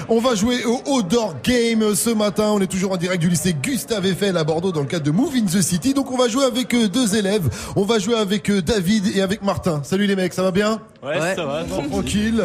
On 0.09 0.21
va 0.21 0.35
jouer 0.37 0.65
au 0.65 0.81
Odor 0.99 1.35
Game 1.43 1.95
ce 1.97 2.11
matin. 2.11 2.51
On 2.53 2.61
est 2.61 2.67
toujours 2.69 2.93
en 2.93 2.97
direct 2.97 3.21
du 3.21 3.29
lycée 3.29 3.55
Gustave 3.61 4.07
Eiffel 4.07 4.37
à 4.37 4.45
Bordeaux 4.45 4.71
dans 4.71 4.81
le 4.81 4.87
cadre 4.87 5.05
de 5.05 5.11
Move 5.11 5.35
in 5.35 5.47
the 5.47 5.61
City. 5.61 5.95
Donc 5.95 6.13
on 6.13 6.17
va 6.17 6.29
jouer 6.29 6.45
avec 6.45 6.73
euh, 6.75 6.87
deux 6.89 7.17
élèves. 7.17 7.49
On 7.75 7.83
va 7.83 7.99
jouer 7.99 8.15
avec 8.15 8.49
euh, 8.51 8.63
David 8.63 9.17
et 9.17 9.23
avec 9.23 9.43
Martin. 9.43 9.81
Salut 9.83 10.07
les 10.07 10.15
mecs, 10.15 10.33
ça 10.33 10.43
va 10.43 10.51
bien? 10.53 10.81
Ouais, 11.03 11.19
Ouais. 11.21 11.35
ça 11.35 11.45
va, 11.45 11.65
tranquille. 11.65 11.91
Tranquille. 11.91 12.45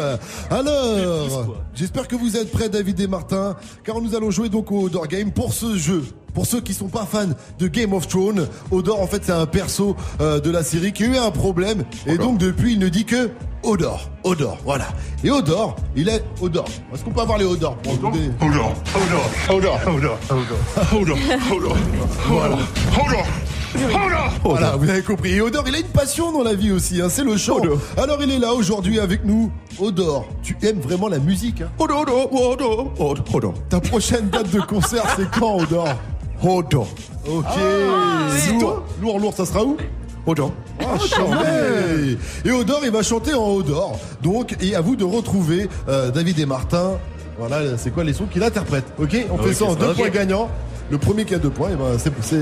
Alors, 0.50 1.56
j'espère 1.74 2.08
que 2.08 2.16
vous 2.16 2.36
êtes 2.36 2.50
prêts 2.50 2.68
David 2.68 2.98
et 3.00 3.06
Martin, 3.06 3.56
car 3.84 4.00
nous 4.00 4.14
allons 4.16 4.30
jouer 4.30 4.48
donc 4.48 4.72
au 4.72 4.84
Odor 4.86 5.06
Game 5.06 5.30
pour 5.30 5.52
ce 5.52 5.76
jeu. 5.76 6.02
Pour 6.34 6.46
ceux 6.46 6.60
qui 6.60 6.72
sont 6.74 6.88
pas 6.88 7.06
fans 7.10 7.28
de 7.58 7.68
Game 7.68 7.92
of 7.92 8.08
Thrones, 8.08 8.48
Odor 8.70 9.00
en 9.00 9.06
fait 9.06 9.22
c'est 9.24 9.32
un 9.32 9.46
perso 9.46 9.96
euh, 10.20 10.40
de 10.40 10.50
la 10.50 10.62
série 10.62 10.92
qui 10.92 11.04
a 11.04 11.06
eu 11.06 11.16
un 11.16 11.30
problème 11.30 11.84
et 12.06 12.16
donc 12.18 12.38
depuis 12.38 12.72
il 12.72 12.78
ne 12.78 12.88
dit 12.88 13.04
que 13.04 13.30
Odor, 13.64 14.10
Odor, 14.24 14.58
voilà. 14.64 14.88
Et 15.22 15.30
Odor, 15.30 15.76
il 15.94 16.08
est 16.08 16.24
Odor. 16.40 16.64
Est-ce 16.92 17.04
qu'on 17.04 17.12
peut 17.12 17.20
avoir 17.20 17.38
les 17.38 17.44
Odor 17.44 17.76
pour 17.76 17.92
vous 17.92 18.10
donner- 18.10 18.30
Odor, 18.40 18.74
Odor, 18.96 19.56
Odor, 19.56 19.80
Odor, 19.86 20.18
Odor, 20.92 21.16
Odor, 21.52 21.76
Voilà. 22.28 22.56
Odor, 22.56 23.26
Odor. 23.76 24.32
Voilà, 24.44 24.76
vous 24.76 24.90
avez 24.90 25.02
compris. 25.02 25.34
Et 25.34 25.40
Odor, 25.40 25.62
il 25.68 25.74
a 25.76 25.78
une 25.78 25.84
passion 25.86 26.32
dans 26.32 26.42
la 26.42 26.54
vie 26.54 26.72
aussi, 26.72 27.00
hein, 27.00 27.06
c'est 27.08 27.22
le 27.24 27.36
chant. 27.36 27.58
Alors 27.96 28.18
il 28.20 28.32
est 28.32 28.38
là 28.40 28.52
aujourd'hui 28.52 28.98
avec 28.98 29.24
nous. 29.24 29.52
Odor, 29.78 30.26
tu 30.42 30.56
aimes 30.62 30.80
vraiment 30.80 31.06
la 31.08 31.18
musique 31.20 31.60
hein? 31.62 31.70
Odor, 31.78 32.00
Odor, 32.02 32.32
Odor, 32.34 32.92
Odor, 32.98 33.24
Odor. 33.32 33.54
Ta 33.68 33.80
prochaine 33.80 34.28
date 34.28 34.50
de 34.50 34.60
concert, 34.60 35.04
c'est 35.16 35.30
quand, 35.38 35.56
Odor? 35.58 35.88
Odor. 36.42 36.88
Ok. 37.28 37.44
c'est 38.36 38.52
lourd, 38.52 38.82
lourd, 39.00 39.18
lourd, 39.20 39.34
ça 39.34 39.46
sera 39.46 39.64
où 39.64 39.76
Odor. 40.26 40.52
Ah, 40.80 40.98
chambé. 40.98 42.16
Et 42.44 42.50
Odor, 42.50 42.80
il 42.84 42.90
va 42.90 43.02
chanter 43.02 43.34
en 43.34 43.48
Odor. 43.48 43.98
Donc, 44.22 44.56
et 44.60 44.74
à 44.74 44.80
vous 44.80 44.96
de 44.96 45.04
retrouver 45.04 45.68
euh, 45.88 46.10
David 46.10 46.38
et 46.38 46.46
Martin. 46.46 46.92
Voilà, 47.38 47.76
c'est 47.76 47.90
quoi 47.90 48.04
les 48.04 48.12
sons 48.12 48.26
qu'il 48.26 48.42
interprète. 48.42 48.84
Ok 49.00 49.16
On 49.30 49.38
fait 49.38 49.48
Ok, 49.50 49.54
ça 49.54 49.64
en 49.64 49.74
deux 49.74 49.94
points 49.94 50.10
gagnants. 50.10 50.48
Le 50.90 50.98
premier 50.98 51.24
qui 51.24 51.34
a 51.34 51.38
deux 51.38 51.50
points, 51.50 51.70
eh 51.72 51.76
ben, 51.76 51.96
c'est 51.98 52.12
c'est 52.20 52.36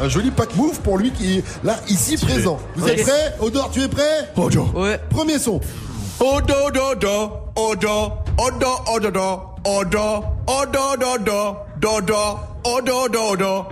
un 0.00 0.08
joli 0.08 0.30
pack 0.30 0.56
move 0.56 0.80
pour 0.80 0.96
lui 0.96 1.10
qui 1.10 1.38
est 1.38 1.44
là, 1.62 1.76
ici 1.88 2.16
présent. 2.16 2.58
Vous 2.76 2.88
êtes 2.88 3.02
prêts 3.02 3.34
Odor, 3.40 3.70
tu 3.70 3.82
es 3.82 3.88
prêt 3.88 4.30
Odor. 4.36 4.74
Ouais. 4.74 4.98
Premier 5.10 5.38
son. 5.38 5.60
Odor, 6.18 6.70
Odor, 6.92 6.92
Odor, 6.92 7.52
Odor, 7.56 8.24
Odor, 8.38 8.84
Odor, 8.94 9.54
Odor, 9.66 10.32
Odor, 10.46 10.96
Odor, 11.14 11.66
dodo, 11.80 12.38
odo, 12.62 13.08
dodo, 13.08 13.66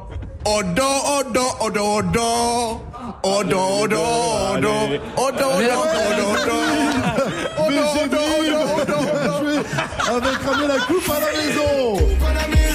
odo, 0.45 0.89
odo, 1.19 1.45
odo, 1.61 1.85
odo. 1.99 2.81
Odo, 3.21 3.59
odo, 3.83 4.03
odo, 4.63 4.75
odo, 5.17 5.47
odo, 5.59 6.59
Avec 10.09 10.39
ramener 10.45 10.69
la 10.69 10.79
coupe 10.87 11.11
à 11.11 11.19
la 11.21 11.31
maison. 11.37 11.99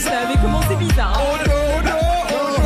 Ça 0.02 0.20
avait 0.20 0.40
commencé 0.42 0.76
bizarre. 0.76 1.14
Hein. 1.14 1.24
Odo, 1.34 1.58
odo, 1.78 1.96
odo, 2.36 2.64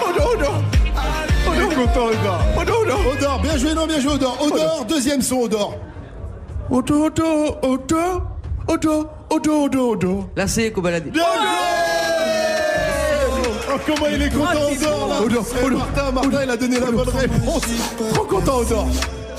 oh, 0.00 0.08
odo, 0.08 0.22
odo, 0.32 1.66
content, 1.74 2.06
Odor. 2.06 2.40
Odor, 2.56 3.00
Odor, 3.12 3.40
bien 3.40 3.56
joué, 3.58 3.74
non, 3.74 3.86
bien 3.86 4.00
joué, 4.00 4.14
Odor. 4.14 4.36
Odor, 4.40 4.84
deuxième 4.86 5.22
son, 5.22 5.40
Odor. 5.40 5.74
Odo, 6.70 7.04
odo, 7.06 7.58
odo, 7.62 8.22
odo. 8.68 9.21
Odo, 9.32 9.64
odo, 9.64 9.92
odo. 9.92 10.24
Là, 10.36 10.46
c'est 10.46 10.70
Kobalade. 10.72 11.10
Oh, 13.74 13.78
comment 13.86 14.06
il 14.12 14.20
est 14.20 14.28
content, 14.28 14.70
Odor 14.70 15.08
là 15.08 15.22
Odor, 15.22 15.44
Odor. 15.64 15.78
Martin, 15.78 16.12
Martin, 16.12 16.42
il 16.44 16.50
a 16.50 16.56
donné 16.58 16.78
la 16.78 16.90
bonne 16.90 17.08
réponse. 17.08 17.62
Trop 18.12 18.24
content, 18.24 18.58
Odor. 18.58 18.86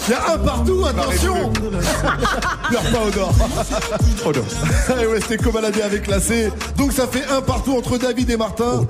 Il 0.08 0.12
y 0.12 0.16
a 0.16 0.34
un 0.34 0.38
partout, 0.40 0.84
attention 0.84 1.52
Pleure 2.70 2.82
pas, 2.92 3.06
Odor. 3.08 3.34
Odor. 4.26 4.44
Eh 5.00 5.06
ouais, 5.06 5.22
c'était 5.22 5.38
Comaladé 5.38 5.84
avec 5.84 6.08
la 6.08 6.20
C. 6.20 6.52
Donc 6.76 6.92
ça 6.92 7.06
fait 7.06 7.26
un 7.32 7.42
partout 7.42 7.78
entre 7.78 8.00
David 8.00 8.32
et 8.32 8.38
Martin. 8.38 8.88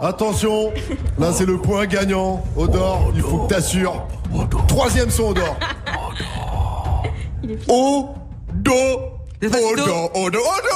Attention, 0.00 0.72
là 1.18 1.32
c'est 1.32 1.46
le 1.46 1.58
point 1.58 1.86
gagnant. 1.86 2.44
Odor, 2.56 3.10
il 3.16 3.22
faut 3.22 3.38
que 3.38 3.54
t'assures. 3.54 4.06
Troisième 4.68 5.10
son, 5.10 5.30
Odor. 5.30 5.56
O, 9.40 9.48
do, 9.48 9.56
odo, 9.56 10.10
odo, 10.14 10.40
odo. 10.40 10.74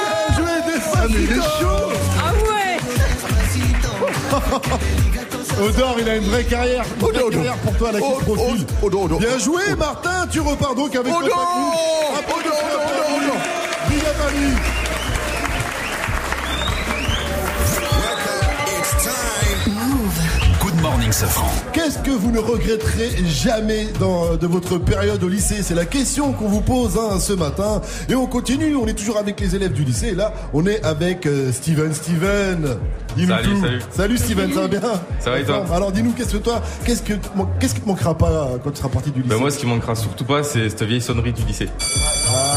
Bien 0.00 0.36
joué, 0.36 0.54
Despacito. 0.72 1.42
Ah 2.18 2.32
ouais 2.48 2.78
Odor, 5.68 5.96
il 6.00 6.08
a 6.08 6.16
une 6.16 6.24
vraie 6.24 6.44
carrière. 6.44 6.84
Une 6.96 7.00
vraie 7.00 7.10
Odor, 7.10 7.26
Odor. 7.26 7.30
carrière 7.30 7.56
pour 7.58 7.76
toi, 7.76 7.92
la 7.92 7.98
Odor, 7.98 8.16
Kick 8.16 8.24
Profil. 8.24 8.66
Odor, 8.82 9.02
Odor. 9.04 9.18
Bien 9.18 9.38
joué, 9.38 9.74
Martin. 9.76 10.26
Tu 10.30 10.40
repars 10.40 10.74
donc 10.74 10.96
avec 10.96 11.12
Odor. 11.14 11.74
Safran. 21.14 21.46
Qu'est-ce 21.72 21.98
que 22.00 22.10
vous 22.10 22.32
ne 22.32 22.40
regretterez 22.40 23.24
jamais 23.24 23.86
dans, 24.00 24.34
de 24.34 24.46
votre 24.48 24.78
période 24.78 25.22
au 25.22 25.28
lycée? 25.28 25.62
C'est 25.62 25.76
la 25.76 25.84
question 25.84 26.32
qu'on 26.32 26.48
vous 26.48 26.60
pose 26.60 26.98
hein, 26.98 27.20
ce 27.20 27.32
matin. 27.32 27.80
Et 28.08 28.16
on 28.16 28.26
continue, 28.26 28.74
on 28.74 28.86
est 28.88 28.94
toujours 28.94 29.18
avec 29.18 29.38
les 29.40 29.54
élèves 29.54 29.72
du 29.72 29.84
lycée. 29.84 30.08
Et 30.08 30.14
là, 30.16 30.32
on 30.52 30.66
est 30.66 30.82
avec 30.84 31.26
euh, 31.26 31.52
Steven. 31.52 31.94
Steven 31.94 32.66
Salut, 33.16 33.48
tout. 33.54 33.60
salut. 33.60 33.78
Salut 33.90 34.18
Steven, 34.18 34.52
ça 34.52 34.60
va 34.62 34.66
bien? 34.68 34.80
Ça 35.20 35.30
va 35.30 35.38
et 35.38 35.44
toi? 35.44 35.64
Alors 35.72 35.92
dis-nous, 35.92 36.10
qu'est-ce 36.12 36.32
que 36.32 36.38
toi, 36.38 36.60
qu'est-ce 36.84 37.02
que 37.02 37.12
qu'est-ce 37.60 37.76
qui 37.76 37.80
te 37.80 37.86
manquera 37.88 38.18
pas 38.18 38.30
euh, 38.30 38.58
quand 38.64 38.72
tu 38.72 38.78
seras 38.78 38.88
parti 38.88 39.12
du 39.12 39.20
lycée 39.22 39.34
Bah 39.34 39.40
moi, 39.40 39.52
ce 39.52 39.58
qui 39.58 39.66
manquera 39.66 39.94
surtout 39.94 40.24
pas, 40.24 40.42
c'est 40.42 40.68
cette 40.68 40.82
vieille 40.82 41.00
sonnerie 41.00 41.32
du 41.32 41.42
lycée. 41.44 41.68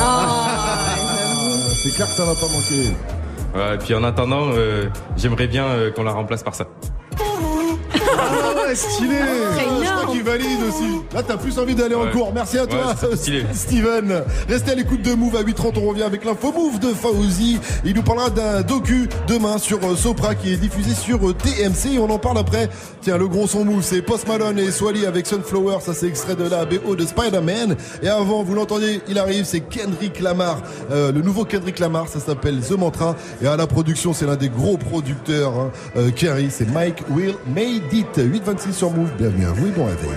Ah, 0.02 0.56
C'est 1.84 1.92
clair 1.94 2.08
que 2.08 2.14
ça 2.14 2.26
va 2.26 2.34
pas 2.34 2.48
manquer. 2.52 2.92
Ouais, 3.56 3.76
et 3.76 3.78
puis 3.78 3.94
en 3.94 4.04
attendant, 4.04 4.48
euh, 4.54 4.86
j'aimerais 5.16 5.46
bien 5.48 5.66
euh, 5.66 5.92
qu'on 5.92 6.04
la 6.04 6.12
remplace 6.12 6.42
par 6.42 6.56
ça. 6.56 6.66
Ah 8.68 8.72
ouais, 8.72 8.76
stylé 8.76 9.16
Je 9.82 9.92
crois 9.92 10.12
qu'il 10.12 10.24
valide 10.24 10.60
aussi. 10.68 11.02
Là, 11.14 11.24
t'as 11.24 11.38
plus 11.38 11.58
envie 11.58 11.76
d'aller 11.76 11.96
en 11.96 12.12
cours. 12.12 12.34
Merci 12.34 12.58
à 12.58 12.68
toi, 12.68 12.96
c'est 13.00 13.16
stylé. 13.16 13.46
Steven. 13.54 14.24
Restez 14.50 14.72
à 14.72 14.76
l'écoute 14.76 15.02
de 15.02 15.14
Move 15.14 15.36
à 15.38 15.44
8h30. 15.44 15.80
On 15.82 15.90
revient 15.90 16.04
avec 16.04 16.26
l'info 16.26 16.52
Move 16.52 16.80
de 16.80 16.90
Fauzi. 16.90 17.60
Il 17.86 17.96
nous 17.96 18.04
parlera 18.04 18.30
d'un 18.30 18.62
docu 18.62 19.08
demain 19.28 19.58
sur 19.58 19.80
euh, 19.84 19.96
Sopra 19.96 20.36
qui 20.36 20.52
est 20.52 20.58
diffusé 20.58 20.94
sur 20.94 21.30
euh, 21.30 21.34
TMC. 21.34 21.96
Et 21.96 22.00
on 22.00 22.10
en 22.10 22.20
parle 22.20 22.40
après. 22.40 22.70
Tiens, 23.02 23.18
le 23.18 23.28
gros 23.28 23.48
son 23.48 23.64
Move, 23.64 23.84
c'est 23.84 24.02
Post 24.02 24.28
Malone 24.28 24.60
et 24.60 24.72
Swally 24.72 25.06
avec 25.06 25.28
Sunflower. 25.28 25.78
Ça, 25.82 25.94
c'est 25.94 26.08
extrait 26.08 26.36
de 26.36 26.44
la 26.44 26.66
BO 26.66 26.96
de 26.96 27.06
Spider-Man. 27.06 27.78
Et 28.02 28.10
avant, 28.10 28.44
vous 28.44 28.54
l'entendez, 28.54 29.02
il 29.08 29.18
arrive, 29.18 29.46
c'est 29.46 29.62
Kendrick 29.62 30.20
Lamar. 30.20 30.62
Euh, 30.92 31.12
le 31.14 31.22
nouveau 31.22 31.46
Kendrick 31.46 31.80
Lamar, 31.80 32.10
ça 32.10 32.20
s'appelle 32.20 32.60
The 32.60 32.72
Mantra. 32.72 33.16
Et 33.42 33.48
à 33.48 33.56
la 33.56 33.68
production, 33.68 34.14
c'est 34.14 34.26
l'un 34.26 34.36
des 34.36 34.50
gros 34.50 34.78
producteurs 34.78 35.54
hein, 35.58 35.72
euh, 35.96 36.12
qui 36.12 36.28
arrive. 36.28 36.52
C'est 36.52 36.70
Mike 36.70 37.04
Will 37.10 37.36
Made 37.56 37.94
It. 37.94 38.18
826 38.58 38.74
sur 38.74 38.92
Move. 38.92 39.12
Bienvenue 39.18 39.46
à 39.46 39.52
vous 39.52 39.68
et 39.68 39.72
bon 39.72 39.86
réveil. 39.86 40.10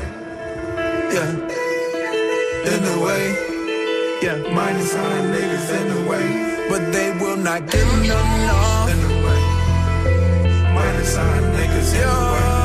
Yeah. 1.12 1.20
In 2.66 2.82
the 2.82 2.96
way. 3.04 3.34
Yeah, 4.22 4.36
minus 4.54 4.92
sign 4.92 5.30
niggas 5.30 5.70
in 5.70 5.88
the 5.94 6.08
way. 6.08 6.68
But 6.70 6.92
they 6.92 7.12
will 7.20 7.36
not 7.36 7.66
get 7.70 7.84
nothing 7.84 8.50
off. 8.50 8.90
In 8.90 9.00
the 9.00 9.14
way. 9.26 9.40
Minus 10.74 11.08
sign 11.08 11.42
niggas 11.52 11.94
in 11.94 12.00
the 12.00 12.32
way. 12.32 12.59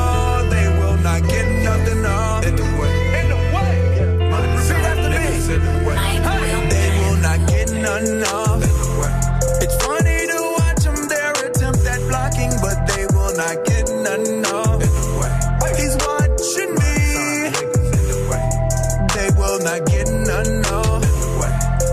Not 19.66 19.84
get 19.86 20.06
none 20.06 20.64
off. 20.66 21.02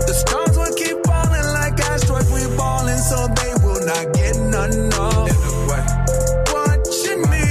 The 0.06 0.14
stars 0.14 0.56
will 0.56 0.74
keep 0.76 0.96
falling 1.04 1.48
like 1.58 1.74
asteroids. 1.80 2.30
We 2.30 2.46
balling, 2.56 2.98
so 2.98 3.26
they 3.38 3.52
will 3.64 3.84
not 3.84 4.14
get 4.14 4.36
none 4.38 4.92
off. 4.94 5.28
Watching 6.54 7.22
me. 7.32 7.42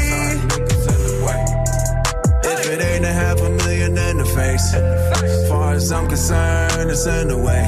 If 2.46 2.70
it 2.72 2.82
ain't 2.82 3.04
a 3.04 3.12
half 3.12 3.42
a 3.42 3.50
million 3.50 3.98
in 3.98 4.18
the 4.18 4.26
face, 4.26 4.74
as 4.74 5.50
far 5.50 5.74
as 5.74 5.92
I'm 5.92 6.08
concerned, 6.08 6.90
it's 6.90 7.06
in 7.06 7.28
the 7.28 7.38
way. 7.38 7.64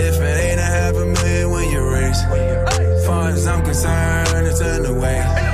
If 0.00 0.16
it 0.16 0.36
ain't 0.46 0.60
a 0.60 0.70
half 0.78 0.94
a 0.94 1.04
million 1.04 1.50
when 1.50 1.68
you 1.68 1.82
raise, 1.86 2.22
far 3.06 3.28
as 3.28 3.46
I'm 3.46 3.62
concerned, 3.62 4.46
it's 4.46 4.62
in 4.62 4.82
the 4.84 4.94
way. 4.94 5.49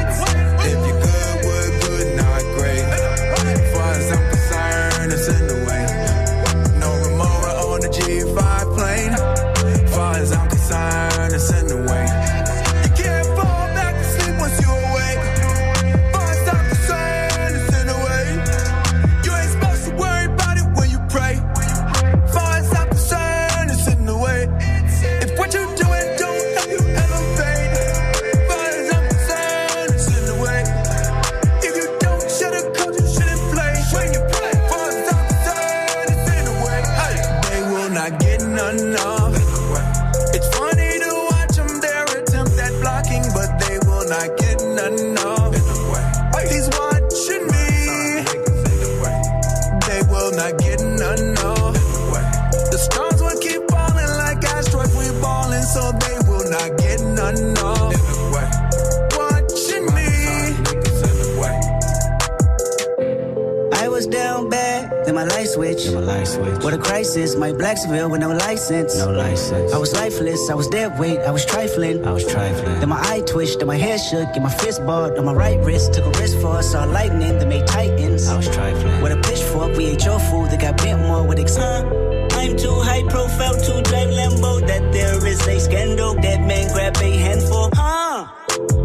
Shook, 74.07 74.29
and 74.37 74.45
my 74.45 74.51
fist 74.51 74.85
balled 74.87 75.19
on 75.19 75.25
my 75.25 75.33
right 75.33 75.59
wrist. 75.65 75.95
Took 75.95 76.07
a 76.07 76.21
risk 76.21 76.39
for 76.41 76.57
us, 76.59 76.73
saw 76.73 76.85
lightning 76.85 77.39
that 77.39 77.49
made 77.49 77.67
titans. 77.67 78.29
I 78.29 78.37
was 78.37 78.49
trifling. 78.49 79.03
With 79.03 79.13
a 79.13 79.21
pitchfork, 79.21 79.77
we 79.77 79.87
ate 79.87 80.05
your 80.05 80.21
food 80.21 80.51
that 80.51 80.61
got 80.61 80.77
bent 80.79 81.01
more 81.03 81.27
with 81.27 81.39
ex. 81.39 81.59
I'm 81.59 82.57
too 82.57 82.79
high 82.89 83.03
profile 83.09 83.55
to 83.55 83.73
drive 83.89 84.11
Lambo. 84.19 84.67
That 84.67 84.93
there 84.93 85.27
is 85.27 85.41
a 85.47 85.59
scandal. 85.59 86.15
That 86.15 86.41
man 86.41 86.73
grab 86.73 86.97
a 86.97 87.11
handful. 87.27 87.71
Huh? 87.75 88.27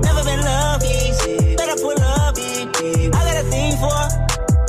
Never 0.08 0.24
been 0.24 0.42
love 0.42 0.84
easy. 0.84 1.56
Better 1.56 1.78
pull 1.82 2.00
up, 2.02 2.38
easy. 2.38 3.08
I 3.08 3.22
got 3.28 3.38
a 3.44 3.48
thing 3.54 3.74
for. 3.82 4.02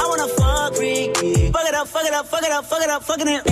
I 0.02 0.04
wanna 0.10 0.28
fuck 0.38 0.74
freaky. 0.74 1.50
Fuck 1.52 1.66
it 1.66 1.74
up, 1.74 1.88
fuck 1.88 2.04
it 2.04 2.12
up, 2.12 2.26
fuck 2.26 2.42
it 2.42 2.50
up, 2.50 2.64
fuck 2.64 2.82
it 2.82 2.90
up, 2.90 3.02
fucking 3.02 3.28
it. 3.28 3.51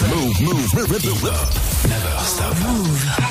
move, 0.41 0.73
move. 0.73 1.23
Never 1.87 2.17
stop. 2.23 2.57
Needless 2.57 3.30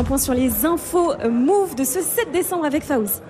un 0.00 0.04
point 0.04 0.16
sur 0.16 0.32
les 0.32 0.64
infos 0.64 1.12
Move 1.30 1.74
de 1.74 1.84
ce 1.84 2.00
7 2.00 2.32
décembre 2.32 2.64
avec 2.64 2.84
Faouzi. 2.84 3.20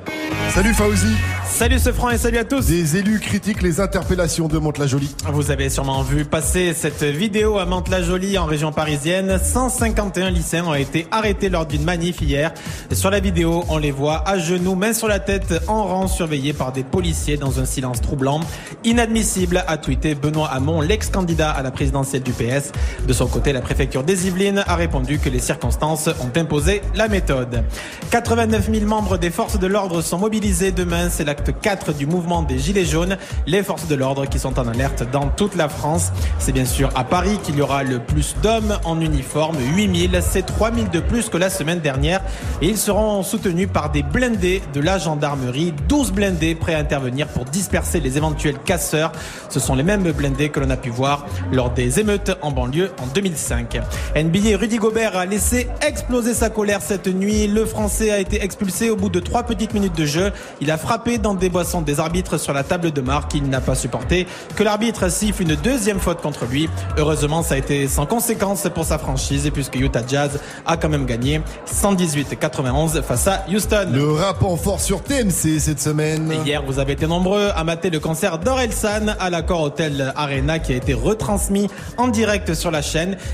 Salut 0.51 0.75
Fauzi. 0.75 1.17
Salut 1.45 1.79
ce 1.79 1.93
franc 1.93 2.11
et 2.11 2.19
salut 2.19 2.39
à 2.39 2.45
tous. 2.45 2.67
Des 2.67 2.97
élus 2.97 3.21
critiquent 3.21 3.63
les 3.63 3.81
interpellations 3.81 4.49
de 4.49 4.59
Mantes-la-Jolie. 4.59 5.15
Vous 5.33 5.51
avez 5.51 5.69
sûrement 5.69 6.03
vu 6.03 6.25
passer 6.25 6.73
cette 6.75 7.03
vidéo 7.03 7.59
à 7.59 7.67
Mantes-la-Jolie 7.67 8.39
en 8.39 8.47
région 8.47 8.73
parisienne. 8.73 9.39
151 9.43 10.31
lycéens 10.31 10.67
ont 10.67 10.75
été 10.75 11.07
arrêtés 11.11 11.49
lors 11.49 11.67
d'une 11.67 11.85
manif 11.85 12.21
hier. 12.23 12.53
Sur 12.93 13.11
la 13.11 13.21
vidéo, 13.21 13.65
on 13.69 13.79
les 13.79 13.91
voit 13.91 14.29
à 14.29 14.39
genoux, 14.39 14.75
main 14.75 14.93
sur 14.93 15.09
la 15.09 15.19
tête, 15.19 15.55
en 15.69 15.85
rang, 15.85 16.07
surveillés 16.09 16.53
par 16.53 16.73
des 16.73 16.85
policiers 16.85 17.37
dans 17.37 17.61
un 17.61 17.65
silence 17.65 18.01
troublant. 18.01 18.41
Inadmissible, 18.85 19.65
a 19.67 19.77
tweeté 19.77 20.15
Benoît 20.15 20.49
Hamon, 20.53 20.81
l'ex-candidat 20.81 21.51
à 21.51 21.63
la 21.63 21.71
présidentielle 21.71 22.23
du 22.23 22.33
PS. 22.33 22.73
De 23.11 23.15
son 23.15 23.27
côté, 23.27 23.53
la 23.53 23.61
préfecture 23.61 24.05
des 24.05 24.29
Yvelines 24.29 24.63
a 24.69 24.77
répondu 24.77 25.19
que 25.19 25.29
les 25.29 25.41
circonstances 25.41 26.09
ont 26.21 26.31
imposé 26.39 26.81
la 26.95 27.09
méthode. 27.09 27.65
89 28.13 28.71
000 28.73 28.87
membres 28.87 29.19
des 29.19 29.31
forces 29.31 29.59
de 29.59 29.67
l'ordre 29.67 30.01
sont 30.01 30.19
mobilisés 30.19 30.71
demain. 30.71 31.09
C'est 31.11 31.25
l'acte 31.25 31.51
4 31.61 31.93
du 31.93 32.07
mouvement 32.07 32.45
des 32.45 32.61
Gilets 32.61 32.85
jaunes. 32.85 33.17
Les 33.49 33.65
forces 33.65 33.89
de 33.89 33.97
l'ordre 33.97 34.27
qui 34.27 34.39
sont 34.39 34.61
en 34.61 34.69
alerte 34.69 35.03
dans 35.11 35.27
toute 35.27 35.57
la 35.57 35.69
France. 35.69 36.13
C'est 36.39 36.53
bien 36.53 36.65
sûr 36.65 36.91
à 36.95 37.03
Paris 37.03 37.41
qu'il 37.43 37.57
y 37.57 37.63
aura 37.63 37.83
le 37.83 37.99
plus 37.99 38.37
d'hommes 38.45 38.79
en 38.85 39.01
uniforme. 39.01 39.57
8000, 39.75 40.21
c'est 40.23 40.47
3000 40.47 40.91
de 40.91 41.01
plus 41.01 41.29
que 41.31 41.37
la 41.37 41.51
semaine 41.51 41.81
dernière. 41.81 42.21
Et 42.63 42.69
ils 42.69 42.79
seront 42.79 43.25
soutenus 43.25 43.69
par 43.73 43.91
des 43.91 44.05
blindés 44.05 44.63
de 44.73 44.81
la 44.81 44.99
gendarmerie. 44.99 45.75
12 45.89 46.13
blindés 46.13 46.55
prêts 46.55 46.75
à 46.75 46.79
intervenir 46.79 47.27
pour 47.27 47.45
disperser 47.45 47.99
les 47.99 48.19
éventuels 48.19 48.59
casseurs. 48.59 49.11
Ce 49.49 49.59
sont 49.59 49.75
les 49.75 49.83
mêmes 49.83 50.13
blindés 50.13 50.51
que 50.51 50.61
l'on 50.61 50.71
a 50.71 50.77
pu 50.77 50.91
voir 50.91 51.27
lors 51.51 51.71
des 51.71 51.99
émeutes 51.99 52.39
en 52.43 52.53
banlieue 52.53 52.93
en 53.03 53.07
2005. 53.07 53.81
NBA, 54.17 54.57
Rudy 54.59 54.77
Gobert 54.77 55.17
a 55.17 55.27
laissé 55.27 55.69
exploser 55.87 56.35
sa 56.35 56.51
colère 56.51 56.81
cette 56.83 57.07
nuit. 57.07 57.47
Le 57.47 57.65
Français 57.65 58.11
a 58.11 58.19
été 58.19 58.43
expulsé 58.43 58.91
au 58.91 58.97
bout 58.97 59.09
de 59.09 59.21
trois 59.21 59.43
petites 59.43 59.75
minutes 59.75 59.97
de 59.97 60.05
jeu. 60.05 60.33
Il 60.61 60.71
a 60.71 60.79
frappé 60.79 61.19
dans 61.19 61.35
des 61.35 61.49
boissons 61.49 61.83
des 61.83 62.01
arbitres 62.01 62.39
sur 62.39 62.53
la 62.53 62.63
table 62.63 62.91
de 62.91 63.01
marque. 63.01 63.35
Il 63.35 63.49
n'a 63.49 63.61
pas 63.61 63.75
supporté 63.75 64.27
que 64.57 64.63
l'arbitre 64.63 65.11
siffle 65.11 65.43
une 65.43 65.57
deuxième 65.57 66.01
faute 66.01 66.21
contre 66.21 66.47
lui. 66.47 66.69
Heureusement, 66.97 67.43
ça 67.43 67.55
a 67.55 67.59
été 67.59 67.89
sans 67.89 68.07
conséquence 68.07 68.67
pour 68.75 68.85
sa 68.85 68.99
franchise 68.99 69.51
puisque 69.53 69.77
Utah 69.77 70.03
Jazz 70.07 70.41
a 70.67 70.77
quand 70.77 70.89
même 70.89 71.07
gagné 71.07 71.41
118-91 71.73 73.03
face 73.03 73.27
à 73.27 73.45
Houston. 73.51 73.89
Le 73.93 74.13
rap 74.13 74.43
en 74.43 74.57
force 74.57 74.85
sur 74.85 75.03
TMC 75.03 75.59
cette 75.59 75.81
semaine. 75.81 76.33
Hier, 76.45 76.63
vous 76.63 76.79
avez 76.79 76.93
été 76.93 77.07
nombreux 77.07 77.51
à 77.55 77.65
mater 77.65 77.91
le 77.91 78.01
concert 78.01 78.39
d'Orelsan 78.39 79.15
à 79.19 79.31
l'accord 79.31 79.63
Hotel 79.63 80.13
Arena 80.17 80.59
qui 80.59 80.73
a 80.73 80.77
été 80.77 80.95
retransmis 80.95 81.69
en 81.97 82.09
direct 82.09 82.55
sur 82.55 82.71
la 82.71 82.83
chaîne. 82.83 82.90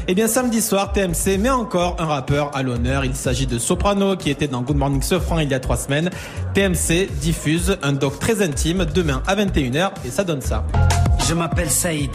Et 0.09 0.15
bien 0.15 0.29
samedi 0.29 0.61
soir, 0.61 0.93
TMC 0.93 1.39
met 1.39 1.49
encore 1.49 1.97
un 1.99 2.05
rappeur 2.05 2.55
à 2.55 2.63
l'honneur. 2.63 3.05
Il 3.07 3.15
s'agit 3.15 3.47
de 3.47 3.59
Soprano 3.59 4.17
qui 4.17 4.29
était 4.29 4.49
dans 4.49 4.61
Good 4.61 4.77
Morning 4.77 5.01
Sofran 5.01 5.39
il 5.39 5.49
y 5.49 5.55
a 5.55 5.61
trois 5.61 5.79
semaines. 5.79 6.11
TMC 6.53 7.09
diffuse 7.21 7.79
un 7.83 7.93
doc 7.93 8.19
très 8.19 8.43
intime 8.43 8.85
demain 8.85 9.23
à 9.27 9.35
21h 9.35 9.93
et 10.05 10.11
ça 10.11 10.25
donne 10.25 10.43
ça. 10.43 10.65
Je 11.27 11.33
m'appelle 11.33 11.71
Saïd, 11.71 12.11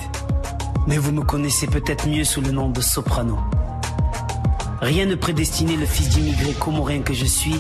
mais 0.88 0.98
vous 0.98 1.12
me 1.12 1.24
connaissez 1.24 1.66
peut-être 1.66 2.08
mieux 2.08 2.26
sous 2.26 2.42
le 2.42 2.52
nom 2.52 2.70
de 2.70 2.82
Soprano. 2.82 3.40
Rien 4.82 5.08
ne 5.08 5.16
prédestinait 5.16 5.78
le 5.78 5.86
fils 5.86 6.10
d'immigré 6.10 6.54
comorien 6.54 7.02
que 7.02 7.14
je 7.14 7.26
suis 7.26 7.60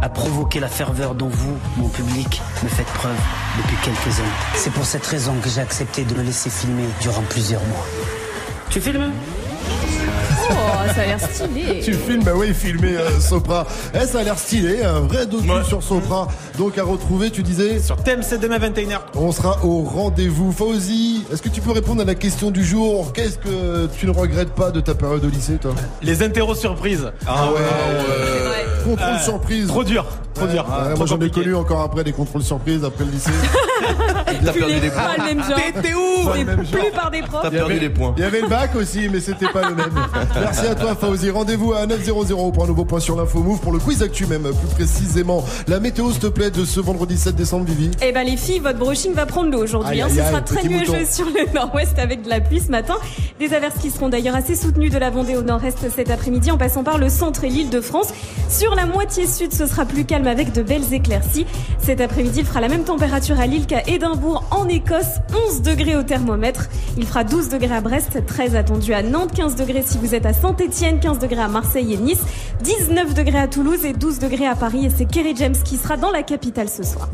à 0.00 0.08
provoquer 0.08 0.60
la 0.60 0.68
ferveur 0.68 1.14
dont 1.14 1.28
vous, 1.28 1.56
mon 1.76 1.88
public, 1.88 2.40
me 2.62 2.68
faites 2.68 2.86
preuve 2.86 3.18
depuis 3.56 3.76
quelques 3.82 4.20
années. 4.20 4.28
C'est 4.54 4.72
pour 4.72 4.84
cette 4.84 5.06
raison 5.06 5.34
que 5.42 5.48
j'ai 5.48 5.60
accepté 5.60 6.04
de 6.04 6.14
me 6.14 6.22
laisser 6.22 6.50
filmer 6.50 6.86
durant 7.00 7.22
plusieurs 7.22 7.64
mois. 7.64 7.86
Tu 8.70 8.80
filmes? 8.80 9.10
Oh, 10.48 10.54
ça 10.94 11.00
a 11.02 11.06
l'air 11.06 11.20
stylé. 11.20 11.80
Tu 11.84 11.92
filmes, 11.94 12.22
bah 12.22 12.32
oui, 12.36 12.54
filmer 12.54 12.96
euh, 12.96 13.18
Sopra. 13.20 13.66
Eh, 13.94 14.06
ça 14.06 14.20
a 14.20 14.22
l'air 14.22 14.38
stylé, 14.38 14.82
un 14.84 15.00
vrai 15.00 15.26
docu 15.26 15.48
sur 15.66 15.82
Sopra. 15.82 16.28
Donc 16.58 16.78
à 16.78 16.84
retrouver, 16.84 17.30
tu 17.30 17.42
disais 17.42 17.80
Sur 17.80 17.96
TMC 17.96 18.38
demain 18.40 18.58
21h. 18.58 18.98
On 19.14 19.32
sera 19.32 19.64
au 19.64 19.82
rendez-vous. 19.82 20.52
Fauzi, 20.52 21.24
est-ce 21.32 21.42
que 21.42 21.48
tu 21.48 21.60
peux 21.60 21.72
répondre 21.72 22.02
à 22.02 22.04
la 22.04 22.14
question 22.14 22.50
du 22.50 22.64
jour? 22.64 23.12
Qu'est-ce 23.12 23.38
que 23.38 23.88
tu 23.98 24.06
ne 24.06 24.12
regrettes 24.12 24.52
pas 24.54 24.70
de 24.70 24.80
ta 24.80 24.94
période 24.94 25.24
au 25.24 25.28
lycée, 25.28 25.54
toi? 25.60 25.74
Les 26.02 26.22
interros 26.22 26.54
surprises. 26.54 27.10
Ah 27.26 27.50
ouais, 27.52 28.84
Contrôle 28.84 29.14
Euh, 29.14 29.18
surprise. 29.18 29.66
Trop 29.66 29.84
dur. 29.84 30.04
Trop 30.36 30.46
dur. 30.46 30.64
Ouais, 30.68 30.88
Trop 30.90 30.96
moi 30.98 31.06
j'en 31.06 31.20
ai 31.20 31.30
connu 31.30 31.54
encore 31.54 31.80
après 31.80 32.04
des 32.04 32.12
contrôles 32.12 32.42
surprises 32.42 32.84
après 32.84 33.04
le 33.04 33.10
lycée. 33.10 33.30
T'as 34.44 34.52
perdu 34.52 34.80
des 34.80 34.90
Pas 34.90 35.14
points. 35.14 35.14
le 35.18 35.34
même 35.34 35.44
genre. 35.44 35.60
T'es 35.82 35.94
où 35.94 36.30
plus 36.70 36.90
par 36.92 37.10
des 37.10 37.22
profs. 37.22 37.42
T'as 37.42 37.50
perdu 37.50 37.78
des 37.78 37.90
points. 37.90 38.14
Il 38.16 38.22
y 38.22 38.26
avait 38.26 38.40
le 38.40 38.48
bac 38.48 38.74
aussi, 38.74 39.08
mais 39.08 39.20
c'était 39.20 39.48
pas 39.48 39.68
le 39.68 39.74
même. 39.74 39.90
Merci 40.34 40.66
à 40.66 40.74
toi, 40.74 40.94
Fauzi. 40.94 41.30
Rendez-vous 41.30 41.72
à 41.72 41.86
900 41.86 42.50
pour 42.52 42.64
un 42.64 42.66
nouveau 42.66 42.84
point 42.84 43.00
sur 43.00 43.16
l'info 43.16 43.40
move 43.40 43.60
pour 43.60 43.72
le 43.72 43.78
quiz 43.78 44.02
actu 44.02 44.26
même, 44.26 44.42
plus 44.42 44.74
précisément. 44.74 45.44
La 45.68 45.80
météo, 45.80 46.10
s'il 46.10 46.20
te 46.20 46.26
plaît, 46.26 46.50
de 46.50 46.64
ce 46.64 46.80
vendredi 46.80 47.16
7 47.16 47.34
décembre, 47.34 47.64
Vivi. 47.66 47.90
Eh 48.02 48.12
ben 48.12 48.24
les 48.26 48.36
filles, 48.36 48.58
votre 48.58 48.78
brushing 48.78 49.12
va 49.14 49.26
prendre 49.26 49.50
l'eau 49.50 49.62
aujourd'hui. 49.62 50.00
Hein. 50.00 50.08
Ce 50.08 50.16
sera 50.16 50.40
très 50.40 50.66
nuageux 50.66 51.06
sur 51.10 51.26
le 51.26 51.52
nord-ouest 51.54 51.98
avec 51.98 52.22
de 52.22 52.28
la 52.28 52.40
pluie 52.40 52.60
ce 52.60 52.70
matin. 52.70 52.96
Des 53.38 53.52
averses 53.54 53.78
qui 53.80 53.90
seront 53.90 54.08
d'ailleurs 54.08 54.34
assez 54.34 54.56
soutenues 54.56 54.90
de 54.90 54.98
la 54.98 55.10
Vendée 55.10 55.36
au 55.36 55.42
nord-est 55.42 55.90
cet 55.94 56.10
après-midi 56.10 56.50
en 56.50 56.58
passant 56.58 56.82
par 56.84 56.98
le 56.98 57.08
centre 57.08 57.44
et 57.44 57.48
l'île 57.48 57.70
de 57.70 57.80
France. 57.80 58.08
Sur 58.48 58.74
la 58.74 58.86
moitié 58.86 59.26
sud, 59.26 59.52
ce 59.52 59.66
sera 59.66 59.84
plus 59.84 60.04
calme 60.04 60.25
avec 60.26 60.52
de 60.52 60.62
belles 60.62 60.92
éclaircies. 60.92 61.46
Cet 61.80 62.00
après-midi, 62.00 62.40
il 62.40 62.46
fera 62.46 62.60
la 62.60 62.68
même 62.68 62.84
température 62.84 63.38
à 63.40 63.46
Lille 63.46 63.66
qu'à 63.66 63.82
Édimbourg 63.86 64.44
en 64.50 64.68
Écosse, 64.68 65.20
11 65.48 65.62
degrés 65.62 65.96
au 65.96 66.02
thermomètre. 66.02 66.68
Il 66.96 67.06
fera 67.06 67.24
12 67.24 67.48
degrés 67.48 67.74
à 67.74 67.80
Brest, 67.80 68.24
13 68.26 68.56
attendu 68.56 68.92
à 68.94 69.02
Nantes, 69.02 69.32
15 69.34 69.56
degrés 69.56 69.84
si 69.86 69.98
vous 69.98 70.14
êtes 70.14 70.26
à 70.26 70.32
Saint-Etienne, 70.32 71.00
15 71.00 71.18
degrés 71.18 71.42
à 71.42 71.48
Marseille 71.48 71.94
et 71.94 71.96
Nice, 71.96 72.20
19 72.62 73.14
degrés 73.14 73.38
à 73.38 73.48
Toulouse 73.48 73.84
et 73.84 73.92
12 73.92 74.18
degrés 74.18 74.46
à 74.46 74.54
Paris. 74.54 74.86
Et 74.86 74.90
c'est 74.96 75.06
Kerry 75.06 75.34
James 75.36 75.56
qui 75.64 75.76
sera 75.76 75.96
dans 75.96 76.10
la 76.10 76.22
capitale 76.22 76.68
ce 76.68 76.82
soir. 76.82 77.08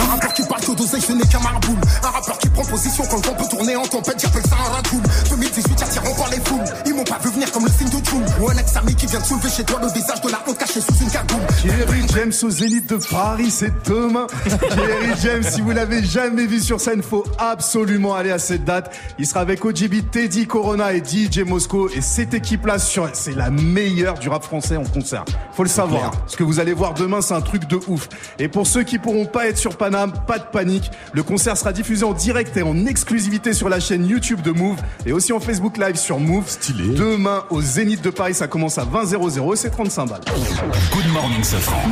Un 0.00 0.06
rappeur 0.06 0.32
qui 0.34 0.42
parle 0.44 0.60
que 0.60 0.72
d'oseille, 0.72 1.00
ce 1.00 1.12
n'est 1.12 1.26
qu'un 1.26 1.40
marboule. 1.40 1.78
Un 2.02 2.10
rappeur 2.10 2.38
qui 2.38 2.48
prend 2.48 2.64
position 2.64 3.04
quand 3.10 3.16
le 3.16 3.22
vent 3.22 3.34
peut 3.34 3.48
tourner 3.48 3.76
en 3.76 3.86
tempête, 3.86 4.20
j'appelle 4.20 4.42
ça 4.42 4.56
un 4.56 4.74
raccoon. 4.74 5.02
2018 5.30 5.82
attirant 5.82 6.14
par 6.14 6.30
les 6.30 6.40
foules. 6.40 6.64
Ils 6.86 6.94
m'ont 6.94 7.04
pas 7.04 7.18
vu 7.22 7.30
venir 7.30 7.50
comme 7.52 7.64
le 7.64 7.70
signe 7.70 7.88
de 7.88 8.04
Tchoum. 8.04 8.24
Ou 8.40 8.50
un 8.50 8.56
ex-ami 8.56 8.94
qui 8.94 9.06
vient 9.06 9.20
de 9.20 9.24
soulever 9.24 9.50
chez 9.50 9.64
toi 9.64 9.78
le 9.82 9.88
visage 9.88 10.20
de 10.20 10.30
la 10.30 10.40
honte 10.46 10.58
caché 10.58 10.80
sous 10.80 10.94
une 11.00 11.10
cagoule. 11.10 11.40
Kerry 11.62 12.02
James 12.14 12.32
au 12.48 12.50
Zénith 12.50 12.88
de 12.88 12.96
Paris, 12.96 13.50
c'est 13.50 13.72
demain. 13.86 14.26
Kerry 14.60 15.12
James, 15.22 15.42
si 15.42 15.60
vous 15.60 15.70
l'avez 15.70 16.02
jamais 16.02 16.46
vu 16.46 16.60
sur 16.60 16.80
scène, 16.80 17.02
faut 17.02 17.24
absolument 17.36 18.14
aller 18.14 18.30
à 18.30 18.38
cette 18.38 18.64
date. 18.64 18.96
Il 19.18 19.26
sera 19.26 19.40
avec 19.40 19.62
OGB, 19.62 20.10
Teddy 20.10 20.46
Corona 20.46 20.94
et 20.94 21.02
DJ 21.04 21.40
Mosco. 21.40 21.90
Et 21.90 22.00
cette 22.00 22.32
équipe-là, 22.32 22.78
c'est 22.78 23.34
la 23.34 23.50
meilleure 23.50 24.18
du 24.18 24.30
rap 24.30 24.42
français 24.42 24.78
en 24.78 24.84
concert. 24.84 25.26
Faut 25.52 25.62
le 25.62 25.68
savoir. 25.68 26.12
Ce 26.26 26.38
que 26.38 26.42
vous 26.42 26.58
allez 26.58 26.72
voir 26.72 26.94
demain, 26.94 27.20
c'est 27.20 27.34
un 27.34 27.42
truc 27.42 27.68
de 27.68 27.78
ouf. 27.86 28.08
Et 28.38 28.48
pour 28.48 28.66
ceux 28.66 28.82
qui 28.82 28.98
pourront 28.98 29.26
pas 29.26 29.46
être 29.46 29.58
sur 29.58 29.76
Paname, 29.76 30.12
pas 30.26 30.38
de 30.38 30.46
panique. 30.50 30.90
Le 31.12 31.22
concert 31.22 31.58
sera 31.58 31.74
diffusé 31.74 32.06
en 32.06 32.14
direct 32.14 32.56
et 32.56 32.62
en 32.62 32.86
exclusivité 32.86 33.52
sur 33.52 33.68
la 33.68 33.78
chaîne 33.78 34.06
YouTube 34.06 34.40
de 34.40 34.52
Move 34.52 34.78
et 35.04 35.12
aussi 35.12 35.34
en 35.34 35.40
Facebook 35.40 35.76
Live 35.76 35.96
sur 35.96 36.18
Move. 36.18 36.48
Stylé. 36.48 36.94
Demain 36.94 37.44
au 37.50 37.60
Zénith 37.60 38.00
de 38.00 38.10
Paris, 38.10 38.32
ça 38.32 38.48
commence 38.48 38.78
à 38.78 38.84
20 38.84 39.04
00 39.28 39.52
et 39.52 39.56
c'est 39.56 39.70
35 39.70 40.06
balles. 40.06 40.20
Good 40.94 41.12
morning, 41.12 41.44
Safran. 41.44 41.82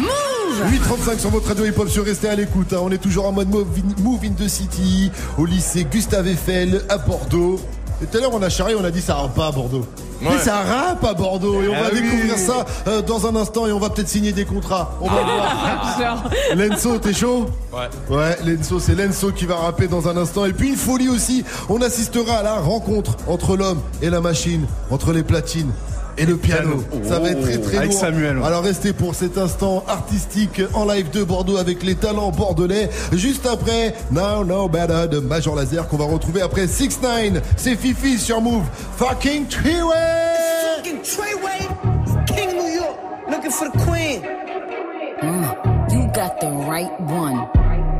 8.35 0.64 1.18
sur 1.20 1.30
votre 1.30 1.48
radio 1.48 1.64
hip-hop, 1.66 1.88
sur 1.88 2.04
restez 2.04 2.28
à 2.28 2.34
l'écoute. 2.34 2.72
hein. 2.72 2.78
On 2.82 2.90
est 2.90 2.98
toujours 2.98 3.26
en 3.26 3.32
mode 3.32 3.48
move 3.48 3.66
in, 3.76 4.02
move 4.02 4.20
in 4.24 4.30
the 4.32 4.48
city, 4.48 5.10
au 5.38 5.44
lycée 5.44 5.84
Gustave 5.90 6.26
Eiffel, 6.28 6.82
à 6.88 6.98
Bordeaux. 6.98 7.60
Et 8.02 8.06
tout 8.06 8.18
à 8.18 8.20
l'heure, 8.20 8.34
on 8.34 8.42
a 8.42 8.48
charré, 8.50 8.74
on 8.74 8.84
a 8.84 8.90
dit 8.90 9.00
ça 9.00 9.14
rappe 9.14 9.34
pas 9.34 9.46
à 9.48 9.52
Bordeaux. 9.52 9.86
Mais 10.22 10.38
ça 10.38 10.62
rappe 10.62 11.04
à 11.04 11.12
Bordeaux 11.14 11.62
et 11.62 11.68
on 11.68 11.74
Ah 11.76 11.82
va 11.84 11.88
oui. 11.92 12.00
découvrir 12.00 12.38
ça 12.38 12.64
euh, 12.88 13.02
dans 13.02 13.26
un 13.26 13.36
instant 13.36 13.66
et 13.66 13.72
on 13.72 13.78
va 13.78 13.90
peut-être 13.90 14.08
signer 14.08 14.32
des 14.32 14.46
contrats. 14.46 14.92
On 15.02 15.08
va 15.10 15.22
voir. 15.22 15.98
Genre. 16.00 16.30
Lenso, 16.56 16.98
t'es 16.98 17.12
chaud? 17.12 17.46
Ouais. 17.72 18.16
Ouais, 18.16 18.36
Lenso, 18.44 18.80
c'est 18.80 18.94
Lenso 18.94 19.30
qui 19.32 19.44
va 19.44 19.56
rapper 19.56 19.88
dans 19.88 20.08
un 20.08 20.16
instant. 20.16 20.46
Et 20.46 20.52
puis 20.54 20.68
une 20.70 20.76
folie 20.76 21.08
aussi, 21.10 21.44
on 21.68 21.80
assistera 21.82 22.36
à 22.38 22.42
la 22.42 22.54
rencontre 22.60 23.16
entre 23.28 23.56
l'homme 23.56 23.80
et 24.00 24.08
la 24.08 24.20
machine, 24.22 24.66
entre 24.90 25.12
les 25.12 25.22
platines 25.22 25.70
et 26.18 26.26
le 26.26 26.36
piano. 26.36 26.82
Ça 27.04 27.18
va 27.18 27.30
être 27.30 27.40
très 27.42 27.58
très 27.58 27.76
Avec 27.78 27.90
lourd. 27.90 28.00
Samuel. 28.00 28.38
Alors 28.44 28.62
restez 28.62 28.92
pour 28.92 29.14
cet 29.14 29.38
instant 29.38 29.84
artistique 29.88 30.60
en 30.74 30.84
live 30.86 31.10
de 31.10 31.24
Bordeaux 31.24 31.56
avec 31.56 31.82
les 31.82 31.94
talents 31.94 32.30
bordelais. 32.30 32.88
Juste 33.12 33.46
après, 33.46 33.94
Now 34.10 34.44
No 34.44 34.68
Better 34.68 35.08
de 35.10 35.18
Major 35.20 35.54
Laser 35.54 35.86
qu'on 35.88 35.96
va 35.96 36.04
retrouver 36.06 36.42
après 36.42 36.66
6 36.66 37.00
9 37.02 37.42
C'est 37.56 37.76
Fifi 37.76 38.18
sur 38.18 38.40
Move. 38.40 38.64
Fucking 38.96 39.46
Treeway 39.46 39.94
Fucking 40.76 41.00
Treyway, 41.02 41.68
King 42.26 42.56
New 42.56 42.74
York, 42.74 42.96
looking 43.30 43.50
for 43.50 43.68
the 43.70 43.78
queen. 43.84 44.22
Mm, 45.22 45.92
you 45.92 46.06
got 46.12 46.38
the 46.40 46.48
right 46.68 46.90
one. 47.00 47.46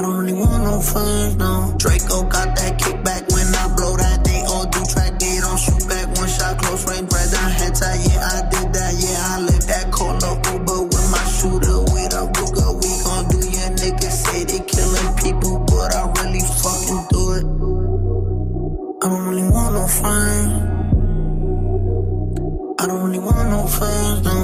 I 0.00 0.02
don't 0.02 0.16
really 0.16 0.32
want 0.32 0.64
no 0.64 0.80
friends, 0.80 1.36
no. 1.36 1.76
Draco 1.76 2.24
got 2.24 2.56
that 2.56 2.80
kickback 2.80 3.28
when 3.36 3.44
I 3.52 3.68
blow 3.76 4.00
that. 4.00 4.24
They 4.24 4.40
all 4.48 4.64
do 4.64 4.80
track, 4.88 5.20
they 5.20 5.36
don't 5.44 5.60
shoot 5.60 5.84
back. 5.92 6.08
One 6.16 6.24
shot, 6.24 6.56
close 6.56 6.88
range, 6.88 7.12
right 7.12 7.28
down 7.28 7.50
head 7.52 7.76
tie. 7.76 8.00
Yeah, 8.08 8.24
I 8.24 8.48
did 8.48 8.72
that. 8.72 8.96
Yeah, 8.96 9.28
I 9.28 9.44
lived 9.44 9.68
that. 9.68 9.92
Call 9.92 10.16
a 10.16 10.32
Uber 10.56 10.88
with 10.88 11.04
my 11.12 11.20
shooter 11.28 11.84
with 11.92 12.16
a 12.16 12.24
Ruger. 12.32 12.80
We 12.80 12.88
gon' 13.04 13.28
do 13.28 13.44
your 13.44 13.70
niggas 13.76 14.16
say 14.24 14.48
they 14.48 14.64
killing 14.64 15.12
people, 15.20 15.68
but 15.68 15.92
I 15.92 16.08
really 16.16 16.48
fucking 16.48 17.04
do 17.12 17.22
it. 17.36 17.44
I 19.04 19.08
don't 19.12 19.28
really 19.28 19.52
want 19.52 19.76
no 19.76 19.84
friends. 19.84 20.48
I 22.80 22.86
don't 22.88 23.04
really 23.04 23.20
want 23.20 23.52
no 23.52 23.68
friends, 23.68 23.84
no. 23.84 23.99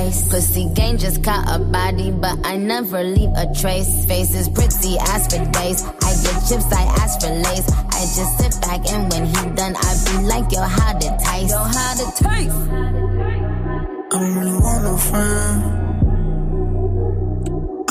catch 0.00 0.08
a 0.08 0.20
case? 0.20 0.28
Pussy 0.28 0.68
gang 0.74 0.98
just 0.98 1.22
caught 1.24 1.44
a 1.48 1.58
body, 1.58 2.10
but 2.10 2.38
I 2.44 2.56
never 2.56 3.02
leave 3.02 3.30
a 3.36 3.52
trace. 3.54 4.04
Face 4.06 4.34
is 4.34 4.48
pretty 4.48 4.96
as 4.98 5.26
for 5.26 5.44
days. 5.52 5.84
I 5.84 6.12
get 6.22 6.48
chips, 6.48 6.72
I 6.72 6.82
ask 7.00 7.20
for 7.20 7.32
lace. 7.32 7.70
I 7.70 8.00
just 8.00 8.38
sit 8.38 8.60
back 8.62 8.90
and 8.90 9.12
when 9.12 9.26
he 9.26 9.54
done, 9.56 9.74
I 9.76 9.94
be 10.06 10.26
like, 10.26 10.52
yo, 10.52 10.62
how 10.62 10.92
to 10.92 11.18
taste? 11.24 11.50
Yo, 11.50 11.58
how 11.58 11.94
to 11.94 12.24
taste? 12.24 12.56
I 14.12 14.18
don't 14.18 14.38
really 14.38 14.58
want 14.60 14.84
no 14.84 14.96
friends. 14.96 15.89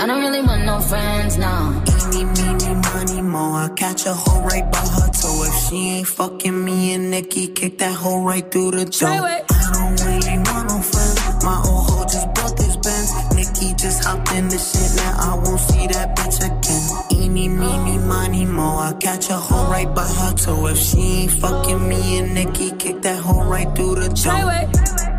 I 0.00 0.06
don't 0.06 0.22
really 0.22 0.40
want 0.40 0.64
no 0.64 0.80
friends, 0.80 1.36
now. 1.36 1.84
Eeny, 2.14 2.24
meeny, 2.24 2.74
money, 2.74 3.20
mo. 3.20 3.52
I 3.52 3.68
catch 3.76 4.06
a 4.06 4.14
hoe 4.14 4.40
right 4.44 4.64
by 4.72 4.78
her 4.78 5.08
toe. 5.12 5.44
If 5.44 5.54
she 5.68 5.76
ain't 5.90 6.08
fucking 6.08 6.64
me 6.64 6.94
and 6.94 7.10
Nikki, 7.10 7.48
kick 7.48 7.76
that 7.80 7.94
hoe 7.96 8.24
right 8.24 8.50
through 8.50 8.70
the 8.70 8.86
door. 8.86 9.10
I 9.10 9.44
don't 9.74 10.00
really 10.00 10.38
want 10.38 10.68
no 10.70 10.80
friends. 10.80 11.44
My 11.44 11.62
old 11.68 11.90
hoe 11.90 12.04
just 12.04 12.32
bought 12.32 12.56
this 12.56 12.76
Benz. 12.78 13.12
Nikki 13.34 13.74
just 13.74 14.02
hopped 14.02 14.32
in 14.32 14.48
the 14.48 14.56
shit. 14.56 14.96
Now 14.96 15.12
I 15.20 15.34
won't 15.34 15.60
see 15.60 15.86
that 15.88 16.16
bitch 16.16 16.40
again. 16.48 17.20
Eeny, 17.20 17.48
meeny, 17.48 17.98
money, 17.98 18.46
mo. 18.46 18.78
I 18.78 18.94
catch 18.94 19.28
a 19.28 19.34
hoe 19.36 19.70
right 19.70 19.94
by 19.94 20.06
her 20.06 20.32
toe. 20.32 20.66
If 20.68 20.78
she 20.78 20.98
ain't 21.24 21.32
fucking 21.32 21.86
me 21.86 22.20
and 22.20 22.32
Nikki, 22.32 22.70
kick 22.70 23.02
that 23.02 23.18
hoe 23.18 23.44
right 23.44 23.68
through 23.76 23.96
the 23.96 24.08
door. 24.08 24.64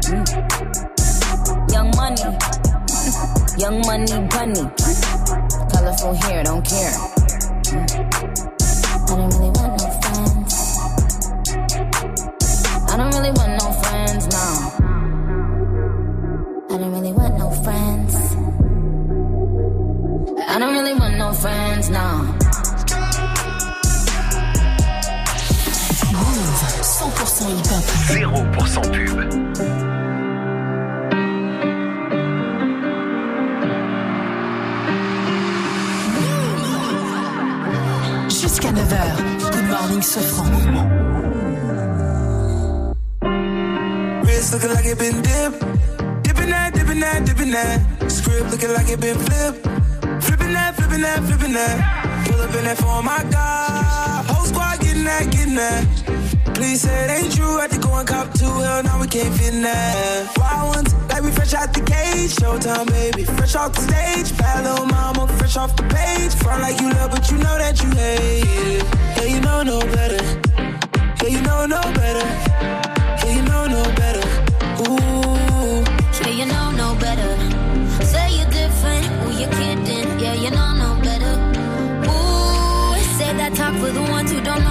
Mm. 0.09 1.71
Young 1.71 1.91
money, 1.95 2.60
young 3.61 3.80
money 3.85 4.06
bunny. 4.30 4.65
Colorful 5.72 6.15
hair, 6.15 6.43
don't 6.43 6.65
care. 6.65 6.93
I 8.98 9.15
don't 9.15 9.30
really 9.33 9.51
want 9.53 9.73
no 9.77 9.88
friends. 10.01 10.53
I 12.90 12.98
don't 12.98 13.14
really 13.14 13.31
want 13.38 13.53
no 13.61 13.72
friends, 13.83 14.23
no. 14.33 14.45
I 16.72 16.77
don't 16.80 16.91
really 16.91 17.14
want 17.14 17.38
no 17.38 17.51
friends. 17.64 18.15
I 20.48 20.57
don't 20.57 20.73
really 20.73 20.93
want 20.93 21.17
no 21.17 21.31
friends 21.33 21.90
now. 21.91 22.23
Move 26.17 26.61
100% 26.98 27.61
hip-hop. 28.09 28.56
0% 28.57 29.56
pub. 29.56 29.80
Jusqu'à 38.61 38.73
9h. 38.73 39.51
Good 39.51 39.69
morning, 39.69 40.01
Sofran. 40.01 40.53
Wrist 44.23 44.53
looking 44.53 44.69
like 44.69 44.85
it 44.85 44.99
been 44.99 45.22
dipped. 45.23 45.59
Dipping 46.22 46.49
that, 46.51 46.73
dipping 46.73 46.99
that, 46.99 47.25
dipping 47.25 47.51
that. 47.51 47.81
Script 48.11 48.51
looking 48.51 48.73
like 48.73 48.90
it 48.90 48.99
been 48.99 49.17
flipped. 49.17 49.65
Flipping 50.23 50.53
that, 50.53 50.75
flipping 50.75 51.01
that, 51.01 51.23
flipping 51.23 51.53
that. 51.53 52.27
Pull 52.27 52.41
up 52.41 52.53
in 52.53 52.64
that 52.65 52.77
for 52.77 53.01
my 53.01 53.23
God. 53.31 54.25
Whole 54.25 54.45
squad 54.45 54.80
getting 54.80 55.06
that, 55.06 55.31
getting 55.31 55.56
that. 55.56 56.40
Please 56.61 56.81
said 56.81 57.09
ain't 57.09 57.35
true. 57.35 57.57
Had 57.57 57.72
to 57.72 57.80
go 57.80 57.91
and 57.95 58.07
cop 58.07 58.31
two. 58.35 58.45
Hell, 58.45 58.83
now 58.83 59.01
we 59.01 59.07
can't 59.07 59.33
fit 59.33 59.51
that. 59.64 60.38
Wild 60.38 60.75
ones, 60.75 60.93
like 61.09 61.23
we 61.23 61.31
fresh 61.31 61.56
out 61.56 61.73
the 61.73 61.81
cage. 61.81 62.35
Showtime, 62.35 62.85
baby. 62.85 63.23
Fresh 63.23 63.56
off 63.56 63.73
the 63.73 63.81
stage. 63.81 64.38
Bad 64.38 64.65
little 64.65 64.85
mama, 64.85 65.27
fresh 65.40 65.57
off 65.57 65.75
the 65.75 65.81
page. 65.90 66.31
Front 66.35 66.61
like 66.61 66.80
you 66.80 66.90
love, 66.93 67.09
but 67.09 67.31
you 67.31 67.38
know 67.40 67.57
that 67.57 67.81
you 67.81 67.90
hate 67.90 68.77
it. 68.77 68.83
Yeah, 69.17 69.27
you 69.33 69.41
know 69.41 69.64
no 69.64 69.80
better. 69.95 70.22
Yeah, 71.23 71.30
you 71.35 71.41
know 71.41 71.65
no 71.65 71.81
better. 71.98 72.27
Yeah, 72.30 73.35
you 73.38 73.41
know 73.49 73.65
no 73.65 73.83
better. 74.01 74.25
Ooh. 74.85 75.81
Yeah, 76.22 76.33
you 76.40 76.45
know 76.45 76.67
no 76.77 76.93
better. 77.01 77.31
Say 78.06 78.38
you're 78.38 78.51
different, 78.53 79.06
ooh, 79.09 79.33
you're 79.40 79.49
kidding. 79.57 80.19
Yeah, 80.19 80.35
you 80.35 80.51
know 80.51 80.69
no 80.83 80.90
better. 81.01 81.33
Ooh, 82.06 83.01
say 83.17 83.33
that 83.40 83.51
talk 83.56 83.73
for 83.81 83.90
the 83.90 84.06
ones 84.11 84.31
who 84.31 84.40
don't 84.41 84.64
know 84.64 84.70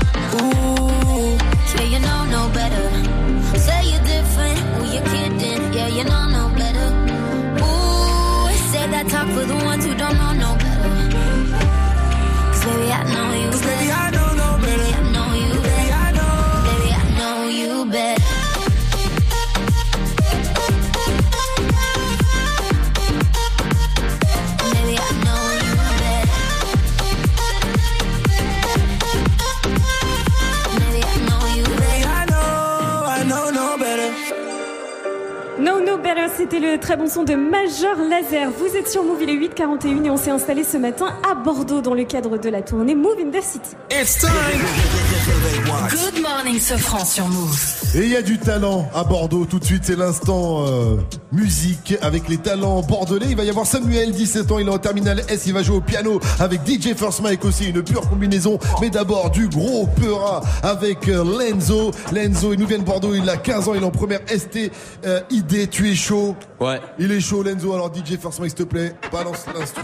Ooh. 0.33 1.37
Yeah, 1.75 1.87
you 1.93 1.99
know 1.99 2.21
no 2.35 2.49
better. 2.53 2.87
Say 3.57 3.81
you're 3.91 4.03
different, 4.03 4.59
ooh, 4.77 4.93
you're 4.93 5.07
kidding. 5.11 5.73
Yeah, 5.73 5.87
you 5.87 6.03
know 6.03 6.25
no 6.37 6.43
better. 6.55 6.87
Ooh, 7.65 8.55
say 8.71 8.85
that 8.93 9.05
talk 9.09 9.27
for 9.35 9.45
the 9.45 9.55
ones 9.65 9.85
who 9.85 9.93
don't 9.95 10.17
know 10.21 10.33
no 10.33 10.55
better. 10.55 10.93
Cause 12.51 12.63
baby, 12.65 12.91
I 12.91 13.03
know 13.13 13.27
you 13.41 13.49
better. 13.51 13.67
Baby, 13.67 13.91
I 13.91 14.10
Better, 36.13 36.27
c'était 36.35 36.59
le 36.59 36.77
très 36.77 36.97
bon 36.97 37.07
son 37.07 37.23
de 37.23 37.35
Major 37.35 37.95
Laser. 38.09 38.49
Vous 38.51 38.75
êtes 38.75 38.89
sur 38.89 39.03
Move, 39.03 39.23
il 39.23 39.29
est 39.29 39.35
8h41 39.35 40.05
et 40.05 40.09
on 40.09 40.17
s'est 40.17 40.31
installé 40.31 40.63
ce 40.63 40.75
matin 40.77 41.15
à 41.29 41.35
Bordeaux 41.35 41.81
dans 41.81 41.93
le 41.93 42.03
cadre 42.03 42.37
de 42.37 42.49
la 42.49 42.61
tournée 42.61 42.95
Move 42.95 43.17
in 43.19 43.29
the 43.31 43.41
City. 43.41 43.75
It's 43.91 44.17
time. 44.19 44.29
Good 45.91 46.21
morning, 46.21 46.59
Sofran 46.59 47.05
sur 47.05 47.27
Move. 47.27 47.59
Et 47.95 48.03
il 48.03 48.09
y 48.09 48.15
a 48.15 48.21
du 48.21 48.37
talent 48.37 48.89
à 48.93 49.03
Bordeaux. 49.03 49.45
Tout 49.45 49.59
de 49.59 49.65
suite, 49.65 49.83
c'est 49.85 49.97
l'instant 49.97 50.65
euh, 50.65 50.97
musique 51.31 51.95
avec 52.01 52.27
les 52.29 52.37
talents 52.37 52.81
bordelais. 52.81 53.27
Il 53.29 53.35
va 53.35 53.43
y 53.43 53.49
avoir 53.49 53.65
Samuel, 53.65 54.11
17 54.11 54.51
ans, 54.51 54.59
il 54.59 54.67
est 54.67 54.71
en 54.71 54.77
terminale 54.77 55.23
S. 55.29 55.43
Il 55.47 55.53
va 55.53 55.63
jouer 55.63 55.77
au 55.77 55.81
piano 55.81 56.19
avec 56.39 56.61
DJ 56.65 56.95
First 56.95 57.21
Mike 57.21 57.45
aussi, 57.45 57.69
une 57.69 57.83
pure 57.83 58.09
combinaison. 58.09 58.59
Mais 58.81 58.89
d'abord, 58.89 59.29
du 59.31 59.47
gros 59.47 59.87
peura 59.87 60.41
avec 60.63 61.07
euh, 61.07 61.23
Lenzo. 61.23 61.91
Lenzo, 62.11 62.53
il 62.53 62.59
nous 62.59 62.67
vient 62.67 62.79
de 62.79 62.83
Bordeaux, 62.83 63.13
il 63.13 63.29
a 63.29 63.37
15 63.37 63.69
ans, 63.69 63.73
il 63.73 63.81
est 63.81 63.85
en 63.85 63.91
première 63.91 64.21
ST 64.27 64.71
euh, 65.05 65.21
ID. 65.29 65.69
Tu 65.69 65.91
es 65.91 65.95
chaud? 65.95 66.35
Ouais. 66.59 66.79
Il 66.99 67.11
est 67.11 67.21
chaud, 67.21 67.43
Lenzo. 67.43 67.73
Alors, 67.73 67.91
DJ 67.93 68.17
First 68.17 68.39
Mike, 68.39 68.51
s'il 68.51 68.65
te 68.65 68.69
plaît, 68.69 68.95
balance 69.11 69.45
l'instru. 69.53 69.83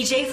DJ. 0.00 0.24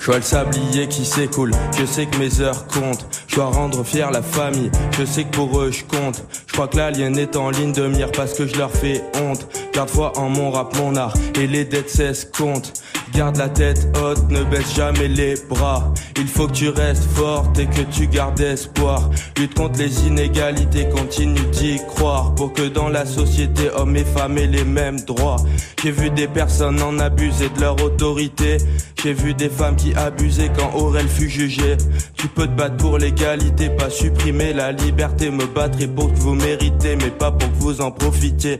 Je 0.00 0.06
vois 0.06 0.16
le 0.16 0.22
sablier 0.22 0.88
qui 0.88 1.04
s'écoule, 1.04 1.52
je 1.78 1.84
sais 1.84 2.06
que 2.06 2.18
mes 2.18 2.40
heures 2.40 2.66
comptent. 2.66 3.06
Je 3.28 3.36
dois 3.36 3.46
rendre 3.46 3.84
fier 3.84 4.10
la 4.10 4.20
famille, 4.20 4.72
je 4.98 5.04
sais 5.04 5.22
que 5.22 5.36
pour 5.36 5.60
eux 5.60 5.70
je 5.70 5.84
compte. 5.84 6.24
Je 6.48 6.52
crois 6.52 6.66
que 6.66 6.76
l'alien 6.76 7.16
est 7.16 7.36
en 7.36 7.50
ligne 7.50 7.72
de 7.72 7.86
mire 7.86 8.10
parce 8.10 8.34
que 8.34 8.46
je 8.46 8.56
leur 8.56 8.72
fais 8.72 9.02
honte. 9.22 9.46
Garde 9.74 9.90
foi 9.90 10.16
en 10.16 10.28
mon 10.28 10.52
rap, 10.52 10.76
mon 10.78 10.94
art, 10.94 11.14
et 11.34 11.48
les 11.48 11.64
dettes 11.64 11.90
cessent 11.90 12.26
compte. 12.26 12.72
Garde 13.12 13.36
la 13.38 13.48
tête 13.48 13.88
haute, 14.00 14.30
ne 14.30 14.44
baisse 14.44 14.72
jamais 14.74 15.08
les 15.08 15.34
bras. 15.48 15.92
Il 16.16 16.28
faut 16.28 16.46
que 16.46 16.52
tu 16.52 16.68
restes 16.68 17.04
forte 17.04 17.58
et 17.58 17.66
que 17.66 17.82
tu 17.82 18.06
gardes 18.06 18.40
espoir. 18.40 19.10
Lutte 19.36 19.54
contre 19.54 19.80
les 19.80 20.06
inégalités, 20.06 20.88
continue 20.88 21.40
d'y 21.52 21.78
croire. 21.88 22.34
Pour 22.36 22.52
que 22.52 22.62
dans 22.62 22.88
la 22.88 23.04
société, 23.04 23.68
hommes 23.76 23.96
et 23.96 24.04
femmes 24.04 24.38
aient 24.38 24.46
les 24.46 24.64
mêmes 24.64 25.00
droits. 25.00 25.36
J'ai 25.82 25.90
vu 25.90 26.10
des 26.10 26.28
personnes 26.28 26.80
en 26.80 26.98
abuser 27.00 27.48
de 27.48 27.60
leur 27.60 27.82
autorité. 27.82 28.58
J'ai 29.02 29.12
vu 29.12 29.34
des 29.34 29.48
femmes 29.48 29.76
qui 29.76 29.92
abusaient 29.94 30.50
quand 30.56 30.72
Aurel 30.78 31.08
fut 31.08 31.28
jugé. 31.28 31.76
Tu 32.16 32.28
peux 32.28 32.46
te 32.46 32.52
battre 32.52 32.76
pour 32.76 32.98
l'égalité, 32.98 33.70
pas 33.70 33.90
supprimer 33.90 34.52
la 34.52 34.72
liberté. 34.72 35.30
Me 35.30 35.46
battre 35.46 35.78
pour 35.94 36.12
que 36.12 36.18
vous 36.18 36.34
méritez, 36.34 36.96
mais 36.96 37.10
pas 37.10 37.32
pour 37.32 37.50
que 37.50 37.56
vous 37.58 37.80
en 37.80 37.90
profitiez. 37.90 38.58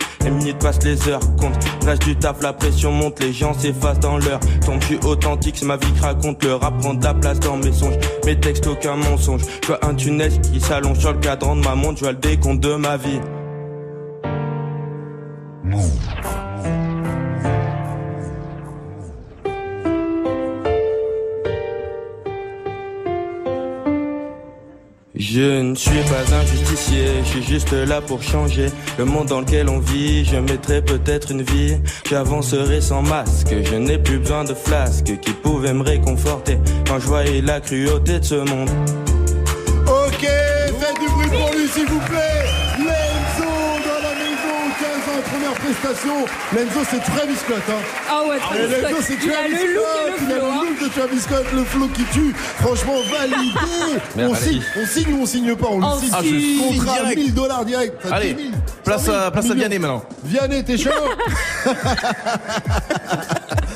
Les 0.84 1.03
heures 1.08 1.20
du 2.05 2.16
taf, 2.16 2.42
la 2.42 2.52
pression 2.52 2.92
monte, 2.92 3.20
les 3.20 3.33
gens 3.33 3.55
s'effacent 3.55 4.00
dans 4.00 4.16
l'heure. 4.18 4.41
Ton 4.65 4.78
plus 4.78 4.99
authentique, 5.05 5.62
ma 5.62 5.76
vie 5.76 5.92
que 5.92 6.02
raconte. 6.02 6.42
Le 6.44 6.55
rap 6.55 6.78
prend 6.78 6.94
de 6.94 7.05
la 7.05 7.15
place 7.15 7.41
dans 7.41 7.57
mes 7.57 7.73
songes. 7.73 7.99
Mes 8.24 8.39
textes, 8.39 8.66
aucun 8.66 8.97
mensonge. 8.97 9.42
Je 9.62 9.66
vois 9.68 9.84
un 9.84 9.94
tunnel 9.94 10.33
qui 10.41 10.60
s'allonge 10.60 10.99
sur 10.99 11.12
le 11.12 11.18
cadran 11.18 11.57
de 11.57 11.62
ma 11.62 11.74
montre. 11.74 11.99
Je 11.99 12.05
vois 12.05 12.12
le 12.12 12.18
décompte 12.18 12.60
de 12.60 12.74
ma 12.74 12.97
vie. 12.97 13.20
Ne 25.75 25.78
suis 25.78 26.03
pas 26.09 26.35
un 26.36 26.47
justicier, 26.47 27.07
je 27.25 27.28
suis 27.28 27.43
juste 27.43 27.73
là 27.73 28.01
pour 28.01 28.23
changer 28.23 28.67
le 28.97 29.05
monde 29.05 29.27
dans 29.27 29.41
lequel 29.41 29.69
on 29.69 29.81
vit. 29.81 30.25
Je 30.25 30.36
mettrai 30.36 30.81
peut-être 30.81 31.33
une 31.33 31.43
vie, 31.43 31.78
j'avancerai 32.09 32.81
sans 32.81 33.03
masque. 33.03 33.53
Je 33.61 33.75
n'ai 33.75 33.99
plus 33.99 34.19
besoin 34.19 34.44
de 34.44 34.55
flasques 34.55 35.19
qui 35.20 35.33
pouvaient 35.33 35.75
me 35.75 35.83
réconforter 35.83 36.59
quand 36.86 37.01
je 37.01 37.07
voyais 37.07 37.41
la 37.41 37.61
cruauté 37.61 38.20
de 38.20 38.25
ce 38.25 38.36
monde. 38.36 38.70
Ok, 39.86 40.20
faites 40.20 41.01
du 41.01 41.09
bruit 41.09 41.28
pour 41.28 41.51
lui 41.53 41.67
s'il 41.67 41.86
vous 41.86 42.01
plaît. 42.01 42.34
Prestation. 45.65 46.25
Lenzo, 46.55 46.81
c'est 46.91 47.01
Travis 47.01 47.36
Scott. 47.36 47.62
Hein. 47.68 47.73
Ah 48.10 48.23
ouais, 48.28 48.39
Travis 48.39 48.60
Lenzo, 48.60 48.89
Scott. 48.89 49.05
c'est 49.07 49.25
Il 49.25 49.31
a 49.31 49.34
Travis 49.34 49.55
Scott. 49.55 50.20
Il 50.20 50.33
a 50.33 50.36
le 50.36 50.43
hein. 50.43 50.62
look 50.62 50.83
de 50.83 50.89
Travis 50.89 51.20
Scott, 51.20 51.47
le 51.55 51.65
flow 51.65 51.89
qui 51.89 52.05
tue. 52.05 52.34
Franchement, 52.34 52.94
validé. 53.10 53.49
on, 54.18 54.34
signe, 54.34 54.62
on 54.81 54.86
signe 54.86 55.15
ou 55.15 55.23
on 55.23 55.26
signe 55.26 55.57
pas 55.57 55.68
On 55.70 55.78
le 55.78 55.84
On 55.84 55.99
signe. 55.99 56.10
Ah, 56.12 56.20
je 56.23 56.68
Contrat 56.68 56.99
direct. 56.99 57.17
1000 57.18 57.34
dollars 57.34 57.65
direct. 57.65 57.97
T'as 58.02 58.15
Allez, 58.15 58.34
10 58.34 58.43
000, 58.43 58.55
place 58.84 59.05
100 59.05 59.12
000, 59.12 59.17
à, 59.17 59.31
place 59.31 59.51
à. 59.51 59.55
Vianney 59.55 59.78
maintenant. 59.78 60.02
Vianney, 60.25 60.65
t'es 60.65 60.76
chaud 60.76 60.91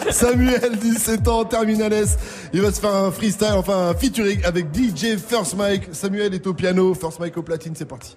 Samuel, 0.11 0.77
17 0.77 1.29
ans, 1.29 1.45
terminal 1.45 1.93
S. 1.93 2.19
Il 2.53 2.63
va 2.63 2.73
se 2.73 2.81
faire 2.81 2.95
un 2.95 3.11
freestyle, 3.11 3.55
enfin 3.57 3.91
un 3.91 3.95
featuring 3.95 4.45
avec 4.45 4.67
DJ 4.75 5.17
First 5.17 5.57
Mike. 5.57 5.89
Samuel 5.93 6.35
est 6.35 6.47
au 6.47 6.55
piano, 6.55 6.95
First 6.95 7.21
Mike 7.21 7.37
au 7.37 7.43
platine, 7.43 7.75
c'est 7.77 7.85
parti. 7.85 8.17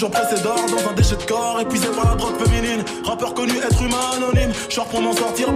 toujours 0.00 0.18
pressé 0.18 0.42
d'or 0.42 0.56
dans 0.70 0.90
un 0.90 0.94
déchet 0.94 1.16
de 1.16 1.22
corps, 1.24 1.60
épuisé 1.60 1.86
par 1.88 2.08
la 2.08 2.16
drogue 2.16 2.38
féminine. 2.42 2.82
Rappeur 3.04 3.34
connu, 3.34 3.52
être 3.58 3.82
humain 3.82 3.98
anonyme. 4.16 4.50
Short 4.70 4.88
pour 4.88 5.02
m'en 5.02 5.12
sortir, 5.12 5.49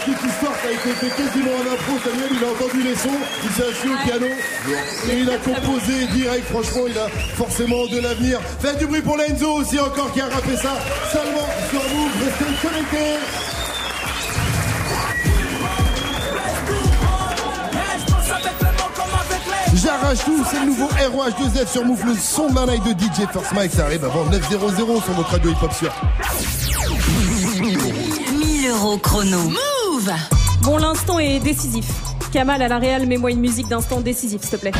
la 0.00 0.14
petite 0.14 0.30
histoire, 0.30 0.52
ça 0.62 0.68
a 0.68 0.72
été 0.72 0.90
fait 0.94 1.10
quasiment 1.10 1.50
en 1.50 1.72
impro. 1.72 1.98
Samuel, 2.04 2.30
il 2.32 2.44
a 2.44 2.48
entendu 2.48 2.82
les 2.82 2.94
sons, 2.94 3.08
il 3.44 3.50
s'est 3.50 3.68
assis 3.68 3.88
au 3.88 3.96
piano 4.04 4.26
et 5.10 5.18
il 5.18 5.30
a 5.30 5.36
composé 5.38 6.06
direct. 6.12 6.46
Franchement, 6.50 6.82
il 6.88 6.98
a 6.98 7.08
forcément 7.36 7.86
de 7.86 8.00
l'avenir. 8.00 8.40
Faites 8.60 8.78
du 8.78 8.86
bruit 8.86 9.02
pour 9.02 9.16
Lenzo 9.16 9.52
aussi, 9.52 9.78
encore 9.78 10.12
qui 10.12 10.20
a 10.20 10.26
rappé 10.26 10.56
ça. 10.56 10.78
Seulement 11.12 11.46
sur 11.70 11.80
vous, 11.80 12.08
restez 12.24 12.66
connectés. 12.66 13.18
J'arrache 19.74 20.24
tout, 20.24 20.44
c'est 20.50 20.60
le 20.60 20.66
nouveau 20.66 20.88
ROH2Z 20.88 21.66
sur 21.72 21.84
Move, 21.84 22.04
le 22.04 22.14
son 22.14 22.50
de 22.50 22.54
la 22.54 22.66
night 22.66 22.84
de 22.84 22.90
DJ 22.90 23.26
First 23.32 23.52
Mike, 23.54 23.72
ça 23.72 23.84
arrive 23.86 24.04
avant 24.04 24.26
9.00 24.26 25.04
sur 25.04 25.16
notre 25.16 25.30
radio 25.30 25.50
hip-hop 25.50 25.72
sur. 25.72 25.92
1000 27.60 28.68
euros 28.68 28.98
chrono. 28.98 29.50
Move 30.00 30.12
Bon, 30.62 30.76
l'instant 30.78 31.18
est 31.18 31.40
décisif. 31.40 31.86
Kamal 32.32 32.62
à 32.62 32.68
la 32.68 32.78
Real, 32.78 33.06
mets-moi 33.06 33.32
une 33.32 33.40
musique 33.40 33.68
d'instant 33.68 34.00
décisif, 34.00 34.42
s'il 34.42 34.50
te 34.50 34.56
plaît. 34.56 34.72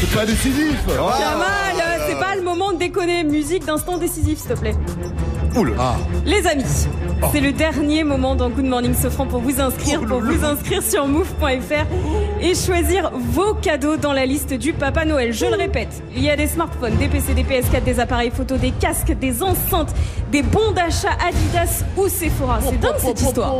C'est 0.00 0.16
pas 0.16 0.26
décisif 0.26 0.78
Kamal, 0.86 1.76
euh, 1.76 2.06
c'est 2.08 2.18
pas 2.18 2.34
le 2.36 2.42
moment 2.42 2.72
de 2.72 2.78
déconner. 2.78 3.22
Musique 3.24 3.64
d'instant 3.64 3.98
décisif, 3.98 4.38
s'il 4.38 4.50
te 4.50 4.58
plaît. 4.58 4.74
Oula. 5.56 5.72
Ah. 5.78 5.96
Les 6.24 6.46
amis, 6.46 6.64
c'est 7.32 7.40
le 7.40 7.52
dernier 7.52 8.04
moment 8.04 8.36
dans 8.36 8.50
Good 8.50 8.66
Morning 8.66 8.94
Sofran 8.94 9.26
pour 9.26 9.40
vous 9.40 9.60
inscrire, 9.60 10.00
pour 10.00 10.20
vous 10.20 10.44
inscrire 10.44 10.82
sur 10.82 11.06
move.fr 11.08 11.86
et 12.40 12.54
choisir 12.54 13.10
vos 13.14 13.54
cadeaux 13.54 13.96
dans 13.96 14.12
la 14.12 14.26
liste 14.26 14.54
du 14.54 14.72
Papa 14.72 15.04
Noël. 15.04 15.32
Je 15.32 15.46
le 15.46 15.56
répète, 15.56 16.02
il 16.14 16.22
y 16.22 16.30
a 16.30 16.36
des 16.36 16.46
smartphones, 16.46 16.96
des 16.96 17.08
PC, 17.08 17.34
des 17.34 17.42
PS4, 17.42 17.82
des 17.82 17.98
appareils 17.98 18.30
photo, 18.30 18.56
des 18.56 18.70
casques, 18.70 19.12
des 19.18 19.42
enceintes, 19.42 19.92
des 20.30 20.42
bons 20.42 20.70
d'achat 20.72 21.10
Adidas 21.26 21.84
ou 21.96 22.08
Sephora. 22.08 22.60
C'est 22.62 22.78
dingue 22.80 22.94
cette 22.98 23.20
histoire. 23.20 23.54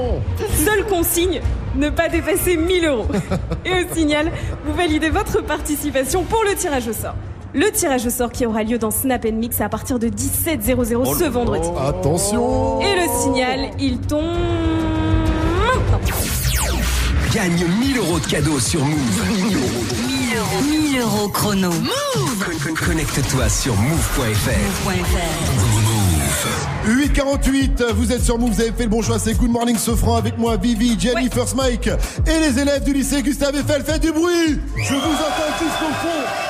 Seule 0.65 0.86
consigne, 0.86 1.40
ne 1.76 1.90
pas 1.90 2.08
dépasser 2.08 2.57
1000 2.57 2.84
euros. 2.86 3.07
Et 3.65 3.73
au 3.84 3.94
signal, 3.94 4.31
vous 4.65 4.74
validez 4.74 5.10
votre 5.10 5.42
participation 5.42 6.23
pour 6.24 6.42
le 6.44 6.55
tirage 6.55 6.89
au 6.89 6.92
sort. 6.92 7.15
Le 7.52 7.70
tirage 7.73 8.07
au 8.07 8.10
sort 8.10 8.31
qui 8.31 8.47
aura 8.47 8.62
lieu 8.62 8.78
dans 8.78 8.92
Snap 8.92 9.24
Mix 9.24 9.60
à 9.60 9.68
partir 9.68 9.99
de 9.99 10.07
17h00 10.08 11.18
ce 11.18 11.24
vendredi. 11.24 11.68
Attention 11.84 12.81
Et 12.81 12.94
le 12.94 13.08
signal, 13.23 13.70
il 13.81 13.99
tombe 13.99 14.23
maintenant. 15.66 15.99
Gagne 17.34 17.65
1000 17.81 17.99
euros 17.99 18.18
de 18.20 18.26
cadeaux 18.26 18.60
sur 18.60 18.84
Move. 18.84 19.23
1000 19.44 19.57
euros. 19.57 19.66
1000 20.07 20.36
euros. 20.36 20.62
1000 20.92 21.00
euros 21.00 21.28
chrono. 21.28 21.70
Con- 21.70 22.74
Connecte-toi 22.86 23.49
sur 23.49 23.74
move.fr. 23.76 24.90
Move.fr. 26.31 26.86
848, 26.86 27.84
vous 27.94 28.12
êtes 28.12 28.23
sur 28.23 28.39
Move, 28.39 28.52
vous 28.52 28.60
avez 28.60 28.73
fait 28.73 28.84
le 28.84 28.89
bon 28.89 29.02
choix, 29.02 29.18
c'est 29.18 29.34
Good 29.34 29.50
Morning 29.50 29.76
Sofran 29.76 30.17
avec 30.17 30.39
moi, 30.39 30.57
Vivi, 30.57 30.99
Jenny, 30.99 31.28
First 31.28 31.57
Mike 31.57 31.89
et 31.89 32.39
les 32.41 32.59
élèves 32.59 32.84
du 32.84 32.92
lycée 32.92 33.23
Gustave 33.23 33.57
Eiffel, 33.57 33.83
faites 33.83 34.02
du 34.02 34.12
bruit 34.12 34.59
Je 34.76 34.94
vous 34.94 34.99
entends 34.99 35.59
tous 35.59 35.86
au 35.86 35.92
fond 35.92 36.49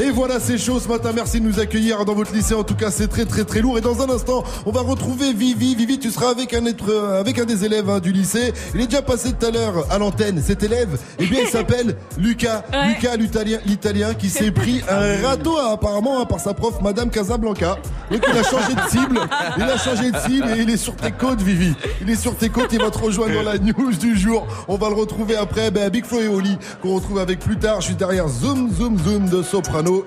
Et 0.00 0.10
voilà, 0.10 0.40
c'est 0.40 0.56
chaud 0.56 0.80
ce 0.80 0.88
matin. 0.88 1.10
Merci 1.14 1.38
de 1.40 1.46
nous 1.46 1.60
accueillir 1.60 2.04
dans 2.06 2.14
votre 2.14 2.32
lycée. 2.32 2.54
En 2.54 2.64
tout 2.64 2.74
cas, 2.74 2.90
c'est 2.90 3.08
très 3.08 3.26
très 3.26 3.44
très 3.44 3.60
lourd. 3.60 3.76
Et 3.76 3.82
dans 3.82 4.00
un 4.00 4.08
instant, 4.08 4.42
on 4.64 4.72
va 4.72 4.80
retrouver 4.80 5.34
Vivi. 5.34 5.74
Vivi, 5.74 5.98
tu 5.98 6.10
seras 6.10 6.30
avec 6.30 6.54
un 6.54 6.64
être, 6.64 6.88
euh, 6.88 7.20
avec 7.20 7.38
un 7.38 7.44
des 7.44 7.64
élèves 7.64 7.90
hein, 7.90 8.00
du 8.00 8.10
lycée. 8.10 8.54
Il 8.74 8.80
est 8.80 8.86
déjà 8.86 9.02
passé 9.02 9.32
tout 9.32 9.46
à 9.46 9.50
l'heure 9.50 9.86
à 9.90 9.98
l'antenne. 9.98 10.42
Cet 10.42 10.62
élève, 10.62 10.98
eh 11.18 11.26
bien, 11.26 11.40
il 11.42 11.48
s'appelle 11.50 11.96
Lucas. 12.16 12.62
Lucas, 12.88 13.16
l'italien, 13.16 13.58
l'italien, 13.66 14.14
qui 14.14 14.30
s'est 14.30 14.50
pris 14.50 14.82
un 14.88 15.22
râteau 15.26 15.58
hein, 15.58 15.72
apparemment 15.74 16.22
hein, 16.22 16.24
par 16.24 16.40
sa 16.40 16.54
prof, 16.54 16.80
Madame 16.80 17.10
Casablanca. 17.10 17.76
Donc 18.10 18.24
il 18.30 18.38
a 18.38 18.42
changé 18.42 18.74
de 18.74 18.90
cible. 18.90 19.20
Il 19.58 19.62
a 19.62 19.76
changé 19.76 20.10
de 20.10 20.18
cible 20.18 20.48
et 20.56 20.62
il 20.62 20.70
est 20.70 20.76
sur 20.78 20.96
tes 20.96 21.12
côtes, 21.12 21.42
Vivi. 21.42 21.74
Il 22.00 22.08
est 22.08 22.16
sur 22.16 22.34
tes 22.34 22.48
côtes. 22.48 22.72
Il 22.72 22.80
va 22.80 22.90
te 22.90 22.98
rejoindre 22.98 23.34
dans 23.34 23.42
la 23.42 23.58
news 23.58 23.92
du 23.92 24.18
jour. 24.18 24.46
On 24.68 24.76
va 24.76 24.88
le 24.88 24.94
retrouver 24.94 25.36
après. 25.36 25.70
Ben, 25.70 25.90
Big 25.90 26.06
Flo 26.06 26.20
et 26.20 26.28
Oli 26.28 26.56
qu'on 26.80 26.94
retrouve 26.94 27.18
avec 27.18 27.40
plus 27.40 27.58
tard. 27.58 27.80
Je 27.80 27.86
suis 27.86 27.94
derrière 27.94 28.28
Zoom 28.28 28.72
Zoom 28.72 28.98
Zoom 28.98 29.28
de 29.28 29.42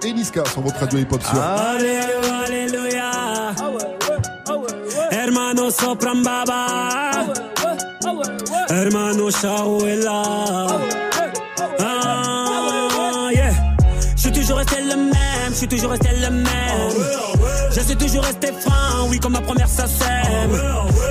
Et 0.03 0.13
Niska 0.13 0.43
sur 0.45 0.61
votre 0.61 0.79
radio 0.79 0.99
hip 0.99 1.07
hop 1.11 1.21
sur. 1.21 1.41
Alléluia, 1.41 2.35
alléluia. 2.45 3.11
Hermano 5.11 5.69
sopran 5.69 6.15
baba. 6.23 7.11
Hermano. 8.69 9.29
Ah. 11.79 13.29
Je 14.15 14.21
suis 14.21 14.31
toujours 14.31 14.57
resté 14.57 14.81
le 14.81 14.95
même, 14.95 15.49
je 15.49 15.55
suis 15.55 15.67
toujours 15.67 15.91
resté 15.91 16.09
le 16.21 16.29
même. 16.29 16.45
Je 17.75 17.81
suis 17.81 17.95
toujours 17.97 18.23
resté 18.23 18.53
franc, 18.53 19.07
oui, 19.09 19.19
comme 19.19 19.33
ma 19.33 19.41
première 19.41 19.67
ça 19.67 19.85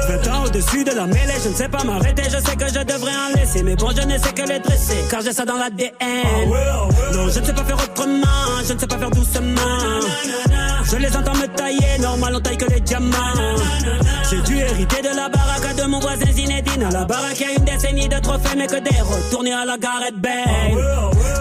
sème. 0.07 0.21
20 0.23 0.33
ans 0.33 0.45
au-dessus 0.45 0.85
de 0.85 0.93
la 0.93 1.07
mêlée, 1.07 1.35
je 1.43 1.49
ne 1.49 1.55
sais 1.55 1.69
pas 1.69 1.83
m'arrêter, 1.85 2.25
je 2.25 2.39
sais 2.39 2.57
que 2.57 2.69
je 2.69 2.85
devrais 2.85 3.13
en 3.13 3.37
laisser. 3.37 3.63
Mais 3.63 3.77
bon, 3.77 3.91
je 3.91 4.07
ne 4.07 4.19
sais 4.19 4.33
que 4.33 4.49
les 4.49 4.59
dresser, 4.61 4.97
car 5.11 5.21
j'ai 5.23 5.33
ça 5.33 5.45
dans 5.45 5.57
l'ADN. 5.57 5.93
Non, 7.13 7.29
je 7.29 7.41
ne 7.41 7.45
sais 7.45 7.53
pas 7.53 7.65
faire 7.65 7.77
autrement, 7.77 8.63
je 8.67 8.73
ne 8.73 8.79
sais 8.79 8.87
pas 8.87 8.99
faire 8.99 9.11
doucement. 9.11 10.01
Je 10.85 10.97
les 10.97 11.17
entends 11.17 11.35
me 11.35 11.47
tailler, 11.47 11.99
normal 12.01 12.35
on 12.37 12.41
taille 12.41 12.59
que 12.59 12.71
les 12.71 12.81
diamants. 12.81 13.17
J'ai 14.31 14.41
dû 14.43 14.59
hériter 14.59 15.03
de 15.03 15.15
la 15.15 15.29
baraque 15.29 15.77
de 15.77 15.85
mon 15.85 15.99
voisin 15.99 16.31
Zinedine. 16.31 16.85
À 16.85 16.91
la 16.91 17.05
baraque, 17.05 17.41
il 17.41 17.47
y 17.47 17.51
a 17.51 17.53
une 17.59 17.65
décennie 17.65 18.09
de 18.09 18.19
trophées, 18.21 18.57
mais 18.57 18.67
que 18.67 18.81
des 18.81 19.01
retournés 19.01 19.53
à 19.53 19.65
la 19.65 19.77
Gareth 19.79 20.17
Bale. 20.17 21.14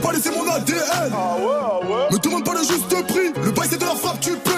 Pas 0.00 0.12
laissé 0.12 0.30
mon 0.30 0.48
ADN. 0.50 1.12
Me 2.10 2.18
demande 2.18 2.44
pas 2.44 2.54
le 2.54 2.60
juste 2.60 3.06
prix, 3.06 3.32
le 3.42 3.50
bail 3.50 3.68
c'est 3.70 3.78
de 3.78 3.84
la 3.84 3.94
frappe, 3.94 4.20
tu 4.20 4.32
paies. 4.32 4.50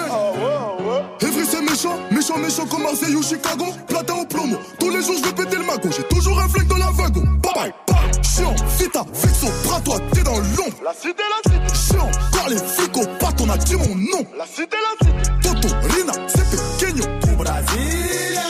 Evry 1.21 1.45
c'est 1.49 1.61
méchant, 1.61 1.97
méchant, 2.11 2.37
méchant 2.37 2.65
comme 2.65 2.83
Marseille 2.83 3.15
ou 3.15 3.23
Chicago. 3.23 3.65
Platin 3.87 4.13
au 4.15 4.25
plomo, 4.25 4.57
tous 4.79 4.89
les 4.89 5.03
jours 5.03 5.15
je 5.17 5.23
vais 5.23 5.33
péter 5.33 5.57
le 5.57 5.65
magot. 5.65 5.89
J'ai 5.95 6.03
toujours 6.03 6.39
un 6.39 6.49
flingue 6.49 6.67
dans 6.67 6.77
la 6.77 6.91
wagon. 6.91 7.23
Bye 7.41 7.53
bye, 7.55 7.73
bye. 7.87 8.23
Chiant, 8.23 8.55
Vita, 8.79 9.03
Fixo, 9.13 9.47
bras 9.65 9.79
toi, 9.81 9.97
t'es 10.13 10.23
dans 10.23 10.37
l'ombre. 10.37 10.77
La 10.83 10.93
cité, 10.93 11.23
la 11.23 11.51
cité. 11.51 11.93
Chiant, 11.93 12.09
car 12.31 12.49
les 12.49 12.57
flics 12.57 12.97
au 12.97 13.03
on 13.43 13.49
a 13.49 13.57
dit 13.57 13.75
mon 13.75 13.95
nom. 13.95 14.25
La 14.37 14.45
cité, 14.45 14.77
la 14.77 15.07
cité. 15.07 15.31
Toto, 15.41 15.67
Rina, 15.89 16.13
c'est 16.27 16.49
pequeño. 16.49 17.03
Au 17.31 17.35
Brasilia. 17.35 18.41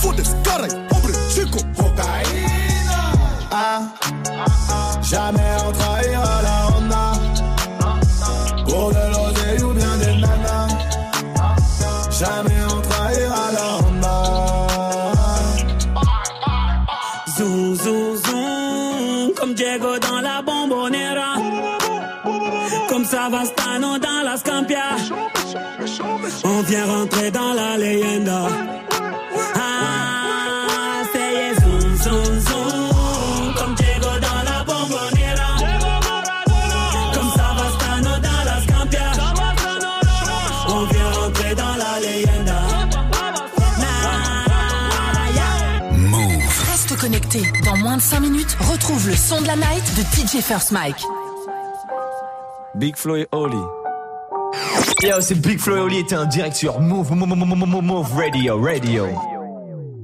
Fodes, 0.00 0.22
caray, 0.42 0.70
hombre, 0.90 1.10
chico. 1.30 1.58
Cocaïna. 1.76 2.64
Ah, 3.50 3.80
jamais 5.02 5.40
on 5.66 5.72
trahira 5.72 5.83
la 5.83 5.83
Honda. 5.83 5.83
Pour 8.74 8.90
de 8.90 9.04
l'oseille 9.12 9.62
ou 9.62 9.72
bien 9.72 9.96
des 10.02 10.14
nanas. 10.22 10.68
Jamais 12.18 12.60
on 12.74 12.80
trahira 12.88 13.44
la 13.58 13.68
Honda. 13.78 14.18
Zoom, 17.36 17.74
zoom, 17.76 18.16
zoom, 18.24 19.34
comme 19.36 19.54
Diego 19.54 19.98
dans 19.98 20.20
la 20.20 20.42
bombonera. 20.42 21.30
Comme 22.88 23.04
Savastano 23.04 23.98
dans 23.98 24.22
la 24.24 24.36
Scampia. 24.36 24.90
On 26.44 26.60
vient 26.62 26.86
rentrer 26.86 27.30
dans 27.30 27.52
la 27.52 27.76
leyenda. 27.76 28.73
45 48.04 48.20
minutes, 48.20 48.56
retrouve 48.60 49.08
le 49.08 49.16
son 49.16 49.40
de 49.40 49.46
la 49.46 49.56
night 49.56 49.82
de 49.96 50.02
TJ 50.02 50.42
First 50.42 50.72
Mike. 50.72 51.02
Big 52.74 52.96
Flo 52.96 53.16
et 53.16 53.26
Oli. 53.32 53.56
Yo, 55.02 55.20
c'est 55.20 55.40
Big 55.40 55.58
Flo 55.58 55.76
et 55.76 55.80
Oli 55.80 55.98
était 56.00 56.14
un 56.14 56.26
direct 56.26 56.54
sur 56.54 56.80
Move, 56.80 57.12
Move, 57.12 57.34
Move, 57.34 57.82
Move, 57.82 58.14
Radio, 58.14 58.60
Radio. 58.60 59.06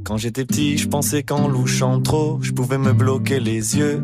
Quand 0.05 0.17
j'étais 0.17 0.47
petit, 0.47 0.79
je 0.79 0.89
pensais 0.89 1.23
qu'en 1.23 1.47
louchant 1.47 2.01
trop, 2.01 2.39
je 2.41 2.53
pouvais 2.53 2.79
me 2.79 2.95
bloquer 2.95 3.39
les 3.39 3.77
yeux. 3.77 4.03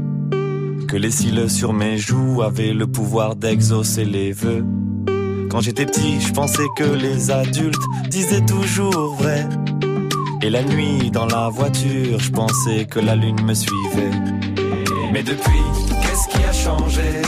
Que 0.89 0.97
les 0.97 1.11
cils 1.11 1.49
sur 1.49 1.73
mes 1.73 1.97
joues 1.97 2.43
avaient 2.43 2.75
le 2.75 2.87
pouvoir 2.87 3.35
d'exaucer 3.35 4.05
les 4.05 4.33
vœux. 4.33 4.65
Quand 5.51 5.63
j'étais 5.63 5.87
petit, 5.87 6.21
je 6.21 6.35
pensais 6.35 6.67
que 6.77 6.85
les 6.85 7.31
adultes 7.31 7.83
disaient 8.11 8.45
toujours 8.45 9.15
vrai. 9.15 9.47
Et 10.47 10.51
la 10.51 10.63
nuit, 10.63 11.11
dans 11.11 11.27
la 11.27 11.49
voiture, 11.49 12.21
je 12.21 12.31
pensais 12.31 12.85
que 12.85 13.01
la 13.01 13.17
lune 13.17 13.43
me 13.43 13.53
suivait. 13.53 14.13
Mais 15.13 15.25
depuis, 15.25 15.59
qu'est-ce 16.01 16.29
qui 16.29 16.45
a 16.45 16.53
changé? 16.53 17.26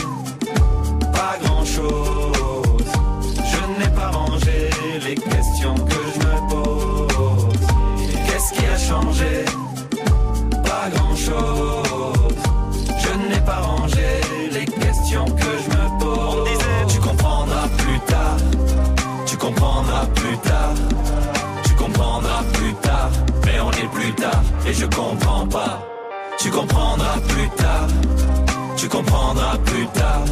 Et 24.69 24.73
je 24.73 24.85
comprends 24.85 25.47
pas. 25.47 25.87
Tu 26.37 26.49
comprendras 26.49 27.19
plus 27.27 27.49
tard. 27.57 27.87
Tu 28.77 28.87
comprendras 28.87 29.57
plus 29.65 29.87
tard. 29.87 30.25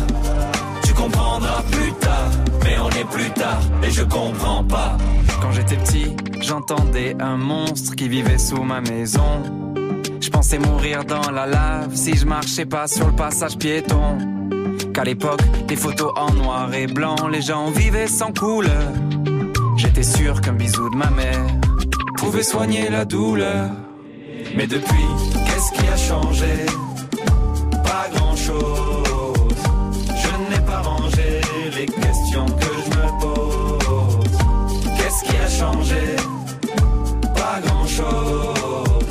Tu 0.84 0.94
comprendras 0.94 1.64
plus 1.72 1.92
tard. 1.94 2.30
Mais 2.64 2.78
on 2.80 2.90
est 2.90 3.10
plus 3.10 3.32
tard 3.32 3.62
et 3.84 3.92
je 3.92 4.04
comprends 4.04 4.64
pas. 4.64 4.98
Quand 5.42 5.52
j'étais 5.52 5.78
petit, 5.78 6.16
j'entendais 6.42 7.16
un 7.20 7.38
monstre 7.38 7.96
qui 7.96 8.08
vivait 8.08 8.38
sous 8.38 8.64
ma 8.64 8.82
maison. 8.82 9.44
Je 10.20 10.30
pensais 10.30 10.60
mourir 10.60 11.04
dans 11.04 11.32
la 11.32 11.46
lave 11.46 11.96
si 11.96 12.16
je 12.16 12.26
marchais 12.26 12.66
pas 12.66 12.88
sur 12.88 13.08
le 13.08 13.16
passage 13.16 13.58
piéton. 13.58 14.18
Qu'à 14.94 15.04
l'époque, 15.04 15.42
des 15.68 15.76
photos 15.76 16.12
en 16.16 16.32
noir 16.34 16.74
et 16.74 16.88
blanc, 16.88 17.28
les 17.32 17.42
gens 17.42 17.70
vivaient 17.72 18.08
sans 18.08 18.32
couleur. 18.34 18.92
J'étais 19.78 20.04
sûr 20.04 20.42
qu'un 20.42 20.54
bisou 20.54 20.90
de 20.90 20.96
ma 20.96 21.10
mère 21.10 21.46
pouvait 22.18 22.44
soigner 22.44 22.90
la 22.90 23.06
douleur. 23.06 23.70
Mais 24.56 24.68
depuis, 24.68 25.08
qu'est-ce 25.46 25.72
qui 25.72 25.88
a 25.88 25.98
changé? 25.98 26.66
Pas 27.84 28.08
grand-chose. 28.14 29.56
Je 30.16 30.52
n'ai 30.52 30.62
pas 30.66 30.82
rangé 30.82 31.42
les 31.78 31.86
questions 31.86 32.46
que 32.46 32.72
je 32.86 32.90
me 32.98 33.20
pose. 33.20 34.38
Qu'est-ce 34.98 35.24
qui 35.24 35.38
a 35.38 35.50
changé? 35.50 36.16
Pas 37.36 37.60
grand-chose. 37.66 39.06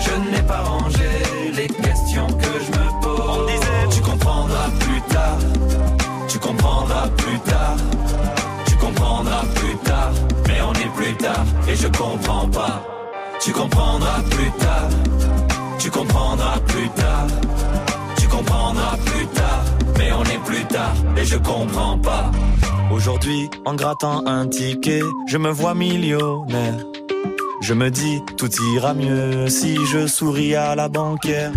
Je 0.00 0.30
n'ai 0.30 0.42
pas 0.42 0.62
rangé 0.62 1.08
les 1.54 1.68
questions 1.68 2.26
que 2.26 2.52
je 2.64 2.70
me 2.78 3.02
pose. 3.02 3.20
On 3.28 3.46
disait 3.46 3.96
tu 3.96 4.00
comprendras 4.00 4.70
plus 4.80 5.00
tard. 5.02 5.38
Tu 6.28 6.38
comprendras 6.38 7.08
plus 7.16 7.38
tard. 7.40 7.76
Tu 8.66 8.76
comprendras 8.76 9.44
plus 9.54 9.76
tard. 9.78 10.12
Mais 10.46 10.60
on 10.62 10.72
est 10.72 10.92
plus 10.96 11.14
tard 11.16 11.44
et 11.68 11.76
je 11.76 11.88
comprends 11.88 12.48
pas. 12.48 12.97
Tu 13.40 13.52
comprendras 13.52 14.20
plus 14.30 14.50
tard. 14.58 14.88
Tu 15.78 15.90
comprendras 15.90 16.58
plus 16.66 16.88
tard. 16.90 17.26
Tu 18.18 18.28
comprendras 18.28 18.96
plus 19.04 19.26
tard. 19.28 19.64
Mais 19.96 20.12
on 20.12 20.22
est 20.24 20.44
plus 20.44 20.64
tard 20.64 20.94
et 21.16 21.24
je 21.24 21.36
comprends 21.36 21.98
pas. 21.98 22.30
Aujourd'hui, 22.90 23.48
en 23.64 23.74
grattant 23.74 24.26
un 24.26 24.48
ticket, 24.48 25.02
je 25.28 25.38
me 25.38 25.50
vois 25.50 25.74
millionnaire. 25.74 26.78
Je 27.60 27.74
me 27.74 27.90
dis, 27.90 28.22
tout 28.36 28.50
ira 28.74 28.94
mieux 28.94 29.48
si 29.48 29.76
je 29.86 30.06
souris 30.06 30.54
à 30.54 30.74
la 30.74 30.88
banquière. 30.88 31.52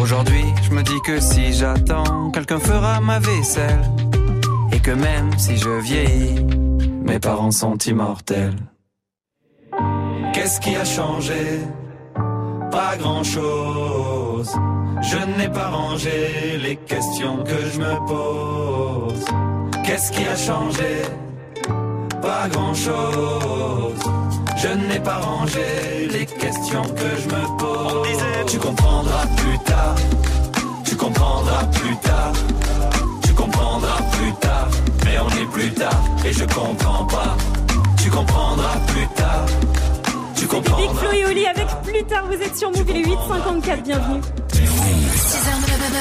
Aujourd'hui, 0.00 0.44
je 0.62 0.70
me 0.70 0.82
dis 0.82 1.00
que 1.06 1.20
si 1.20 1.52
j'attends, 1.52 2.30
quelqu'un 2.30 2.58
fera 2.58 3.00
ma 3.00 3.18
vaisselle. 3.18 3.82
Et 4.72 4.80
que 4.80 4.90
même 4.90 5.30
si 5.38 5.56
je 5.56 5.68
vieillis, 5.68 6.44
mes 7.04 7.18
parents 7.18 7.50
sont 7.50 7.76
immortels. 7.78 8.56
Qu'est-ce 10.32 10.60
qui 10.60 10.74
a 10.74 10.84
changé? 10.84 11.60
Pas 12.70 12.96
grand-chose. 12.96 14.50
Je 15.02 15.18
n'ai 15.36 15.48
pas 15.48 15.68
rangé 15.68 16.58
les 16.62 16.76
questions 16.76 17.44
que 17.44 17.58
je 17.72 17.78
me 17.78 17.94
pose. 18.06 19.24
Qu'est-ce 19.84 20.10
qui 20.10 20.24
a 20.24 20.36
changé? 20.36 21.02
Pas 22.22 22.48
grand-chose. 22.48 24.02
Je 24.56 24.68
n'ai 24.68 25.00
pas 25.00 25.18
rangé 25.18 26.08
les 26.10 26.24
questions 26.24 26.82
que 26.82 27.08
je 27.22 27.28
me 27.34 27.58
pose. 27.58 28.18
Tu 28.46 28.58
comprendras 28.58 29.26
plus 29.36 29.58
tard. 29.58 29.96
Tu 30.84 30.96
comprendras 30.96 31.64
plus 31.72 31.96
tard. 31.96 32.32
Tu 33.22 33.34
comprendras 33.34 34.02
plus 34.12 34.32
tard. 34.40 34.68
Mais 35.04 35.18
on 35.18 35.28
est 35.28 35.50
plus 35.52 35.70
tard 35.72 36.02
et 36.24 36.32
je 36.32 36.44
comprends 36.44 37.04
pas. 37.04 37.36
Tu 38.02 38.10
comprendras 38.10 38.78
plus 38.86 39.06
tard. 39.08 39.46
Tu 40.42 40.48
Big 40.48 40.56
comprendras. 40.56 40.94
Flo 40.94 41.12
et 41.12 41.24
Oli 41.24 41.46
avec 41.46 41.66
plus 41.84 42.02
tard, 42.02 42.24
vous 42.26 42.32
êtes 42.34 42.56
sur 42.56 42.68
Move, 42.72 42.84
il 42.88 42.96
est 42.96 43.02
8h54, 43.02 43.82
bienvenue. 43.84 44.20
6h, 44.52 45.52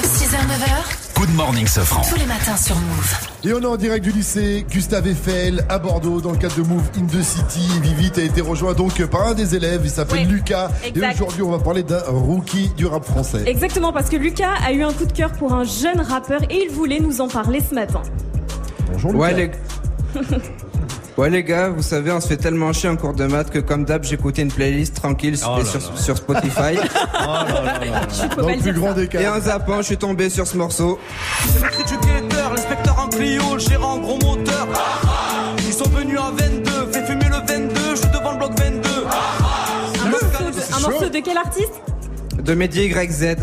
6h, 0.04 0.36
9h, 0.36 1.16
Good 1.16 1.36
morning, 1.36 1.68
Sofran. 1.68 2.02
tous 2.10 2.16
les 2.18 2.26
matins 2.26 2.58
sur 2.58 2.76
Move. 2.76 3.18
Et 3.44 3.54
on 3.54 3.62
est 3.62 3.66
en 3.68 3.78
direct 3.78 4.04
du 4.04 4.12
lycée 4.12 4.66
Gustave 4.68 5.06
Eiffel 5.08 5.64
à 5.70 5.78
Bordeaux 5.78 6.22
dans 6.22 6.32
le 6.32 6.38
cadre 6.40 6.56
de 6.56 6.64
Move 6.64 6.82
in 6.98 7.06
the 7.06 7.22
City. 7.22 7.68
Vivite 7.84 8.18
a 8.18 8.24
été 8.24 8.42
rejoint 8.42 8.74
donc 8.74 9.06
par 9.06 9.28
un 9.28 9.34
des 9.36 9.54
élèves, 9.56 9.82
il 9.84 9.92
s'appelle 9.92 10.26
Oui, 10.26 10.34
Lucas. 10.34 10.72
exact. 10.84 11.12
Et 11.20 11.22
aujourd'hui 11.22 11.44
on 11.44 11.52
va 11.52 11.60
parler 11.60 11.84
d'un 11.84 12.02
rookie 12.08 12.70
du 12.70 12.88
rap 12.88 13.06
français. 13.06 13.44
Exactement, 13.46 13.94
parce 13.94 14.10
que 14.10 14.16
Lucas 14.16 14.54
a 14.66 14.72
eu 14.72 14.82
un 14.82 14.92
coup 14.92 15.06
de 15.06 15.14
cœur 15.14 15.32
pour 15.34 15.54
un 15.54 15.66
jeune 15.66 16.02
rappeur 16.02 16.42
et 16.50 16.64
il 16.68 16.72
voulait 16.72 17.00
nous 17.00 17.22
en 17.22 17.28
parler 17.28 17.60
ce 17.62 17.76
matin. 17.76 18.02
Bonjour 18.92 19.14
Ouais 19.14 19.34
les... 19.36 19.52
ouais 21.18 21.30
les 21.30 21.44
gars, 21.44 21.70
vous 21.70 21.82
savez, 21.82 22.12
on 22.12 22.20
se 22.22 22.28
fait 22.28 22.38
tellement 22.38 22.74
chier 22.74 22.90
en 22.90 22.96
cours 22.98 23.14
de 23.14 23.26
maths 23.26 23.50
que 23.50 23.60
comme 23.60 23.86
d'hab, 23.86 24.04
j'écoutais 24.04 24.42
une 24.42 24.52
playlist 24.52 24.96
tranquille 24.96 25.36
Oh 25.46 25.58
là 25.60 25.66
sur, 25.66 25.80
là. 25.80 25.86
sur 25.98 26.18
Spotify. 26.18 26.76
Dans 28.38 28.48
le 28.50 28.62
plus 28.62 28.74
grand 28.74 28.94
des 28.94 29.10
Et 29.20 29.28
en 29.28 29.40
zappant, 29.40 29.78
je 29.78 29.84
suis 29.88 29.98
tombé 29.98 30.30
sur 30.30 30.48
ce 30.48 30.58
morceau. 30.58 31.00
C'est 31.48 31.62
le 31.64 31.70
cri 31.70 31.84
du 31.84 31.98
guetteur, 32.08 32.54
l'inspecteur 32.54 33.00
en 33.00 33.08
Clio, 33.10 33.42
le 33.54 33.60
gérant 33.60 33.94
en 33.94 33.98
gros 34.00 34.18
moteur. 34.20 34.68
Ils 35.60 35.74
sont 35.74 35.90
venus 35.90 36.20
à 36.20 36.32
22, 36.36 36.72
fais 36.92 37.06
fumer 37.06 37.26
le 37.26 37.38
22, 37.54 37.76
je 37.92 37.96
suis 37.96 38.10
devant 38.10 38.32
le 38.34 38.38
bloc 38.38 38.52
22. 38.60 38.90
Un 40.04 40.10
morceau 40.10 40.26
de, 40.26 40.76
un 40.76 40.90
morceau 40.90 41.10
de 41.10 41.20
quel 41.20 41.38
artiste? 41.38 41.82
De 42.44 42.54
Mehdi 42.54 42.86
YZ. 42.88 43.36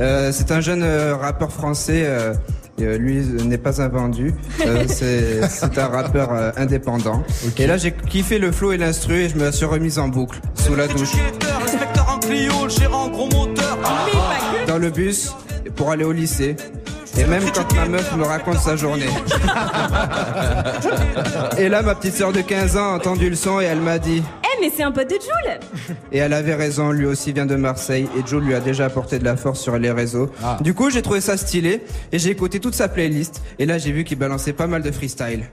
Euh, 0.00 0.30
c'est 0.32 0.50
un 0.50 0.60
jeune 0.60 0.82
euh, 0.82 1.16
rappeur 1.16 1.52
français. 1.52 2.02
euh, 2.04 2.34
euh, 2.80 2.98
lui 2.98 3.18
euh, 3.18 3.44
n'est 3.44 3.58
pas 3.58 3.82
un 3.82 3.88
vendu. 3.88 4.34
Euh, 4.66 4.84
c'est 4.88 5.78
un 5.78 5.86
rappeur 5.86 6.32
euh, 6.32 6.50
indépendant. 6.56 7.22
Et 7.58 7.66
là, 7.66 7.76
j'ai 7.76 7.92
kiffé 7.92 8.38
le 8.38 8.52
flow 8.52 8.72
et 8.72 8.76
l'instru 8.76 9.14
et 9.14 9.28
je 9.28 9.36
me 9.36 9.50
suis 9.50 9.66
remise 9.66 9.98
en 9.98 10.08
boucle 10.08 10.40
sous 10.54 10.74
la 10.74 10.88
douche. 10.88 11.12
Dans 14.66 14.78
le 14.78 14.90
bus 14.90 15.32
pour 15.76 15.90
aller 15.90 16.04
au 16.04 16.12
lycée. 16.12 16.56
Et 17.18 17.24
même 17.24 17.44
quand 17.54 17.74
ma 17.74 17.86
meuf 17.86 18.16
me 18.16 18.24
raconte 18.24 18.58
sa 18.58 18.74
journée. 18.76 19.06
Et 21.58 21.68
là, 21.68 21.82
ma 21.82 21.94
petite 21.94 22.14
sœur 22.14 22.32
de 22.32 22.40
15 22.40 22.76
ans 22.76 22.92
a 22.92 22.96
entendu 22.96 23.28
le 23.30 23.36
son 23.36 23.60
et 23.60 23.64
elle 23.64 23.80
m'a 23.80 23.98
dit 23.98 24.22
Eh, 24.44 24.60
mais 24.60 24.72
c'est 24.74 24.82
un 24.82 24.92
pote 24.92 25.08
de 25.10 25.14
Jules 25.20 25.58
Et 26.10 26.18
elle 26.18 26.32
avait 26.32 26.54
raison, 26.54 26.90
lui 26.90 27.06
aussi 27.06 27.32
vient 27.32 27.46
de 27.46 27.56
Marseille 27.56 28.08
et 28.18 28.26
Joe 28.26 28.42
lui 28.42 28.54
a 28.54 28.60
déjà 28.60 28.86
apporté 28.86 29.18
de 29.18 29.24
la 29.24 29.36
force 29.36 29.60
sur 29.60 29.78
les 29.78 29.90
réseaux. 29.90 30.30
Du 30.60 30.74
coup, 30.74 30.90
j'ai 30.90 31.02
trouvé 31.02 31.20
ça 31.20 31.36
stylé 31.36 31.84
et 32.12 32.18
j'ai 32.18 32.30
écouté 32.30 32.60
toute 32.60 32.74
sa 32.74 32.88
playlist 32.88 33.42
et 33.58 33.66
là, 33.66 33.78
j'ai 33.78 33.92
vu 33.92 34.04
qu'il 34.04 34.18
balançait 34.18 34.52
pas 34.54 34.66
mal 34.66 34.82
de 34.82 34.90
freestyle. 34.90 35.44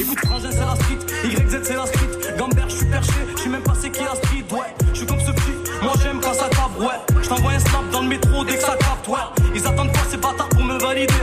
Écoute, 0.00 0.18
frangin, 0.24 0.48
c'est 0.50 0.58
la 0.60 0.74
street. 0.74 0.98
YZ, 1.24 1.58
c'est 1.64 1.74
la 1.76 1.84
street. 1.86 2.08
Gambert, 2.38 2.68
je 2.70 2.76
suis 2.76 2.86
perché. 2.86 3.12
Je 3.36 3.40
suis 3.42 3.50
même 3.50 3.62
pas 3.62 3.74
c'est 3.78 3.90
qui 3.90 4.00
la 4.02 4.14
street. 4.14 4.44
Ouais, 4.50 4.58
je 4.92 4.98
suis 4.98 5.06
comme 5.06 5.20
ce 5.20 5.30
petit. 5.32 5.52
Moi, 5.82 5.92
j'aime 6.02 6.18
quand 6.22 6.32
ça 6.32 6.48
tape. 6.48 6.78
Ouais, 6.80 6.86
je 7.22 7.28
t'envoie 7.28 7.52
un 7.52 7.58
snap 7.58 7.90
dans 7.92 8.00
le 8.00 8.08
métro 8.08 8.42
dès 8.44 8.54
que 8.54 8.62
ça 8.62 8.74
capte. 8.78 9.06
Ouais, 9.08 9.18
ils 9.54 9.66
attendent 9.66 9.92
pas 9.92 10.00
ces 10.10 10.16
bâtards 10.16 10.41
valider. 10.82 11.14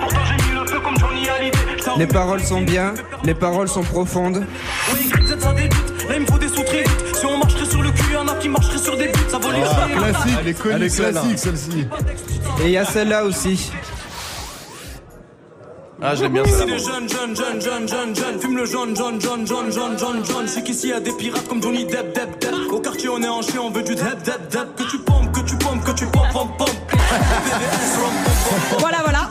Pourtant, 0.00 0.18
j'ai 0.28 0.44
mis 0.52 0.60
le 0.60 0.66
feu 0.66 0.80
comme 0.80 0.98
Johnny 0.98 1.28
Hallyday. 1.28 1.58
Les 1.96 2.06
paroles 2.06 2.40
sont 2.42 2.60
bien, 2.62 2.94
les 3.24 3.34
paroles 3.34 3.68
sont 3.68 3.82
profondes. 3.82 4.36
Ouais, 4.92 5.22
YZ, 5.22 5.38
ça 5.40 5.52
débute. 5.52 6.08
Là, 6.08 6.14
il 6.16 6.20
me 6.22 6.26
faut 6.26 6.38
des 6.38 6.48
sous 6.48 6.62
très 6.62 6.78
vite. 6.82 7.16
Si 7.16 7.26
on 7.26 7.38
marcherait 7.38 7.64
sur 7.66 7.82
le 7.82 7.90
cul, 7.90 8.12
y'en 8.12 8.26
a 8.28 8.34
qui 8.36 8.48
marcheraient 8.48 8.78
sur 8.78 8.96
des 8.96 9.08
buts. 9.08 9.18
Ça 9.28 9.38
vaut 9.38 9.50
les 9.50 9.62
Ah, 9.62 9.86
classique, 10.12 10.38
Elle 10.40 10.48
est 10.48 10.54
connue, 10.60 10.74
elle 10.76 10.82
est 10.84 10.88
celle-là. 10.88 11.20
classique 11.20 11.38
celle-ci. 11.38 11.86
Et 12.62 12.64
il 12.66 12.70
y 12.70 12.76
a 12.78 12.84
celle-là 12.84 13.24
aussi. 13.24 13.70
Ah, 16.00 16.14
j'aime 16.14 16.32
bien 16.32 16.44
Ici 16.44 16.52
ça. 16.54 16.64
les 16.64 16.78
jeunes, 16.78 17.08
jeunes, 17.08 17.36
jeunes, 17.36 17.60
jeunes, 17.60 17.88
jeunes, 17.88 18.14
jeunes 18.14 18.40
Fume 18.40 18.56
le 18.56 18.64
jaune, 18.66 18.96
jaune, 18.96 19.20
jaune, 19.20 19.44
jaune, 19.44 19.72
jaune, 19.72 19.98
jaune, 19.98 20.24
jaune 20.24 20.46
C'est 20.46 20.62
qu'ici 20.62 20.88
y 20.90 20.92
a 20.92 21.00
des 21.00 21.10
pirates 21.10 21.48
comme 21.48 21.60
Johnny 21.60 21.84
Depp, 21.86 22.14
Depp, 22.14 22.40
Depp 22.40 22.54
Au 22.72 22.78
quartier 22.78 23.08
on 23.08 23.20
est 23.20 23.28
en 23.28 23.42
chien, 23.42 23.60
on 23.64 23.70
veut 23.70 23.82
du 23.82 23.96
Depp, 23.96 24.22
Depp, 24.24 24.48
Depp 24.48 24.76
Que 24.76 24.84
tu 24.88 24.98
pompes, 25.00 25.27
que 25.27 25.27
tu 25.27 25.27
pompes, 25.27 25.27
Voilà, 28.78 28.98
voilà. 29.04 29.28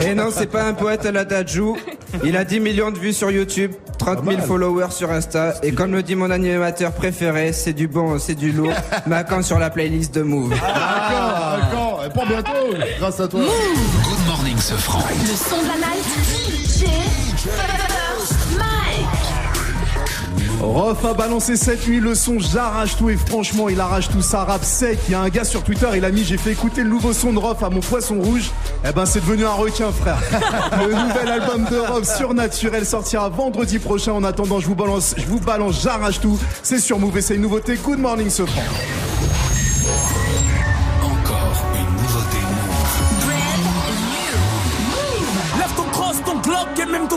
Et 0.00 0.14
non, 0.14 0.28
c'est 0.30 0.46
pas 0.46 0.64
un 0.64 0.74
poète 0.74 1.06
à 1.06 1.12
la 1.12 1.24
Dajou. 1.24 1.76
Il 2.22 2.36
a 2.36 2.44
10 2.44 2.60
millions 2.60 2.90
de 2.90 2.98
vues 2.98 3.12
sur 3.12 3.30
YouTube, 3.30 3.72
30 3.98 4.24
000 4.28 4.42
followers 4.42 4.90
sur 4.90 5.10
Insta. 5.10 5.54
Et 5.62 5.72
comme 5.72 5.92
le 5.92 6.02
dit 6.02 6.14
mon 6.14 6.30
animateur 6.30 6.92
préféré, 6.92 7.52
c'est 7.52 7.72
du 7.72 7.88
bon, 7.88 8.18
c'est 8.18 8.34
du 8.34 8.52
lourd. 8.52 8.72
Macant 9.06 9.42
sur 9.42 9.58
la 9.58 9.70
playlist 9.70 10.14
de 10.14 10.22
Move. 10.22 10.50
D'accord, 10.50 11.58
d'accord. 11.60 12.04
Et 12.06 12.10
pour 12.10 12.26
bientôt, 12.26 12.76
grâce 12.98 13.20
à 13.20 13.28
toi. 13.28 13.40
Good 13.40 14.26
morning, 14.26 14.58
Sofran. 14.58 15.00
Le 15.20 15.26
son 15.34 15.62
de 15.62 15.68
la 15.68 15.76
night, 15.76 16.04
DJ. 16.66 17.83
Rof 20.64 21.04
a 21.04 21.14
balancé 21.14 21.56
cette 21.56 21.86
nuit 21.86 22.00
le 22.00 22.14
son 22.14 22.38
J'arrache 22.38 22.96
tout 22.96 23.10
et 23.10 23.16
franchement 23.16 23.68
il 23.68 23.80
arrache 23.80 24.08
tout 24.08 24.22
ça 24.22 24.44
rap 24.44 24.64
sec. 24.64 24.98
Il 25.08 25.12
y 25.12 25.14
a 25.14 25.20
un 25.20 25.28
gars 25.28 25.44
sur 25.44 25.62
Twitter, 25.62 25.86
il 25.94 26.04
a 26.04 26.10
mis 26.10 26.24
j'ai 26.24 26.38
fait 26.38 26.52
écouter 26.52 26.82
le 26.82 26.88
nouveau 26.88 27.12
son 27.12 27.32
de 27.32 27.38
Rof 27.38 27.62
à 27.62 27.70
mon 27.70 27.80
poisson 27.80 28.20
rouge. 28.20 28.50
Eh 28.88 28.92
ben 28.92 29.04
c'est 29.06 29.20
devenu 29.20 29.44
un 29.44 29.52
requin 29.52 29.92
frère. 29.92 30.18
le 30.78 30.94
nouvel 30.94 31.28
album 31.28 31.66
de 31.70 31.76
Rof 31.76 32.04
Surnaturel 32.16 32.86
sortira 32.86 33.28
vendredi 33.28 33.78
prochain. 33.78 34.12
En 34.12 34.24
attendant 34.24 34.60
je 34.60 34.66
vous 34.66 34.74
balance, 34.74 35.14
je 35.18 35.26
vous 35.26 35.40
balance 35.40 35.82
J'arrache 35.82 36.20
tout. 36.20 36.38
C'est 36.62 36.78
sur 36.78 36.98
Move 36.98 37.20
c'est 37.20 37.34
une 37.34 37.42
nouveauté. 37.42 37.76
Good 37.76 37.98
morning 37.98 38.30
ce 38.30 38.46
franc. 38.46 38.62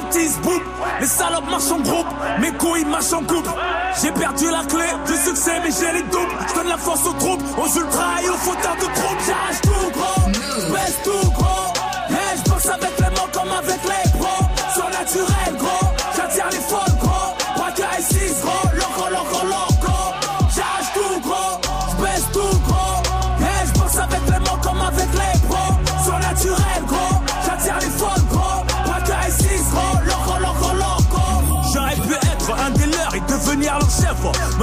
Et 0.08 0.18
petit 0.18 0.30
zboub. 0.30 0.62
Les 1.00 1.08
salopes 1.08 1.50
marchent 1.50 1.72
en 1.72 1.80
groupe, 1.80 2.08
mes 2.40 2.52
couilles 2.52 2.86
marchent 2.86 3.14
en 3.14 3.24
couple. 3.24 3.50
J'ai 4.02 4.12
perdu 4.12 4.46
la 4.46 4.64
clé 4.66 4.86
du 5.06 5.14
succès, 5.14 5.60
mais 5.64 5.72
j'ai 5.72 5.94
les 5.94 6.04
doubles. 6.04 6.36
Je 6.50 6.54
donne 6.56 6.68
la 6.68 6.78
force 6.78 7.06
aux 7.06 7.14
troupes, 7.14 7.42
aux 7.58 7.80
ultras 7.80 8.22
et 8.24 8.30
aux 8.30 8.38
fauteurs 8.38 8.76
de 8.76 8.82
troupes. 8.82 9.22
J'arrache 9.26 9.62
tout 9.62 9.92
gros, 9.92 10.32
j'baisse 10.68 10.98
tout 11.04 11.32
gros. 11.32 11.74
Hey, 12.10 12.40
je 12.46 12.70
avec 12.70 13.00
les 13.00 13.10
mots 13.16 13.30
comme 13.34 13.52
avec 13.52 13.82
les 13.84 14.20
pros. 14.20 14.46
Surnaturel 14.74 15.57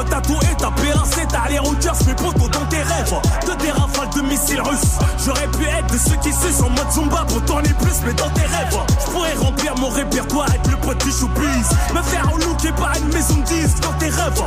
Me 0.04 0.10
tatouer, 0.10 0.54
taper 0.58 0.92
lancer, 0.94 1.26
t'as 1.28 1.48
les 1.48 1.58
routeurs, 1.58 1.96
mes 2.06 2.14
potos 2.14 2.50
dans 2.50 2.66
tes 2.66 2.82
rêves. 2.82 3.14
De 3.46 3.52
de 3.52 3.83
J'aurais 5.24 5.46
pu 5.48 5.64
être 5.64 5.92
de 5.92 5.98
ceux 5.98 6.16
qui 6.16 6.32
sucent 6.32 6.62
en 6.62 6.70
mode 6.70 6.90
Zumba 6.92 7.24
pour 7.28 7.42
tourner 7.44 7.72
plus, 7.80 8.02
mais 8.04 8.12
dans 8.14 8.28
tes 8.30 8.42
rêves, 8.42 8.76
je 9.00 9.10
pourrais 9.10 9.34
remplir 9.34 9.74
mon 9.76 9.88
répertoire, 9.88 10.52
être 10.52 10.70
le 10.70 10.76
pote 10.76 11.02
du 11.04 11.10
showbiz. 11.10 11.68
Me 11.94 12.02
faire 12.02 12.26
un 12.28 12.38
look 12.38 12.64
et 12.64 12.72
par 12.72 12.92
une 12.98 13.12
maison 13.12 13.36
de 13.36 13.42
disques 13.44 13.80
dans 13.80 13.92
tes 13.94 14.08
rêves. 14.08 14.42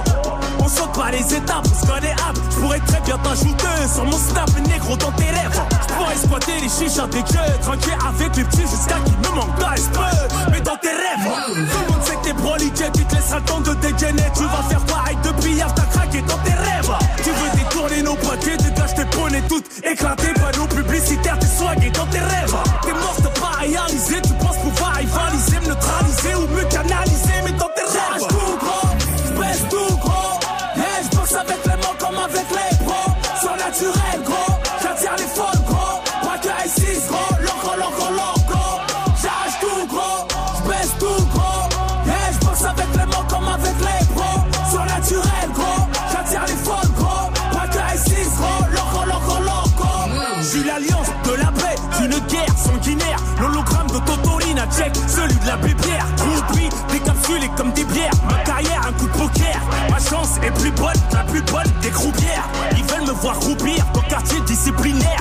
On 0.59 0.67
saute 0.67 0.91
pas 0.93 1.11
les 1.11 1.33
étapes, 1.33 1.65
on 1.65 1.85
se 1.85 1.87
connaît 1.89 2.11
up. 2.11 2.37
Je 2.51 2.55
pourrais 2.57 2.79
très 2.79 3.01
bien 3.01 3.17
t'ajouter 3.17 3.87
sur 3.93 4.03
mon 4.05 4.17
snap, 4.17 4.49
négro 4.67 4.97
dans 4.97 5.11
tes 5.13 5.31
lèvres. 5.31 5.67
Je 5.87 5.93
pourrais 5.93 6.15
squatter 6.15 6.59
les 6.61 6.69
chichas 6.69 7.07
des 7.07 7.23
queues, 7.23 7.59
tranquille 7.61 7.97
avec 8.07 8.35
les 8.35 8.43
petits 8.43 8.61
jusqu'à 8.61 8.99
qu'il 9.05 9.17
me 9.17 9.35
manque 9.35 9.55
peu 9.55 10.51
Mais 10.51 10.61
dans 10.61 10.77
tes 10.77 10.89
rêves, 10.89 11.31
tout 11.47 11.55
le 11.55 11.93
monde 11.93 12.03
sait 12.03 12.15
que 12.15 12.23
t'es 12.23 12.33
proliqué, 12.33 12.83
tu 12.93 13.05
te 13.05 13.15
laisseras 13.15 13.39
le 13.39 13.45
temps 13.45 13.61
de 13.61 13.73
dégainer. 13.75 14.29
Tu 14.35 14.43
vas 14.43 14.63
faire 14.69 14.85
pareil 14.85 15.17
depuis 15.23 15.53
hier, 15.53 15.73
t'as 15.73 15.83
craqué 15.83 16.21
dans 16.21 16.37
tes 16.37 16.53
rêves. 16.53 16.91
Tu 17.23 17.29
veux 17.29 17.57
détourner 17.57 18.03
nos 18.03 18.15
paquets, 18.15 18.57
dégage 18.57 18.93
tes 18.95 19.05
quoi 19.29 19.41
toutes 19.47 19.65
éclatées, 19.83 20.33
panneaux 20.33 20.67
publicitaires, 20.67 21.37
t'es 21.39 21.47
swagué 21.47 21.89
dans 21.91 22.05
tes 22.07 22.19
rêves. 22.19 22.55
T'es 22.83 22.93
morte 22.93 23.39
pas 23.39 23.65
tu 24.21 24.33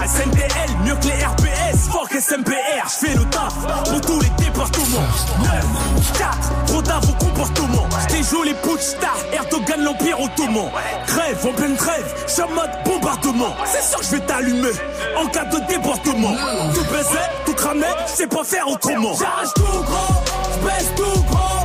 SNDL, 0.07 0.71
mieux 0.85 0.95
que 0.95 1.07
les 1.07 1.25
RPS, 1.25 1.89
fuck 1.91 2.13
SMPR. 2.13 2.89
J'fais 2.89 3.15
le 3.15 3.25
taf 3.25 3.53
pour 3.91 4.01
tous 4.01 4.21
les 4.21 4.29
départements. 4.45 5.03
9, 5.43 6.13
4, 6.17 6.65
trop 6.67 6.81
vos 7.01 7.13
comportements. 7.15 7.89
J't'ai 8.03 8.23
joué 8.23 8.47
les 8.47 8.55
putsch 8.55 8.83
stars, 8.83 9.19
Erdogan 9.33 9.83
l'Empire 9.83 10.21
Ottoman. 10.21 10.71
Crève, 11.09 11.47
en 11.47 11.53
pleine 11.53 11.77
trêve, 11.77 12.15
j'suis 12.29 12.43
mode 12.55 12.71
bombardement. 12.85 13.57
C'est 13.65 13.83
sûr 13.83 13.99
que 13.99 14.05
je 14.05 14.11
vais 14.13 14.21
t'allumer 14.21 14.73
en 15.17 15.27
cas 15.27 15.45
de 15.45 15.59
débordement. 15.67 16.37
Tout 16.73 16.85
baiser, 16.85 17.27
tout 17.45 17.55
cramer, 17.55 17.95
j'sais 18.07 18.29
pas 18.29 18.45
faire 18.45 18.69
autrement. 18.69 19.15
J'arrache 19.19 19.55
tout 19.57 19.63
gros, 19.63 20.23
j'baisse 20.61 20.93
tout 20.97 21.23
gros. 21.25 21.57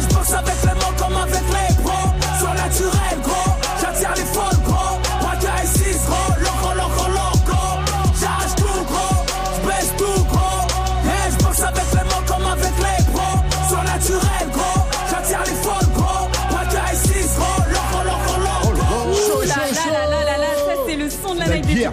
J'boxe 0.00 0.32
avec 0.32 0.54
les 0.64 0.87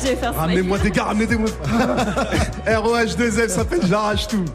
First 0.10 0.22
Mike. 0.24 0.36
Ramenez-moi 0.38 0.78
des 0.80 0.92
gars, 0.92 1.04
ramenez-moi. 1.06 1.50
ROH2F 2.68 3.50
s'appelle 3.50 3.82
J'arrache 3.88 4.28
tout. 4.28 4.46